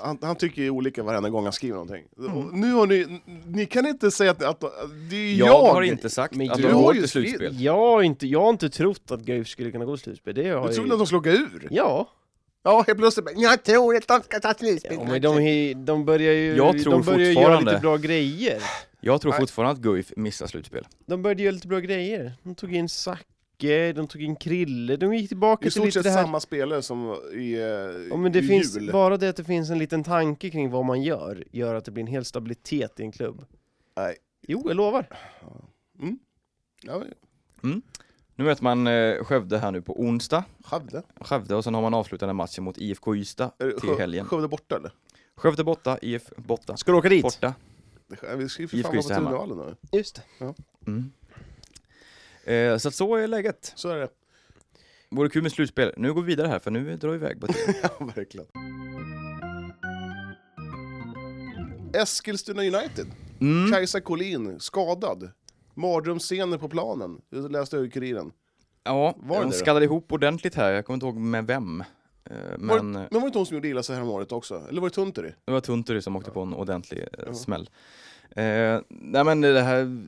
Han, 0.04 0.18
han 0.22 0.36
tycker 0.36 0.62
ju 0.62 0.70
olika 0.70 1.04
varenda 1.04 1.30
gång 1.30 1.44
han 1.44 1.54
skriver 1.54 1.74
någonting. 1.74 2.04
Mm. 2.18 2.48
Nu 2.62 2.74
har 2.74 2.88
ni, 2.88 3.22
ni 3.48 3.66
kan 3.66 3.86
inte 3.88 4.12
säga 4.12 4.32
att, 4.32 4.44
att 4.44 4.60
det 5.10 5.16
är 5.16 5.36
Jag 5.36 5.48
jag! 5.48 5.74
har 5.74 5.82
inte 5.82 6.10
sagt 6.10 6.36
Men 6.36 6.52
att 6.52 6.58
du 6.58 6.64
de 6.64 6.74
har 6.74 6.82
går 6.84 6.94
till 6.94 7.10
slutspel. 7.10 7.62
Jag 7.62 7.76
har 7.78 8.02
inte, 8.02 8.28
jag 8.28 8.42
har 8.42 8.50
inte 8.50 8.70
trott 8.70 9.12
att 9.12 9.20
Guif 9.22 9.48
skulle 9.48 9.72
kunna 9.72 9.86
gå 9.86 9.98
till 9.98 10.04
slutspel. 10.04 10.36
Det 10.36 10.50
har 10.50 10.68
Du 10.68 10.74
ju- 10.76 10.84
att 10.94 10.98
de 11.00 11.08
ska 11.08 11.18
åka 11.18 11.32
ur? 11.32 11.68
Ja. 11.72 12.10
Ja, 12.64 12.84
helt 12.88 13.00
plötsligt 13.00 13.26
bara, 13.26 13.36
jag 13.36 13.64
tror 13.64 13.96
att 13.96 14.08
de 14.08 14.22
ska 14.22 14.40
ta 14.40 14.54
slutspel. 14.54 14.94
ja 14.94 15.04
men 15.04 15.22
de, 15.22 15.74
de 15.74 16.06
börjar 16.06 16.34
ju, 16.34 16.56
Jag 16.56 16.84
tror 16.84 16.92
de 16.92 17.02
börjar 17.02 17.28
ju 17.28 17.34
göra 17.34 17.60
lite 17.60 17.80
bra 17.82 17.98
grejer. 17.98 18.62
Jag 19.02 19.22
tror 19.22 19.32
Nej. 19.32 19.40
fortfarande 19.40 19.72
att 19.74 19.80
Guif 19.80 20.14
missar 20.16 20.48
slutspel. 20.48 20.88
De 21.06 21.22
började 21.22 21.44
göra 21.44 21.52
lite 21.52 21.68
bra 21.68 21.80
grejer. 21.80 22.34
De 22.44 22.56
tog 22.56 22.76
in 22.76 22.90
Zacke, 22.90 23.94
de 23.94 24.08
tog 24.08 24.22
in 24.22 24.36
Krille, 24.36 24.96
de 24.98 25.14
gick 25.14 25.28
tillbaka 25.28 25.62
till 25.62 25.72
stort 25.72 25.86
lite 25.86 26.02
det 26.02 26.10
här... 26.10 26.24
samma 26.24 26.40
spelare 26.40 26.82
som 26.82 27.18
i, 27.34 27.54
eh, 27.54 27.62
Ja 28.10 28.18
men 28.18 28.32
det 28.32 28.40
i 28.40 28.48
finns, 28.48 28.78
jul. 28.78 28.92
bara 28.92 29.18
det 29.18 29.30
att 29.30 29.36
det 29.36 29.44
finns 29.44 29.70
en 29.70 29.78
liten 29.78 30.04
tanke 30.04 30.50
kring 30.50 30.70
vad 30.70 30.86
man 30.86 31.02
gör, 31.02 31.44
gör 31.52 31.76
att 31.76 31.86
det 31.86 31.92
blir 31.92 32.02
en 32.04 32.08
hel 32.08 32.26
stabilitet 32.26 33.00
i 33.00 33.04
en 33.04 33.12
klubb. 33.12 33.46
Nej. 33.98 34.16
Jo, 34.48 34.64
jag 34.68 34.76
lovar. 34.76 35.06
Mm. 36.00 36.20
Ja, 36.82 37.04
Nu 38.42 38.46
möter 38.46 38.64
man 38.64 38.88
eh, 38.88 39.24
Skövde 39.24 39.58
här 39.58 39.72
nu 39.72 39.82
på 39.82 40.02
onsdag. 40.02 40.44
Skövde? 40.64 41.04
Skövde 41.22 41.56
och 41.56 41.64
sen 41.64 41.74
har 41.74 41.82
man 41.82 41.94
avslutande 41.94 42.34
matchen 42.34 42.64
mot 42.64 42.78
IFK 42.78 43.16
Ystad 43.16 43.52
Är 43.60 43.66
det 43.66 43.80
till 43.80 43.90
Skö- 43.90 44.00
helgen. 44.00 44.26
Skövde 44.26 44.48
borta 44.48 44.76
eller? 44.76 44.92
Skövde 45.36 45.64
borta, 45.64 45.98
IF 46.02 46.30
borta. 46.36 46.78
Ska 46.78 46.92
du 46.92 46.98
åka 46.98 47.10
dit? 47.10 47.24
Borta. 47.24 47.54
Det- 48.08 48.36
Vi 48.36 48.50
ska 48.50 48.62
ju 48.62 48.68
för 48.68 48.78
IFK 48.78 48.92
fan 48.92 48.94
vara 48.94 49.02
på 49.02 49.46
Ystad 49.46 49.56
hemma. 49.56 49.76
Nu. 49.92 49.98
Just 49.98 50.16
det. 50.16 50.22
Ja, 50.40 50.56
Mm. 50.88 51.12
Eh, 52.44 52.78
så 52.78 52.88
att 52.88 52.96
så 52.96 53.16
är 53.16 53.28
läget. 53.28 53.74
så 53.76 53.90
är 53.90 53.98
det. 53.98 54.08
Vore 55.10 55.30
kul 55.30 55.44
med 55.44 55.52
slutspel. 55.52 55.94
Nu 55.98 56.14
går 56.14 56.22
vi 56.22 56.28
vidare 56.28 56.48
här 56.48 56.60
för 56.60 56.72
nu 56.72 56.98
drar 56.98 57.10
vi 57.10 57.16
iväg 57.16 57.42
på 57.42 57.48
tiden. 57.48 57.76
ja, 58.00 58.06
verkligen. 58.16 58.48
Eskilstuna 61.94 62.62
United. 62.62 63.08
Mm. 63.42 63.72
Kajsa 63.72 64.02
Collin, 64.02 64.60
skadad. 64.60 65.32
Mardrömsscener 65.74 66.58
på 66.58 66.70
planen. 66.70 67.22
Det 67.30 67.38
läste 67.48 67.76
jag 67.76 67.86
i 67.86 67.90
Kuriren. 67.90 68.32
Ja, 68.84 69.16
Var 69.18 69.42
de 69.42 69.52
skallade 69.52 69.86
ihop 69.86 70.12
ordentligt 70.12 70.56
här. 70.56 70.72
Jag 70.72 70.86
kommer 70.86 70.96
inte 70.96 71.06
ihåg 71.06 71.16
med 71.16 71.48
vem. 71.48 71.82
Eh, 71.82 72.36
Var, 72.58 72.58
Men 72.58 72.94
det- 72.94 73.00
men 73.00 73.08
var 73.12 73.22
det 73.22 73.26
inte 73.26 73.38
hon 73.40 73.46
som 73.46 73.56
gjorde 73.56 73.68
illa 73.68 73.84
sig 73.84 73.96
häromåret 73.96 74.32
också? 74.32 74.66
Eller 74.70 74.82
var 74.82 74.90
det 74.90 74.96
Tunturi? 74.96 75.34
det 75.46 75.52
var 75.52 75.62
Tunturi 75.62 76.02
som 76.02 76.16
åkte 76.16 76.32
på 76.32 76.42
en 76.42 76.54
ordentlig 76.54 77.00
eh, 77.02 77.08
Ja. 77.26 77.34
smäll. 77.34 77.70
Eh, 78.36 78.80
nej 78.90 79.24
men 79.24 79.42
det 79.42 79.62
här 79.62 80.04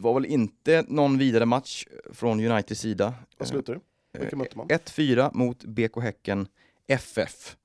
var 0.00 0.14
väl 0.14 0.26
inte 0.26 0.84
någon 0.88 1.18
vidare 1.18 1.46
match 1.46 1.86
från 2.12 2.40
Uniteds 2.40 2.80
sida. 2.80 3.14
Vad 3.38 3.48
slutade 3.48 3.78
det? 4.12 4.18
Vilka 4.18 4.36
Eh, 4.36 4.38
mötte 4.38 4.58
man? 4.58 4.66
1-4 4.68 5.30
mot 5.34 5.64
BK 5.64 6.00
Häcken 6.00 6.48
FF, 6.86 7.56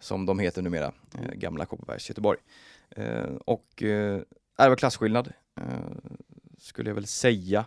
som 0.00 0.26
de 0.26 0.38
heter 0.38 0.62
numera, 0.62 0.92
eh, 1.14 1.32
gamla 1.34 1.66
Kopparbergs 1.66 2.08
Göteborg. 2.08 2.38
Eh, 2.90 3.24
och 3.44 3.82
eh, 3.82 4.16
det 4.58 4.68
var 4.68 4.76
klasskillnad, 4.76 5.32
eh, 5.60 5.64
skulle 6.58 6.90
jag 6.90 6.94
väl 6.94 7.06
säga. 7.06 7.64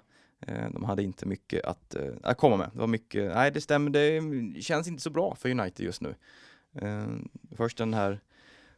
Eh, 0.47 0.69
de 0.71 0.83
hade 0.83 1.03
inte 1.03 1.25
mycket 1.25 1.65
att, 1.65 1.95
eh, 1.95 2.11
att 2.23 2.37
komma 2.37 2.57
med. 2.57 2.69
Det 2.73 2.79
var 2.79 2.87
mycket, 2.87 3.35
nej 3.35 3.51
det 3.51 3.61
stämmer, 3.61 3.89
det 4.53 4.61
känns 4.61 4.87
inte 4.87 5.01
så 5.01 5.09
bra 5.09 5.35
för 5.35 5.49
United 5.49 5.85
just 5.85 6.01
nu. 6.01 6.15
Eh, 6.81 7.07
först 7.57 7.77
den 7.77 7.93
här 7.93 8.19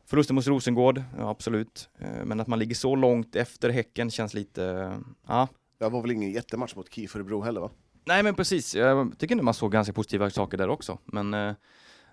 förlusten 0.06 0.36
mot 0.36 0.48
Rosengård, 0.48 1.04
ja, 1.18 1.30
absolut. 1.30 1.90
Men 2.24 2.40
att 2.40 2.48
man 2.48 2.60
ligger 2.60 2.76
så 2.76 2.96
långt 2.96 3.36
efter 3.36 3.70
Häcken 3.70 4.12
känns 4.12 4.34
lite, 4.34 4.96
ja, 5.28 5.48
Det 5.78 5.90
var 5.90 6.02
väl 6.02 6.12
ingen 6.12 6.32
jättematch 6.32 6.76
mot 6.76 6.94
KIF 6.94 7.16
Örebro 7.16 7.42
heller 7.42 7.62
va? 7.62 7.72
Nej 8.06 8.24
men 8.24 8.36
precis, 8.36 8.76
jag 8.76 9.14
tycker 9.18 9.36
nog 9.36 9.46
man 9.46 9.54
såg 9.54 9.72
ganska 9.72 9.94
positiva 9.94 10.30
saker 10.30 10.58
där 10.58 10.70
också. 10.70 10.98
Men 11.06 11.56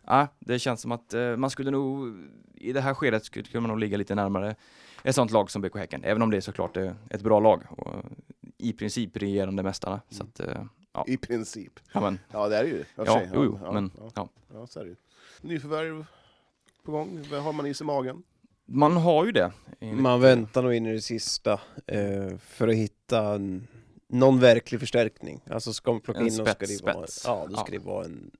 ja, 0.07 0.29
det 0.39 0.59
känns 0.59 0.81
som 0.81 0.93
att 0.93 1.15
man 1.37 1.51
skulle 1.51 1.70
nog, 1.70 2.15
i 2.55 2.73
det 2.73 2.81
här 2.81 2.95
skedet 2.95 3.25
skulle 3.25 3.61
man 3.61 3.69
nog 3.69 3.79
ligga 3.79 3.97
lite 3.97 4.15
närmare 4.15 4.57
ett 5.09 5.14
sånt 5.14 5.30
lag 5.30 5.51
som 5.51 5.62
BK 5.62 5.76
Häcken. 5.76 6.05
Även 6.05 6.22
om 6.22 6.30
det 6.30 6.36
är 6.36 6.40
såklart 6.40 6.76
är 6.76 6.94
ett 7.10 7.22
bra 7.22 7.40
lag 7.40 7.62
och 7.70 7.94
i 8.59 8.72
princip 8.72 9.16
regerande 9.16 9.62
mästarna. 9.62 10.01
Så 10.10 10.22
att, 10.22 10.40
eh, 10.40 10.64
ja. 10.93 11.05
I 11.09 11.16
princip. 11.16 11.80
Ja, 11.93 12.01
men, 12.01 12.18
Ja 12.32 12.48
det 12.48 12.56
är 12.56 12.64
det 12.64 12.70
ju. 12.70 12.85
ja, 12.97 13.05
sig. 13.05 13.30
jo, 13.35 13.44
jo, 13.44 13.60
ja, 13.64 13.72
men 13.72 13.90
ja, 13.98 14.10
ja. 14.14 14.28
ja, 14.55 14.66
så 14.66 14.80
är 14.80 14.85
det 14.85 14.90
ju. 14.90 14.97
Nyförvärv 15.40 16.06
på 16.85 16.93
gång. 16.93 17.24
Vad 17.30 17.43
har 17.43 17.52
man 17.52 17.66
is 17.66 17.80
i 17.80 17.85
magen? 17.85 18.22
Man 18.66 18.97
har 18.97 19.24
ju 19.26 19.32
det. 19.32 19.52
enligt- 19.80 20.02
Man 20.02 20.20
väntar 20.20 20.62
nog 20.62 20.74
in 20.74 20.86
i 20.86 20.93
det 20.93 21.01
sista 21.01 21.52
eh, 21.86 22.36
för 22.39 22.68
att 22.68 22.74
hitta 22.74 23.35
en, 23.35 23.66
någon 24.09 24.40
verklig 24.40 24.80
förstärkning. 24.80 25.40
Alltså 25.51 25.72
ska 25.72 25.93
man 25.93 26.01
plocka 26.01 26.20
En 26.20 26.26
in 26.26 26.36
någon 26.36 26.47
ska 26.47 26.55
spets, 26.55 26.78
det 26.80 26.85
vara, 26.85 26.94
spets. 27.06 27.22
ja, 27.26 27.47
då 27.51 27.56
ska 27.56 27.72
Ja. 27.72 27.78
det 27.78 27.85
vara 27.86 28.05
en, 28.05 28.30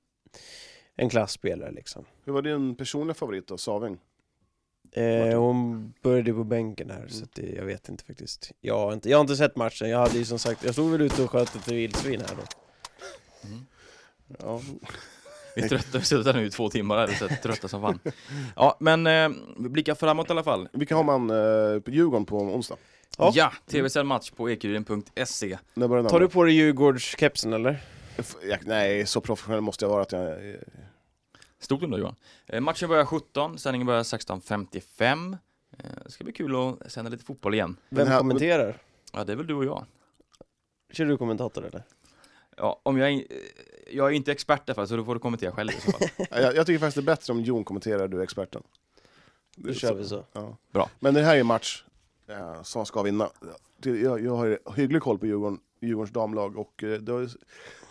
en 0.95 1.09
klassspelare 1.09 1.71
liksom. 1.71 2.05
Hur 2.25 2.33
var 2.33 2.41
din 2.41 2.75
personliga 2.75 3.13
favorit 3.13 3.47
då, 3.47 3.57
Saving? 3.57 3.97
Eh, 4.91 5.39
hon 5.39 5.93
började 6.01 6.33
på 6.33 6.43
bänken 6.43 6.89
här, 6.89 7.05
så 7.07 7.23
att 7.23 7.33
det, 7.35 7.49
jag 7.55 7.65
vet 7.65 7.89
inte 7.89 8.03
faktiskt. 8.03 8.51
Jag 8.61 8.77
har 8.79 8.93
inte, 8.93 9.09
jag 9.09 9.17
har 9.17 9.21
inte 9.21 9.35
sett 9.35 9.55
matchen, 9.55 9.89
jag 9.89 9.99
hade 9.99 10.17
ju 10.17 10.25
som 10.25 10.39
sagt, 10.39 10.63
jag 10.63 10.73
stod 10.73 10.91
väl 10.91 11.01
ute 11.01 11.23
och 11.23 11.29
sköt 11.31 11.55
ett 11.55 11.67
vildsvin 11.67 12.21
här 12.21 12.35
då. 12.35 12.43
Mm. 13.47 13.65
Ja. 14.39 14.61
Vi 15.55 15.61
är 15.61 15.69
trötta, 15.69 15.97
vi 15.97 16.05
här 16.25 16.33
nu 16.33 16.45
i 16.45 16.49
två 16.49 16.69
timmar, 16.69 17.03
eller 17.03 17.13
så 17.13 17.27
trötta 17.43 17.67
som 17.67 17.81
fan. 17.81 17.99
Ja, 18.55 18.77
men 18.79 19.07
eh, 19.07 19.29
vi 19.59 19.69
blickar 19.69 19.95
framåt 19.95 20.29
i 20.29 20.31
alla 20.31 20.43
fall. 20.43 20.67
Vilka 20.73 20.95
har 20.95 21.03
man 21.03 21.29
eh, 21.29 21.79
på 21.79 21.91
Djurgården 21.91 22.25
på 22.25 22.37
onsdag? 22.37 22.75
Ja. 23.17 23.31
Ja, 23.35 23.53
tv-sänd 23.67 24.07
match 24.07 24.31
på 24.31 24.49
den 26.03 26.09
Tar 26.09 26.19
du 26.19 26.27
på 26.27 26.43
dig 26.43 26.53
Djurgårdskepsen 26.53 27.53
eller? 27.53 27.83
F- 28.17 28.35
jag, 28.49 28.59
nej, 28.65 29.05
så 29.05 29.21
professionell 29.21 29.61
måste 29.61 29.85
jag 29.85 29.89
vara 29.89 30.01
att 30.01 30.11
jag... 30.11 30.55
Stort 31.59 31.81
då 31.81 31.97
Johan. 31.97 32.15
Eh, 32.47 32.61
matchen 32.61 32.89
börjar 32.89 33.05
17, 33.05 33.57
sändningen 33.57 33.87
börjar 33.87 34.03
16.55. 34.03 35.37
Eh, 35.77 35.85
det 36.05 36.11
ska 36.11 36.23
bli 36.23 36.33
kul 36.33 36.55
att 36.55 36.91
sända 36.91 37.11
lite 37.11 37.23
fotboll 37.25 37.53
igen. 37.53 37.75
Vem 37.89 38.07
här- 38.07 38.19
kommenterar? 38.19 38.77
Ja, 39.13 39.23
det 39.23 39.31
är 39.31 39.35
väl 39.35 39.47
du 39.47 39.53
och 39.53 39.65
jag. 39.65 39.85
Kör 40.91 41.05
du 41.05 41.17
kommentator 41.17 41.65
eller? 41.65 41.83
Ja, 42.57 42.79
om 42.83 42.97
jag, 42.97 43.09
är- 43.11 43.15
eh, 43.19 43.25
jag 43.91 44.07
är 44.07 44.11
inte 44.11 44.31
expert 44.31 44.65
därför, 44.65 44.85
så 44.85 44.95
då 44.97 45.03
får 45.05 45.13
du 45.13 45.19
kommentera 45.19 45.51
själv 45.51 45.69
i 45.71 45.81
så 45.81 45.91
fall. 45.91 46.07
jag, 46.43 46.55
jag 46.55 46.65
tycker 46.65 46.79
faktiskt 46.79 46.95
det 46.95 47.11
är 47.11 47.15
bättre 47.15 47.33
om 47.33 47.41
Jon 47.41 47.63
kommenterar, 47.63 48.07
du 48.07 48.19
är 48.19 48.23
experten. 48.23 48.63
Då 49.55 49.73
kör 49.73 49.93
vi 49.93 50.03
så. 50.05 50.25
Ja. 50.33 50.57
Bra. 50.71 50.89
Men 50.99 51.13
det 51.13 51.21
här 51.21 51.35
är 51.35 51.39
en 51.39 51.45
match 51.45 51.83
eh, 52.27 52.61
som 52.63 52.85
ska 52.85 53.01
vinna. 53.01 53.29
Jag, 53.83 54.21
jag 54.25 54.35
har 54.35 54.59
hygglig 54.75 55.01
koll 55.01 55.19
på 55.19 55.25
Djurgården, 55.25 55.59
Djurgårdens 55.81 56.13
damlag 56.13 56.57
och 56.57 56.83
eh, 56.83 56.99
det 56.99 57.11
har, 57.11 57.29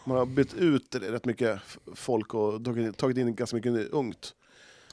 man 0.08 0.16
har 0.16 0.26
bytt 0.26 0.54
ut 0.54 0.94
rätt 0.94 1.24
mycket 1.24 1.60
folk 1.94 2.34
och 2.34 2.64
tagit, 2.96 3.16
in 3.16 3.34
ganska 3.34 3.56
mycket 3.56 3.90
ungt. 3.90 4.34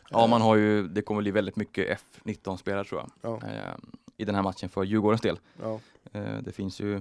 Ja, 0.09 0.27
man 0.27 0.41
har 0.41 0.55
ju, 0.55 0.87
det 0.87 1.01
kommer 1.01 1.21
bli 1.21 1.31
väldigt 1.31 1.55
mycket 1.55 1.99
F19-spelare 2.23 2.83
tror 2.83 3.01
jag. 3.01 3.11
Ja. 3.31 3.47
Eh, 3.47 3.75
I 4.17 4.25
den 4.25 4.35
här 4.35 4.43
matchen 4.43 4.69
för 4.69 4.83
Djurgårdens 4.83 5.21
del. 5.21 5.39
Ja. 5.61 5.79
Eh, 6.11 6.37
det 6.41 6.51
finns 6.51 6.79
ju 6.79 6.95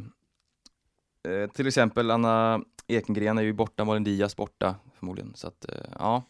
eh, 1.29 1.51
till 1.55 1.67
exempel 1.67 2.11
Anna 2.11 2.65
Ekengren 2.87 3.39
är 3.39 3.43
ju 3.43 3.53
borta, 3.53 3.85
Malin 3.85 4.05
Diaz 4.05 4.37
borta 4.37 4.75
förmodligen. 4.99 5.33
Så 5.35 5.49
att, 5.49 5.69
eh, 5.69 5.75
ja. 5.99 6.23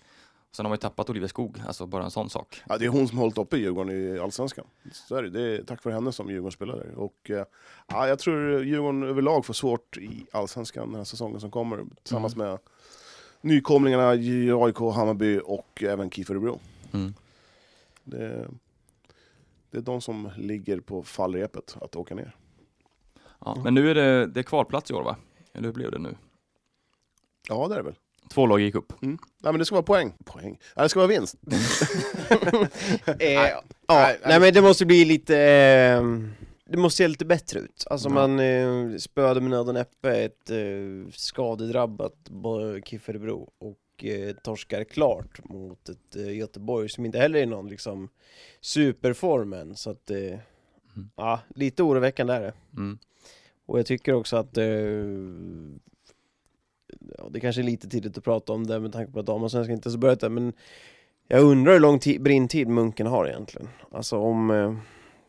Sen 0.56 0.64
har 0.64 0.70
man 0.70 0.76
ju 0.76 0.80
tappat 0.80 1.10
Olivia 1.10 1.28
Skog, 1.28 1.62
alltså 1.66 1.86
bara 1.86 2.04
en 2.04 2.10
sån 2.10 2.30
sak. 2.30 2.62
Ja, 2.68 2.78
det 2.78 2.84
är 2.84 2.88
hon 2.88 3.08
som 3.08 3.18
hållit 3.18 3.38
uppe 3.38 3.56
Djurgården 3.56 3.92
i 3.92 4.18
Allsvenskan. 4.18 4.64
Så 4.92 5.16
är 5.16 5.22
det. 5.22 5.30
det 5.30 5.40
är 5.42 5.62
tack 5.62 5.84
vare 5.84 5.94
henne 5.94 6.12
som 6.12 6.30
Djurgården 6.30 6.52
spelar 6.52 6.76
där. 6.76 6.94
Och, 6.94 7.30
eh, 7.30 7.44
ja, 7.86 8.08
jag 8.08 8.18
tror 8.18 8.64
Djurgården 8.64 9.02
överlag 9.02 9.46
får 9.46 9.54
svårt 9.54 9.96
i 9.96 10.26
Allsvenskan 10.32 10.88
den 10.88 10.96
här 10.96 11.04
säsongen 11.04 11.40
som 11.40 11.50
kommer. 11.50 11.84
Tillsammans 12.02 12.36
med 12.36 12.58
nykomlingarna 13.40 14.08
AIK, 14.08 14.78
Hammarby 14.78 15.40
och 15.44 15.82
även 15.82 16.10
KIF 16.10 16.30
Örebro. 16.30 16.60
Mm. 16.92 17.14
Det, 18.04 18.48
det 19.70 19.78
är 19.78 19.82
de 19.82 20.00
som 20.00 20.30
ligger 20.36 20.80
på 20.80 21.02
fallrepet 21.02 21.76
att 21.80 21.96
åka 21.96 22.14
ner. 22.14 22.36
Ja, 23.44 23.60
men 23.64 23.74
nu 23.74 23.90
är 23.90 23.94
det, 23.94 24.26
det 24.26 24.40
är 24.40 24.44
kvalplats 24.44 24.90
i 24.90 24.94
år 24.94 25.02
va? 25.02 25.16
Eller 25.52 25.66
hur 25.66 25.74
blev 25.74 25.90
det 25.90 25.98
nu? 25.98 26.16
Ja, 27.48 27.68
det 27.68 27.74
är 27.74 27.78
det 27.78 27.84
väl. 27.84 27.96
Två 28.28 28.46
lag 28.46 28.60
gick 28.60 28.74
upp. 28.74 29.02
Mm. 29.02 29.18
Nej, 29.42 29.52
men 29.52 29.58
det 29.58 29.64
ska 29.64 29.74
vara 29.74 29.82
poäng. 29.82 30.12
Poäng? 30.24 30.58
Ja, 30.76 30.82
det 30.82 30.88
ska 30.88 31.00
vara 31.00 31.08
vinst. 31.08 31.36
Eh, 33.18 33.32
ja, 33.32 33.62
nej, 34.26 34.40
men 34.40 34.54
det 34.54 34.62
måste 34.62 34.86
bli 34.86 35.04
lite, 35.04 35.38
eh, 35.38 36.02
det 36.64 36.76
måste 36.76 36.96
se 36.96 37.08
lite 37.08 37.24
bättre 37.24 37.60
ut. 37.60 37.84
Alltså 37.90 38.08
Ja. 38.08 38.14
man 38.14 38.40
eh, 38.40 38.96
spöade 38.98 39.40
med 39.40 39.50
nöd 39.50 39.68
och 39.68 39.74
näppe 39.74 40.10
ett 40.24 40.50
eh, 40.50 40.56
skadedrabbat 41.12 42.14
Bo- 42.30 42.80
KIF 42.84 43.08
Örebro 43.08 43.50
och 43.58 44.04
eh, 44.04 44.34
torskar 44.34 44.84
klart 44.84 45.44
mot 45.44 45.88
ett 45.88 46.16
eh, 46.16 46.36
Göteborg 46.36 46.88
som 46.88 47.04
inte 47.06 47.18
heller 47.18 47.38
är 47.42 47.46
någon 47.46 47.68
liksom 47.68 48.08
superform 48.60 49.52
än. 49.52 49.76
Så 49.76 49.90
att, 49.90 50.10
eh, 50.10 50.38
ja, 51.16 51.40
lite 51.54 51.82
oroväckande 51.82 52.32
är 52.34 52.40
det. 52.40 52.52
Mm. 52.76 52.98
Och 53.66 53.78
jag 53.78 53.86
tycker 53.86 54.12
också 54.14 54.36
att 54.36 54.56
eh, 54.58 54.64
ja, 57.18 57.28
det 57.30 57.40
kanske 57.40 57.60
är 57.60 57.64
lite 57.64 57.88
tidigt 57.88 58.18
att 58.18 58.24
prata 58.24 58.52
om 58.52 58.66
det 58.66 58.80
med 58.80 58.92
tanke 58.92 59.12
på 59.12 59.20
att 59.20 59.26
damallsvenskan 59.26 59.74
inte 59.74 59.88
ens 59.88 59.96
börjat 59.96 60.22
än, 60.22 60.34
men 60.34 60.52
jag 61.28 61.42
undrar 61.42 61.72
hur 61.72 61.80
lång 61.80 61.98
tid, 61.98 62.22
brintid 62.22 62.68
Munken 62.68 63.06
har 63.06 63.26
egentligen. 63.28 63.68
Alltså 63.90 64.18
om, 64.18 64.50
eh, 64.50 64.74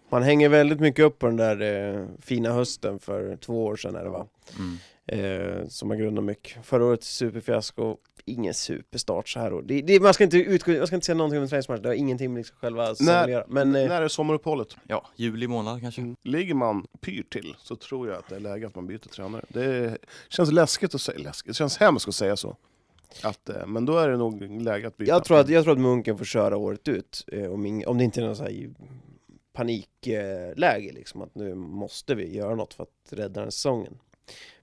Man 0.10 0.24
hänger 0.24 0.50
väldigt 0.50 0.80
mycket 0.80 1.06
upp 1.06 1.20
på 1.20 1.26
den 1.26 1.38
där 1.38 1.62
eh, 1.62 2.06
fina 2.22 2.54
hösten 2.54 3.00
för 3.00 3.36
två 3.38 3.66
år 3.66 3.76
sedan 3.76 3.96
är 3.96 4.04
det 4.04 4.10
va? 4.10 4.28
Mm. 4.60 4.78
Eh, 5.08 5.68
som 5.68 5.88
man 5.88 5.98
grundar 5.98 6.22
mycket. 6.22 6.66
Förra 6.66 6.86
året 6.86 7.04
superfiasko, 7.04 7.98
ingen 8.26 8.54
superstart 8.54 9.30
så 9.30 9.40
här 9.40 9.54
år. 9.54 9.62
Det, 9.62 9.82
det, 9.82 10.00
man, 10.00 10.14
ska 10.14 10.24
inte 10.24 10.38
utgå, 10.38 10.72
man 10.72 10.88
ska 10.88 10.96
inte 10.96 11.06
säga 11.06 11.16
någonting 11.16 11.38
om 11.38 11.44
en 11.44 11.50
träningsmatch, 11.50 11.82
det 11.82 11.90
har 11.90 11.96
ingenting 11.96 12.34
med 12.34 12.40
liksom 12.40 12.58
själva 12.58 12.84
att 12.84 13.02
göra. 13.02 13.46
Men 13.48 13.76
eh, 13.76 13.88
När 13.88 14.02
är 14.02 14.08
sommaruppehållet? 14.08 14.76
Ja, 14.88 15.08
juli 15.16 15.48
månad 15.48 15.82
kanske. 15.82 16.02
Mm. 16.02 16.16
Ligger 16.24 16.54
man 16.54 16.88
pyrt 17.02 17.34
till 17.34 17.56
så 17.60 17.76
tror 17.76 18.08
jag 18.08 18.18
att 18.18 18.30
det 18.30 18.36
är 18.36 18.40
läge 18.40 18.68
att 18.68 18.76
man 18.76 18.88
byter 18.88 18.98
tränare. 18.98 19.46
Det 19.50 19.98
känns 20.30 20.52
läskigt 20.52 20.96
att 20.96 21.02
säga, 21.02 21.20
läskigt. 21.20 21.48
det 21.48 21.54
känns 21.54 21.78
hemskt 21.78 22.08
att 22.08 22.16
säga 22.16 22.36
så. 22.36 22.58
Att, 23.24 23.50
eh, 23.50 23.68
men 23.68 23.86
då 23.86 23.98
är 23.98 24.10
det 24.10 24.18
nog 24.18 24.62
läge 24.62 24.88
att 24.88 24.98
byta. 24.98 25.12
jag, 25.12 25.24
tror 25.24 25.40
att, 25.40 25.50
jag 25.50 25.64
tror 25.64 25.74
att 25.74 25.80
Munken 25.80 26.18
får 26.18 26.26
köra 26.26 26.58
året 26.58 26.88
ut, 26.88 27.26
eh, 27.32 27.52
om, 27.52 27.66
ing, 27.66 27.88
om 27.88 27.98
det 27.98 28.04
inte 28.04 28.22
är 28.22 28.26
någon 28.26 28.36
så 28.36 28.44
här 28.44 28.70
panikläge 29.54 30.92
liksom, 30.94 31.22
att 31.22 31.36
nu 31.36 31.56
måste 31.56 32.16
vi 32.16 32.36
göra 32.36 32.56
något 32.56 32.74
för 32.74 32.84
att 32.84 32.90
rädda 33.10 33.34
den 33.34 33.44
här 33.44 33.50
säsongen. 33.50 33.98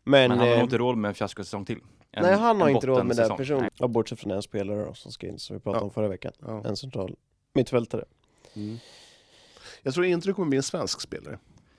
Men, 0.04 0.28
Men, 0.28 0.30
han 0.30 0.48
har 0.48 0.56
eh, 0.56 0.62
inte 0.62 0.78
råd 0.78 0.96
med 0.96 1.08
en 1.08 1.14
fiaskosäsong 1.14 1.64
till. 1.64 1.78
En- 2.10 2.22
nej, 2.22 2.34
han 2.36 2.60
har 2.60 2.68
inte 2.68 2.86
råd 2.86 3.06
med 3.06 3.16
den 3.16 3.36
personen. 3.36 3.70
Ja, 3.76 3.88
bortsett 3.88 4.20
från 4.20 4.30
en 4.32 4.42
spelare 4.42 4.84
då, 4.84 4.94
som 4.94 5.12
ska 5.12 5.26
in, 5.26 5.38
som 5.38 5.56
vi 5.56 5.60
pratade 5.62 5.80
Ja. 5.82 5.84
om 5.84 5.90
förra 5.90 6.08
veckan. 6.08 6.32
Ja. 6.40 6.64
En 6.64 6.76
central 6.76 7.14
mittfältare. 7.54 8.04
Mm. 8.54 8.78
Jag 9.82 9.94
tror 9.94 10.06
inte 10.06 10.26
det 10.28 10.32
kommer 10.32 10.48
bli 10.48 10.56
en 10.56 10.62
svensk 10.62 11.00
spelare. 11.00 11.38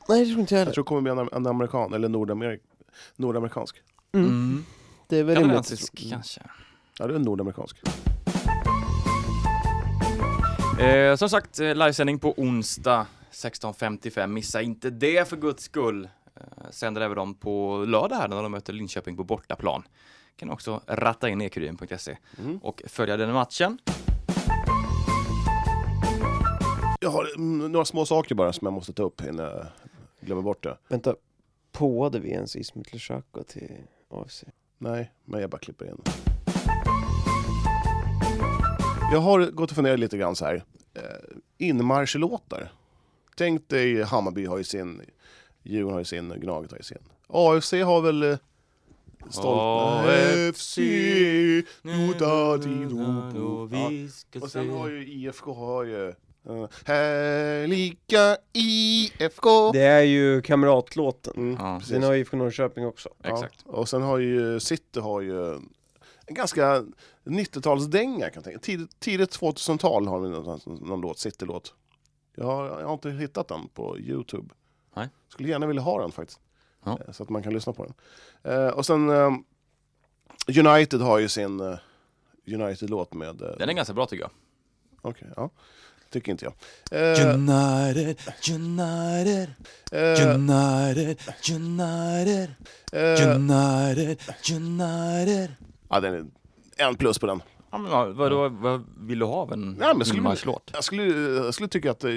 Nej, 0.10 0.20
det 0.26 0.26
tror 0.32 0.40
inte 0.40 0.54
jag 0.56 0.60
Jag 0.60 0.66
heller. 0.66 0.74
tror 0.74 0.84
det 0.84 0.88
kommer 0.88 1.02
bli 1.02 1.12
en, 1.12 1.30
en 1.34 1.48
amerikan, 1.48 1.94
eller 1.94 2.10
nordamerik, 2.10 2.62
nordamerikansk. 3.16 3.76
Mm. 4.14 4.28
Mm. 4.28 4.66
Det 5.08 5.18
är 5.18 5.24
väl 5.24 5.36
rimligt. 5.36 5.48
Kanadensisk 5.50 6.00
Mm. 6.02 6.12
kanske. 6.12 6.42
Ja, 7.00 7.08
det 7.08 7.16
är 7.16 7.20
nordamerikansk. 7.20 7.78
Eh, 10.80 11.16
som 11.16 11.30
sagt, 11.30 11.60
eh, 11.60 11.76
livesändning 11.76 12.20
på 12.20 12.34
onsdag 12.38 13.06
16.55. 13.32 14.28
Missa 14.34 14.62
inte 14.62 14.90
det 14.90 15.30
för 15.30 15.38
guds 15.38 15.64
skull. 15.64 16.10
Eh, 16.44 16.70
sänder 16.72 17.02
även 17.02 17.18
dem 17.18 17.34
på 17.36 17.84
lördag 17.88 18.16
här 18.16 18.28
när 18.28 18.44
de 18.44 18.52
möter 18.52 18.74
Linköping 18.74 19.18
på 19.18 19.24
bortaplan. 19.24 19.84
Kan 20.36 20.50
också 20.50 20.82
ratta 20.88 21.30
in 21.30 21.42
ekuriren.se 21.42 22.18
Mm. 22.40 22.58
och 22.58 22.82
följa 22.88 23.18
den 23.18 23.34
matchen. 23.34 23.78
Jag 27.00 27.10
har 27.10 27.28
mm, 27.36 27.72
några 27.72 27.86
små 27.86 28.06
saker 28.06 28.36
bara 28.36 28.54
som 28.54 28.66
jag 28.66 28.74
måste 28.74 28.94
ta 28.94 29.04
upp 29.04 29.22
innan 29.22 29.46
jag 29.46 29.66
glömmer 30.20 30.42
bort 30.42 30.64
det. 30.64 30.78
Vänta, 30.88 31.16
påade 31.72 32.20
vi 32.20 32.30
ens 32.32 32.56
Ismet 32.56 32.94
Lushaku 32.94 33.44
till 33.44 33.72
AFC? 34.10 34.44
Nej, 34.78 35.12
men 35.26 35.42
jag 35.42 35.50
bara 35.50 35.58
klipper 35.58 35.86
in. 35.86 36.02
Jag 39.12 39.20
har 39.20 39.52
gått 39.52 39.70
och 39.72 39.76
funderat 39.76 40.00
lite 40.00 40.18
grann 40.18 40.36
så 40.36 40.46
här. 40.46 40.64
Eh, 40.94 41.02
inmarschlåtar. 41.58 42.72
Tänk 43.38 43.70
dig 43.70 44.04
Hammarby 44.04 44.46
har 44.46 44.58
ju 44.58 44.64
sin, 44.64 45.02
Djurgården 45.64 45.94
har 45.94 46.00
ju 46.00 46.06
sin, 46.06 46.30
Gnaget 46.40 46.72
har 46.72 46.78
ju 46.78 46.84
sin. 46.84 46.98
AFC 47.28 47.72
har 47.74 48.02
väl 48.02 48.38
stolt... 49.30 49.62
AFC, 49.62 50.78
nota 51.82 52.58
di 52.58 52.86
do 52.86 53.42
och 53.42 53.70
Ja. 53.72 54.42
Och 54.42 54.52
sen 54.52 54.66
se. 54.66 54.72
har 54.72 54.90
ju 54.90 55.08
IFK 55.08 55.54
har 55.54 55.84
ju... 55.84 56.14
Uh, 56.50 56.68
härliga 56.86 58.38
IFK! 58.54 59.72
Det 59.74 59.82
är 59.82 60.02
ju 60.02 60.42
kamratlåten. 60.42 61.34
Mm, 61.38 61.58
Ja. 61.60 61.82
Den 61.90 62.04
har 62.04 62.14
IFK 62.16 62.38
Norrköping 62.38 62.86
också. 62.86 63.10
Exakt. 63.24 63.66
Ja, 63.66 63.72
och 63.72 63.90
sen 63.90 64.02
har 64.02 64.18
ju 64.18 64.60
City 64.60 65.00
har 65.00 65.22
ju 65.22 65.54
en 66.26 66.36
ganska 66.36 66.86
90-talsdänga 67.24 68.20
kan 68.20 68.32
jag 68.34 68.44
tänka. 68.44 68.60
Tidigt, 68.60 69.00
tidigt 69.00 69.40
2000-tal 69.40 70.08
har 70.08 70.20
vi 70.20 70.30
någon, 70.30 70.60
någon 70.66 71.02
låt, 71.02 71.20
City-låt. 71.20 71.74
Jag 72.36 72.46
har, 72.46 72.66
jag 72.66 72.88
har 72.88 72.94
inte 72.94 73.10
hittat 73.10 73.48
den 73.48 73.68
på 73.74 74.00
Youtube. 74.00 74.54
Nej. 74.94 75.10
Skulle 75.30 75.50
gärna 75.50 75.66
vilja 75.66 75.82
ha 75.82 76.02
den 76.02 76.12
faktiskt. 76.12 76.40
Ja. 76.86 77.00
Eh, 77.08 77.12
Så 77.14 77.24
att 77.24 77.30
man 77.30 77.44
kan 77.44 77.54
lyssna 77.54 77.74
på 77.74 77.84
den. 77.86 77.94
Eh, 78.54 78.68
och 78.68 78.86
sen 78.86 79.10
eh, 79.10 79.32
United 80.66 81.02
har 81.02 81.20
ju 81.20 81.30
sin 81.30 81.60
eh, 81.60 81.78
United-låt 82.48 83.14
med... 83.14 83.36
Den 83.36 83.70
är 83.70 83.74
ganska 83.74 83.94
bra 83.94 84.06
tycker 84.06 84.24
jag. 84.24 84.32
Okej, 85.02 85.28
ja. 85.36 85.50
Tycker 86.10 86.32
inte 86.32 86.46
jag. 86.46 86.54
United, 87.36 88.18
United, 88.52 89.54
United, 89.92 91.18
United, 91.52 92.58
United, 93.16 94.18
United. 94.52 95.52
ja, 95.90 96.00
den 96.00 96.14
är 96.78 96.86
en 96.88 96.96
plus 96.96 97.20
på 97.20 97.26
den. 97.28 97.42
Ja, 97.74 97.78
men 97.80 97.92
vad, 97.92 98.32
vad, 98.32 98.52
vad 98.52 98.84
vill 98.98 99.20
du 99.20 99.26
ha 99.26 99.36
av 99.36 99.54
en 99.54 99.78
Ja, 99.82 99.94
men 99.94 100.06
skulle- 100.06 100.18
inmarschlåt? 100.20 100.70
Jag 100.74 100.84
skulle, 100.84 101.04
jag 101.44 101.54
skulle 101.54 101.70
tycka 101.70 101.92
att 101.92 102.04
eh, 102.04 102.12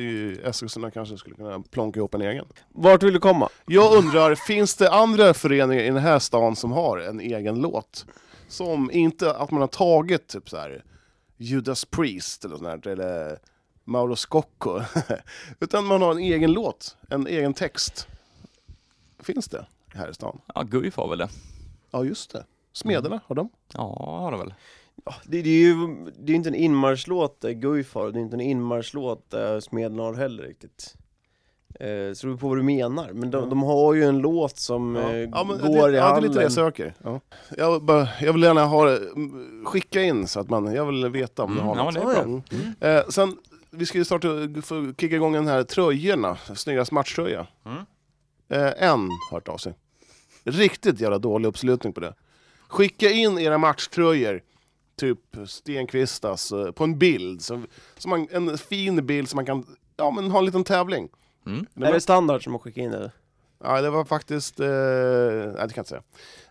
Eskilstuna 0.44 0.90
kanske 0.90 1.16
skulle 1.18 1.36
kunna 1.36 1.60
plonka 1.60 2.00
ihop 2.00 2.14
en 2.14 2.22
egen. 2.22 2.44
Vart 2.68 3.02
vill 3.02 3.12
du 3.14 3.20
komma? 3.20 3.48
Jag 3.66 3.94
undrar, 3.96 4.34
finns 4.34 4.74
det 4.76 4.90
andra 4.92 5.34
föreningar 5.34 5.82
i 5.82 5.86
den 5.86 5.96
här 5.96 6.18
stan 6.18 6.56
som 6.56 6.72
har 6.72 6.98
en 6.98 7.20
egen 7.20 7.60
låt? 7.60 8.06
Som 8.48 8.90
inte 8.90 9.34
att 9.36 9.50
man 9.50 9.60
har 9.60 9.68
tagit 9.68 10.28
typ 10.28 10.48
så 10.50 10.56
här 10.56 10.84
Judas 11.36 11.84
Priest 11.84 12.44
eller 12.44 12.56
sånt 12.56 12.84
här, 12.84 12.92
eller 12.92 13.38
Mauro 13.84 14.16
Scocco. 14.16 14.80
Utan 15.60 15.84
man 15.86 16.02
har 16.02 16.10
en 16.12 16.18
egen 16.18 16.52
låt, 16.52 16.96
en 17.10 17.26
egen 17.26 17.54
text. 17.54 18.06
Finns 19.18 19.48
det 19.48 19.66
här 19.94 20.10
i 20.10 20.14
stan? 20.14 20.40
Ja, 20.54 20.62
Guif 20.62 20.96
har 20.96 21.08
väl 21.08 21.18
det. 21.18 21.28
Ja, 21.90 22.04
just 22.04 22.32
det. 22.32 22.44
Smederna, 22.72 23.20
har 23.26 23.34
de? 23.36 23.48
Ja, 23.72 23.96
har 24.22 24.30
de 24.30 24.40
väl. 24.40 24.54
Ja, 25.06 25.14
det, 25.24 25.42
det 25.42 25.50
är 25.50 25.58
ju 25.62 25.76
det 26.18 26.32
är 26.32 26.36
inte 26.36 26.48
en 26.48 26.54
inmarschlåt 26.54 27.40
där 27.40 27.50
Guif 27.50 27.94
har, 27.94 28.10
det 28.12 28.18
är 28.18 28.20
inte 28.22 28.36
en 28.36 28.40
inmarschlåt 28.40 29.30
där 29.30 29.60
Smeden 29.60 29.98
har 29.98 30.14
heller 30.14 30.42
riktigt. 30.42 30.94
Eh, 31.80 31.86
så 32.14 32.26
det 32.26 32.30
beror 32.30 32.36
på 32.36 32.48
vad 32.48 32.56
du 32.58 32.62
menar, 32.62 33.10
men 33.12 33.30
de, 33.30 33.42
Ja. 33.42 33.46
de 33.50 33.62
har 33.62 33.94
ju 33.94 34.04
en 34.04 34.18
låt 34.18 34.58
som 34.58 34.96
eh, 34.96 35.16
Ja, 35.18 35.44
men 35.44 35.58
går 35.58 35.68
det, 35.68 35.72
i 35.72 35.76
ja, 35.78 35.86
det 35.88 35.98
är 35.98 36.02
hallen. 36.02 36.22
lite 36.22 36.34
det 36.38 36.42
jag 36.42 36.52
söker. 36.52 36.94
Ja. 37.04 37.20
Jag, 37.56 37.82
bara, 37.84 38.08
jag 38.20 38.32
vill 38.32 38.42
gärna 38.42 38.64
ha 38.64 38.84
det, 38.84 38.96
mm, 38.96 39.64
skicka 39.66 40.02
in 40.02 40.26
så 40.28 40.40
att 40.40 40.50
man, 40.50 40.74
jag 40.74 40.86
vill 40.86 41.08
veta 41.08 41.42
om 41.42 41.52
Mm, 41.52 41.62
du 41.64 41.68
har 41.68 41.76
ja, 41.76 41.84
något. 41.84 41.96
är 41.96 42.00
bra. 42.00 42.22
Mm. 42.22 42.42
Eh, 42.80 43.08
sen, 43.08 43.36
vi 43.70 43.86
ska 43.86 43.98
ju 43.98 44.04
starta, 44.04 44.28
få 44.62 44.92
kicka 44.98 45.16
igång 45.16 45.32
den 45.32 45.48
här 45.48 45.62
tröjorna, 45.62 46.36
snyggast 46.36 46.92
matchtröja. 46.92 47.46
Mm. 47.66 47.78
Eh, 48.48 48.82
en 48.90 49.00
har 49.30 49.36
hört 49.36 49.48
av 49.48 49.56
sig. 49.58 49.74
Riktigt 50.44 51.00
jävla 51.00 51.18
dålig 51.18 51.48
uppslutning 51.48 51.92
på 51.92 52.00
det. 52.00 52.14
Skicka 52.68 53.10
in 53.10 53.38
era 53.38 53.58
matchtröjor, 53.58 54.42
typ 54.96 55.36
Stenqvistas, 55.46 56.52
eh, 56.52 56.70
på 56.70 56.84
en 56.84 56.98
bild. 56.98 57.42
Så, 57.42 57.62
så 57.98 58.08
man, 58.08 58.28
en 58.30 58.58
fin 58.58 59.06
bild 59.06 59.28
som 59.28 59.36
man 59.36 59.46
kan 59.46 59.76
ja, 59.96 60.10
men 60.10 60.30
ha 60.30 60.38
en 60.38 60.44
liten 60.44 60.64
tävling. 60.64 61.08
Mm. 61.46 61.66
Är 61.74 61.92
det 61.92 62.00
standard 62.00 62.44
som 62.44 62.52
har 62.52 62.58
skickat 62.60 62.82
in 62.82 62.92
eller? 62.92 63.10
Ja, 63.64 63.80
det 63.80 63.90
var 63.90 64.04
faktiskt... 64.04 64.60
Eh, 64.60 64.66
nej, 64.68 65.46
det 65.46 65.52
kan 65.52 65.58
jag 65.58 65.78
inte 65.78 65.88
säga. 65.88 66.02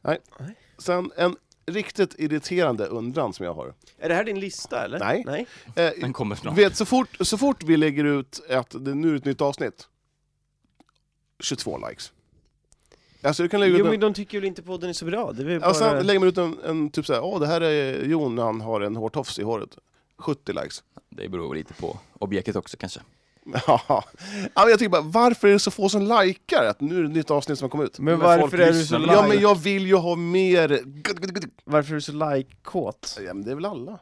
Nej. 0.02 0.20
Nej. 0.40 0.56
Sen 0.78 1.12
en 1.18 1.36
riktigt 1.66 2.16
irriterande 2.20 2.86
undran 2.86 3.34
som 3.34 3.46
jag 3.46 3.54
har. 3.54 3.74
Är 3.98 4.10
det 4.10 4.16
här 4.16 4.24
din 4.24 4.40
lista 4.40 4.86
eller? 4.86 5.00
Nej. 5.00 5.24
Nej. 5.26 5.48
Eh, 5.76 5.92
Den 6.02 6.14
kommer 6.14 6.36
snart. 6.36 6.58
vet, 6.58 6.76
så, 6.76 6.86
fort, 6.86 7.18
så 7.22 7.38
fort 7.38 7.64
vi 7.64 7.78
lägger 7.78 8.04
ut 8.04 8.42
att 8.50 8.86
det 8.86 8.94
nu 8.94 9.12
är 9.12 9.16
ett 9.16 9.26
nytt 9.26 9.42
avsnitt, 9.42 9.88
22 11.40 11.88
likes. 11.90 12.12
Alltså 13.26 13.44
du 13.44 13.50
kan 13.50 13.60
lägga 13.60 13.72
Jo 13.72 13.80
ut 13.80 13.86
men 13.86 13.94
en, 13.94 14.00
de 14.00 14.14
tycker 14.14 14.38
väl 14.40 14.48
inte 14.48 14.64
podden 14.64 14.90
är 14.90 14.94
så 14.94 15.06
bra? 15.06 15.32
Det 15.32 15.42
är 15.42 15.46
väl 15.46 15.76
sen 15.76 15.90
bara... 15.90 16.02
lägger 16.02 16.20
man 16.20 16.30
ut 16.30 16.38
en, 16.38 16.58
en 16.66 16.90
typ 16.90 17.06
såhär, 17.06 17.24
åh 17.24 17.40
det 17.40 17.48
här 17.48 17.62
är 17.62 18.06
Jon 18.06 18.36
när 18.36 18.44
han 18.44 18.62
har 18.62 18.82
en 18.82 18.96
hårtofs 18.96 19.40
i 19.40 19.44
håret. 19.44 19.78
70 20.18 20.54
likes. 20.54 20.84
Det 21.10 21.30
beror 21.30 21.56
lite 21.56 21.74
på 21.74 22.00
objektet 22.20 22.56
också 22.56 22.78
kanske. 22.78 23.00
Ja, 23.68 24.04
men 24.56 24.70
jag 24.70 24.80
tycker 24.80 24.90
bara, 24.90 25.02
varför 25.02 25.48
är 25.48 25.52
det 25.52 25.60
så 25.60 25.72
få 25.72 25.90
som 25.90 26.02
likar 26.02 26.66
att 26.66 26.82
nu 26.82 26.98
är 26.98 27.02
det 27.02 27.08
ett 27.08 27.16
nytt 27.16 27.32
avsnitt 27.32 27.60
som 27.60 27.66
har 27.66 27.70
kommit 27.70 27.90
ut? 27.90 28.00
Men 28.00 28.20
Men 28.20 28.40
varför 28.40 28.58
är 28.58 28.72
du 28.72 28.86
så 28.86 28.98
like? 28.98 29.14
Ja 29.14 29.28
men 29.28 29.40
jag 29.40 29.56
vill 29.56 29.88
ju 29.88 29.96
ha 29.96 30.16
mer... 30.16 30.82
Varför 31.64 31.92
är 31.92 31.96
du 31.96 32.02
så 32.02 32.12
like-kåt? 32.12 33.20
Ja 33.26 33.34
men 33.34 33.44
det 33.44 33.52
är 33.52 33.56
väl 33.56 33.66
alla. 33.66 34.00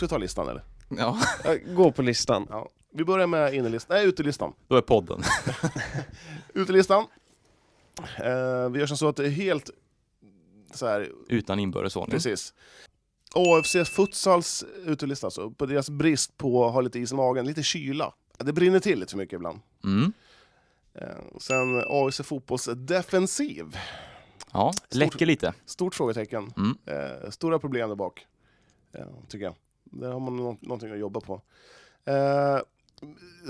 Ska 0.00 0.06
vi 0.06 0.10
ta 0.10 0.18
listan 0.18 0.48
eller? 0.48 0.64
Ja, 0.88 1.18
Gå 1.74 1.92
på 1.92 2.02
listan. 2.02 2.46
Ja. 2.50 2.68
Vi 2.92 3.04
börjar 3.04 3.26
med 3.26 3.54
innelistan, 3.54 3.96
nej 3.96 4.06
utelistan. 4.06 4.52
då 4.68 4.76
är 4.76 4.80
podden. 4.80 5.22
Utelistan. 6.54 7.06
Eh, 8.16 8.70
vi 8.70 8.78
gör 8.78 8.86
som 8.86 8.96
så 8.96 9.08
att 9.08 9.16
det 9.16 9.26
är 9.26 9.30
helt 9.30 9.70
så 10.74 10.86
här, 10.86 11.10
Utan 11.28 11.58
inbördes 11.58 11.96
ordning. 11.96 12.10
precis. 12.10 12.54
AFC 13.34 13.76
Futsals 13.90 14.64
utelista 14.84 15.26
alltså, 15.26 15.50
på 15.50 15.66
deras 15.66 15.90
brist 15.90 16.36
på 16.36 16.66
att 16.66 16.72
ha 16.72 16.80
lite 16.80 16.98
is 16.98 17.12
i 17.12 17.14
magen, 17.14 17.46
lite 17.46 17.62
kyla. 17.62 18.14
Det 18.38 18.52
brinner 18.52 18.80
till 18.80 19.00
lite 19.00 19.10
för 19.10 19.18
mycket 19.18 19.36
ibland. 19.36 19.60
Mm. 19.84 20.12
Eh, 20.94 21.38
sen 21.38 21.84
AFC 21.88 22.20
Fotbolls 22.24 22.68
defensiv. 22.76 23.76
Ja, 24.52 24.72
läcker 24.90 25.26
lite. 25.26 25.54
Stort 25.66 25.94
frågetecken. 25.94 26.52
Mm. 26.56 26.78
Eh, 26.86 27.30
stora 27.30 27.58
problem 27.58 27.88
där 27.88 27.96
bak, 27.96 28.26
eh, 28.92 29.06
tycker 29.28 29.44
jag. 29.44 29.54
Där 29.90 30.12
har 30.12 30.20
man 30.20 30.36
nå- 30.36 30.56
någonting 30.60 30.92
att 30.92 30.98
jobba 30.98 31.20
på. 31.20 31.40
Eh, 32.04 32.58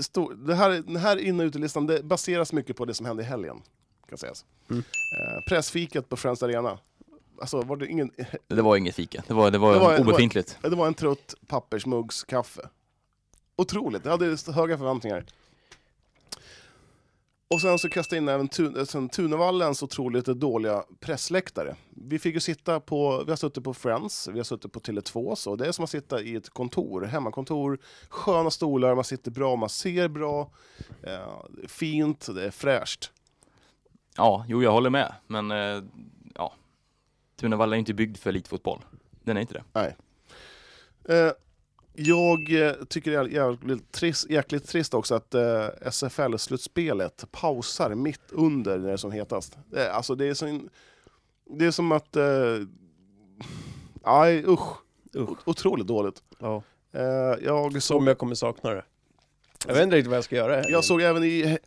stor, 0.01 0.33
det 0.33 0.55
här, 0.55 0.69
den 0.69 0.95
här 0.95 1.17
inne 1.17 1.43
och 1.43 1.47
utelistan 1.47 1.87
det 1.87 2.03
baseras 2.03 2.53
mycket 2.53 2.75
på 2.77 2.85
det 2.85 2.93
som 2.93 3.05
hände 3.05 3.23
i 3.23 3.25
helgen. 3.25 3.61
Kan 4.09 4.17
sägas. 4.17 4.45
Mm. 4.69 4.79
Eh, 4.79 5.49
pressfikat 5.49 6.09
på 6.09 6.17
Friends 6.17 6.43
Arena. 6.43 6.79
alltså 7.41 7.61
var 7.61 7.75
det 7.77 7.87
ingen... 7.87 8.11
Det 8.47 8.61
var 8.61 8.75
inget 8.77 8.95
fika, 8.95 9.23
det 9.27 9.33
var, 9.33 9.51
det 9.51 9.57
var, 9.57 9.73
Det 9.73 9.79
var- 9.79 9.99
obefintligt. 9.99 10.57
Det 10.61 10.69
var 10.69 10.87
en 10.87 10.93
trött 10.93 11.33
pappersmuggskaffe. 11.47 12.69
Otroligt, 13.55 14.05
jag 14.05 14.11
hade 14.11 14.37
höga 14.53 14.77
förväntningar. 14.77 15.25
Och 17.51 17.61
sen 17.61 17.79
så 17.79 17.89
kastade 17.89 18.17
in 18.17 18.29
även 18.29 18.49
Tun- 18.49 18.85
sen 18.85 19.09
Tunevallens 19.09 19.83
otroligt 19.83 20.25
dåliga 20.25 20.83
pressläktare. 20.99 21.75
Vi 21.89 22.19
fick 22.19 22.33
ju 22.33 22.39
sitta 22.39 22.79
på, 22.79 23.23
vi 23.23 23.31
har 23.31 23.37
suttit 23.37 23.63
på 23.63 23.73
Friends, 23.73 24.27
vi 24.27 24.39
har 24.39 24.43
suttit 24.43 24.71
på 24.71 24.79
Tele2, 24.79 25.35
så 25.35 25.55
det 25.55 25.67
är 25.67 25.71
som 25.71 25.83
att 25.83 25.89
sitta 25.89 26.21
i 26.21 26.35
ett 26.35 26.49
kontor, 26.49 27.01
hemmakontor, 27.01 27.79
sköna 28.09 28.51
stolar, 28.51 28.95
man 28.95 29.03
sitter 29.03 29.31
bra, 29.31 29.55
man 29.55 29.69
ser 29.69 30.07
bra, 30.07 30.51
eh, 31.03 31.67
fint, 31.67 32.27
det 32.35 32.45
är 32.45 32.51
fräscht. 32.51 33.11
Ja, 34.17 34.45
jo 34.47 34.63
jag 34.63 34.71
håller 34.71 34.89
med, 34.89 35.13
men 35.27 35.51
eh, 35.51 35.83
ja. 36.35 36.53
Tunavalla 37.35 37.75
är 37.75 37.79
inte 37.79 37.93
byggd 37.93 38.17
för 38.17 38.29
elitfotboll. 38.29 38.79
Den 39.23 39.37
är 39.37 39.41
inte 39.41 39.53
det. 39.53 39.63
Nej. 39.73 39.95
Eh, 41.09 41.31
jag 42.05 42.65
eh, 42.67 42.73
tycker 42.89 43.11
det 43.11 43.17
är 43.17 43.25
jävligt 43.25 43.91
trist, 43.91 44.29
jäkligt 44.29 44.67
trist 44.67 44.93
också 44.93 45.15
att 45.15 45.33
eh, 45.33 45.67
SFL-slutspelet 45.91 47.25
pausar 47.31 47.95
mitt 47.95 48.21
under 48.31 48.77
när 48.77 48.87
det 48.87 48.93
är 48.93 48.97
som 48.97 49.11
hetast. 49.11 49.57
Eh, 49.75 49.95
alltså 49.95 50.15
det 50.15 50.25
är, 50.25 50.33
så 50.33 50.59
det 51.57 51.65
är 51.65 51.71
som 51.71 51.91
att... 51.91 52.15
Eh, 52.15 52.23
aj, 54.03 54.43
usch. 54.47 54.77
O- 55.15 55.35
Otroligt 55.45 55.87
dåligt. 55.87 56.23
Ja. 56.39 56.63
Eh, 56.93 57.01
jag 57.45 57.71
såg... 57.73 57.83
Som 57.83 58.07
jag 58.07 58.17
kommer 58.17 58.35
sakna 58.35 58.69
det. 58.69 58.83
Jag 59.67 59.73
vet 59.73 59.83
inte 59.83 59.95
riktigt 59.95 60.09
vad 60.09 60.17
jag 60.17 60.23
ska 60.23 60.35
göra. 60.35 60.55
här. 60.55 60.69
Jag 60.69 60.83
såg 60.85 61.01
även 61.01 61.23
i... 61.23 61.57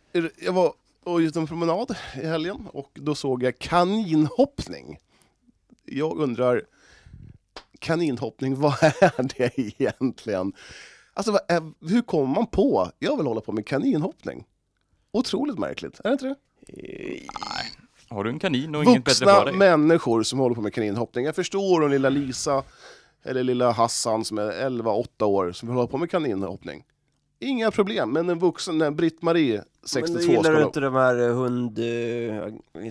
Jag 0.41 0.53
var 0.53 0.73
och 1.03 1.21
gick 1.21 1.35
en 1.35 1.47
promenad 1.47 1.95
i 2.15 2.25
helgen 2.25 2.67
och 2.73 2.91
då 2.93 3.15
såg 3.15 3.43
jag 3.43 3.59
kaninhoppning. 3.59 4.97
Jag 5.85 6.17
undrar, 6.17 6.63
kaninhoppning, 7.79 8.55
vad 8.59 8.83
är 8.83 9.23
det 9.37 9.59
egentligen? 9.59 10.53
Alltså, 11.13 11.39
är, 11.47 11.89
hur 11.89 12.01
kommer 12.01 12.35
man 12.35 12.47
på? 12.47 12.91
Jag 12.99 13.17
vill 13.17 13.25
hålla 13.25 13.41
på 13.41 13.51
med 13.51 13.67
kaninhoppning. 13.67 14.45
Otroligt 15.11 15.59
märkligt, 15.59 15.99
är 15.99 16.09
det 16.09 16.11
inte 16.11 16.25
det? 16.25 16.35
Har 18.09 18.23
du 18.23 18.29
en 18.29 18.39
kanin 18.39 18.75
och 18.75 18.83
inget 18.83 19.03
bättre 19.03 19.25
för 19.25 19.35
Vuxna 19.35 19.45
dig? 19.45 19.77
människor 19.77 20.23
som 20.23 20.39
håller 20.39 20.55
på 20.55 20.61
med 20.61 20.73
kaninhoppning. 20.73 21.25
Jag 21.25 21.35
förstår 21.35 21.83
om 21.83 21.91
lilla 21.91 22.09
Lisa, 22.09 22.63
eller 23.23 23.43
lilla 23.43 23.71
Hassan 23.71 24.25
som 24.25 24.37
är 24.37 24.51
11-8 24.51 25.23
år, 25.23 25.51
som 25.51 25.67
vill 25.67 25.75
hålla 25.75 25.87
på 25.87 25.97
med 25.97 26.11
kaninhoppning. 26.11 26.83
Inga 27.45 27.71
problem, 27.71 28.11
men 28.11 28.29
en 28.29 28.39
vuxen, 28.39 28.81
en 28.81 28.95
Britt-Marie, 28.95 29.61
62, 29.85 30.13
Men 30.19 30.29
gillar 30.29 30.43
ska 30.43 30.51
du 30.51 30.63
inte 30.63 30.79
de 30.79 30.93
här 30.95 31.27
eh, 31.29 31.35
hund... 31.35 31.79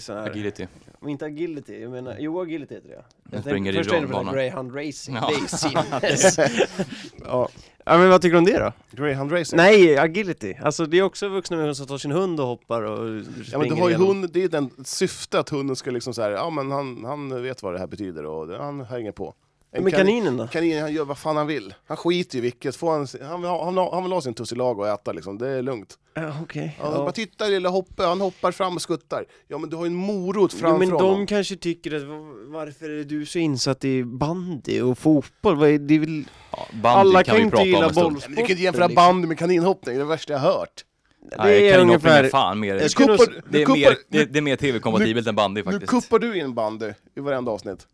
Sån 0.02 0.16
här, 0.16 0.26
Agility. 0.30 0.66
Men 1.00 1.10
Inte 1.10 1.24
agility, 1.24 1.82
jag 1.82 1.90
menar, 1.90 2.16
jo 2.18 2.40
agility 2.40 2.74
heter 2.74 2.88
det 2.88 2.94
Den 2.94 3.04
Jag 3.30 3.40
springer 3.40 3.72
i 3.72 3.76
Först 3.76 3.90
tänkte 3.90 4.12
jag 4.12 4.24
på 4.24 4.30
det, 4.30 4.36
Greyhound 4.36 4.74
Racing. 4.76 5.16
Ja. 5.16 5.30
Racing. 5.42 5.76
ja. 7.24 7.48
ja 7.84 7.98
men 7.98 8.08
vad 8.10 8.22
tycker 8.22 8.32
du 8.32 8.38
om 8.38 8.44
det 8.44 8.58
då? 8.58 8.72
Greyhound 9.02 9.32
Racing? 9.32 9.56
Nej, 9.56 9.98
agility. 9.98 10.54
Alltså 10.62 10.86
det 10.86 10.98
är 10.98 11.02
också 11.02 11.28
vuxna 11.28 11.56
människor 11.56 11.74
som 11.74 11.86
tar 11.86 11.98
sin 11.98 12.10
hund 12.10 12.40
och 12.40 12.46
hoppar 12.46 12.82
och 12.82 12.98
Ja, 12.98 13.12
men 13.12 13.24
du 13.24 13.44
springer 13.44 13.76
har 13.76 13.88
ju 13.88 13.94
igenom. 13.94 14.06
hund, 14.06 14.30
det 14.32 14.44
är 14.44 14.48
den 14.48 14.70
syfte 14.84 15.38
att 15.38 15.48
hunden 15.48 15.76
ska 15.76 15.90
liksom 15.90 16.14
så 16.14 16.22
här, 16.22 16.30
ja 16.30 16.50
men 16.50 16.70
han, 16.70 17.04
han 17.04 17.42
vet 17.42 17.62
vad 17.62 17.72
det 17.74 17.78
här 17.78 17.86
betyder 17.86 18.26
och 18.26 18.46
det- 18.46 18.58
han 18.58 18.80
hänger 18.80 19.12
på. 19.12 19.34
Men 19.82 19.92
kaninen 19.92 20.36
då? 20.36 20.46
Kaninen 20.46 20.82
han 20.82 20.92
gör 20.92 21.04
vad 21.04 21.18
fan 21.18 21.36
han 21.36 21.46
vill. 21.46 21.74
Han 21.86 21.96
skiter 21.96 22.38
i 22.38 22.40
vilket, 22.40 22.76
får 22.76 22.92
han, 22.92 23.06
han, 23.30 23.40
vill 23.40 23.50
ha, 23.50 23.64
han, 23.64 23.76
han 23.76 24.02
vill 24.02 24.12
ha 24.12 24.20
sin 24.20 24.34
tussilago 24.34 24.80
och 24.82 24.88
äta 24.88 25.12
liksom, 25.12 25.38
det 25.38 25.48
är 25.48 25.62
lugnt. 25.62 25.98
Ja, 26.14 26.32
okej. 26.42 26.76
Ja, 26.80 26.90
Ja. 26.92 26.98
Bara 26.98 27.12
titta 27.12 27.46
lilla 27.46 27.68
Hoppe, 27.68 28.02
han 28.02 28.20
hoppar 28.20 28.52
fram 28.52 28.74
och 28.76 28.82
skuttar. 28.82 29.24
Ja 29.48 29.58
men 29.58 29.70
du 29.70 29.76
har 29.76 29.84
ju 29.84 29.88
en 29.88 29.94
morot 29.94 30.50
Jo 30.54 30.58
framför 30.60 30.78
men 30.78 30.88
de 30.88 31.02
honom. 31.02 31.26
kanske 31.26 31.56
tycker 31.56 31.94
att 31.96 32.02
va- 32.02 32.34
varför 32.46 32.90
är 32.90 33.04
du 33.04 33.26
så 33.26 33.38
insatt 33.38 33.84
i 33.84 34.04
bandy 34.04 34.80
och 34.80 34.98
fotboll? 34.98 35.56
Vad 35.56 35.68
är, 35.68 35.78
det 35.78 35.94
är 35.94 35.98
väl... 35.98 36.24
bandy 36.72 36.88
Alla 36.88 37.22
kan 37.22 37.24
kan 37.24 37.34
vi 37.34 37.40
ju 37.40 37.44
inte 37.44 37.62
gilla 37.62 37.88
en. 37.88 38.12
Men 38.12 38.14
du 38.14 38.36
kan 38.36 38.50
inte 38.50 38.62
jämföra 38.62 38.86
liksom. 38.86 38.94
bandy 39.04 39.28
med 39.28 39.38
kaninhoppning, 39.38 39.94
det 39.94 40.00
är 40.00 40.04
det 40.04 40.08
värsta 40.10 40.32
jag 40.32 40.40
har 40.40 40.52
hört. 40.52 40.84
Det 41.30 41.36
Nej, 41.38 41.68
är 41.70 41.78
ungefär... 41.78 42.24
är 42.24 42.28
fan 42.28 42.60
mer, 42.60 42.78
kuppar- 42.78 43.42
det 43.50 43.62
är 43.62 43.66
nu 43.66 43.72
mer, 43.72 43.86
kuppar- 43.90 43.96
det, 44.08 44.24
det 44.24 44.38
är 44.38 44.42
mer 44.42 44.56
tv-kompatibelt 44.56 45.26
än 45.26 45.34
bandy 45.36 45.62
Nu 45.66 45.72
faktiskt. 45.72 45.90
kuppar 45.90 46.18
du 46.18 46.38
in 46.38 46.54
bandy 46.54 46.92
i 47.16 47.20
varenda 47.20 47.50
avsnitt. 47.52 47.86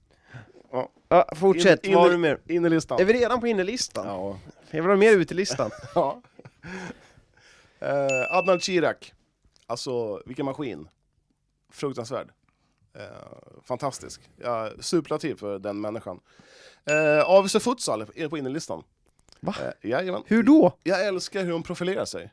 Ja. 0.72 0.90
Ja, 1.08 1.28
fortsätt, 1.36 1.84
In- 1.86 1.94
vad 1.94 2.02
har 2.02 2.08
in- 2.08 2.12
du 2.12 2.18
mer? 2.18 2.40
Innerlistan. 2.48 3.00
Är 3.00 3.04
vi 3.04 3.12
redan 3.12 3.40
på 3.40 3.46
innerlistan? 3.46 4.06
Ja. 4.06 4.38
Jag 4.70 4.82
vill 4.82 4.90
ha 4.90 4.96
mer 4.96 5.12
utelistan. 5.12 5.70
ja. 5.94 6.22
Eh, 7.80 8.36
Adnan 8.36 8.60
Chirac. 8.60 8.96
Alltså, 9.66 10.22
vilken 10.26 10.44
maskin. 10.46 10.88
Fruktansvärd. 11.72 12.28
Eh, 12.94 13.02
fantastisk. 13.64 14.20
Ja, 14.36 14.70
superlativ 14.80 15.34
för 15.34 15.58
den 15.58 15.80
människan. 15.80 16.20
Eh, 16.84 17.30
AVC 17.30 17.56
Futsal 17.60 18.06
är 18.14 18.28
på 18.28 18.38
innerlistan. 18.38 18.82
Va? 19.40 19.54
Eh, 19.82 19.90
jajamän. 19.90 20.22
Hur 20.26 20.42
då? 20.42 20.76
Jag 20.82 21.06
älskar 21.06 21.44
hur 21.44 21.52
hon 21.52 21.62
profilerar 21.62 22.04
sig. 22.04 22.32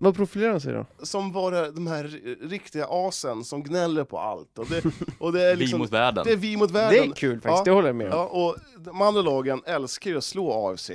Vad 0.00 0.16
profilerar 0.16 0.50
han 0.50 0.60
sig 0.60 0.72
då? 0.72 0.86
Som 1.02 1.32
bara 1.32 1.70
de 1.70 1.86
här 1.86 2.04
ri- 2.04 2.48
riktiga 2.48 2.86
asen 2.90 3.44
som 3.44 3.62
gnäller 3.62 4.04
på 4.04 4.18
allt. 4.18 4.58
Och 4.58 4.66
det, 4.66 4.84
och 5.18 5.32
det 5.32 5.42
är 5.44 5.50
Vi 5.56 5.60
liksom, 5.60 5.78
mot 5.80 5.90
världen. 5.92 6.24
Det 6.26 6.32
är 6.32 6.36
vi 6.36 6.56
mot 6.56 6.68
Det 6.68 6.74
världen. 6.74 7.10
är 7.10 7.14
kul 7.14 7.40
faktiskt, 7.40 7.64
det 7.64 7.70
håller 7.70 7.88
jag 7.88 7.96
med 7.96 8.06
om. 8.06 8.12
Ja, 8.12 8.26
och 8.26 8.56
de 8.78 9.02
andra 9.02 9.22
lagen 9.22 9.62
älskar 9.66 10.10
ju 10.10 10.16
att 10.16 10.24
slå 10.24 10.52
AFC. 10.52 10.90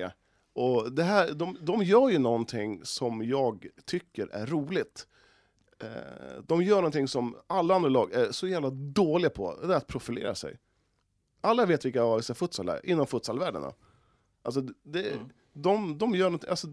Och 0.54 0.92
det 0.92 1.04
här, 1.04 1.32
de, 1.34 1.58
de 1.62 1.84
gör 1.84 2.10
ju 2.10 2.20
någonting 2.20 2.82
som 2.84 3.24
jag 3.24 3.68
tycker 3.86 4.28
är 4.32 4.46
roligt. 4.46 5.08
Eh, 5.84 5.88
de 6.48 6.64
gör 6.64 6.76
någonting 6.76 7.08
som 7.08 7.36
alla 7.48 7.76
andra 7.76 7.90
lag 7.90 8.14
är 8.14 8.32
så 8.32 8.48
jävla 8.48 8.70
dåliga 8.70 9.30
på, 9.30 9.56
det 9.64 9.74
är 9.74 9.78
att 9.78 9.88
profilera 9.88 10.36
sig. 10.36 10.58
Alla 11.42 11.66
vet 11.66 11.86
vilka 11.86 12.04
AFC 12.04 12.32
Futsal 12.36 12.70
är, 12.70 12.86
inom 12.86 13.08
futsalvärlden. 13.08 13.64
Alltså, 14.44 14.62
det, 14.84 15.06
de, 15.54 15.98
de 15.98 16.16
gör 16.16 16.30
något, 16.30 16.46
alltså, 16.46 16.68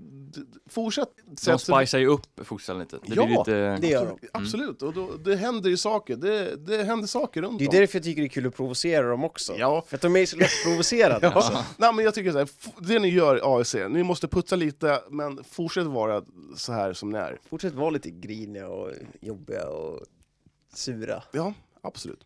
fortsätt. 0.66 1.08
De 1.46 1.58
spicar 1.58 1.98
ju 1.98 2.06
upp 2.06 2.26
futsalen 2.46 2.80
lite. 2.82 2.96
Det 3.06 3.14
Ja, 3.14 3.26
blir 3.26 3.38
lite... 3.38 3.76
det 3.80 3.86
gör 3.88 4.06
de. 4.06 4.10
Absolut, 4.10 4.30
absolut. 4.32 4.82
och 4.82 4.94
då, 4.94 5.16
det 5.16 5.36
händer 5.36 5.70
ju 5.70 5.76
saker, 5.76 6.16
det, 6.16 6.56
det 6.56 6.84
händer 6.84 7.06
saker 7.06 7.42
runt 7.42 7.58
Det 7.58 7.64
är 7.64 7.68
om. 7.68 7.74
därför 7.74 7.98
jag 7.98 8.04
tycker 8.04 8.22
det 8.22 8.26
är 8.26 8.28
kul 8.28 8.46
att 8.46 8.56
provocera 8.56 9.08
dem 9.10 9.24
också. 9.24 9.54
Ja. 9.58 9.84
För 9.88 9.96
att 9.96 10.02
de 10.02 10.16
är 10.16 10.26
så 10.26 10.36
lätt 10.36 10.50
provocerade. 10.64 11.26
Ja. 11.26 11.32
alltså. 11.32 11.64
Nej, 11.76 11.92
men 11.94 12.04
jag 12.04 12.14
tycker 12.14 12.32
så 12.32 12.38
här, 12.38 12.44
f- 12.44 12.72
det 12.80 12.98
ni 12.98 13.08
gör 13.08 13.56
AIC, 13.58 13.74
ni 13.90 14.02
måste 14.02 14.28
putsa 14.28 14.56
lite, 14.56 15.02
men 15.10 15.44
fortsätt 15.44 15.86
vara 15.86 16.22
så 16.56 16.72
här 16.72 16.92
som 16.92 17.10
ni 17.10 17.18
är. 17.18 17.38
Fortsätt 17.50 17.74
vara 17.74 17.90
lite 17.90 18.10
griniga 18.10 18.68
och 18.68 18.90
jobbiga 19.20 19.68
och 19.68 20.00
sura. 20.74 21.22
Ja, 21.32 21.52
absolut. 21.82 22.20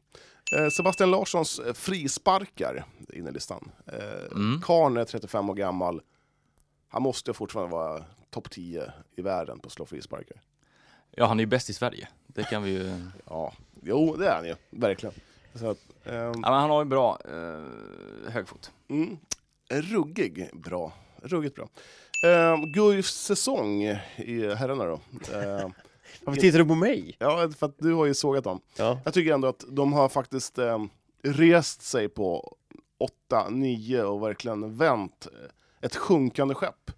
Eh, 0.59 0.69
Sebastian 0.69 1.11
Larssons 1.11 1.61
frisparkar 1.75 2.85
in 3.13 3.27
i 3.29 3.33
listan. 3.33 3.71
Eh, 3.87 4.37
Mm. 4.37 4.61
Karn 4.65 4.97
är 4.97 5.05
35 5.05 5.51
år 5.51 5.55
gammal. 5.55 6.01
Han 6.93 7.03
måste 7.03 7.35
fortfarande 7.35 7.73
vara 7.73 8.05
topp 8.31 8.51
10 8.51 8.93
i 9.17 9.23
världen 9.23 9.59
på 9.59 9.67
att 9.67 9.73
slå 9.73 9.87
frisparkar. 9.87 10.37
Ja, 11.11 11.27
han 11.27 11.39
är 11.39 11.43
ju 11.43 11.47
bäst 11.47 11.71
i 11.71 11.73
Sverige. 11.75 12.09
Det 12.27 12.45
kan 12.45 12.63
vi 12.63 12.71
ju... 12.71 13.01
Ja, 13.27 13.53
jo 13.83 14.17
det 14.17 14.29
är 14.29 14.35
han 14.35 14.45
ju, 14.45 14.55
verkligen. 14.71 15.15
Så 15.55 15.71
att, 15.71 15.79
ehm, 16.05 16.15
Ja, 16.15 16.33
men 16.33 16.53
han 16.53 16.71
har 16.71 16.85
ju 16.85 16.89
bra 16.89 17.19
eh, 17.25 18.33
högfot. 18.33 18.71
Mm. 18.89 19.19
Ruggig 19.71 20.51
bra. 20.53 20.93
Ruggigt 21.23 21.55
bra. 21.55 21.69
Eh, 22.25 22.57
Guifs 22.75 23.15
säsong 23.15 23.83
i 24.17 24.55
herrarna 24.55 24.85
då. 24.85 25.01
Eh, 25.33 25.69
Varför 26.25 26.41
tittar 26.41 26.59
du 26.59 26.65
på 26.65 26.75
mig? 26.75 27.17
Ja, 27.19 27.51
för 27.59 27.67
att 27.67 27.79
du 27.79 27.93
har 27.93 28.07
ju 28.07 28.15
sågat 28.15 28.45
dem. 28.45 28.61
Ja. 28.77 29.01
Jag 29.05 29.15
tycker 29.15 29.35
ändå 29.35 29.49
att 29.49 29.65
de 29.69 29.93
har 29.93 30.09
faktiskt 30.09 30.59
eh, 30.59 30.79
rest 31.23 31.83
sig 31.83 32.09
på 32.09 32.57
8, 32.99 33.49
9 33.51 34.03
och 34.03 34.23
verkligen 34.23 34.77
vänt 34.77 35.27
eh, 35.33 35.51
ett 35.83 35.97
sjunkande 35.97 36.55
skepp. 36.55 36.91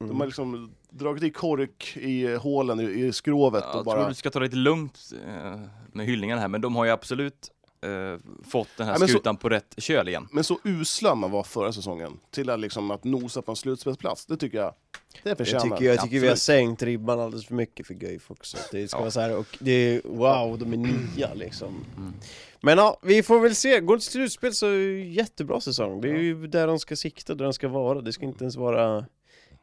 Mm. 0.00 0.12
De 0.12 0.20
har 0.20 0.26
liksom 0.26 0.74
dragit 0.90 1.22
i 1.22 1.30
kork 1.30 1.96
i 1.96 2.36
hålen 2.36 2.80
i, 2.80 2.84
i 2.84 3.12
skrovet 3.12 3.64
Jag 3.66 3.76
och 3.76 3.84
tror 3.84 3.96
bara... 3.96 4.08
du 4.08 4.14
ska 4.14 4.30
ta 4.30 4.38
det 4.38 4.44
lite 4.44 4.56
lugnt 4.56 4.98
eh, 5.26 5.60
med 5.92 6.06
hyllningarna 6.06 6.40
här, 6.40 6.48
men 6.48 6.60
de 6.60 6.76
har 6.76 6.84
ju 6.84 6.90
absolut 6.90 7.50
eh, 7.82 8.18
fått 8.50 8.68
den 8.76 8.86
här 8.86 8.94
Ja, 8.94 8.98
men 8.98 9.08
så- 9.08 9.12
skutan 9.14 9.36
på 9.36 9.48
rätt 9.48 9.74
köl 9.78 10.08
igen. 10.08 10.28
Men 10.32 10.44
så 10.44 10.58
usla 10.64 11.14
man 11.14 11.30
var 11.30 11.42
förra 11.42 11.72
säsongen 11.72 12.20
till 12.30 12.50
att, 12.50 12.60
liksom, 12.60 12.90
att 12.90 13.04
nosa 13.04 13.42
på 13.42 13.52
en 13.52 13.56
slutspelsplats, 13.56 14.26
det 14.26 14.36
tycker 14.36 14.58
jag, 14.58 14.74
det 15.22 15.28
Jag 15.28 15.38
förtjänar. 15.38 15.62
tycker, 15.76 15.84
jag 15.84 16.02
tycker 16.02 16.20
vi 16.20 16.28
har 16.28 16.36
sänkt 16.36 16.82
ribban 16.82 17.20
alldeles 17.20 17.46
för 17.46 17.54
mycket 17.54 17.86
för 17.86 17.94
Guif 17.94 18.30
också. 18.30 18.56
Det 18.72 18.88
ska 18.88 18.96
Ja. 18.96 19.00
vara 19.00 19.10
så 19.10 19.20
här, 19.20 19.36
och 19.36 19.46
det 19.60 19.70
är 19.72 20.00
wow, 20.04 20.58
de 20.58 20.72
är 20.72 20.76
nya 21.16 21.34
liksom. 21.34 21.84
Men 22.60 22.78
ja, 22.78 22.98
vi 23.02 23.22
får 23.22 23.40
väl 23.40 23.54
se. 23.54 23.80
Går 23.80 23.96
det 23.96 24.00
till 24.00 24.10
slutspel 24.10 24.54
så 24.54 24.66
är 24.66 24.70
det 24.70 24.76
ju 24.84 25.08
jättebra 25.12 25.60
säsong. 25.60 26.00
Det 26.00 26.08
är 26.08 26.18
ju 26.18 26.46
där 26.46 26.66
de 26.66 26.78
ska 26.78 26.96
sikta, 26.96 27.34
där 27.34 27.44
de 27.44 27.52
ska 27.52 27.68
vara. 27.68 28.00
Det 28.00 28.12
ska 28.12 28.24
inte 28.24 28.44
ens 28.44 28.56
vara... 28.56 29.04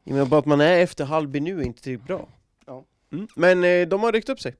Jag 0.03 0.13
menar 0.13 0.25
bara 0.25 0.39
att 0.39 0.45
man 0.45 0.61
är 0.61 0.77
efter 0.79 1.05
Halby 1.05 1.39
nu 1.39 1.59
är 1.59 1.63
inte 1.63 1.81
tillräckligt 1.81 2.07
bra. 2.07 2.29
Ja. 2.65 2.85
Mm. 3.11 3.27
Men 3.35 3.63
eh, 3.63 3.87
de 3.87 4.03
har 4.03 4.11
ryckt 4.11 4.29
upp 4.29 4.39
sig. 4.39 4.55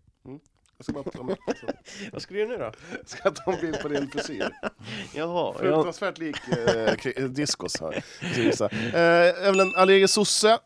Jag 0.78 0.84
ska 0.86 0.94
bara 0.94 1.04
ta 1.04 1.24
med- 1.24 1.38
Vad 2.12 2.22
ska 2.22 2.34
du 2.34 2.40
göra 2.40 2.50
nu 2.50 2.58
då? 2.58 2.72
Ska 3.06 3.20
jag 3.24 3.36
ta 3.36 3.54
en 3.54 3.62
bild 3.62 3.80
på 3.82 3.88
din 3.88 4.08
frisyr? 4.10 4.40
Jaha, 5.14 5.54
ja. 5.54 5.60
Fruktansvärt 5.60 6.18
lik 6.18 6.36
eh, 6.48 6.94
eh, 7.24 7.24
diskos 7.30 7.82
här. 7.82 8.04
Eh, 8.94 9.48
även 9.48 9.76
Alege 9.76 10.08
Sosse 10.08 10.60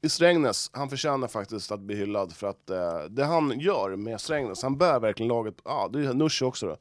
i 0.00 0.08
Strängnäs, 0.08 0.70
han 0.72 0.90
förtjänar 0.90 1.28
faktiskt 1.28 1.72
att 1.72 1.80
bli 1.80 1.94
hyllad 1.96 2.32
för 2.32 2.46
att 2.46 2.70
eh, 2.70 2.98
det 3.10 3.24
han 3.24 3.60
gör 3.60 3.96
med 3.96 4.20
Strängnäs, 4.20 4.62
han 4.62 4.78
bär 4.78 5.00
verkligen 5.00 5.28
laget, 5.28 5.54
ja 5.64 5.90
det 5.92 6.04
är 6.06 6.14
Nooshi 6.14 6.44
också 6.44 6.66
då. 6.66 6.76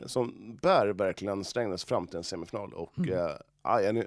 eh, 0.00 0.06
som 0.06 0.56
bär 0.62 0.86
verkligen 0.86 1.44
Strängnäs 1.44 1.84
fram 1.84 2.06
till 2.06 2.16
en 2.16 2.24
semifinal. 2.24 2.74
Och 2.74 2.98
Mm. 2.98 3.10
eh, 3.18 3.30
är 3.64 4.06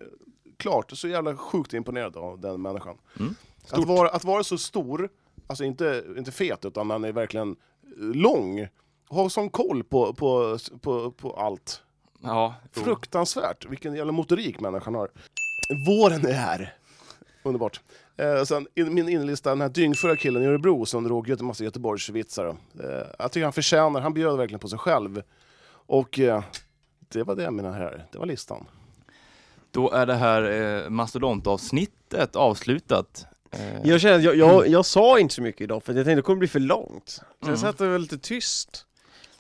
klart 0.58 0.92
så 0.92 1.08
jävla 1.08 1.38
sjukt 1.38 1.74
imponerad 1.74 2.18
av 2.18 2.40
den 2.40 2.62
människan. 2.62 2.98
Mm. 3.20 3.36
Att 3.72 3.86
vara, 3.86 4.10
att 4.10 4.24
vara 4.24 4.44
så 4.44 4.58
stor, 4.58 5.10
alltså 5.48 5.64
inte, 5.64 6.04
inte 6.18 6.32
fet, 6.32 6.66
utan 6.66 6.90
han 6.90 7.04
är 7.04 7.12
verkligen 7.12 7.56
lång. 7.98 8.68
Har 9.10 9.30
sån 9.30 9.50
koll 9.50 9.84
på, 9.84 10.14
på, 10.14 10.58
på, 10.82 11.12
på 11.12 11.34
allt. 11.34 11.82
Ja. 12.22 12.56
Fruktansvärt 12.72 13.66
vilken 13.66 13.96
jävla 13.96 14.12
motorik 14.12 14.60
människan 14.60 14.96
har. 14.96 15.10
Våren 15.88 16.26
är 16.26 16.34
här. 16.34 16.74
Underbart. 17.44 17.82
Eh, 18.18 18.44
sen 18.44 18.68
in, 18.76 18.94
min 18.94 19.10
inlista, 19.10 19.50
den 19.50 19.62
här 19.62 19.70
dyngfulla 19.70 20.16
killen 20.16 20.44
i 20.44 20.46
Örebro 20.46 20.86
som 20.86 21.04
drog 21.04 21.30
en 21.30 21.46
massa 21.46 21.64
Göteborgsvitsar. 21.64 22.56
Eh, 22.80 23.08
jag 23.20 23.32
tycker 23.32 23.44
han 23.44 23.54
förtjänar, 23.54 24.02
han 24.02 24.14
bjöd 24.14 24.38
verkligen 24.38 24.60
på 24.60 24.68
sig 24.68 24.80
själv. 24.80 25.22
Och 25.86 26.20
eh, 26.20 26.44
det 27.08 27.24
var 27.24 27.36
det 27.36 27.52
mina 27.52 27.72
herrar, 27.72 28.08
det 28.12 28.18
var 28.18 28.26
listan. 28.26 28.66
Då 29.72 29.92
är 29.92 30.06
det 30.06 30.16
här 30.16 30.52
eh, 30.52 30.90
mastodontavsnittet 30.90 32.36
avslutat. 32.36 33.26
Eh, 33.54 33.90
Jag 33.90 34.02
känner 34.02 34.16
att 34.18 34.24
jag, 34.24 34.36
jag, 34.36 34.68
jag 34.68 34.86
sa 34.86 35.20
inte 35.20 35.34
så 35.36 35.42
mycket 35.42 35.62
idag 35.62 35.84
för 35.84 35.92
att 35.94 35.98
jag 35.98 36.06
tänkte 36.06 36.16
det 36.20 36.22
kommer 36.26 36.40
bli 36.40 36.48
för 36.48 36.60
långt. 36.60 37.10
Så 37.10 37.22
Mm. 37.42 37.52
jag 37.52 37.60
satt 37.60 37.82
och 37.82 37.88
var 37.88 38.00
lite 38.00 38.18
tyst. 38.18 38.86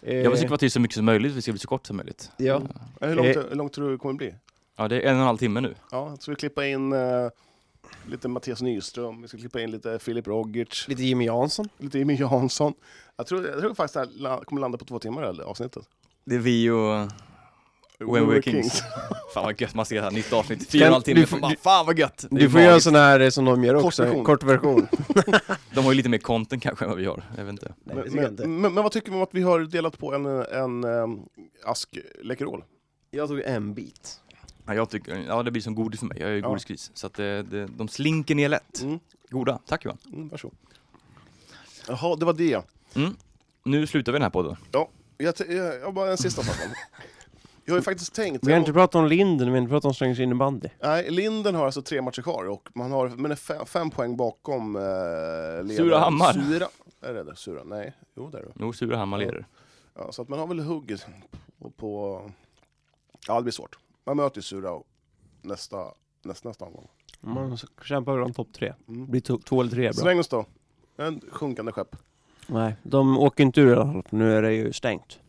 Eh, 0.01 0.15
Jag 0.17 0.31
försöker 0.31 0.49
vara 0.49 0.57
till 0.57 0.71
så 0.71 0.79
mycket 0.79 0.95
som 0.95 1.05
möjligt, 1.05 1.33
vi 1.33 1.41
ska 1.41 1.51
bli 1.51 1.59
så 1.59 1.67
kort 1.67 1.87
som 1.87 1.97
möjligt. 1.97 2.31
Ja. 2.37 2.61
Eh, 3.01 3.07
Hur 3.09 3.15
långt, 3.15 3.35
Eh. 3.35 3.43
hur 3.49 3.55
långt 3.55 3.73
tror 3.73 3.85
du 3.85 3.91
det 3.91 3.97
kommer 3.97 4.13
bli? 4.13 4.33
Ja, 4.77 4.87
det 4.87 4.95
är 5.01 5.09
en 5.09 5.15
och 5.15 5.21
en 5.21 5.27
halv 5.27 5.37
timme 5.37 5.61
nu. 5.61 5.75
Ja, 5.91 6.17
så 6.19 6.31
vi 6.31 6.35
klippa 6.35 6.65
in 6.67 6.93
eh, 6.93 6.99
lite 8.07 8.27
Mattias 8.27 8.61
Nyström, 8.61 9.21
vi 9.21 9.27
ska 9.27 9.37
klippa 9.37 9.61
in 9.61 9.71
lite 9.71 9.99
Filip 9.99 10.27
Rogic. 10.27 10.85
Lite 10.87 11.03
Jimmy 11.03 11.25
Jansson. 11.25 11.69
Lite 11.77 11.97
Jimmy 11.97 12.15
Jansson. 12.15 12.73
Jag 13.17 13.27
tror, 13.27 13.47
jag 13.47 13.59
tror 13.59 13.73
faktiskt 13.73 13.93
det 14.21 14.29
här 14.29 14.37
kommer 14.39 14.61
landa 14.61 14.77
på 14.77 14.85
två 14.85 14.99
timmar, 14.99 15.21
det 15.21 15.27
här 15.27 15.41
avsnittet. 15.43 15.83
Det 16.25 16.35
är 16.35 16.39
vi 16.39 16.69
och 16.69 17.09
When 18.03 18.25
We're 18.29 18.41
Kings. 18.41 18.81
Fan 19.33 19.43
vad 19.43 19.61
gött 19.61 19.73
man 19.75 19.85
ser 19.85 19.95
det 19.95 20.01
här, 20.01 20.11
nytt 20.11 20.33
avsnitt, 20.33 20.69
fyra 20.71 20.81
och 20.83 20.87
en 20.87 20.93
halv 20.93 21.01
timme. 21.03 21.19
du 21.19 21.25
får- 21.27 21.39
Bara, 21.39 21.51
du- 21.51 21.57
fan 21.57 21.85
vad 21.85 21.99
gött! 21.99 22.25
Du 22.31 22.49
får 22.49 22.61
göra 22.61 22.73
en 22.73 22.81
sån 22.81 22.95
här 22.95 23.19
eh, 23.19 23.29
som 23.29 23.45
de 23.45 23.63
gör 23.63 23.75
också, 23.75 24.03
Kortversion. 24.03 24.25
kort 24.25 24.43
version. 24.43 24.87
De 25.73 25.85
har 25.85 25.91
ju 25.91 25.97
lite 25.97 26.09
mer 26.09 26.17
content 26.17 26.63
kanske 26.63 26.85
än 26.85 26.89
vad 26.89 26.99
vi 26.99 27.05
har, 27.05 27.23
jag 27.37 27.43
vet 27.45 27.51
inte. 27.51 27.73
Nej, 27.83 27.95
Men, 27.95 28.03
tycker 28.05 28.21
jag 28.21 28.31
inte. 28.31 28.47
men, 28.47 28.61
men, 28.61 28.73
men 28.73 28.83
vad 28.83 28.91
tycker 28.91 29.09
vi 29.11 29.17
om 29.17 29.23
att 29.23 29.29
vi 29.33 29.41
har 29.41 29.59
delat 29.59 29.97
på 29.97 30.13
en, 30.13 30.25
en 30.25 30.83
um, 30.83 31.19
ask 31.65 31.97
Läkerol? 32.21 32.63
Jag 33.11 33.27
tog 33.29 33.39
en 33.41 33.73
bit. 33.73 34.19
Ja, 34.65 34.73
jag 34.75 34.89
tycker, 34.89 35.23
ja 35.27 35.43
det 35.43 35.51
blir 35.51 35.61
som 35.61 35.75
godis 35.75 35.99
för 35.99 36.07
mig, 36.07 36.17
jag 36.19 36.29
är 36.29 36.33
ju 36.33 36.39
Ja. 36.39 36.47
godiskris. 36.49 36.91
Så 36.93 37.07
att 37.07 37.13
det, 37.13 37.43
det, 37.43 37.65
de 37.65 37.87
slinker 37.87 38.35
ner 38.35 38.49
lätt. 38.49 38.81
Mm. 38.81 38.99
Goda, 39.29 39.59
tack 39.67 39.85
Johan. 39.85 39.97
Mm, 40.13 40.29
varsågod. 40.29 40.57
Jaha, 41.87 42.15
det 42.15 42.25
var 42.25 42.33
det. 42.33 42.61
Mm. 42.95 43.15
Nu 43.63 43.87
slutar 43.87 44.11
vi 44.11 44.15
den 44.15 44.23
här 44.23 44.29
podden. 44.29 44.55
Jag, 45.17 45.35
t- 45.35 45.43
jag, 45.53 45.75
jag 45.75 45.85
har 45.85 45.91
bara 45.91 46.11
en 46.11 46.17
sista 46.17 46.43
sak. 46.43 46.55
Jag 47.65 47.73
har 47.73 47.77
ju 47.77 47.83
faktiskt 47.83 48.13
tänkt... 48.15 48.47
Vi 48.47 48.51
har 48.51 48.59
inte 48.59 48.73
pratat 48.73 48.95
om 48.95 49.05
Linden, 49.07 49.47
vi 49.47 49.51
har 49.51 49.57
inte 49.57 49.69
pratat 49.69 49.85
om 49.85 49.93
Strängnäs 49.93 50.19
innebandy. 50.19 50.69
Nej, 50.79 51.11
Linden 51.11 51.55
har 51.55 51.65
alltså 51.65 51.81
tre 51.81 52.01
matcher 52.01 52.21
kvar 52.21 52.45
och 52.49 52.69
man 52.75 52.91
har 52.91 53.09
men 53.09 53.31
är 53.31 53.35
fem, 53.35 53.65
fem 53.65 53.89
poäng 53.89 54.17
bakom 54.17 54.75
eh, 54.75 54.81
ledaren. 54.81 55.69
Surahammar. 55.69 56.33
Sura. 56.33 56.67
Är 57.01 57.13
det 57.13 57.23
det? 57.23 57.35
Sura? 57.35 57.63
Nej, 57.63 57.93
jo 58.15 58.29
det 58.29 58.37
är 58.37 58.41
det. 58.41 58.51
Jo, 58.59 58.73
Surahammar 58.73 59.17
leder. 59.17 59.45
Ja, 59.95 60.11
så 60.11 60.21
att 60.21 60.29
man 60.29 60.39
har 60.39 60.47
väl 60.47 60.59
hugget 60.59 61.05
på, 61.59 61.69
på... 61.69 62.21
Ja, 63.27 63.35
det 63.35 63.41
blir 63.43 63.51
svårt. 63.51 63.77
Man 64.05 64.17
möter 64.17 64.37
ju 64.37 64.41
Sura 64.41 64.79
nästa, 65.41 65.77
nästa, 66.23 66.49
nästa 66.49 66.65
omgång. 66.65 66.87
Man 67.19 67.57
kämpar 67.83 68.13
väl 68.13 68.23
om 68.23 68.33
topp 68.33 68.47
tre. 68.53 68.73
Mm. 68.87 69.11
Blir 69.11 69.21
to- 69.21 69.41
två 69.43 69.61
eller 69.61 69.71
tre 69.71 69.83
bra. 69.83 69.93
Strängnäs 69.93 70.27
då? 70.27 70.45
En 70.97 71.21
sjunkande 71.31 71.71
skepp. 71.71 71.95
Nej, 72.47 72.75
de 72.83 73.17
åker 73.19 73.43
inte 73.43 73.61
ur 73.61 73.69
i 73.69 73.73
alla 73.75 73.93
fall. 73.93 74.03
Nu 74.09 74.37
är 74.37 74.41
det 74.41 74.53
ju 74.53 74.73
stängt. 74.73 75.19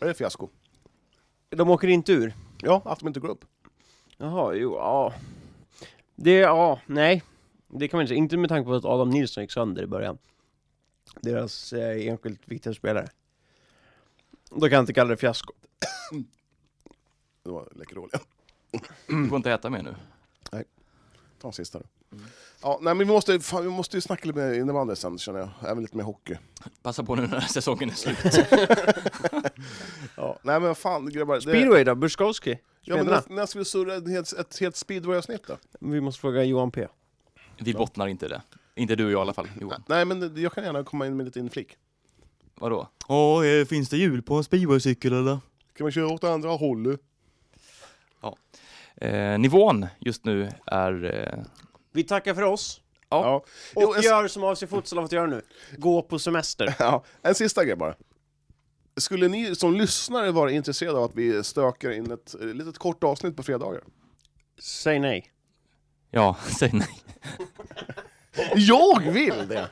Är 0.00 0.06
det 0.06 0.14
fiasko? 0.14 0.48
De 1.56 1.70
åker 1.70 1.88
inte 1.88 2.12
ur? 2.12 2.34
Ja, 2.62 2.82
att 2.84 2.98
de 2.98 3.08
inte 3.08 3.20
går 3.20 3.28
upp. 3.28 3.44
Jaha, 4.16 4.54
jo, 4.54 4.74
ja. 4.74 5.14
Det, 6.14 6.36
ja, 6.36 6.80
nej. 6.86 7.22
Det 7.68 7.88
kan 7.88 7.98
man 7.98 8.02
inte 8.02 8.08
säga. 8.08 8.18
Inte 8.18 8.36
med 8.36 8.48
tanke 8.48 8.66
på 8.66 8.74
att 8.74 8.84
Adam 8.84 9.10
Nilsson 9.10 9.44
gick 9.44 9.52
sönder 9.52 9.82
i 9.82 9.86
början. 9.86 10.18
Deras 11.20 11.72
eh, 11.72 12.06
enskilt 12.08 12.40
viktiga 12.44 12.74
spelare. 12.74 13.08
Då 14.50 14.60
kan 14.60 14.70
jag 14.70 14.82
inte 14.82 14.92
kalla 14.92 15.10
det 15.10 15.16
fiasko. 15.16 15.52
Det 17.44 17.50
var 17.50 17.68
Läkerol, 17.74 18.10
ja. 18.12 18.18
Du 19.06 19.28
får 19.28 19.36
inte 19.36 19.52
äta 19.52 19.70
mer 19.70 19.82
nu. 19.82 19.94
Ta 21.38 21.48
en 21.48 21.52
sista 21.52 21.78
då. 21.78 21.84
Ja, 22.62 22.78
nej, 22.82 22.94
men 22.94 22.98
vi 22.98 23.12
måste, 23.12 23.40
fan, 23.40 23.62
vi 23.62 23.68
måste 23.70 23.96
ju 23.96 24.00
snacka 24.00 24.26
lite 24.26 24.38
mer 24.38 24.52
innebandy 24.54 24.96
sen 24.96 25.18
känner 25.18 25.38
jag. 25.40 25.48
Även 25.70 25.82
lite 25.82 25.96
mer 25.96 26.04
hockey. 26.04 26.36
Passa 26.82 27.04
på 27.04 27.14
nu 27.14 27.26
när 27.26 27.40
säsongen 27.40 27.90
är 27.90 27.94
slut. 27.94 28.18
Ja, 30.16 30.38
nej 30.42 30.60
men 30.60 30.74
fan 30.74 31.10
grabbar. 31.10 31.34
det- 31.34 31.40
Speedway 31.40 31.84
då? 31.84 31.94
Burskowski? 31.94 32.58
Ja, 32.82 32.96
men 32.96 33.06
när, 33.06 33.22
när 33.28 33.46
ska 33.46 33.58
vi 33.58 33.64
surra 33.64 33.94
ett 33.96 34.08
helt, 34.10 34.32
ett 34.32 34.58
helt 34.60 34.76
speedway-avsnitt 34.76 35.46
då? 35.46 35.56
Vi 35.80 36.00
måste 36.00 36.20
fråga 36.20 36.44
Johan 36.44 36.70
P. 36.70 36.86
Vi 37.58 37.74
bottnar 37.74 38.06
inte 38.06 38.26
i 38.26 38.28
det. 38.28 38.42
Inte 38.74 38.96
du 38.96 39.04
och 39.04 39.10
jag 39.10 39.18
i 39.18 39.20
alla 39.20 39.34
fall, 39.34 39.48
Johan. 39.60 39.82
Nej, 39.86 40.04
men 40.04 40.36
jag 40.42 40.52
kan 40.52 40.64
gärna 40.64 40.84
komma 40.84 41.06
in 41.06 41.16
med 41.16 41.26
lite 41.26 41.38
inflik. 41.38 41.76
Vadå? 42.54 42.88
Åh, 43.08 43.46
eh, 43.46 43.64
finns 43.64 43.88
det 43.88 43.96
hjul 43.96 44.22
på 44.22 44.34
en 44.34 44.44
speedwaycykel 44.44 45.12
eller? 45.12 45.38
Kan 45.76 45.84
man 45.84 45.92
köra 45.92 46.06
åt 46.08 46.24
andra 46.24 46.50
hållet? 46.50 47.00
Eh, 48.96 49.38
nivån 49.38 49.86
just 49.98 50.24
nu 50.24 50.48
är... 50.66 51.04
Eh, 51.04 51.44
Vi 51.92 52.04
tackar 52.04 52.34
för 52.34 52.42
oss. 52.42 52.80
Ja. 53.08 53.36
Och 53.36 53.46
Jo, 53.76 53.94
en, 53.94 54.02
gör 54.02 54.28
som 54.28 54.44
AC 54.44 54.60
Futsal 54.60 54.98
har 54.98 55.04
fått 55.04 55.12
göra 55.12 55.26
nu. 55.26 55.42
Gå 55.76 56.02
på 56.02 56.18
semester. 56.18 56.74
ja, 56.78 57.04
en 57.22 57.34
sista 57.34 57.64
grej 57.64 57.76
bara. 57.76 57.94
Skulle 58.96 59.28
ni 59.28 59.54
som 59.56 59.74
lyssnare 59.74 60.30
vara 60.30 60.50
intresserade 60.50 60.98
av 60.98 61.04
att 61.04 61.14
vi 61.14 61.44
stökar 61.44 61.90
in 61.90 62.10
ett 62.10 62.34
eh, 62.40 62.46
litet 62.46 62.78
kort 62.78 63.04
avsnitt 63.04 63.36
på 63.36 63.42
fredagar? 63.42 63.82
Säg 64.60 64.98
nej. 64.98 65.32
ja, 66.10 66.36
säg 66.58 66.70
nej. 66.72 67.02
Jag 68.54 69.00
vill 69.12 69.48
det! 69.48 69.68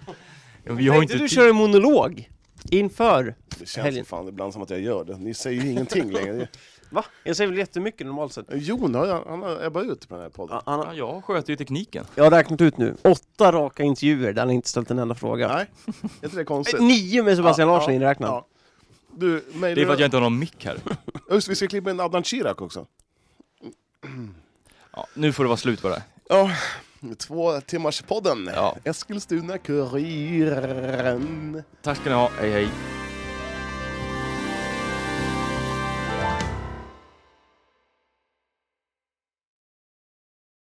Ja, 0.65 0.73
Vi 0.73 0.89
har 0.89 1.03
inte 1.03 1.17
du 1.17 1.29
köra 1.29 1.49
en 1.49 1.57
monolog? 1.57 2.31
Inför? 2.71 3.35
Det 3.49 3.57
känns 3.67 3.77
Helgen. 3.77 4.05
som 4.05 4.19
fan 4.19 4.29
ibland 4.29 4.53
som 4.53 4.63
att 4.63 4.71
jag 4.71 4.81
gör 4.81 5.05
det. 5.05 5.17
Ni 5.17 5.35
säger 5.35 5.63
ju 5.63 5.71
ingenting 5.71 6.11
längre. 6.13 6.49
Va? 6.91 7.05
Jag 7.25 7.37
säger 7.37 7.49
väl 7.51 7.59
jättemycket 7.59 8.07
normalt 8.07 8.33
sett. 8.33 8.47
Jon, 8.53 8.95
han 8.95 9.09
har- 9.09 9.25
han 9.29 9.43
har 9.43 9.65
ebbat 9.67 9.85
ut 9.85 10.09
på 10.09 10.15
den 10.15 10.23
här 10.23 10.31
podden. 10.31 10.61
Han, 10.67 10.81
Ja, 10.81 10.95
jag 10.95 11.25
sköter 11.25 11.51
ju 11.51 11.57
tekniken. 11.57 12.05
jag 12.15 12.25
har 12.25 12.31
räknat 12.31 12.61
ut 12.61 12.79
nu. 12.79 12.97
Åtta 13.05 13.53
raka 13.53 13.83
intervjuer 13.83 14.33
där 14.33 14.43
han 14.43 14.51
inte 14.51 14.69
ställt 14.69 14.91
en 14.91 14.99
enda 14.99 15.15
fråga. 15.15 15.49
Nej, 15.49 15.67
är 16.21 16.25
inte 16.25 16.37
det 16.37 16.45
konstigt? 16.45 16.81
Nio 16.81 17.23
med 17.23 17.37
Sebastian 17.37 17.69
Ja, 17.69 17.75
Larsson 17.75 17.93
ja, 17.95 17.97
inräknat. 17.97 18.29
ja. 18.31 18.47
Du, 19.17 19.45
mejlar 19.55 19.75
Det 19.77 19.83
är 19.83 19.87
för 19.87 19.93
att 19.93 19.99
jag 20.01 20.07
inte 20.07 20.17
har 20.17 20.23
någon 20.23 20.39
mick 20.39 20.65
här. 20.65 20.79
Just 21.31 21.49
vi 21.49 21.55
ska 21.57 21.67
klippa 21.69 21.91
in 21.91 22.01
Adnan 22.01 22.23
Chirac 22.25 22.59
också. 22.59 22.87
Ja, 24.93 25.07
nu 25.15 25.33
får 25.33 25.45
det 25.45 25.49
vara 25.49 25.57
slut 25.57 25.83
på 25.83 25.89
det. 25.89 26.03
Ja, 26.29 26.51
två 27.19 27.61
timmars 27.61 28.03
podden. 28.03 28.51
Ja. 28.55 28.77
Eskilstuna-Kuriren. 28.85 31.63
Tack 31.83 31.97
ska 31.99 32.11
ni 32.11 32.15
ha, 32.17 32.31
hej 32.41 32.51
hej. 32.53 32.69